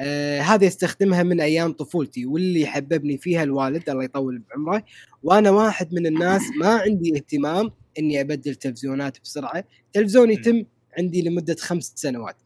[0.00, 4.82] آه هذه أستخدمها من أيام طفولتي واللي حببني فيها الوالد الله يطول بعمره.
[5.22, 9.64] وأنا واحد من الناس ما عندي اهتمام إني أبدل تلفزيونات بسرعة.
[9.92, 10.64] تلفزيون يتم
[10.98, 12.36] عندي لمدة خمس سنوات.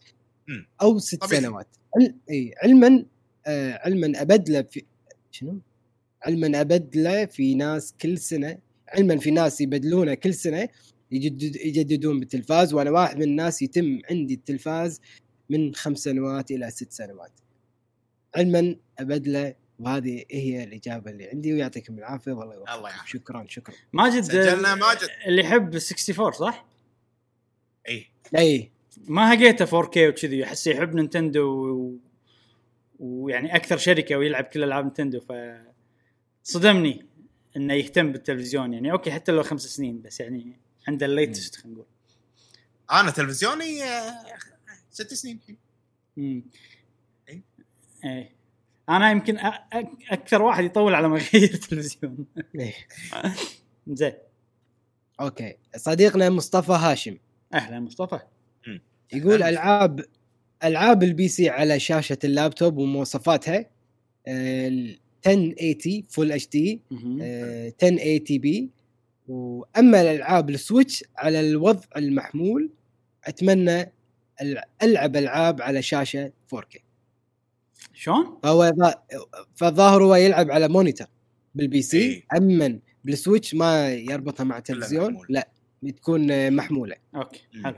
[0.82, 1.42] أو ست طبيعي.
[1.42, 1.66] سنوات.
[2.62, 3.04] علما
[3.46, 4.84] آه علما ابدله في
[5.30, 5.58] شنو؟
[6.22, 8.58] علما ابدله في ناس كل سنة
[8.88, 10.68] علما في ناس يبدلونه كل سنة
[11.10, 15.00] يجدد يجددون بالتلفاز وأنا واحد من الناس يتم عندي التلفاز
[15.50, 17.32] من خمس سنوات إلى ست سنوات
[18.36, 23.08] علما ابدله وهذه هي الإجابة اللي عندي ويعطيكم العافية والله يوفقكم الله يعافيك.
[23.08, 25.08] شكرا شكرا ماجد سجلنا ماجد.
[25.26, 26.66] اللي يحب 64 صح؟
[27.88, 28.06] اي
[28.36, 31.98] اي ما هقيته 4K وكذي أحس يحب Nintendo و...
[32.98, 35.32] ويعني أكثر شركة ويلعب كل ألعاب Nintendo ف
[36.42, 37.06] صدمني
[37.56, 41.74] إنه يهتم بالتلفزيون يعني أوكي حتى لو خمس سنين بس يعني عنده ال latest خلينا
[41.74, 41.86] نقول.
[42.92, 44.24] أنا تلفزيوني آه،
[44.90, 45.56] ست سنين الحين.
[46.18, 46.42] امم
[47.28, 47.42] إي.
[48.04, 48.36] إيه.
[48.88, 49.38] أنا يمكن.
[50.10, 52.74] أكثر واحد يطول على ما يغير تلفزيون إيه.
[53.86, 54.12] زين.
[55.20, 55.56] أوكي.
[55.76, 57.18] صديقنا مصطفى هاشم.
[57.54, 58.20] أهلا مصطفى.
[59.12, 59.42] يقول.
[59.42, 60.04] العاب
[60.64, 63.66] ألعاب ال PC على شاشة اللابتوب ومواصفاتها
[64.26, 64.68] آه،
[65.26, 67.18] 1080 Full HD مهم.
[67.22, 68.70] 1080p
[69.28, 72.70] وأما الألعاب ال Switch على الوضع المحمول
[73.24, 73.84] أتمنى
[74.42, 76.78] ألع- ألعب ألعاب على شاشة 4K
[77.94, 79.16] شلون؟ فهو ظا-
[79.54, 81.06] فالظاهر هو يلعب على monitor
[81.54, 82.22] بال PC إيه.
[82.36, 85.26] اما بال Switch ما يربطها مع تلفزيون محمول.
[85.30, 85.48] لا
[85.82, 87.76] بتكون آه، محمولة أوكي حلو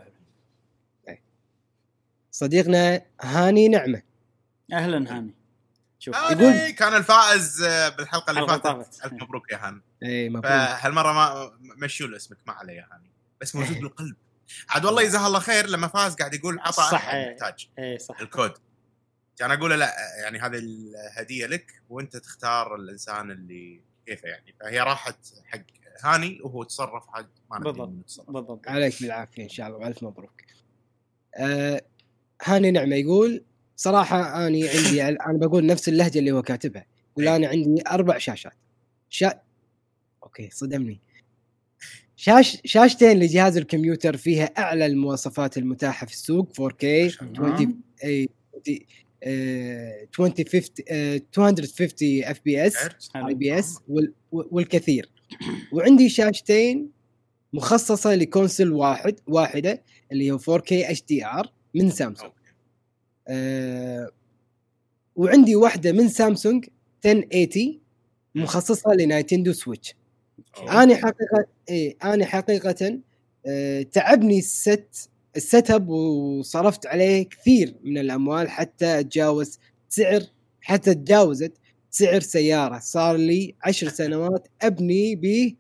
[2.35, 4.03] صديقنا هاني نعمة.
[4.73, 5.35] أهلا هاني.
[5.99, 7.63] شوف هاني كان الفائز
[7.97, 9.05] بالحلقة اللي فاتت.
[9.05, 9.81] ألف مبروك يا هاني.
[10.03, 10.45] إي مبروك.
[10.47, 13.11] فهالمرة ما مشوا له اسمك ما عليه يا هاني.
[13.41, 14.17] بس موجود بالقلب.
[14.69, 17.15] عاد والله جزاه الله خير لما فاز قاعد يقول عطى صح،.
[17.15, 17.69] محتاج.
[17.79, 18.21] إيه صح.
[18.21, 18.53] الكود.
[19.37, 24.55] كان أقول له لا يعني هذه الهدية لك وأنت تختار الإنسان اللي كيفه يعني.
[24.61, 25.61] فهي راحت حق
[26.03, 28.25] هاني وهو تصرف حق ما بالضبط.
[28.29, 28.69] بالضبط.
[28.69, 30.43] عليك بالعافية إن شاء الله وألف مبروك.
[31.37, 31.83] آه
[32.43, 33.45] هاني نعمة يقول
[33.77, 37.37] صراحة أني عندي أنا بقول نفس اللهجة اللي هو كاتبها يقول إيه.
[37.37, 38.53] أنا عندي أربع شاشات.
[39.11, 39.41] شا...
[40.23, 41.01] أوكي صدمني.
[42.17, 48.29] شاش شاشتين لجهاز الكمبيوتر فيها أعلى المواصفات المتاحة في السوق 4K 20 اي
[49.23, 53.79] آه، 2050 آه، 250 اف بي اس عرفت؟ اي بي اس
[54.33, 55.11] والكثير.
[55.73, 56.91] وعندي شاشتين
[57.53, 59.83] مخصصة لكونسل واحد واحدة
[60.13, 62.33] اللي هو 4K اتش دي ار من سامسونج.
[63.29, 64.11] أه
[65.17, 66.67] وعندي واحدة من سامسونج
[67.07, 67.81] 1080
[68.35, 69.95] مخصصة لنايتندو سويتش.
[70.69, 73.01] أنا حقيقة اي أنا حقيقة
[73.47, 80.23] أه تعبني الست ال setup وصرفت عليه كثير من الأموال حتى أتجاوز سعر
[80.61, 81.53] حتى تجاوزت
[81.91, 82.79] سعر سيارة.
[82.79, 85.57] صار لي عشر سنوات أبني به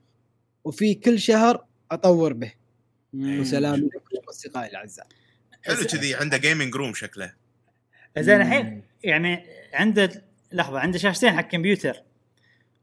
[0.65, 2.53] وفي كل شهر أطور به.
[3.15, 5.07] وسلام لكم أصدقائي الأعزاء.
[5.67, 7.35] حلو كذي عنده gaming room شكله.
[8.19, 12.03] زين الحين يعني عنده لحظة عنده شاشتين حق كمبيوتر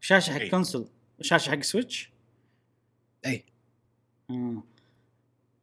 [0.02, 0.44] شاشة حق.
[0.44, 0.88] console
[1.20, 2.10] وشاشه حق Switch.
[3.26, 3.44] إي.
[4.30, 4.64] آه.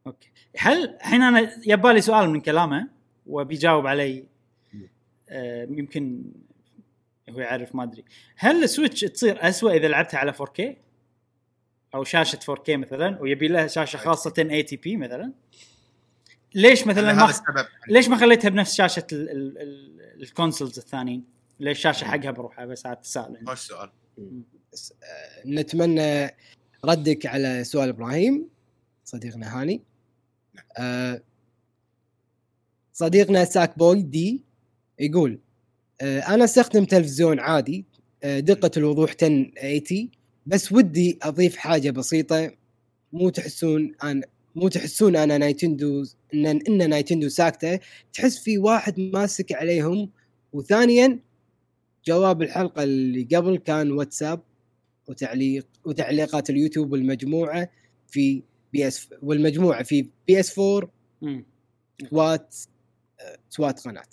[0.07, 0.29] Okay.
[0.57, 2.87] هل الحين أنا يبالي سؤال من كلامه
[3.25, 4.25] وبيجاوب علي
[5.29, 6.23] آه يمكن
[7.29, 8.03] هو يعرف ما أدري.
[8.35, 10.61] هل ال Switch تصير أسوأ إذا لعبتها على 4K
[11.95, 15.31] أو شاشة 4K مثلا ويبي لها شاشة خاصة 1080p مثلا؟
[16.55, 20.77] ليش مثلا هذا ما السبب ليش ما خليتها بنفس شاشة ال- ال- ال- ال consoles
[20.79, 21.23] الثانيين؟
[21.59, 23.39] ليش الشاشه حقها بروحها بس هذا عندي.
[23.45, 23.89] خوش سؤال
[25.03, 26.35] آه، نتمنى
[26.85, 28.47] ردك على سؤال إبراهيم
[29.05, 29.81] صديقنا هاني.
[30.77, 31.21] آه،
[32.93, 34.41] صديقنا Sackboy D
[34.99, 35.39] يقول
[36.01, 37.85] آه، أنا أستخدم تلفزيون عادي
[38.23, 40.11] آه، دقة الوضوح 1080
[40.45, 42.51] بس ودي أضيف حاجة بسيطة
[43.13, 44.21] مو تحسون أنا
[44.59, 46.03] مو تحسون أنا نينتندو
[46.33, 47.79] إن إن نينتندو ساكتة
[48.13, 50.09] تحس في واحد ماسك عليهم
[50.53, 51.19] وثانيا
[52.05, 54.41] جواب الحلقة اللي قبل كان واتساب
[55.07, 57.69] وتعليق وتعليقات اليوتيوب والمجموعة
[58.07, 60.89] في PS والمجموعة في PS 4
[61.21, 61.45] مم.
[63.49, 64.03] سوات قناة.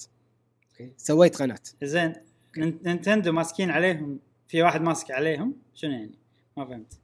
[0.97, 2.13] سويت قناة زين
[2.59, 4.19] نين- نينتندو ماسكين عليهم
[4.49, 6.11] في واحد ماسك عليهم شنو يعني؟
[6.57, 6.99] ما فهمت.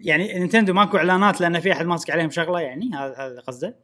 [0.00, 3.76] يعني نينتندو ماكو إعلانات لأن في أحد ماسك عليهم شغلة يعني؟ هذا هذا قصده؟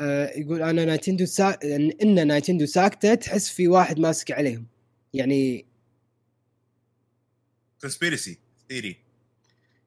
[0.00, 1.58] آه، يقول أنا نينتندو سا...
[1.64, 4.66] إن إن نينتندو ساكتة تحس في واحد ماسك عليهم.
[5.14, 5.66] يعني
[7.80, 8.38] conspiracy
[8.68, 8.96] theory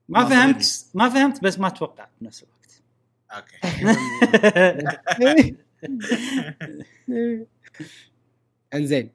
[0.09, 2.81] ما فهمت ما فهمت بس ما توقعت بنفس الوقت.
[3.31, 3.57] Okay.
[8.73, 9.09] إنزين.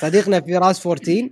[0.00, 1.30] صديقنا فراس 14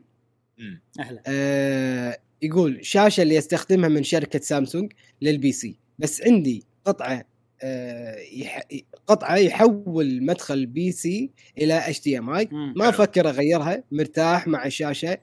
[0.61, 0.81] أمم.
[1.01, 1.23] أهلا.
[1.27, 4.93] آه يقول شاشة اللي يستخدمها من شركة سامسونج
[5.23, 5.77] لل PC.
[5.99, 7.25] بس عندي قطعة
[7.63, 8.61] آه يح...
[9.07, 12.49] قطعة يحول مدخل بي سي إلى إتش دي إم آي.
[12.53, 12.89] ما.
[12.89, 15.19] أفكر أغيرها مرتاح مع الشاشة.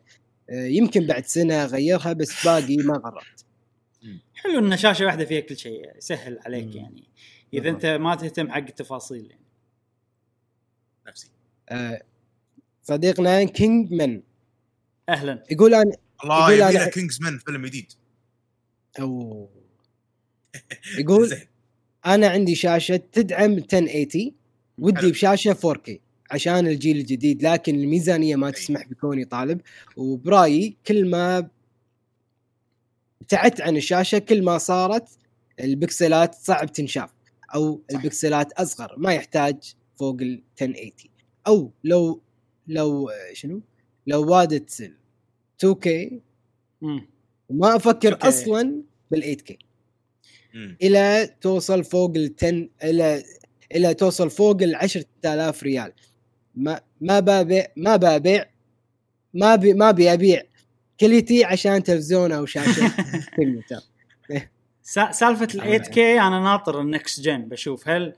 [0.50, 3.46] آه يمكن بعد سنة أغيرها بس باقي ما قررت
[4.34, 6.72] حلو إن شاشة واحدة فيها كل شيء يسهل عليك مم.
[6.72, 7.04] يعني.
[7.54, 9.46] إذا أنت ما تهتم حق التفاصيل يعني.
[11.08, 11.30] نفسي.
[11.70, 12.02] آه
[12.84, 14.22] صديقنا King من
[15.10, 15.44] أهلا.
[15.52, 15.92] يقول أنا
[16.24, 17.94] الله يبي له Kingsman فيلم جديد.
[19.00, 19.50] أو
[20.98, 21.38] يقول.
[22.06, 24.32] أنا عندي شاشة تدعم 1080
[24.78, 25.10] ودي حلو.
[25.10, 25.92] بشاشة 4K
[26.32, 29.62] عشان الجيل الجديد لكن الميزانية ما تسمح بكوني طالب
[29.98, 31.50] وبرأيي كل ما
[33.22, 35.10] ابتعدت عن الشاشة كل ما صارت
[35.60, 37.10] البكسلات صعب تنشاف
[37.56, 40.92] أو البكسلات أصغر ما يحتاج فوق ال 1080
[41.48, 42.22] أو لو
[42.68, 43.62] لو شنو؟
[44.08, 44.92] لو وادت
[45.66, 45.90] 2K
[46.82, 47.08] مم.
[47.50, 48.26] وما أفكر 2K.
[48.26, 48.82] أصلا
[49.12, 49.54] بال 8K
[50.56, 50.78] أمم.
[50.82, 53.24] إلى توصل فوق ال 10 إلى
[53.76, 55.92] إلى توصل فوق ال 10000 ريال
[56.56, 58.46] ما ما ببيع ما ببيع
[59.34, 60.42] ما بي ما ابي ابيع
[61.00, 62.92] كليتي عشان تلفزيون أو شاشة
[63.38, 63.80] كمبيوتر
[64.84, 68.14] سا- سالفة ال 8 كي أنا ناطر النكست جن بشوف هل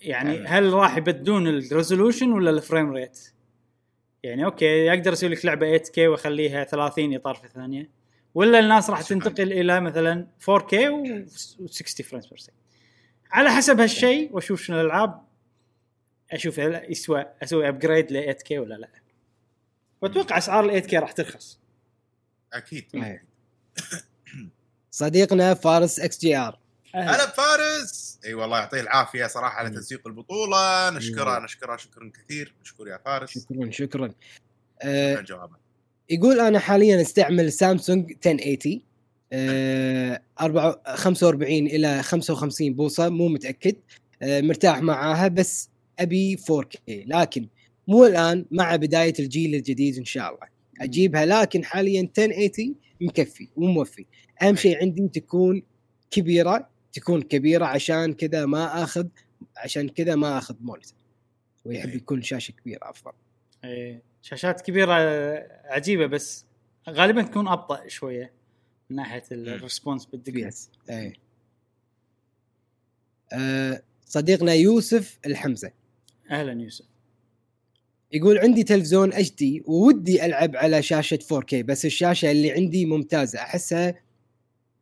[0.00, 0.38] يعني.
[0.46, 3.18] هل راح يبدون ال resolution ولا ال frame rate؟
[4.22, 7.90] يعني okay أقدر أسوي لك لعبة 8K وأخليها 30 إطار في الثانية.
[8.34, 9.02] ولا الناس راح.
[9.02, 11.26] تنتقل إلى مثلا 4K و
[11.66, 12.56] 60 frames per second
[13.30, 15.22] على حسب هالشيء وأشوف شنو الألعاب
[16.30, 18.88] أشوف هل يسوى أسوي upgrade ل 8K ولا لا.
[20.02, 21.60] وأتوقع أسعار ال 8K راح ترخص.
[22.52, 22.84] أكيد.
[24.90, 26.58] صديقنا فارس XGR.
[26.94, 30.90] هلا بفارس إي والله يعطيه العافية صراحة على تنسيق البطولة.
[30.90, 32.54] نشكره نشكره شكرا كثير.
[32.62, 33.30] مشكور يا فارس.
[33.38, 34.12] شكرا شكرا.
[34.82, 35.56] شكرا جوابك
[36.10, 38.82] يقول أنا حاليا أستعمل سامسونج 1080
[39.32, 43.74] آه، أربعة- 45 إلى 55 بوصة مو متأكد.
[44.22, 47.48] آه، مرتاح معاها بس أبي 4K لكن
[47.88, 50.46] مو الآن مع بداية الجيل الجديد إن شاء الله.
[50.80, 54.04] أجيبها لكن حاليا 1080 مكفي وموفي.
[54.42, 55.62] أهم شيء عندي تكون
[56.10, 56.68] كبيرة
[56.98, 59.06] تكون كبيرة عشان كذا ما آخذ
[59.56, 60.98] عشان كذا ما آخذ monitor
[61.64, 61.96] ويحب أي.
[61.96, 63.12] يكون شاشة كبيرة أفضل.
[63.64, 64.92] إيه، شاشات كبيرة
[65.64, 66.44] عجيبة بس
[66.88, 68.32] غالبا تكون أبطأ شوية
[68.90, 71.12] من ناحية ال response بالدقيقه yes إيه.
[73.32, 75.70] آه صديقنا يوسف الحمزة.
[76.30, 76.84] أهلا يوسف.
[78.12, 83.94] يقول عندي تلفزيون HD وودي ألعب على شاشة 4K بس الشاشة اللي عندي ممتازة أحسها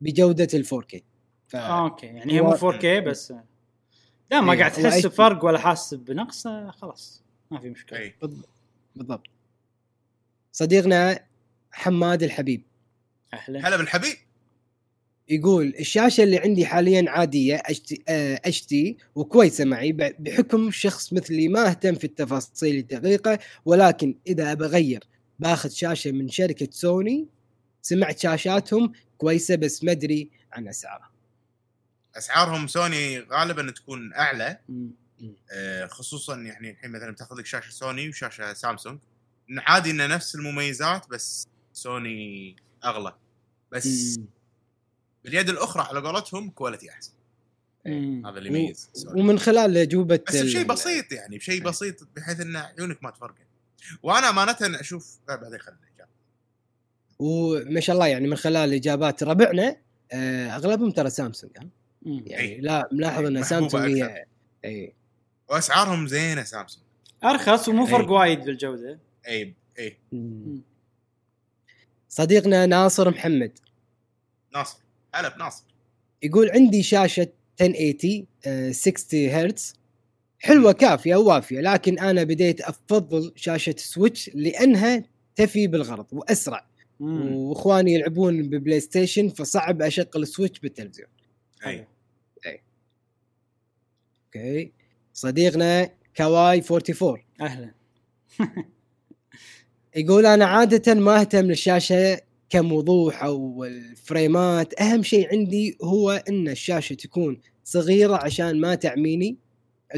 [0.00, 1.00] بجودة ال 4K
[1.48, 1.56] ف...
[1.56, 3.32] آه okay يعني هي مو هو- 4K بس.
[4.30, 5.06] دام ما إيه، قاعد تحس.
[5.06, 7.98] بفرق ولا حاسس بنقص آه، خلاص ما في مشكلة.
[7.98, 8.14] اي
[8.96, 9.26] بالضبط.
[10.52, 11.20] صديقنا
[11.72, 12.62] حماد الحبيب
[13.34, 13.68] أهلا.
[13.68, 14.14] هلا بالحبيب.
[15.28, 17.62] يقول الشاشة اللي عندي حاليا عادية
[18.08, 25.04] HD وكويسة معي بحكم شخص مثلي ما أهتم في التفاصيل الدقيقة ولكن إذا أبى أغير
[25.38, 27.26] باخذ شاشة من شركة سوني
[27.82, 31.10] سمعت شاشاتهم كويسة بس ما أدري عن أسعارها.
[32.18, 34.58] أسعارهم سوني غالبا تكون أعلى.
[35.52, 38.98] آه، خصوصا يعني الحين مثلا بتاخذ لك شاشة سوني وشاشة سامسونج
[39.50, 43.14] إن عادي إنه نفس المميزات بس سوني أغلى
[43.72, 44.26] بس مم.
[45.24, 47.12] باليد الأخرى على قولتهم quality أحسن
[47.86, 48.26] مم.
[48.26, 48.90] هذا اللي يميز.
[49.06, 53.44] ومن خلال اجوبه بس بشيء ال- بسيط يعني بشيء بسيط بحيث إن عيونك ما تفرقن
[54.02, 55.80] وأنا أمانة أشوف لا بعدين خلينا.
[57.18, 59.76] وما شاء الله يعني من خلال إجابات ربعنا
[60.12, 61.68] آه، أغلبهم ترى سامسونج ها؟
[62.06, 62.22] مم.
[62.26, 62.60] يعني أي.
[62.60, 63.84] لا ملاحظ إن سامسونج.
[64.02, 64.24] هي
[64.64, 64.92] اي
[65.50, 66.84] وأسعارهم زينة سامسونج.
[67.24, 68.10] أرخص ومو فرق إيه.
[68.18, 68.98] وايد بالجودة.
[69.28, 70.62] اي اي مم.
[72.08, 73.58] صديقنا ناصر محمد.
[74.54, 74.78] ناصر.
[75.14, 75.64] هلا بناصر.
[76.22, 77.28] يقول عندي شاشة
[77.60, 79.74] 1080 آه، 60 هرتز
[80.38, 85.04] حلوة كافية ووافية لكن أنا بديت أفضل شاشة Switch لأنها
[85.36, 86.66] تفي بالغرض وأسرع.
[87.00, 87.34] مم.
[87.36, 91.08] وإخواني يلعبون ب PlayStation فصعب أشغل Switch بالتلفزيون.
[91.66, 91.86] اي
[94.36, 94.72] أوكي.
[95.14, 97.70] صديقنا كواي 44 أهلا.
[99.96, 104.80] يقول أنا عادة ما أهتم للشاشة كم وضوح أو الفريمات.
[104.80, 109.36] أهم شيء عندي هو أن الشاشة تكون صغيرة عشان ما تعميني.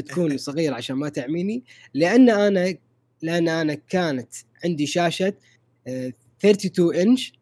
[0.07, 1.63] تكون صغيرة عشان ما تعميني.
[1.93, 2.75] لأن أنا
[3.21, 4.33] لأن أنا كانت
[4.65, 5.33] عندي شاشة
[5.87, 7.33] آه، 32 إنش.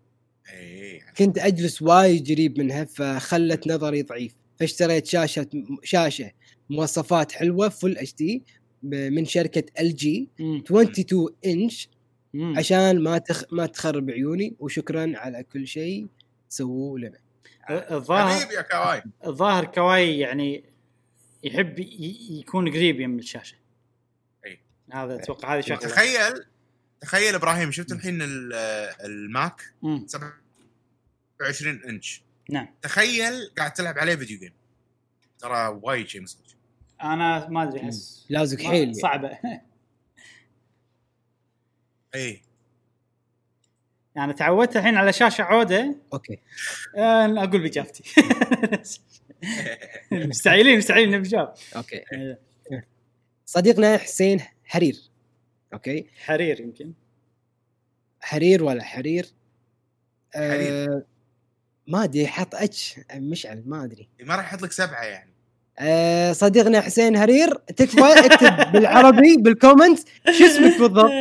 [0.54, 4.34] اي كنت أجلس وايد قريب منها فخلت نظري ضعيف.
[4.60, 5.48] فاشتريت شاشة
[5.84, 6.32] شاشة
[6.70, 8.44] مواصفات حلوة فل اتش دي
[8.84, 10.64] من شركة LG مم.
[10.66, 11.90] 22 انش.
[12.58, 13.44] عشان ما تخ...
[13.52, 16.08] ما تخرب عيوني وشكرا على كل شيء
[16.50, 17.20] سووه لنا.
[17.70, 19.04] الظاهر حبيبي يا كواي.
[19.26, 20.64] الظاهر كواي يعني
[21.44, 23.56] يحب ي- يكون قريب يم الشاشة.
[24.46, 24.60] أي.
[24.94, 25.80] هذا أتوقع هذه شغلة.
[25.80, 26.44] تخيل
[27.02, 28.54] تخيل إبراهيم شفت الحين ال-
[29.06, 30.06] ال Mac؟ مم.
[30.08, 32.68] 27 انش نعم.
[32.82, 34.54] تخيل قاعد تلعب عليه video game
[35.40, 36.46] ترى وايد شيء مزعج
[37.04, 39.40] أنا ما ادري أحس لازق حيل صعبة.
[42.16, 42.42] اي
[44.16, 45.96] يعني تعودت الحين على شاشة عودة.
[46.14, 46.40] أوكي.
[46.98, 48.04] آه، أقول بإجابتي.
[50.12, 52.04] مستعجلين مستعجلين نبي جواب أوكي.
[52.14, 52.38] آه،
[53.46, 54.96] صديقنا حسين حرير.
[55.74, 56.08] أوكي.
[56.26, 56.94] حرير يمكن.
[58.22, 59.26] حرير ولا حرير؟
[60.36, 61.04] آه حرير.
[61.88, 64.10] ما أدري حط H مشعل ما أدري.
[64.20, 65.37] ما راح يحط لك سبعة يعني.
[65.80, 70.00] آه صديقنا حسين هرير تكفى اكتب بالعربي بال comment
[70.38, 71.12] شو اسمك بالضبط؟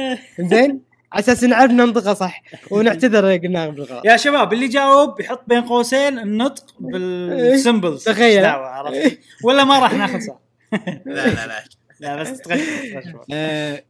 [0.40, 0.80] زين؟
[1.12, 6.18] على أساس نعرف ننطقه صح ونعتذر قلناها بالغلط يا شباب اللي جاوب يحط بين قوسين
[6.18, 8.42] النطق بال symbols تخيل.
[8.42, 10.38] دعوة عرفت؟ ولا ما راح ناخذ صح.
[11.06, 11.64] لا لا لا.
[12.00, 12.60] لا بس تغش
[12.92, 13.04] تغش.
[13.32, 13.82] آه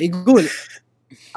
[0.00, 0.44] يقول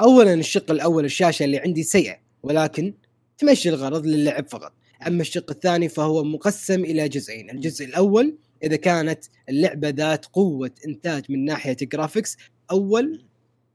[0.00, 2.94] اولا الشق الأول الشاشة اللي عندي سيئة ولكن
[3.38, 4.72] تمشي الغرض للعب فقط.
[5.06, 7.50] أما الشق الثاني فهو مقسم إلى جزئين.
[7.50, 12.36] الجزء الأول إذا كانت اللعبة ذات قوة إنتاج من ناحية ال graphics
[12.70, 13.24] أول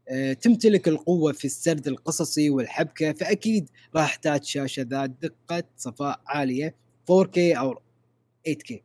[0.10, 6.76] آه، تمتلك القوة في السرد القصصي والحبكة فأكيد راح احتاج شاشة ذات دقة صفاء عالية
[7.12, 7.80] 4K أو
[8.50, 8.76] 8K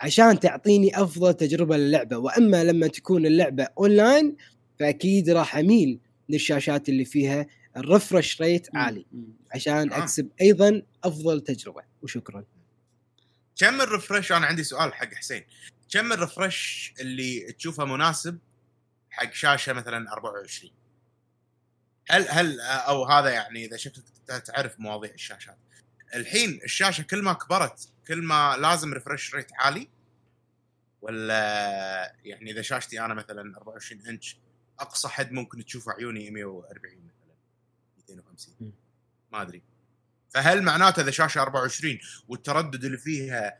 [0.00, 2.18] عشان تعطيني أفضل تجربة للعبة.
[2.18, 4.36] وأما لما تكون اللعبة اونلاين
[4.78, 5.98] فأكيد راح أميل
[6.28, 9.06] للشاشات اللي فيها ال refresh rate عالي.
[9.54, 9.98] عشان آه.
[9.98, 11.82] أكسب أيضا أفضل تجربة.
[12.02, 12.44] وشكرا.
[13.56, 15.44] كم ال refresh أنا عندي سؤال حق حسين.
[15.92, 18.38] كم ال refresh اللي تشوفه مناسب
[19.10, 20.72] حق شاشة مثلا 24
[22.08, 24.04] هل هل أو هذا يعني إذا شكلك
[24.44, 25.58] تعرف مواضيع الشاشات.
[26.14, 29.88] الحين الشاشة كل ما كبرت كل ما لازم refresh rate عالي؟
[31.02, 34.36] ولا يعني إذا شاشتي أنا مثلا 24 إنش
[34.78, 37.01] أقصى حد ممكن تشوفه عيوني 140 مثلا
[38.14, 38.72] 250 مم.
[39.32, 39.62] ما أدري.
[40.30, 41.98] فهل معناته إذا شاشة 24
[42.28, 43.58] والتردد اللي فيها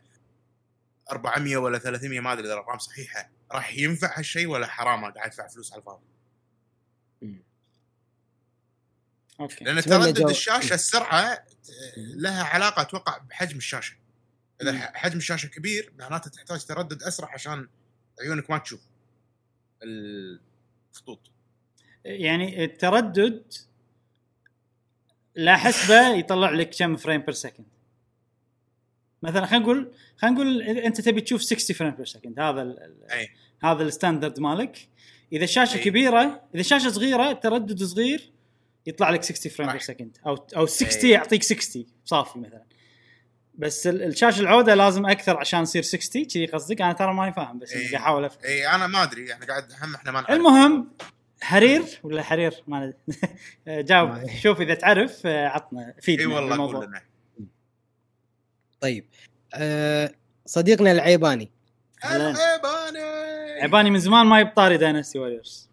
[1.11, 5.47] 400 ولا 300 ما أدري إذا الأرقام صحيحة راح ينفع هالشيء ولا حرام قاعد ادفع
[5.47, 6.03] فلوس على الفاضي؟
[9.39, 9.65] أوكي.
[9.65, 11.45] لأن تردد جو- الشاشة السرعة
[11.97, 13.95] لها علاقة أتوقع بحجم الشاشة.
[14.61, 17.67] إذا حجم الشاشة كبير معناته تحتاج تردد أسرع عشان
[18.21, 18.81] عيونك ما تشوف
[19.83, 21.19] الخطوط.
[22.05, 23.53] يعني التردد
[25.35, 27.65] لا حسبة يطلع لك كم frame per second
[29.23, 33.11] مثلا خلينا نقول خلينا نقول أنت تبي تشوف 60 frame per second هذا ال ال
[33.11, 33.29] أي.
[33.63, 34.87] هذا ال standard مالك.
[35.33, 35.83] إذا الشاشه أي.
[35.83, 36.21] كبيره
[36.53, 38.31] إذا الشاشه صغيرة التردد صغير
[38.85, 39.81] يطلع لك 60 frame per.
[39.81, 41.09] second أو أو 60 أي.
[41.09, 42.63] يعطيك 60 صافي مثلا.
[43.55, 47.59] بس ال- الشاشة العودة لازم أكثر عشان يصير 60 كذي قصدك؟ أنا ترى ماني فاهم
[47.59, 47.81] بس أي.
[47.81, 49.33] قاعد أحاول افهم أي أنا ما أدري.
[49.33, 50.31] إحنا قاعد هم إحنا ما نعرف.
[50.31, 50.91] المهم
[51.43, 52.93] حرير ولا حرير؟ ما
[53.67, 54.27] جاوب.
[54.41, 56.57] شوف إذا تعرف آه، عطنا فيدنا إي والله.
[56.57, 57.01] قول لنا.
[58.81, 59.05] طيب.
[59.53, 60.11] آه
[60.45, 61.51] صديقنا العيباني.
[62.05, 62.99] العيباني!
[63.61, 65.69] عباني من زمان ما يبطاري Dynasty Warriors.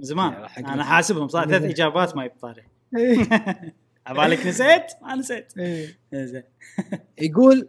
[0.00, 0.48] من زمان.
[0.48, 2.62] حق أنا حاسبهم صار ثلاث إجابات ما يبطاري.
[2.96, 3.28] إيه.
[4.06, 5.52] عبالك نسيت؟ ما نسيت.
[6.12, 6.42] زين.
[7.28, 7.68] يقول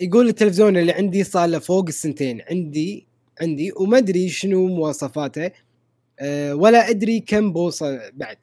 [0.00, 2.42] يقول التلفزيون اللي عندي صار له فوق السنتين.
[2.50, 3.06] عندي
[3.40, 5.50] عندي وما أدري شنو مواصفاته.
[6.22, 8.36] أه ولا أدري كم بوصه بعد.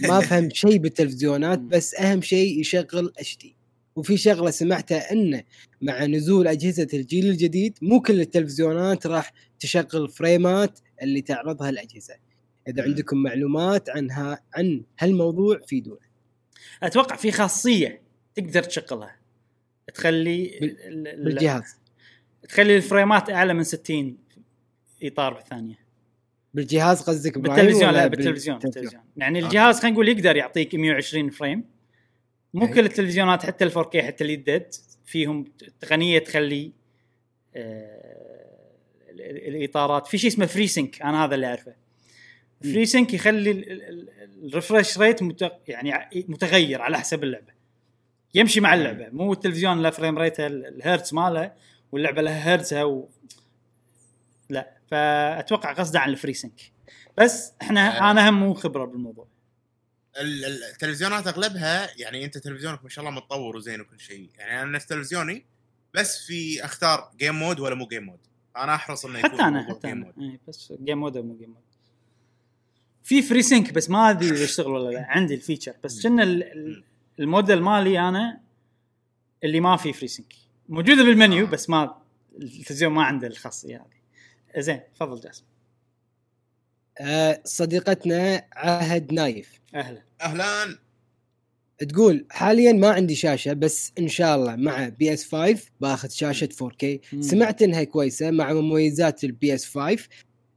[0.00, 3.56] ما فهمت شيء بالتلفزيونات بس أهم شيء يشغل اتش دي
[3.96, 5.42] وفي شغلة سمعتها انه
[5.82, 12.14] مع نزول أجهزة الجيل الجديد مو كل التلفزيونات راح تشغل فريمات اللي تعرضها الأجهزة.
[12.68, 12.82] إذا.
[12.82, 15.98] عندكم معلومات عنها عن هالموضوع فيدونا
[16.82, 18.02] أتوقع في خاصية
[18.34, 19.16] تقدر تشغلها.
[19.94, 21.76] تخلي بال- ال- ال- بالجهاز.
[22.48, 24.18] تخلي ال frame ات أعلى من 60
[25.02, 25.83] إطار بالثانية.
[26.54, 29.46] بالجهاز قصدك بالتلفزيون لا بالتلفزيون بالتلفزيون؟ يعني أوكي.
[29.48, 31.64] الجهاز خلينا نقول يقدر يعطيك 120 frame
[32.54, 32.68] مو.
[32.68, 34.74] كل التلفزيونات حتى ال 4K حتى اليدد
[35.04, 35.44] فيهم
[35.80, 36.72] تقنيه تخلي
[37.56, 38.00] آه،
[39.10, 41.74] ال- ال- الإطارات في شيء اسمه FreeSync أنا هذا اللي أعرفه.
[42.62, 44.08] FreeSync يخلي ال- ال- ال-
[44.46, 45.20] ال refresh rate
[45.68, 45.92] يعني
[46.28, 47.52] متغير على حسب اللعبة
[48.34, 51.52] يمشي مع اللعبة مو التلفزيون له frame rate ه ال- الهرتز ماله
[51.92, 53.08] واللعبة لها هرتزها و...
[54.50, 56.60] لا فأتوقع قصده عن ال FreeSync
[57.18, 58.10] بس إحنا آه.
[58.10, 59.26] أنا هم مو خبرة بالموضوع.
[60.20, 64.30] ال- ال- التلفزيونات أغلبها يعني أنت تلفزيونك ما شاء الله متطور وزين وكل شيء.
[64.38, 65.44] يعني أنا نفس تلفزيوني
[65.94, 68.18] بس في أختار game mode ولا مو game mode
[68.56, 70.12] أنا أحرص إنه يكون حتى أنا حتى game أنا.
[70.16, 71.62] mode إيه، بس game mode مو game mode
[73.02, 75.06] في FreeSync بس ما أدري إذا يشتغل ولا لا.
[75.08, 75.74] عندي ال feature.
[75.84, 76.84] بس كنا ال- ال-
[77.20, 78.40] الموديل مالي أنا
[79.44, 80.32] اللي ما فيه FreeSync
[80.68, 81.50] موجودة بالمنيو آه.
[81.50, 81.96] بس ما
[82.38, 84.03] التلفزيون ما عنده الخاصية هذه.
[84.58, 85.44] زين تفضل جاسم.
[87.00, 89.60] آه صديقتنا عهد نايف.
[89.74, 90.02] أهلا.
[90.20, 90.78] أهلا.
[91.88, 96.84] تقول حاليا ما عندي شاشة بس إن شاء الله مع PS 5 باخذ شاشة 4K
[97.12, 97.22] مم.
[97.22, 100.08] سمعت إنها كويسة مع مميزات ال PS 5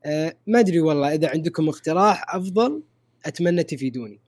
[0.06, 2.84] آه ما أدري والله إذا عندكم اقتراح أفضل
[3.26, 4.20] أتمنى تفيدوني.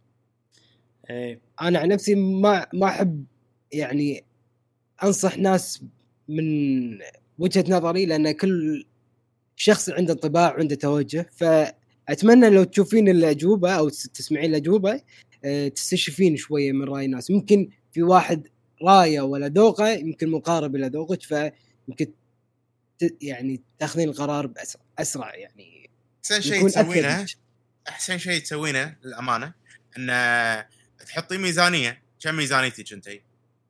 [1.09, 1.41] إيه.
[1.61, 3.25] أنا عن نفسي ما ما أحب
[3.71, 4.23] يعني
[5.03, 5.83] أنصح ناس
[6.27, 6.99] من
[7.39, 8.85] وجهة نظري لأن كل
[9.61, 15.01] شخص عنده انطباع وعنده توجه فأتمنى لو تشوفين الأجوبة أو تس- تسمعين الأجوبة
[15.45, 18.47] آه، تستشفين شوية من رأي الناس ممكن في واحد
[18.83, 22.11] راية ولا ذوقه يمكن مقارب إلى ذوقك فيمكن
[22.99, 25.89] ت- يعني تاخذين القرار باسرع أسرع يعني
[26.23, 27.25] أحسن شيء تسوينه.
[27.89, 29.53] أحسن شيء تسوينه للأمانة
[29.97, 30.63] ان
[31.07, 33.09] تحطي ميزانية كم ميزانيتك أنت؟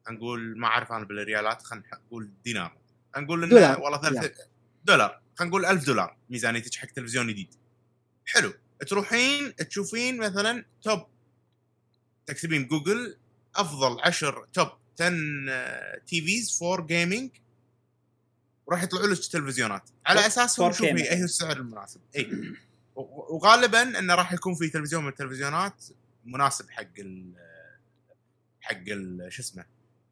[0.10, 2.78] نقول ما أعرف أنا بالريالات خلينا نقول دينار
[3.18, 3.80] نقول إنه.
[3.80, 4.32] والله ثلاث
[4.86, 7.54] دولار خلينا نقول 1000 دولار ميزانيتك حق تلفزيون جديد.
[8.26, 8.54] حلو.
[8.88, 11.06] تروحين تشوفين مثلا top
[12.26, 13.18] تكتبين جوجل
[13.56, 14.68] أفضل 10 top
[15.02, 17.30] 10 TVs for gaming
[18.66, 19.90] وراح يطلعوا لك تلفزيونات.
[20.06, 21.12] على أساسهم 4K شوفي.
[21.12, 22.02] اي هو السعر المناسب.
[22.16, 22.54] اي
[22.96, 25.84] وغالبا إنه راح يكون في تلفزيون من التلفزيونات
[26.26, 27.34] مناسب حق ال
[28.62, 29.66] حق ال- شو اسمه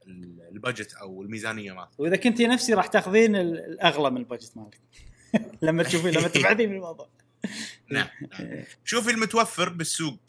[0.07, 4.23] ال- ال budget أو الميزانية مالته وإذا كنتي نفسي راح تاخذين ال- الأغلى من ال
[4.23, 4.79] budget مالك.
[5.61, 7.09] لما تشوفين لما تبعدين من الموضوع.
[7.91, 8.07] نعم
[8.39, 8.63] نعم.
[8.85, 10.19] شوفي المتوفر بالسوق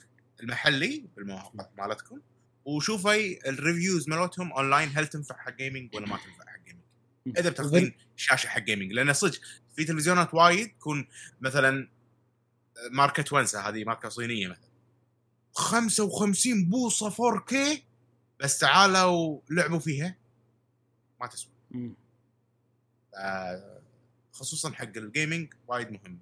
[0.40, 2.20] المحلي بالمواقع مالتكم
[2.64, 7.50] وشوفي ال reviews مالتهم اونلاين هل تنفع حق gaming ولا ما تنفع حق gaming إذا
[7.50, 9.40] بتاخذين شاشة حق gaming لأن صدق
[9.76, 11.08] في تلفزيونات وايد تكون
[11.40, 11.88] مثلا
[12.90, 14.68] ماركة ونسا هذه ماركة صينية مثلا.
[15.52, 17.54] 55 بوصة 4K
[18.40, 20.16] بس تعالوا لعبوا فيها
[21.20, 21.52] ما تسوى.
[24.38, 26.18] خصوصا حق ال gaming وايد مهم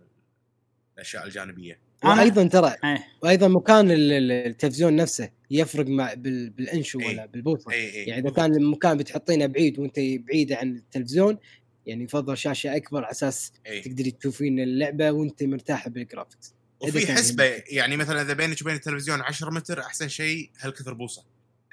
[0.95, 1.78] الأشياء الجانبية.
[2.05, 3.07] أنا- وأيضا ترى إيه.
[3.23, 7.07] وأيضا مكان ال- ال- التلفزيون نفسه يفرق مع بال- بالانشو إيه.
[7.07, 7.70] ولا بالبوصة.
[7.73, 11.39] اي يعني إذا كان المكان بتحطينه بعيد وأنت بعيده عن التلفزيون
[11.86, 13.53] يعني يفضل شاشة أكبر على أساس
[13.85, 19.20] تقدري تشوفين اللعبة وأنت مرتاحة بال graphics وفي حسبة يعني مثلا إذا بينك وبين التلفزيون
[19.20, 21.25] 10 متر أحسن شيء هالكثر بوصة.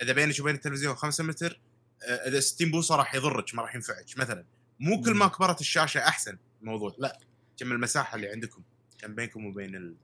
[0.02, 1.60] إذا بينك وبين التلفزيون 5 متر
[2.08, 4.46] آه، إذا 60 بوصة راح يضرك ما راح ينفعك مثلا.
[4.84, 6.95] مو كل ما كبرت الشاشة أحسن الموضوع.
[6.98, 7.20] لا
[7.58, 8.62] كم المساحة اللي عندكم
[8.98, 9.95] كم بينكم وبين ال...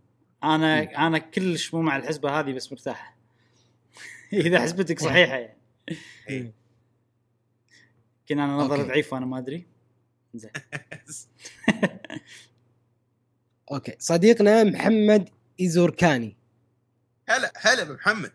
[0.43, 3.16] أنا أنا كلش مو مع الحسبة هذه بس مرتاح.
[4.33, 5.58] إذا حسبتك صحيحة يعني.
[6.30, 6.53] إيه.
[8.19, 8.88] يمكن أنا نظر okay.
[8.88, 9.66] ضعيف وأنا ما أدري.
[10.33, 10.51] زين.
[13.72, 13.95] okay.
[13.99, 16.38] صديقنا محمد ايزوركاني
[17.30, 18.32] هلا هلا بمحمد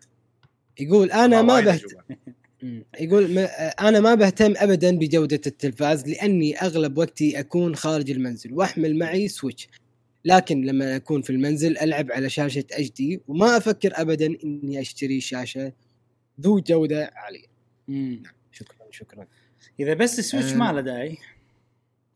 [0.79, 1.83] يقول أنا ما وايد بهت...
[1.83, 2.03] أجوبة.
[2.09, 2.34] مم.
[2.99, 8.95] يقول ما أنا ما بهتم ابدا بجودة التلفاز لأني أغلب وقتي أكون خارج المنزل وأحمل
[8.97, 9.67] معي Switch
[10.25, 15.73] لكن لما أكون في المنزل ألعب على شاشة HD وما أفكر ابدا إني أشتري شاشة
[16.41, 17.47] ذو جودة عالية
[17.87, 18.23] مم.
[18.51, 19.27] شكرا شكرا
[19.79, 20.53] إذا بس ال Switch.
[20.53, 21.17] ما له داعي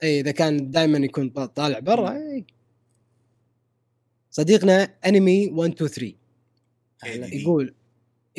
[0.03, 2.44] إي إذا كان دائما يكون طالع برا.
[4.32, 6.14] صديقنا انمي 123
[7.03, 7.36] أهلا.
[7.36, 7.74] يقول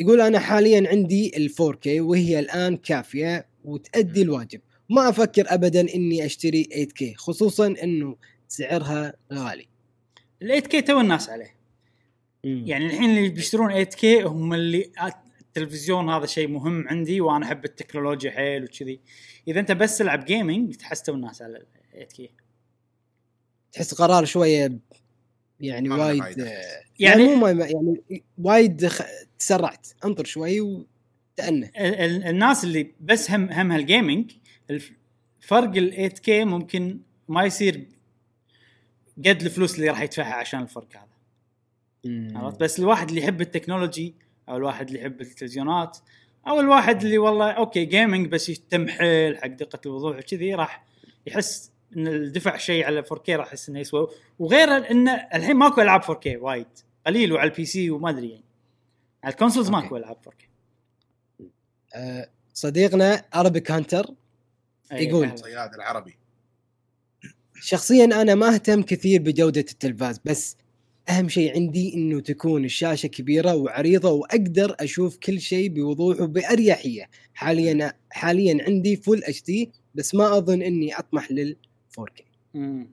[0.01, 4.61] يقول أنا حاليا عندي ال 4K وهي الآن كافية وتأدي الواجب.
[4.89, 8.15] ما أفكر ابدا إني أشتري 8K خصوصا إنه
[8.47, 9.67] سعرها غالي.
[10.41, 11.55] ال 8K تو الناس عليه.
[12.43, 14.91] يعني الحين اللي بيشترون 8K هم اللي
[15.41, 18.99] التلفزيون هذا شيء مهم عندي وأنا أحب التكنولوجيا حيل وكذي.
[19.47, 22.29] إذا أنت بس تلعب gaming تحس تو الناس على ال 8 كي
[23.71, 24.79] تحس قرار شوية
[25.59, 26.47] يعني وايد
[27.01, 29.01] يعني- يعني مو ما- يعني وايد خ...
[29.39, 29.87] تسرعت.
[30.05, 31.65] انطر شوي وتأنى.
[31.65, 34.31] ال- ال- الناس اللي بس هم همها ال gaming
[34.69, 34.91] الف-
[35.39, 37.85] فرق ال 8K ممكن ما يصير
[39.17, 41.07] قد الفلوس اللي راح يدفعها عشان الفرق هذا.
[42.37, 44.15] عرفت؟ بس الواحد اللي يحب التكنولوجي
[44.49, 45.97] أو الواحد اللي يحب التلفزيونات
[46.47, 50.85] أو الواحد اللي والله okay gaming بس يهتم حيل حق دقة الوضوح وكذي راح
[51.27, 54.07] يحس إن الدفع شيء على 4K راح يحس إنه يسوى.
[54.39, 56.67] وغير انه الحين ماكو ألعاب 4K وايد.
[57.07, 58.43] قليل وعلى ال PC وما أدري يعني.
[59.23, 59.69] على ال consoles.
[59.69, 60.45] ماكو ألعاب 4K
[61.95, 64.05] آه، صديقنا Arabic Hunter
[64.91, 65.39] أي يقول.
[65.39, 66.17] صياد العربي.
[67.55, 70.57] شخصيا أنا ما أهتم كثير بجودة التلفاز بس
[71.09, 77.09] أهم شيء عندي إنه تكون الشاشة كبيرة وعريضة وأقدر أشوف كل شيء بوضوح وبأريحية.
[77.33, 81.57] حاليا حاليا عندي full HD بس ما أظن إني أطمح لل
[81.99, 82.23] 4K
[82.53, 82.91] مم.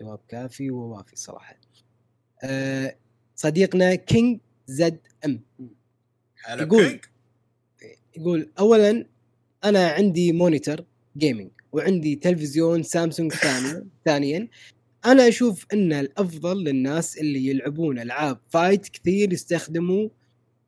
[0.00, 1.56] جواب كافي ووافي صراحة.
[3.36, 5.40] صديقنا King ZM.
[6.62, 7.00] يقول- King.
[8.16, 9.06] يقول اولا
[9.64, 10.84] أنا عندي monitor
[11.16, 14.48] gaming وعندي تلفزيون سامسونج ثانيا ثانيا.
[15.04, 20.08] أنا أشوف أن الأفضل للناس اللي يلعبون ألعاب fight كثير يستخدموا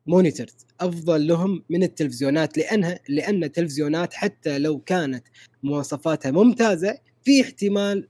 [0.07, 5.23] monitors أفضل لهم من التلفزيونات لانها لأن التلفزيونات حتى لو كانت
[5.63, 8.07] مواصفاتها ممتازة في احتمال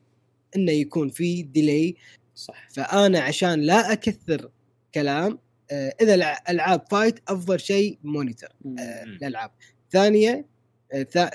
[0.55, 1.95] انه يكون في delay
[2.35, 4.49] صح فأنا عشان لا أكثر
[4.95, 5.39] كلام
[5.71, 8.79] آه، إذا الع- ألعاب fight أفضل شيء monitor مم.
[8.79, 9.03] آه،.
[9.03, 9.51] الألعاب
[9.91, 10.45] ثانية
[10.93, 11.31] آه، ثا-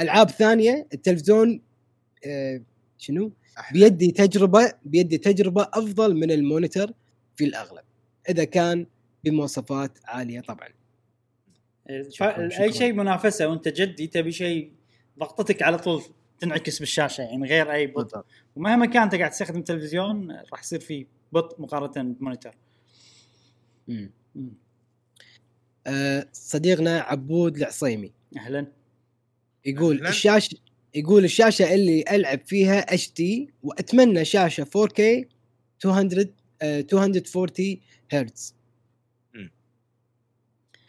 [0.00, 1.60] ألعاب ثانية التلفزيون
[2.98, 3.32] شنو.
[3.72, 6.86] بيدي تجربة بيدي تجربة أفضل من ال monitor
[7.36, 7.84] في الأغلب
[8.28, 8.86] إذا كان
[9.24, 10.68] بمواصفات عالية طبعا
[12.08, 12.62] شكراً.
[12.62, 14.72] أي شيء منافسة وأنت جذي تبي شيء
[15.18, 16.02] ضغطتك على طول
[16.40, 18.24] تنعكس بالشاشة يعني من غير أي بطء
[18.56, 22.52] ومهما كان أنت قاعد تستخدم تلفزيون راح يصير في بطء مقارنة ب monitor.
[25.86, 28.66] آه، صديقنا عبود العصيمي أهلا.
[29.66, 30.08] يقول أهلاً.
[30.08, 30.56] الشاشه
[30.94, 35.00] يقول الشاشة اللي ألعب فيها HD وأتمنى شاشة 4K
[35.84, 36.32] 200
[36.62, 37.80] آه، 240
[38.12, 38.54] هرتز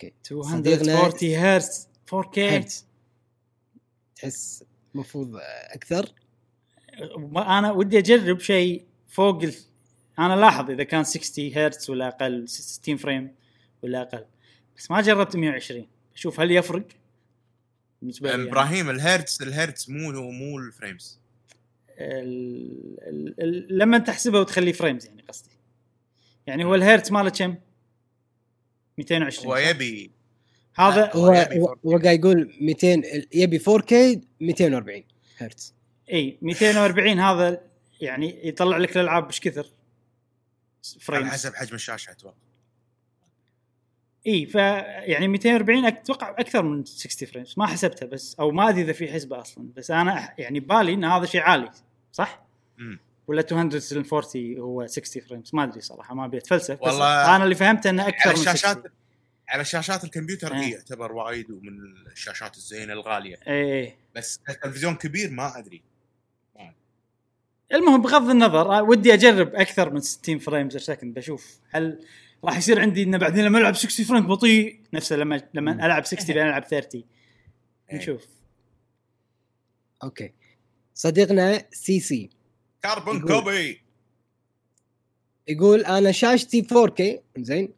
[0.03, 2.85] 240 هرتز 4K هرتز
[4.15, 4.64] تحس
[4.95, 5.40] المفروض
[5.74, 6.14] أكثر؟
[7.35, 9.53] أنا ودي أجرب شيء فوق ال...
[10.19, 13.35] أنا لاحظ إذا كان 60 هرتز ولا أقل 60 frame
[13.82, 14.25] ولا أقل.
[14.77, 16.88] بس ما جربت 120 أشوف هل يفرق؟
[18.01, 18.49] بالنسبة لي يعني.
[18.49, 21.19] إبراهيم الهرتز الهرتز مو مو ال frames.
[21.99, 22.98] ال...
[23.01, 23.43] ال...
[23.43, 23.77] ال...
[23.77, 25.49] لما تحسبها وتخليه frames يعني قصدي.
[26.48, 27.56] يعني هو الهرتز ماله كم؟
[28.98, 30.11] 220 هو؟ يبي
[30.75, 31.77] هذا هو يبي هو 4K.
[31.85, 33.01] هو قاعد يقول 200
[33.33, 35.03] يبي 4K 240
[35.37, 35.73] هرتز.
[36.13, 37.61] إي 240 هذا
[38.01, 39.65] يعني يطلع لك الألعاب إيش كثر.
[39.65, 42.35] على frames حسب حجم الشاشة أتوقع.
[44.27, 48.81] إي ف يعني 240 أتوقع أكثر من 60 frames ما حسبتها بس أو ما أدري
[48.81, 49.69] إذا في حسبة أصلا.
[49.75, 51.71] بس أنا يعني ببالي إن هذا شيء عالي
[52.11, 52.45] صح؟
[52.77, 52.99] مم.
[53.27, 57.55] ولا 240 هو 60 frames ما أدري صراحة ما أبي أتفلسف بس والله أنا اللي
[57.55, 58.91] فهمته إنه أكثر على من الشاشات 60
[59.49, 60.56] على شاشات الكمبيوتر آه.
[60.56, 61.80] هي يعتبر وايد ومن
[62.11, 63.40] الشاشات الزينة الغالية.
[63.48, 65.82] اي اي بس التلفزيون كبير ما أدري.
[67.74, 72.06] المهم بغض النظر ودي أجرب أكثر من 60 frames per second بشوف هل
[72.43, 76.27] راح يصير عندي إنه بعدين لما ألعب 60 frame بطيء؟ نفسه لما لما ألعب 60
[76.27, 77.03] بعدين ألعب 30
[77.91, 77.98] إيه.
[77.98, 78.25] نشوف.
[80.03, 80.33] أوكي.
[80.93, 82.30] صديقنا سي سي
[82.83, 83.81] كاربون يقول- copy.
[85.48, 87.03] يقول أنا شاشتي 4K
[87.40, 87.69] زين.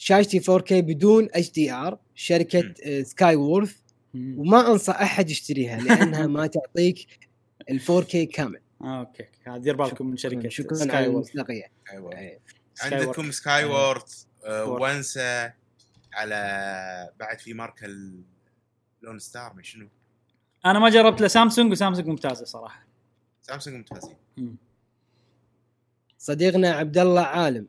[0.00, 3.76] شاشتي 4K بدون HDR شركة آه، Skyworth
[4.14, 7.28] وما أنصح أحد يشتريها لأنها ما تعطيك
[7.70, 8.60] ال 4K كامل.
[8.80, 11.68] آه، okay هذا دير بالكم من شركة شكرا سكاي وورث إيه.
[12.74, 13.30] سكاي عندكم.
[13.30, 14.64] Skyworth آه،.
[14.64, 15.50] وانسى
[16.12, 17.86] على بعد في ماركة
[19.02, 19.88] لون ستار ما شنو؟
[20.66, 22.86] أنا ما جربت لا سامسونج وسامسونج ممتازة صراحة.
[23.42, 24.16] سامسونج ممتازين.
[24.36, 24.56] مم.
[26.18, 27.66] صديقنا عبد الله عالم.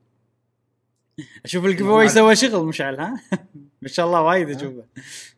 [1.46, 3.22] أشوف ال giveaway سوى شغل مشعل ها؟
[3.82, 4.86] ما شاء الله وايد اشوفه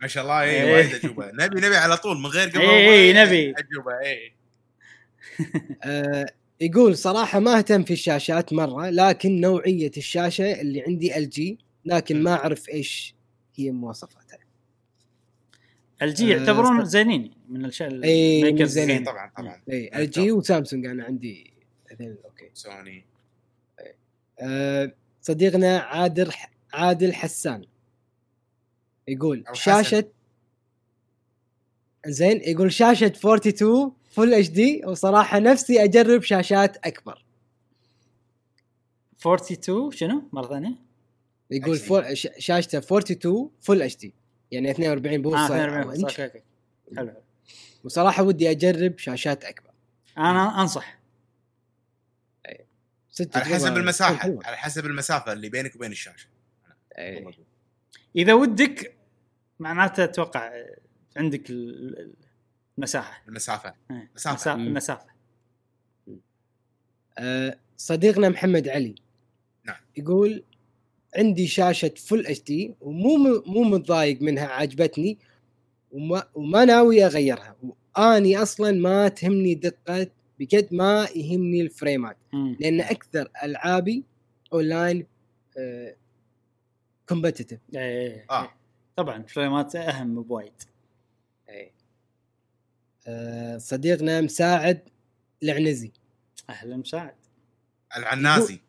[0.02, 0.74] ما شاء الله اي إيه.
[0.74, 1.32] وايد أجوبه.
[1.34, 3.50] نبي نبي على طول من غير قبل إيه، إيه، نبي.
[3.50, 4.34] أجوبه اي
[5.84, 6.26] آه
[6.62, 12.34] يقول صراحة ما أهتم في الشاشات مرة لكن نوعية الشاشة اللي عندي LG لكن ما
[12.34, 13.16] أعرف إيش
[13.56, 14.40] هي مواصفاتها.
[16.02, 17.72] LG آه، يعتبرون زينين من.
[17.82, 18.90] إيه، من ال makers زينين.
[18.90, 19.04] الزين.
[19.04, 19.62] طبعا طبعا.
[19.70, 21.54] اي LG وسامسونج أنا عندي
[21.92, 22.50] okay.
[22.54, 23.06] سوني.
[24.40, 24.94] آه
[25.24, 26.32] صديقنا عادل
[26.74, 27.66] عادل حسان
[29.08, 29.44] يقول.
[29.54, 30.10] شاشة
[32.08, 37.26] زين يقول شاشة 42 full HD وصراحة نفسي أجرب شاشات أكبر
[39.22, 40.76] 42 شنو مرة ثانية؟
[41.52, 41.78] يقول.
[41.78, 44.14] four ش- شاشته 42 full HD
[44.52, 46.20] يعني 42 آه بوصة 42 بس، inch.
[46.20, 46.44] okay okay
[46.98, 47.22] حلو حلو.
[47.84, 49.70] وصراحة ودي أجرب شاشات أكبر
[50.18, 50.98] أنا أنصح
[53.14, 54.46] ست على حسب المساحة حلوة.
[54.46, 56.28] على حسب المسافة اللي بينك وبين الشاشة
[56.98, 57.32] إيه.
[58.16, 58.96] إذا ودك
[59.60, 60.52] معناته أتوقع
[61.18, 62.14] عندك ال- ال-
[62.78, 64.36] المساحة المسافة إيه، مسافة.
[64.36, 64.68] مسا- مم.
[64.68, 65.06] المسافة
[67.18, 68.96] آه، صديقنا محمد علي
[69.66, 69.76] نعم.
[69.98, 70.44] يقول
[71.18, 75.18] عندي شاشة full HD ومو مو متضايق منها عجبتني
[75.92, 77.56] وما, وما ناوي أغيرها
[77.98, 80.08] وأني أصلا ما تهمني دقة
[80.40, 82.18] بقد ما يهمني ال frameات.
[82.34, 82.58] مم.
[82.60, 84.04] لأن أكثر ألعابي
[84.54, 85.08] online
[87.10, 88.26] competitive إيه.
[88.32, 88.52] آه.
[88.96, 90.54] طبعا frameات أهم بوايد.
[93.08, 94.90] آه، صديقنا مساعد
[95.44, 95.92] العنزي.
[96.50, 97.16] أهلا مساعد.
[97.98, 98.60] العنازي.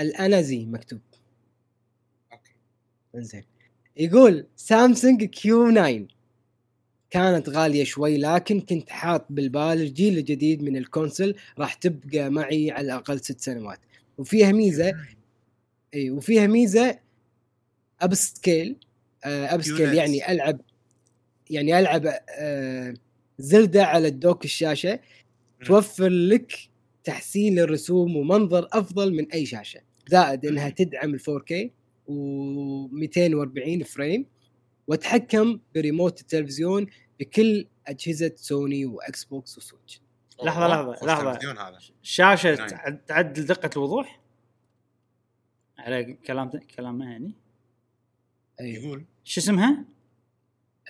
[0.00, 1.00] الانزي مكتوب.
[2.32, 2.52] okay.
[3.14, 3.44] إنزين.
[3.96, 6.06] يقول سامسونج Q9
[7.12, 12.70] كانت غالية شوي لكن كنت حاط بالبال الجيل الجديد من ال console راح تبقى معي
[12.70, 13.78] على الأقل ست سنوات
[14.18, 14.92] وفيها ميزة
[15.94, 16.98] إي وفيها ميزة
[18.00, 18.76] upscale
[19.24, 19.94] upscale.
[19.94, 20.60] يعني ألعب
[21.50, 22.06] يعني ألعب
[22.38, 22.94] آه،
[23.38, 25.00] زلدة على ال dock الشاشة.
[25.66, 26.52] توفر لك
[27.04, 30.74] تحسين الرسوم ومنظر أفضل من أي شاشة زائد إنها مم.
[30.74, 31.52] تدعم ال 4K
[32.08, 34.26] و240 frame
[34.86, 36.86] وتحكم بريموت التلفزيون
[37.20, 40.00] بكل أجهزة Sony و Xbox و Switch
[40.44, 41.32] لحظة، لحظة، خوش لحظة.
[41.32, 41.78] تلفزيون هذا.
[42.02, 42.66] شاشة نعم.
[42.68, 44.20] تعد- تعدل دقه الوضوح؟
[45.78, 47.34] على كلام كلامنا يعني
[48.60, 49.04] اي يقول.
[49.24, 49.84] شو اسمها؟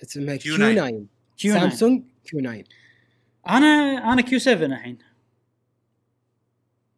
[0.03, 0.41] اسمها Q9.
[0.41, 2.63] Q9 Q9 سامسونج Q9
[3.47, 3.67] أنا
[4.13, 4.97] أنا Q7 الحين.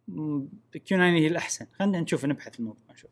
[0.08, 1.68] Q9 هي الأحسن.
[1.80, 3.12] خلينا نشوف نبحث الموضوع نشوف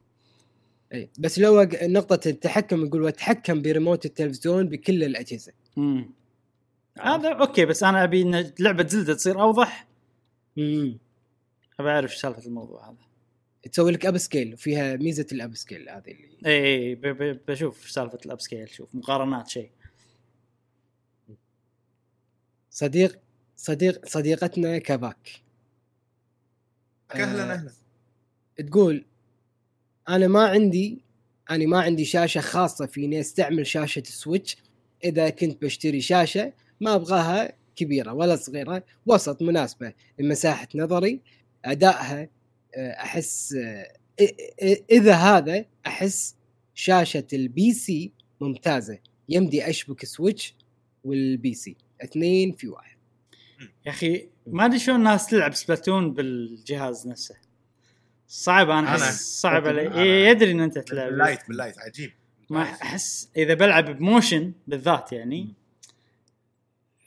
[0.93, 5.53] اي بس لو نقطة التحكم يقول وتحكم بريموت التلفزيون بكل الأجهزة.
[5.77, 6.09] مم.
[7.01, 9.87] هذا okay بس أنا أبي إن لعبة زلدة تصير أوضح.
[10.57, 10.97] امم
[11.79, 12.97] أبي أعرف سالفه الموضوع هذا.
[13.71, 18.19] تسوي لك upscale وفيها ميزة ال upscale هذه اللي اي اي ب- ب- بشوف سالفة
[18.25, 19.69] الأب سكيل شوف مقارنات شيء.
[22.71, 23.19] صديق
[23.57, 25.29] صديق صديقتنا كافاك
[27.15, 27.71] أهلا آه، أهلا.
[28.67, 29.05] تقول
[30.09, 31.01] أنا ما عندي
[31.51, 34.57] أنا ما عندي شاشة خاصة فيني أستعمل شاشة Switch
[35.03, 41.21] إذا كنت بشتري شاشة ما أبغاها كبيرة ولا صغيرة وسط مناسبة لمساحة نظري
[41.65, 42.29] أدائها
[42.75, 43.87] آه، أحس آه،
[44.91, 46.35] إذا هذا أحس
[46.73, 48.99] شاشة ال PC ممتازة.
[49.29, 50.55] يمدي أشبك Switch
[51.03, 51.75] وال PC.
[52.03, 52.97] اثنين في واحد.
[53.85, 57.35] يا أخي ما أدري شلون الناس تلعب Splatoon بالجهاز نفسه.
[58.27, 59.05] صعب أنا أنا.
[59.05, 59.95] أحس صعب علي.
[60.03, 62.11] إيه، يدري ان أنت تلعب باللايت باللايت عجيب.
[62.49, 65.53] ما أحس إذا بلعب ب motion بالذات يعني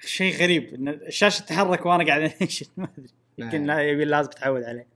[0.01, 3.09] شيء غريب إن الشاشة تتحرك وأنا قاعد انشن ما أدري.
[3.39, 4.87] يمكن لا يبي لازم تتعود عليه.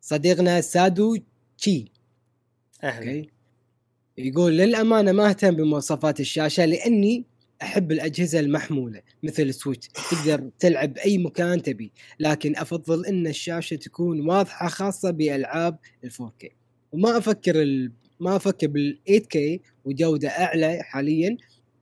[0.00, 1.16] صديقنا سادو
[1.58, 1.84] تشي.
[2.82, 3.26] أهلا.
[4.18, 7.24] يقول للأمانة ما أهتم بمواصفات الشاشة لأني
[7.62, 9.88] أحب الأجهزة المحمولة مثل السويتش.
[9.88, 16.46] تقدر تلعب باي مكان تبي لكن أفضل إن الشاشة تكون واضحة خاصة بألعاب ال 4K
[16.92, 17.92] وما أفكر ال...
[18.20, 21.36] ما أفكر بال 8K وجودة أعلى حاليا.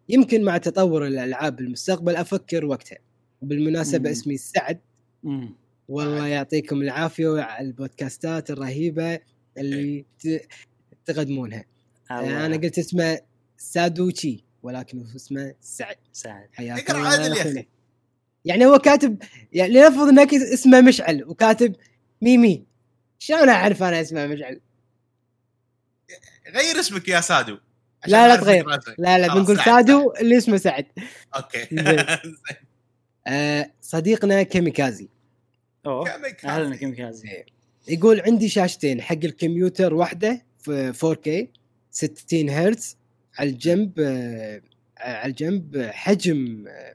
[0.09, 2.99] يمكن مع تطور الألعاب بالمستقبل أفكر وقتها.
[3.43, 4.07] وبالمناسبه مم.
[4.07, 4.79] اسمي سعد.
[5.23, 5.55] مم.
[5.89, 9.19] والله يعطيكم العافية على البودكاستات الرهيبة
[9.59, 10.47] اللي ت-
[11.07, 11.65] تقدمونها.
[12.47, 13.19] أنا قلت اسمه
[13.57, 14.45] سادوتشي.
[14.63, 15.97] ولكن هو اسمه سعد.
[16.13, 16.49] سعد.
[16.53, 17.61] حياك اقرأ الله عادل يا أخونا.
[17.61, 17.69] أخي.
[18.45, 19.23] يعني هو كاتب
[19.53, 21.77] يعني لنفرض انك اسمه مشعل وكاتب
[22.23, 22.65] ميمي
[23.19, 24.61] شلون أعرف أنا اسمه مشعل؟
[26.55, 27.59] غير اسمك يا سادو.
[28.07, 28.67] لا لا تغير.
[28.99, 30.87] لا لا بنقول سعد، سادو اللي اسمه سعد.
[31.37, 31.67] أوكي.
[31.73, 32.05] زين.
[33.27, 35.09] آه صديقنا كيميكازي.
[35.87, 36.11] أوه.
[36.45, 37.45] أهلا كيميكازي.
[37.89, 41.47] يقول عندي شاشتين حق الكمبيوتر واحدة في 4K
[41.91, 42.97] 60 هرتز
[43.41, 44.01] على الجنب
[44.99, 46.95] على الجنب حجم آه،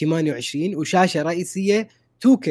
[0.00, 1.88] 28 وشاشة رئيسية
[2.26, 2.50] 2K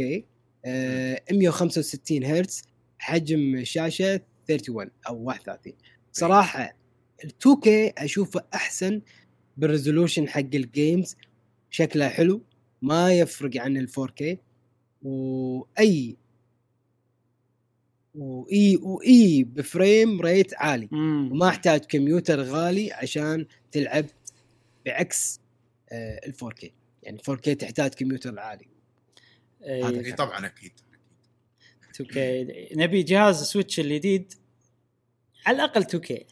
[0.66, 2.64] آه، 165 هرتز
[2.98, 5.74] حجم شاشة 31 أو 31
[6.11, 6.75] صراحة
[7.24, 7.67] ال 2K
[7.98, 9.01] أشوفه أحسن
[9.57, 11.15] بال resolution حق ال games
[11.69, 12.41] شكله حلو
[12.82, 14.38] ما يفرق عن ال 4K
[15.03, 16.17] وأي
[18.15, 20.90] وإي وإي ب frame rate عالي.
[20.91, 21.31] مم.
[21.31, 24.06] وما أحتاج كمبيوتر غالي عشان تلعب
[24.85, 25.40] بعكس
[25.91, 26.69] آه، ال 4K
[27.03, 28.67] يعني 4K تحتاج كمبيوتر عالي.
[29.67, 30.72] هذا اي طبعا أكيد.
[31.93, 32.17] 2K
[32.77, 34.33] نبي جهاز سويتش الجديد
[35.45, 36.23] على الأقل 2K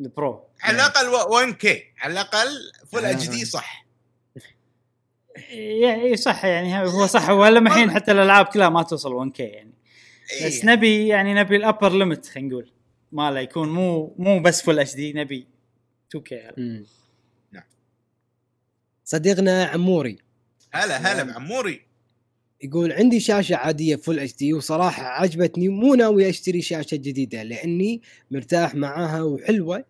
[0.00, 1.06] ال pro على الأقل
[1.54, 1.66] 1K
[1.98, 2.48] على الأقل
[2.86, 3.04] full.
[3.04, 3.86] HD صح.
[5.50, 7.30] يعني صح يعني هو صح.
[7.30, 9.72] ولا الحين حتى الألعاب كلها ما توصل 1K يعني.
[10.32, 10.46] إيه.
[10.46, 12.70] بس نبي يعني نبي ال upper limit خلينا نقول
[13.12, 15.46] ماله يكون مو مو بس full HD نبي
[16.16, 16.32] 2K
[17.52, 17.64] نعم.
[19.04, 20.18] صديقنا عموري
[20.72, 21.22] هلا هلا.
[21.22, 21.80] بعموري
[22.62, 28.74] يقول عندي شاشة عادية full HD وصراحة عجبتني مو ناوي أشتري شاشة جديدة لأني مرتاح
[28.74, 29.84] معاها وحلوة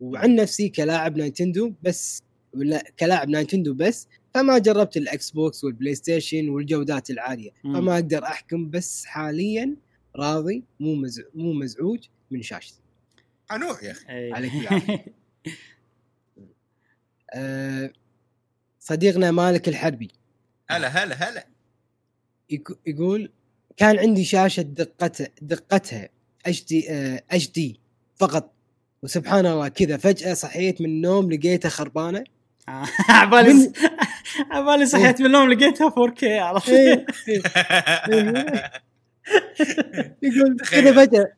[0.00, 2.22] وعن نفسي كلاعب نينتندو بس
[2.54, 7.74] ولا كلاعب نينتندو بس فما جربت الإكس بوكس والبلاي ستيشن والجودات العالية مم.
[7.74, 9.76] فما أقدر أحكم بس حاليا
[10.16, 11.22] راضي مو مز...
[11.34, 11.98] مو مزعوج
[12.30, 12.80] من شاشتي
[13.50, 14.32] قنوع يا أخي.
[14.32, 14.52] عليك.
[17.34, 17.92] أه
[18.80, 20.08] صديقنا مالك الحربي
[20.70, 21.46] هلا هلا هلا
[22.50, 23.30] يق- يقول
[23.76, 26.08] كان عندي شاشة دقتها دقتها
[26.46, 27.80] HD HD
[28.16, 28.52] فقط
[29.02, 32.24] وسبحان الله كذا فجأة صحيت من النوم لقيتها خربانة
[33.08, 33.72] عبالي من-
[34.56, 37.42] عبالي صحيت من النوم لقيتها 4K عرفت؟ إيه، إيه.
[40.22, 40.80] يقول تخيل.
[40.84, 41.32] كذا فجأة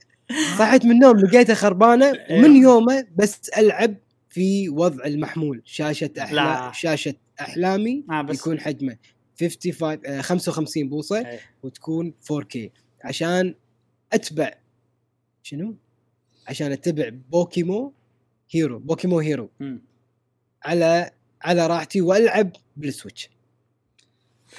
[0.58, 2.38] صحيت من النوم لقيتها خربانة إيه.
[2.38, 3.94] ومن يومه بس ألعب
[4.28, 6.72] في وضع المحمول شاشة احلام لا.
[6.72, 8.96] شاشة أحلامي آه، بس- يكون حجمه
[9.40, 11.40] 55 آه، 55 بوصة إيه.
[11.62, 12.58] وتكون 4K
[13.04, 13.54] عشان
[14.12, 14.50] أتبع
[15.42, 15.74] شنو؟
[16.48, 17.92] عشان أتبع بوكيمون
[18.54, 19.50] هيرو بوكيمون هيرو.
[20.64, 21.10] على
[21.42, 23.30] على راحتي والعب بالسويتش.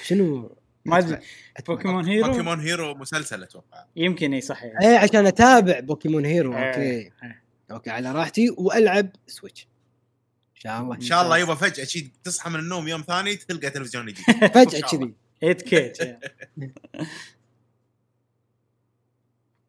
[0.04, 1.20] شنو؟ ما أدري.
[1.68, 3.86] بوكيمون هيرو؟ بوكيمون هيرو مسلسل أتوقع.
[3.96, 4.74] يمكن إي صحيح.
[4.82, 6.68] إيه عشان أتابع بوكيمون هيرو إيه.
[6.68, 6.82] أوكي.
[6.82, 7.44] إيه.
[7.72, 9.68] أوكي على راحتي والعب سويتش.
[10.56, 10.96] إن شاء الله.
[10.96, 14.26] إن شاء الله يبا فجأة شي تصحى من النوم يوم ثاني تلقى تلفزيون جديد.
[14.56, 14.82] فجأة.
[14.82, 15.14] كذي.
[15.46, 16.08] 8K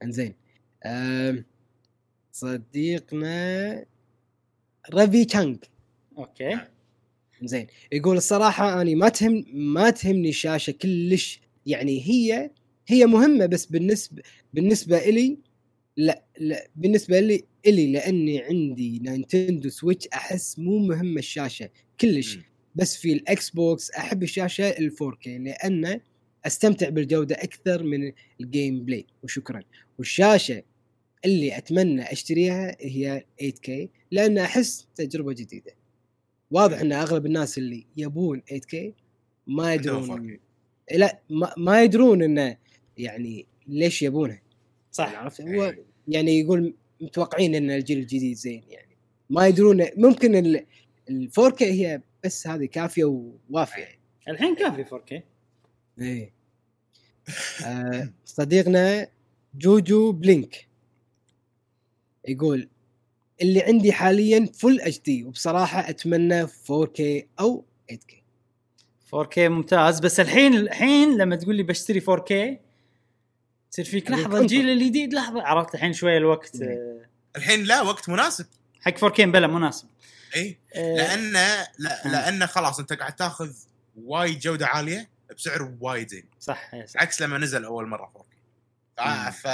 [0.03, 0.35] إنزين.
[0.87, 1.45] أم،
[2.33, 3.85] صديقنا
[4.95, 5.65] رافي تشانج
[6.19, 6.59] أوكي.
[7.45, 7.67] زين.
[7.93, 11.41] يقول الصراحة أني ما تهم ما تهمني الشاشة كلش.
[11.67, 12.51] يعني هي
[12.89, 14.23] هي مهمة بس بالنسبة
[14.55, 15.39] بالنسبة إلي
[15.97, 21.71] لا لا بالنسبة لي إلي لأني عندي نينتندو سويتش أحس مو مهمة الشاشة
[22.01, 22.39] كلش.
[22.75, 26.01] بس في الاكس بوكس أحب الشاشة ال 4K لأنه
[26.47, 29.07] أستمتع بالجودة أكثر من ال gameplay.
[29.23, 29.63] وشكرا.
[29.99, 30.63] والشاشة
[31.25, 33.71] اللي أتمنى أشتريها هي 8K
[34.11, 35.73] لأن أحس تجربة جديدة.
[36.51, 38.77] واضح إن أغلب الناس اللي يبون 8K
[39.47, 40.39] ما يدرون
[40.93, 42.57] لا ما, ما يدرون إنه
[42.99, 44.43] يعني ليش يبونها
[44.93, 45.15] صح.
[45.15, 45.75] عرفت؟ هو
[46.09, 48.97] يعني يقول متوقعين إن الجيل الجديد زين يعني.
[49.31, 50.67] ما يدرون ممكن ال
[51.11, 53.89] ال 4K هي بس هذه كافية ووافية.
[54.29, 55.21] الحين كافي 4K
[56.01, 56.33] إيه.
[57.67, 59.09] آه صديقنا
[59.55, 60.69] جوجو بلينك
[62.29, 62.69] يقول
[63.43, 67.03] اللي عندي حاليا full HD وبصراحة أتمنى 4K
[67.41, 68.15] أو 8K
[69.15, 70.01] 4K ممتاز.
[70.01, 72.33] بس الحين الحين لما تقول لي بشتري 4K
[73.71, 75.43] تصير فيك لحظة الجيل الجديد لحظة.
[75.43, 76.63] عرفت الحين شوية الوقت.
[76.63, 77.01] آه،
[77.37, 78.47] الحين لا وقت مناسب.
[78.81, 79.89] حق 4K بلا مناسب.
[80.37, 80.59] إي.
[80.75, 81.33] آه، لأن
[81.79, 82.09] لا آه.
[82.09, 83.51] لأن خلاص أنت قاعد تأخذ
[84.05, 86.25] وايد جودة عالية بسعر وايد زين.
[86.41, 87.03] صح صح.
[87.03, 88.35] عكس لما نزل أول مرة 4K
[88.99, 89.47] آه ف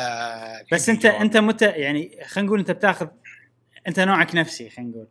[0.75, 3.07] بس أنت أنت متى يعني خلينا نقول أنت بتأخذ
[3.89, 5.07] انت نوعك نفسي خلينا نقول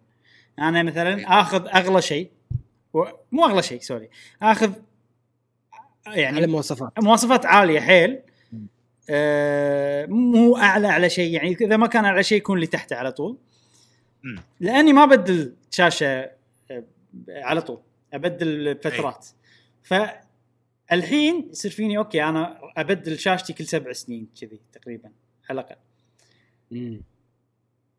[0.59, 1.39] أنا مثلا إيه.
[1.41, 2.31] آخذ أغلى شيء
[2.93, 3.03] و...
[3.31, 4.09] مو أغلى شيء سوري
[4.41, 4.73] آخذ
[6.07, 8.19] على يعني مواصفات مواصفات عالية حيل.
[9.09, 13.11] آه مو أعلى على شيء يعني إذا ما كان أعلى شيء يكون اللي تحته على
[13.11, 13.37] طول.
[14.59, 16.31] لأني ما أبدل شاشة
[16.71, 16.83] آه،
[17.29, 17.79] على طول
[18.13, 19.27] أبدل فترات
[19.83, 25.11] فالحين يصير فيني أوكي أنا أبدل شاشتي كل سبع سنين كذي تقريبا
[25.49, 27.01] على الأقل.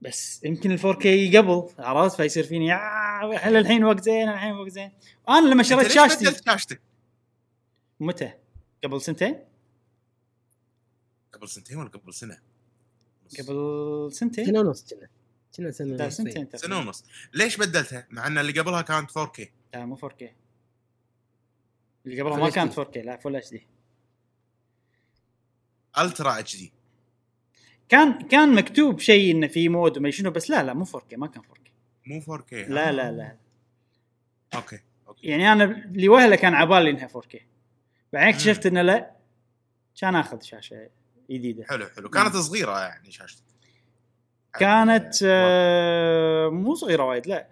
[0.01, 4.93] بس يمكن ال 4K قبل عرفت فيصير فيني هل الحين وقت زين الحين وقت زين
[5.29, 6.81] أنا لما شريت ليش شاشتي بدلت شاشتك
[8.01, 8.33] متى؟
[8.85, 9.45] قبل سنتين؟
[11.33, 12.39] قبل سنتين ولا قبل سنة؟
[13.39, 15.09] قبل سنتين؟ سنة ونص كنا
[15.57, 16.57] كنا سنة لا ونص سنتين إيه.
[16.57, 17.05] سنة ونص
[17.35, 20.25] ليش بدلتها؟ مع إن اللي قبلها كانت 4K لا مو 4K
[22.07, 22.51] اللي قبلها ما.
[22.51, 23.67] كانت 4K لا full HD
[25.99, 26.73] ultra HD
[27.91, 31.27] كان كان مكتوب شيء إنه في mode وما شنو بس لا لا مو 4K ما
[31.27, 31.71] كان 4K
[32.07, 33.37] مو 4K لا لا لا
[34.55, 35.27] أوكي أوكي.
[35.27, 37.39] يعني أنا لوهلة كان عبالي إنها 4K
[38.13, 38.29] بعدين.
[38.29, 39.17] اكتشفت إنه لا
[40.01, 40.91] كان آخذ شاشة
[41.31, 41.65] جديدة.
[41.65, 42.11] حلو حلو.
[42.11, 43.45] كانت صغيرة يعني شاشتك.
[44.59, 47.49] كانت آه، مو صغيرة وايد لا.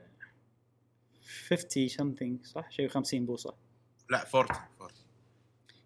[1.48, 3.54] 50 something صح؟ شيء 50 بوصة.
[4.10, 4.92] لا 40 40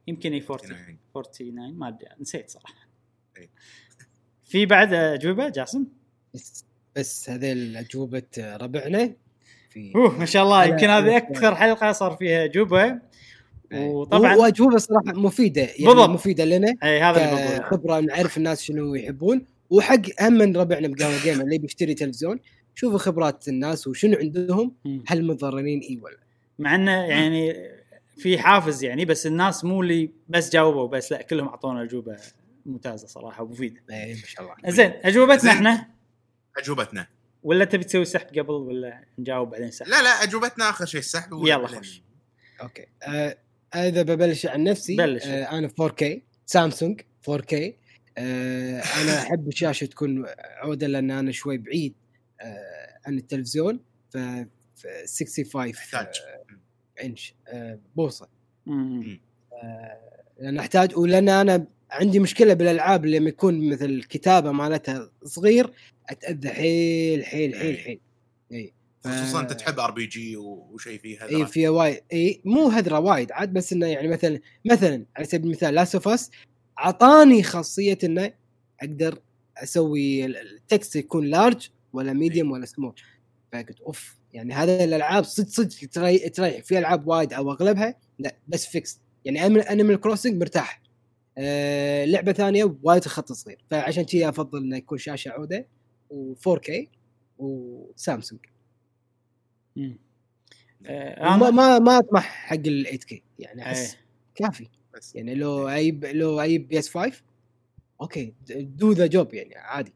[0.06, 0.98] يمكن إي 40 49.
[1.14, 2.89] 49 ما أدري نسيت صراحة.
[4.52, 5.84] في بعد أجوبة جاسم؟
[6.34, 6.64] بس,
[6.97, 9.12] بس هذيل أجوبة ربعنا.
[9.70, 12.98] في أوه ما شاء الله يمكن هذه أكثر حلقة صار فيها أجوبة.
[13.74, 16.08] وطبعا واجوبه صراحة مفيدة يعني بالضبط.
[16.08, 19.44] مفيدة لنا أي هذا كخبرة نعرف الناس شنو يحبون.
[19.70, 22.40] وحق هم من ربعنا بقهوة جيمر اللي بيشتري تلفزيون
[22.74, 24.72] شوفوا خبرات الناس وشنو عندهم.
[25.06, 26.18] هل متضررين إي ولا
[26.58, 27.55] مع انه يعني
[28.16, 32.16] في حافز يعني بس الناس مو اللي بس جاوبوا بس لا كلهم أعطونا أجوبة.
[32.66, 34.70] ممتازة صراحة ومفيده اي ما شاء الله.
[34.70, 35.50] زين أجوبتنا.
[35.50, 35.89] إحنا؟
[36.58, 37.07] أجوبتنا.
[37.42, 41.32] ولا تبي تسوي سحب قبل ولا نجاوب بعدين سحب؟ لا لا أجوبتنا آخر شيء السحب
[41.32, 42.02] يلا خش.
[42.62, 42.86] أوكي.
[43.02, 43.36] آه
[43.74, 45.26] إذا ببلش عن نفسي بلش.
[45.26, 46.05] آه أنا 4K
[46.47, 47.00] سامسونج
[47.31, 47.55] 4K
[48.18, 51.94] آه أنا أحب الشاشة تكون عودة لأن أنا شوي بعيد
[52.41, 54.16] آه عن التلفزيون ف
[54.74, 58.28] ف 65 تحتاج آه انش آه بوصه
[58.66, 59.20] مم.
[60.41, 65.71] لأن أحتاج ولأن أنا عندي مشكلة بالألعاب اللي لما يكون مثل الكتابه مالتها صغير
[66.11, 68.01] أتأذى حيل حيل حيل حيل.
[68.53, 68.73] إي.
[69.05, 72.01] ف- خصوصا أنت تحب RPG وشيء فيه إي هذا فيها وايد.
[72.12, 73.33] إي مو هدرة وايد.
[73.33, 74.41] عاد بس إنه يعني مثلا
[74.71, 76.31] مثلا على سبيل المثال Last of Us
[76.79, 78.33] أعطاني خاصية إنه
[78.83, 79.19] أقدر
[79.57, 82.95] أسوي ال- ال text يكون large ولا medium ولا سمول
[83.53, 86.62] فقلت أوف يعني هذا الألعاب صدق صدق تريح تريح.
[86.65, 90.82] في ألعاب وايد أو أغلبها لا بس fix يعني Animal Crossing مرتاح.
[91.39, 93.65] آه لعبة ثانية وايد خط صغير.
[93.70, 95.67] فعشان كذي أفضل إنه يكون شاشة عودة
[96.12, 96.86] و4K
[97.39, 98.41] وسامسونج
[99.77, 99.99] مم.
[100.86, 104.01] آه، ما ما ما أطمح حق ال 8K يعني أحس إيه.
[104.35, 104.69] كافي.
[104.94, 105.15] بس.
[105.17, 107.23] يعني لو أجيب لو أجيب PS 5
[108.01, 109.93] أوكي do the job يعني عادي.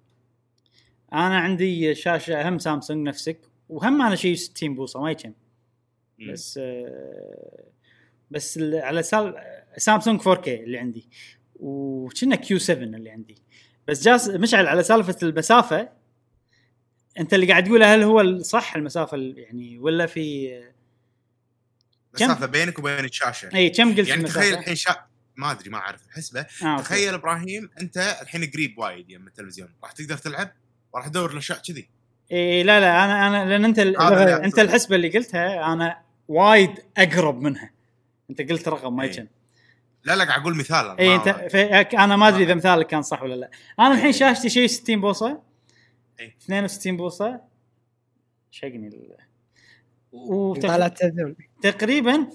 [1.12, 5.32] أنا عندي شاشة هم سامسونج نفسك وهم أنا شيء 60 بوصة ما يكم.
[6.32, 7.64] بس آه،
[8.30, 9.34] بس ال- على سال
[9.76, 11.08] سامسونج 4K اللي عندي
[11.56, 13.34] وكنا Q7 اللي عندي
[13.88, 15.88] بس جاس مشعل على سالفة المسافة
[17.20, 20.48] أنت اللي قاعد تقوله هل هو الصح المسافة ال- يعني ولا في
[22.16, 24.96] كم؟ مسافة بينك وبين الشاشة اي كم قلت يعني المسافة؟ تخيل الحين شا...
[25.36, 26.82] ما أدري ما أعرف الحسبه آه، أوكي.
[26.82, 30.52] تخيل إبراهيم أنت الحين قريب وايد يم التلفزيون راح تقدر تلعب
[30.92, 31.88] وراح تدور الأشياء كذي
[32.32, 34.58] اي لا لا أنا أنا لأن أنت ال- اللي أنت.
[34.58, 37.70] الحسبة اللي قلتها أنا وايد أقرب منها
[38.30, 39.28] أنت قلت رقم ما إي.
[40.06, 41.14] لا لا قاعد أقول مثال أنا اي ما-
[41.80, 43.50] أنت أنا ما أدري إذا ما- مثالك كان صح ولا لا.
[43.80, 44.12] أنا الحين إي.
[44.12, 45.42] شاشتي شيء 60 بوصة؟
[46.20, 46.34] إي.
[46.42, 47.40] 62 بوصة؟
[48.50, 49.16] شقني ال...
[51.58, 52.26] وتقريبا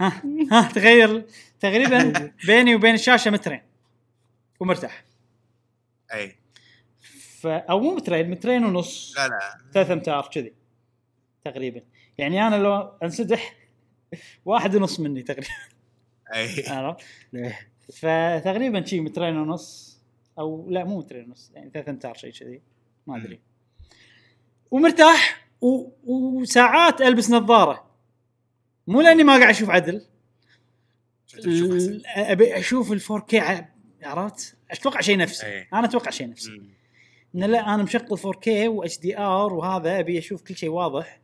[0.00, 0.22] ها
[0.52, 1.24] ها تغير
[1.60, 2.12] تقريبا
[2.46, 3.60] بيني وبين الشاشة مترين
[4.60, 5.04] ومرتاح.
[6.14, 6.36] اي
[7.40, 9.14] ف أو مو مترين مترين ونص.
[9.16, 9.38] لا لا.
[9.72, 10.52] ثلاث امتار كذي.
[11.44, 11.82] تقريبا.
[12.18, 13.54] يعني أنا لو أنسدح
[14.44, 15.46] واحد ونص مني تقريبا.
[15.48, 15.79] اي
[16.68, 17.00] عرفت؟
[17.34, 17.58] إيه.
[17.92, 19.98] فتقريبا شي مترين ونص
[20.38, 22.60] أو لا مو مترين ونص يعني ثلاث أمتار شيء كذي.
[23.06, 23.40] ما أدري.
[24.70, 25.88] ومرتاح و...
[26.04, 27.84] وساعات ألبس نظارة.
[28.86, 30.02] مو لأني ما قاعد أشوف عدل.
[31.44, 33.68] ال- أبي أشوف ال 4K ع-
[34.02, 35.46] عرفت؟ أتوقع شيء نفسي.
[35.46, 35.68] إيه.
[35.72, 36.62] أنا أتوقع شيء نفسي.
[37.34, 41.20] انه لا أنا مشغل 4K و HDR وهذا أبي أشوف كل شيء واضح.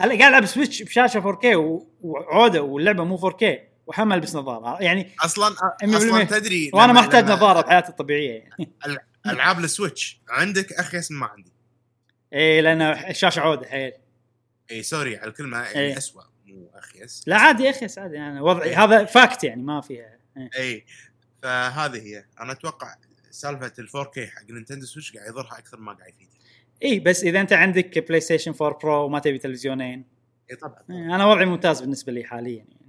[0.00, 3.44] أنا قاعد العب سويتش بشاشة 4K و- وعودة واللعبة مو 4K
[3.86, 4.82] وحمل البس نظارة.
[4.82, 8.30] يعني أصلا 100% أصلا تدري وأنا ما أحتاج نظارة بحياتي الطبيعية.
[8.58, 10.20] يعني ألعاب السويتش.
[10.28, 11.52] عندك اخيس من ما عندي.
[12.34, 13.92] اي لأن الشاشة عودة حيل.
[14.70, 15.68] اي سوري على الكلمة.
[15.68, 15.76] إيه.
[15.76, 18.18] يعني اسوء مو اخيس لا عادي يا أخي عادي.
[18.18, 20.18] أنا وضعي هذا fact يعني ما فيها.
[20.36, 20.50] إيه.
[20.58, 20.84] اي
[21.42, 22.24] فهذه هي.
[22.40, 22.94] أنا أتوقع
[23.30, 26.32] سالفة ال 4K حق نينتندو سويتش قاعد يضرها أكثر ما قاعد يفيدها.
[26.84, 30.04] اي بس إذا أنت عندك بلاي ستيشن 4 Pro وما تبي تلفزيونين.
[30.50, 30.78] اي طبعا.
[30.90, 32.81] إيه، أنا وضعي ممتاز بالنسبة لي حاليا يعني.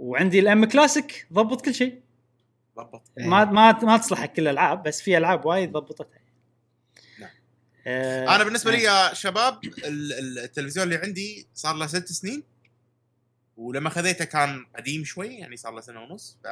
[0.00, 2.00] وعندي الام كلاسيك ضبط كل شيء.
[2.76, 3.02] ضبط.
[3.18, 3.26] إيه.
[3.26, 6.18] ما ما ما تصلح حق كل الألعاب بس في ألعاب وايد ضبطتها.
[7.20, 7.30] نعم.
[7.86, 12.42] آه أنا بالنسبة لي يا شباب ال- ال- التلفزيون اللي عندي صار له ست سنين.
[13.56, 16.38] ولما خذيته كان قديم شوي يعني صار له سنة ونص.
[16.44, 16.46] ف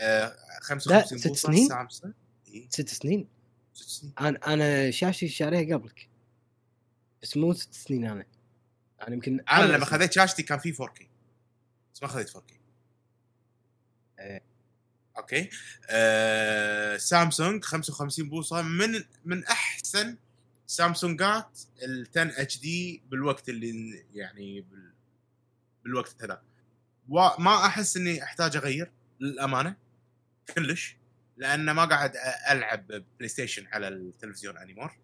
[0.00, 2.14] آه، 55 ست بوصة سنين؟ سامسونج
[2.54, 3.28] اي ست سنين؟
[3.74, 4.12] ست سنين.
[4.20, 6.08] أنا أنا شاشتي شاريها قبلك.
[7.22, 8.26] بس مو ست سنين أنا.
[9.06, 9.84] أنا يمكن أنا لما.
[9.84, 11.02] خذيت شاشتي كان في 4K
[11.94, 12.52] بس ما خذيت 4K
[14.18, 14.42] إيه.
[15.18, 15.50] أوكي؟
[15.90, 20.16] آه سامسونج 55 بوصة من من أحسن
[20.66, 24.92] سامسونجات ال 10 HD بالوقت اللي يعني بال
[25.84, 26.42] بالوقت هذا.
[27.08, 29.76] وما أحس إني أحتاج أغير للأمانة
[30.54, 30.96] كلش
[31.36, 32.12] لأن ما قاعد
[32.50, 34.96] ألعب بلاي ستيشن على التلفزيون anymore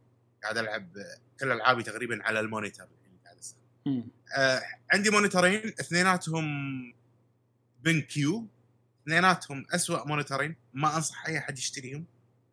[0.42, 0.92] قاعد ألعب
[1.41, 3.67] كل ألعابي تقريبا على ال monitor اللي قاعد استخدمه مم.
[3.86, 6.44] آه عندي مونيتورين اثنيناتهم
[7.84, 8.47] BenQ.
[9.02, 12.05] اثنيناتهم اسوء مونيتورين ما أنصح أي أحد يشتريهم.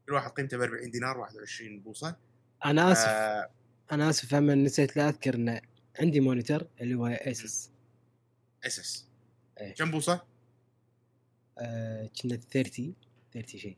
[0.06, 2.16] كل واحد قيمته ب 40 دينار 21 بوصة.
[2.66, 3.08] أنا آسف.
[3.08, 3.50] آه
[3.92, 5.62] أنا آسف هم نسيت لا أذكر إن
[6.00, 7.70] عندي monitor اللي هو Asus
[8.66, 9.06] Asus
[9.62, 9.74] إيه.
[9.74, 10.26] كم بوصة؟
[11.60, 12.96] آه، كنا 30
[13.34, 13.78] 30 شيء.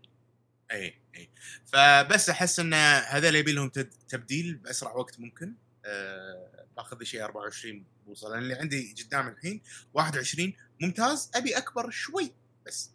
[0.72, 1.30] اي اي
[1.66, 2.74] فبس أحس إن
[3.08, 3.70] هذول يبي لهم
[4.10, 5.54] تبديل بأسرع وقت ممكن.
[5.86, 9.62] أه باخذ لي شيء 24 بوصه لأن اللي عندي قدام الحين
[9.94, 11.32] 21 ممتاز.
[11.36, 12.32] أبي أكبر شوي
[12.66, 12.92] بس.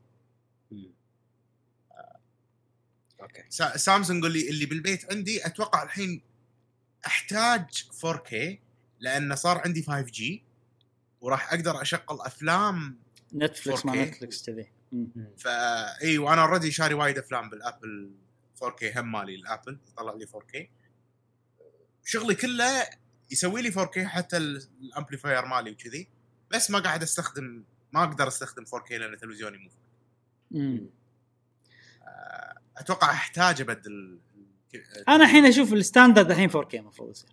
[3.21, 3.43] أوكي.
[3.49, 6.23] سا- سامسونج اللي اللي بالبيت عندي أتوقع الحين
[7.07, 8.35] أحتاج 4K
[9.01, 10.23] لأن صار عندي 5G
[11.21, 12.99] وراح أقدر أشغل أفلام
[13.35, 13.97] نتفلكس مع 4K.
[13.99, 14.49] نتفلكس
[14.93, 15.09] مم.
[15.39, 18.13] فا إي وأنا already شاري وايد أفلام بال Apple
[18.65, 20.67] 4K هم مالي ال Apple يطلع لي 4K
[22.05, 22.89] شغلي كله
[23.33, 26.09] يسوي لي 4K حتى ال- ال amplifier مالي وكذي.
[26.51, 29.71] بس ما قاعد استخدم ما أقدر أستخدم 4K لأن تلفزيوني مو
[30.51, 30.87] مم.
[32.77, 34.19] أتوقع أحتاج أبدل
[35.09, 37.31] أنا الحين أشوف ال standard الحين 4K المفروض يصير.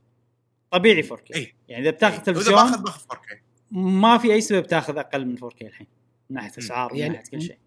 [0.72, 1.54] طبيعي 4K إي.
[1.68, 3.38] يعني إذا بتاخذ اذا تلفزيون باخذ باخذ 4K
[3.72, 5.88] ما في أي سبب تاخذ أقل من 4K الحين.
[6.30, 7.58] من ناحية أسعار من يعني- ناحية كل شيء.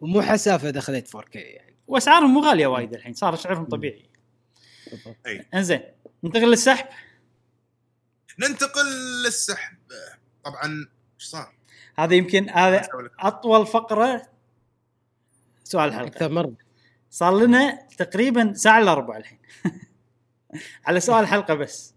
[0.00, 1.76] ومو حسافة دخلت 4K يعني.
[1.86, 4.08] وأسعارهم مو غالية وايد الحين صار سعرهم طبيعي.
[5.26, 5.46] إي.
[5.54, 5.80] إنزين
[6.24, 6.86] ننتقل للسحب.
[8.38, 8.86] ننتقل
[9.24, 9.76] للسحب
[10.44, 10.86] طبعا
[11.20, 11.54] إيش صار؟
[11.98, 12.88] هذا يمكن هذا.
[13.20, 14.22] أطول فقرة
[15.64, 16.54] سؤال الحلقة أكثر مرة
[17.10, 19.38] صار لنا تقريبا ساعة إلا ربع الحين
[20.86, 21.94] على سؤال الحلقة بس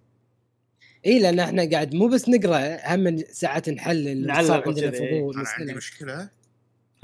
[1.05, 4.91] إي لأن إحنا قاعد مو بس نقرأ هم ساعات نحلل نعلق صار عندنا.
[4.91, 5.73] فضول أنا عندي.
[5.73, 6.29] مشكلة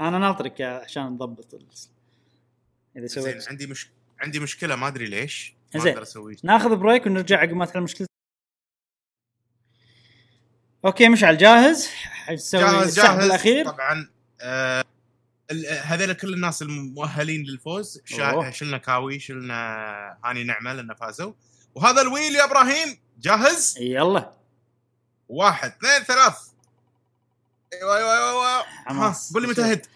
[0.00, 1.66] أنا ناطرك يا- عشان نضبط ال-
[2.96, 3.88] إذا زين سويت عندي مش
[4.20, 5.80] عندي مشكلة ما أدري ليش ما.
[5.80, 8.06] أقدر أسوي ناخذ break ونرجع عقب ما تحل المشكلة
[10.84, 13.24] أوكي مشعل جاهز حنسوي جاهز جاهز.
[13.24, 13.70] الأخير.
[13.70, 14.84] طبعا آه
[15.82, 18.00] هذول كل الناس المؤهلين للفوز.
[18.04, 18.50] شا...
[18.50, 21.32] شلنا كاوي شلنا هاني نعمة لأن فازوا.
[21.74, 22.98] وهذا الويل يا إبراهيم.
[23.20, 24.32] جاهز؟ يلا.
[25.28, 26.36] واحد اثنين ثلاث.
[27.72, 29.32] أيوه أيوه أيوه حماس.
[29.32, 29.86] قول لي متى هد.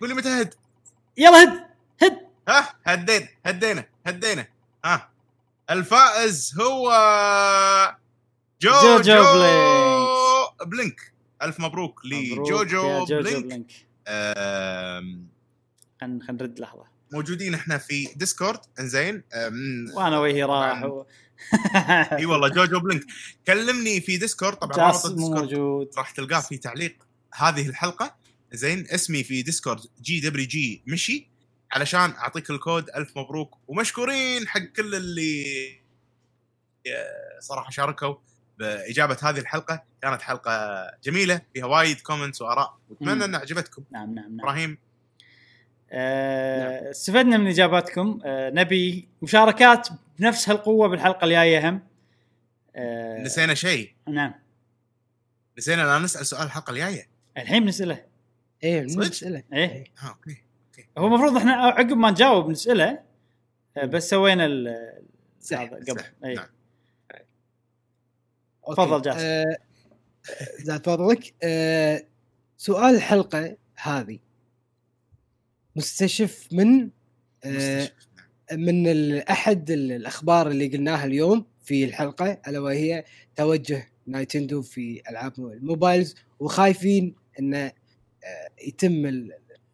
[0.00, 0.54] قول لي متى هد.
[1.16, 1.66] يلا هد.
[2.02, 2.18] هد.
[2.48, 4.46] ها هدينا هدينا هدينا.
[4.84, 5.08] ها.
[5.70, 6.90] الفائز هو
[8.60, 9.95] جو جوجو جو, بلينك.
[10.64, 11.12] بلينك.
[11.42, 13.44] ألف مبروك لجوجو بلينك.
[13.44, 13.70] بلينك.
[16.00, 16.84] خلينا خلينا نرد لحظة.
[17.12, 18.60] موجودين إحنا في ديسكورد.
[18.80, 19.22] إنزين.
[19.94, 20.84] وأنا وجهي راح.
[20.84, 21.04] و...
[22.12, 23.04] إي والله جوجو بلينك.
[23.46, 24.56] كلمني في ديسكورد.
[24.56, 25.90] طبعا رابط موجود.
[25.98, 26.96] راح تلقاه في تعليق
[27.34, 28.16] هذه الحلقة.
[28.52, 31.28] زين اسمي في ديسكورد جي دبليو جي مشي.
[31.72, 33.58] علشان أعطيك الكود ألف مبروك.
[33.68, 35.44] ومشكورين حق كل اللي
[36.86, 38.14] آه، صراحة شاركوا.
[38.58, 42.78] بإجابة هذه الحلقة كانت حلقة جميلة فيها وايد comments وآراء.
[42.90, 44.40] وأتمنى انها عجبتكم نعم نعم نعم.
[44.40, 44.78] إبراهيم.
[45.90, 48.20] آه، استفدنا من إجاباتكم.
[48.24, 51.82] آه، نبي مشاركات بنفس هالقوة بالحلقة الجاية هم.
[52.76, 53.92] آه، نسينا شيء.
[54.08, 54.34] نعم.
[55.58, 57.08] نسينا لا نسأل سؤال الحلقة الجاية.
[57.36, 58.04] الحين بنسأله.
[58.64, 59.84] إيه صدق؟ نساله إيه.
[59.98, 60.42] ها أوكي
[60.98, 62.98] هو المفروض إحنا عقب ما نجاوب نسأله
[63.76, 65.02] آه، بس سوينا ال-
[65.52, 66.02] قبل.
[66.24, 66.46] اي نعم.
[68.72, 69.18] تفضل جاسم.
[69.20, 69.56] آه،
[70.62, 72.04] زاد فضلك آه،
[72.56, 74.18] سؤال الحلقة هذه
[75.76, 76.90] مستشف من
[77.44, 77.90] آه،.
[78.52, 78.86] من
[79.18, 83.04] أحد ال- الأخبار اللي قلناها اليوم في الحلقة ألا وهي
[83.36, 87.72] توجه نايتندو في ألعاب الموبايلز وخايفين انه آه،
[88.66, 89.32] يتم ال-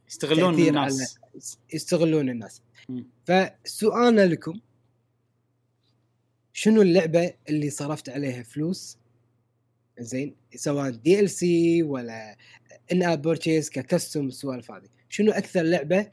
[0.08, 1.18] يستغلون الناس
[1.74, 2.62] يستغلون الناس.
[3.26, 4.60] فسؤالنا لكم
[6.52, 8.98] شنو اللعبة اللي صرفت عليها فلوس؟
[9.98, 12.36] زين سواء DLC ولا
[12.92, 14.88] in-app purchase ك custom السوالف هذه.
[15.08, 16.10] شنو أكثر لعبة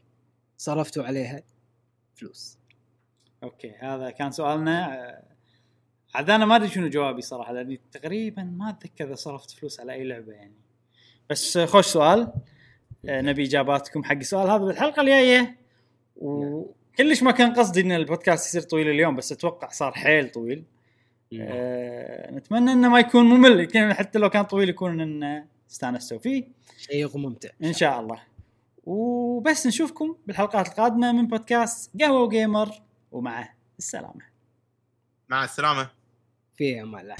[0.57, 1.43] صرفتوا عليها
[2.15, 2.57] فلوس؟
[3.43, 5.23] أوكي هذا كان سؤالنا.
[6.15, 9.93] عاد أنا ما أدري شنو جوابي صراحة لأني تقريبا ما أتذكر إذا صرفت فلوس على
[9.93, 10.55] أي لعبة يعني.
[11.29, 12.31] بس خوش سؤال.
[13.03, 15.57] نبي إجاباتكم حق السؤال هذا بالحلقة الجاية.
[16.93, 20.63] وكلش ما كان قصدي إن البودكاست يصير طويل اليوم بس أتوقع صار حيل طويل.
[21.33, 26.43] آه، نتمنى إنه ما يكون ممل يمكن حتى لو كان طويل يكون انه استانستوا فيه.
[26.77, 27.49] شيء ممتع.
[27.63, 28.21] إن شاء الله.
[28.85, 32.69] وبس نشوفكم بالحلقات القادمة من بودكاست قهوة وجيمر
[33.11, 34.21] ومع السلامة.
[35.29, 35.89] مع السلامة.
[36.57, 37.15] في أمان الله.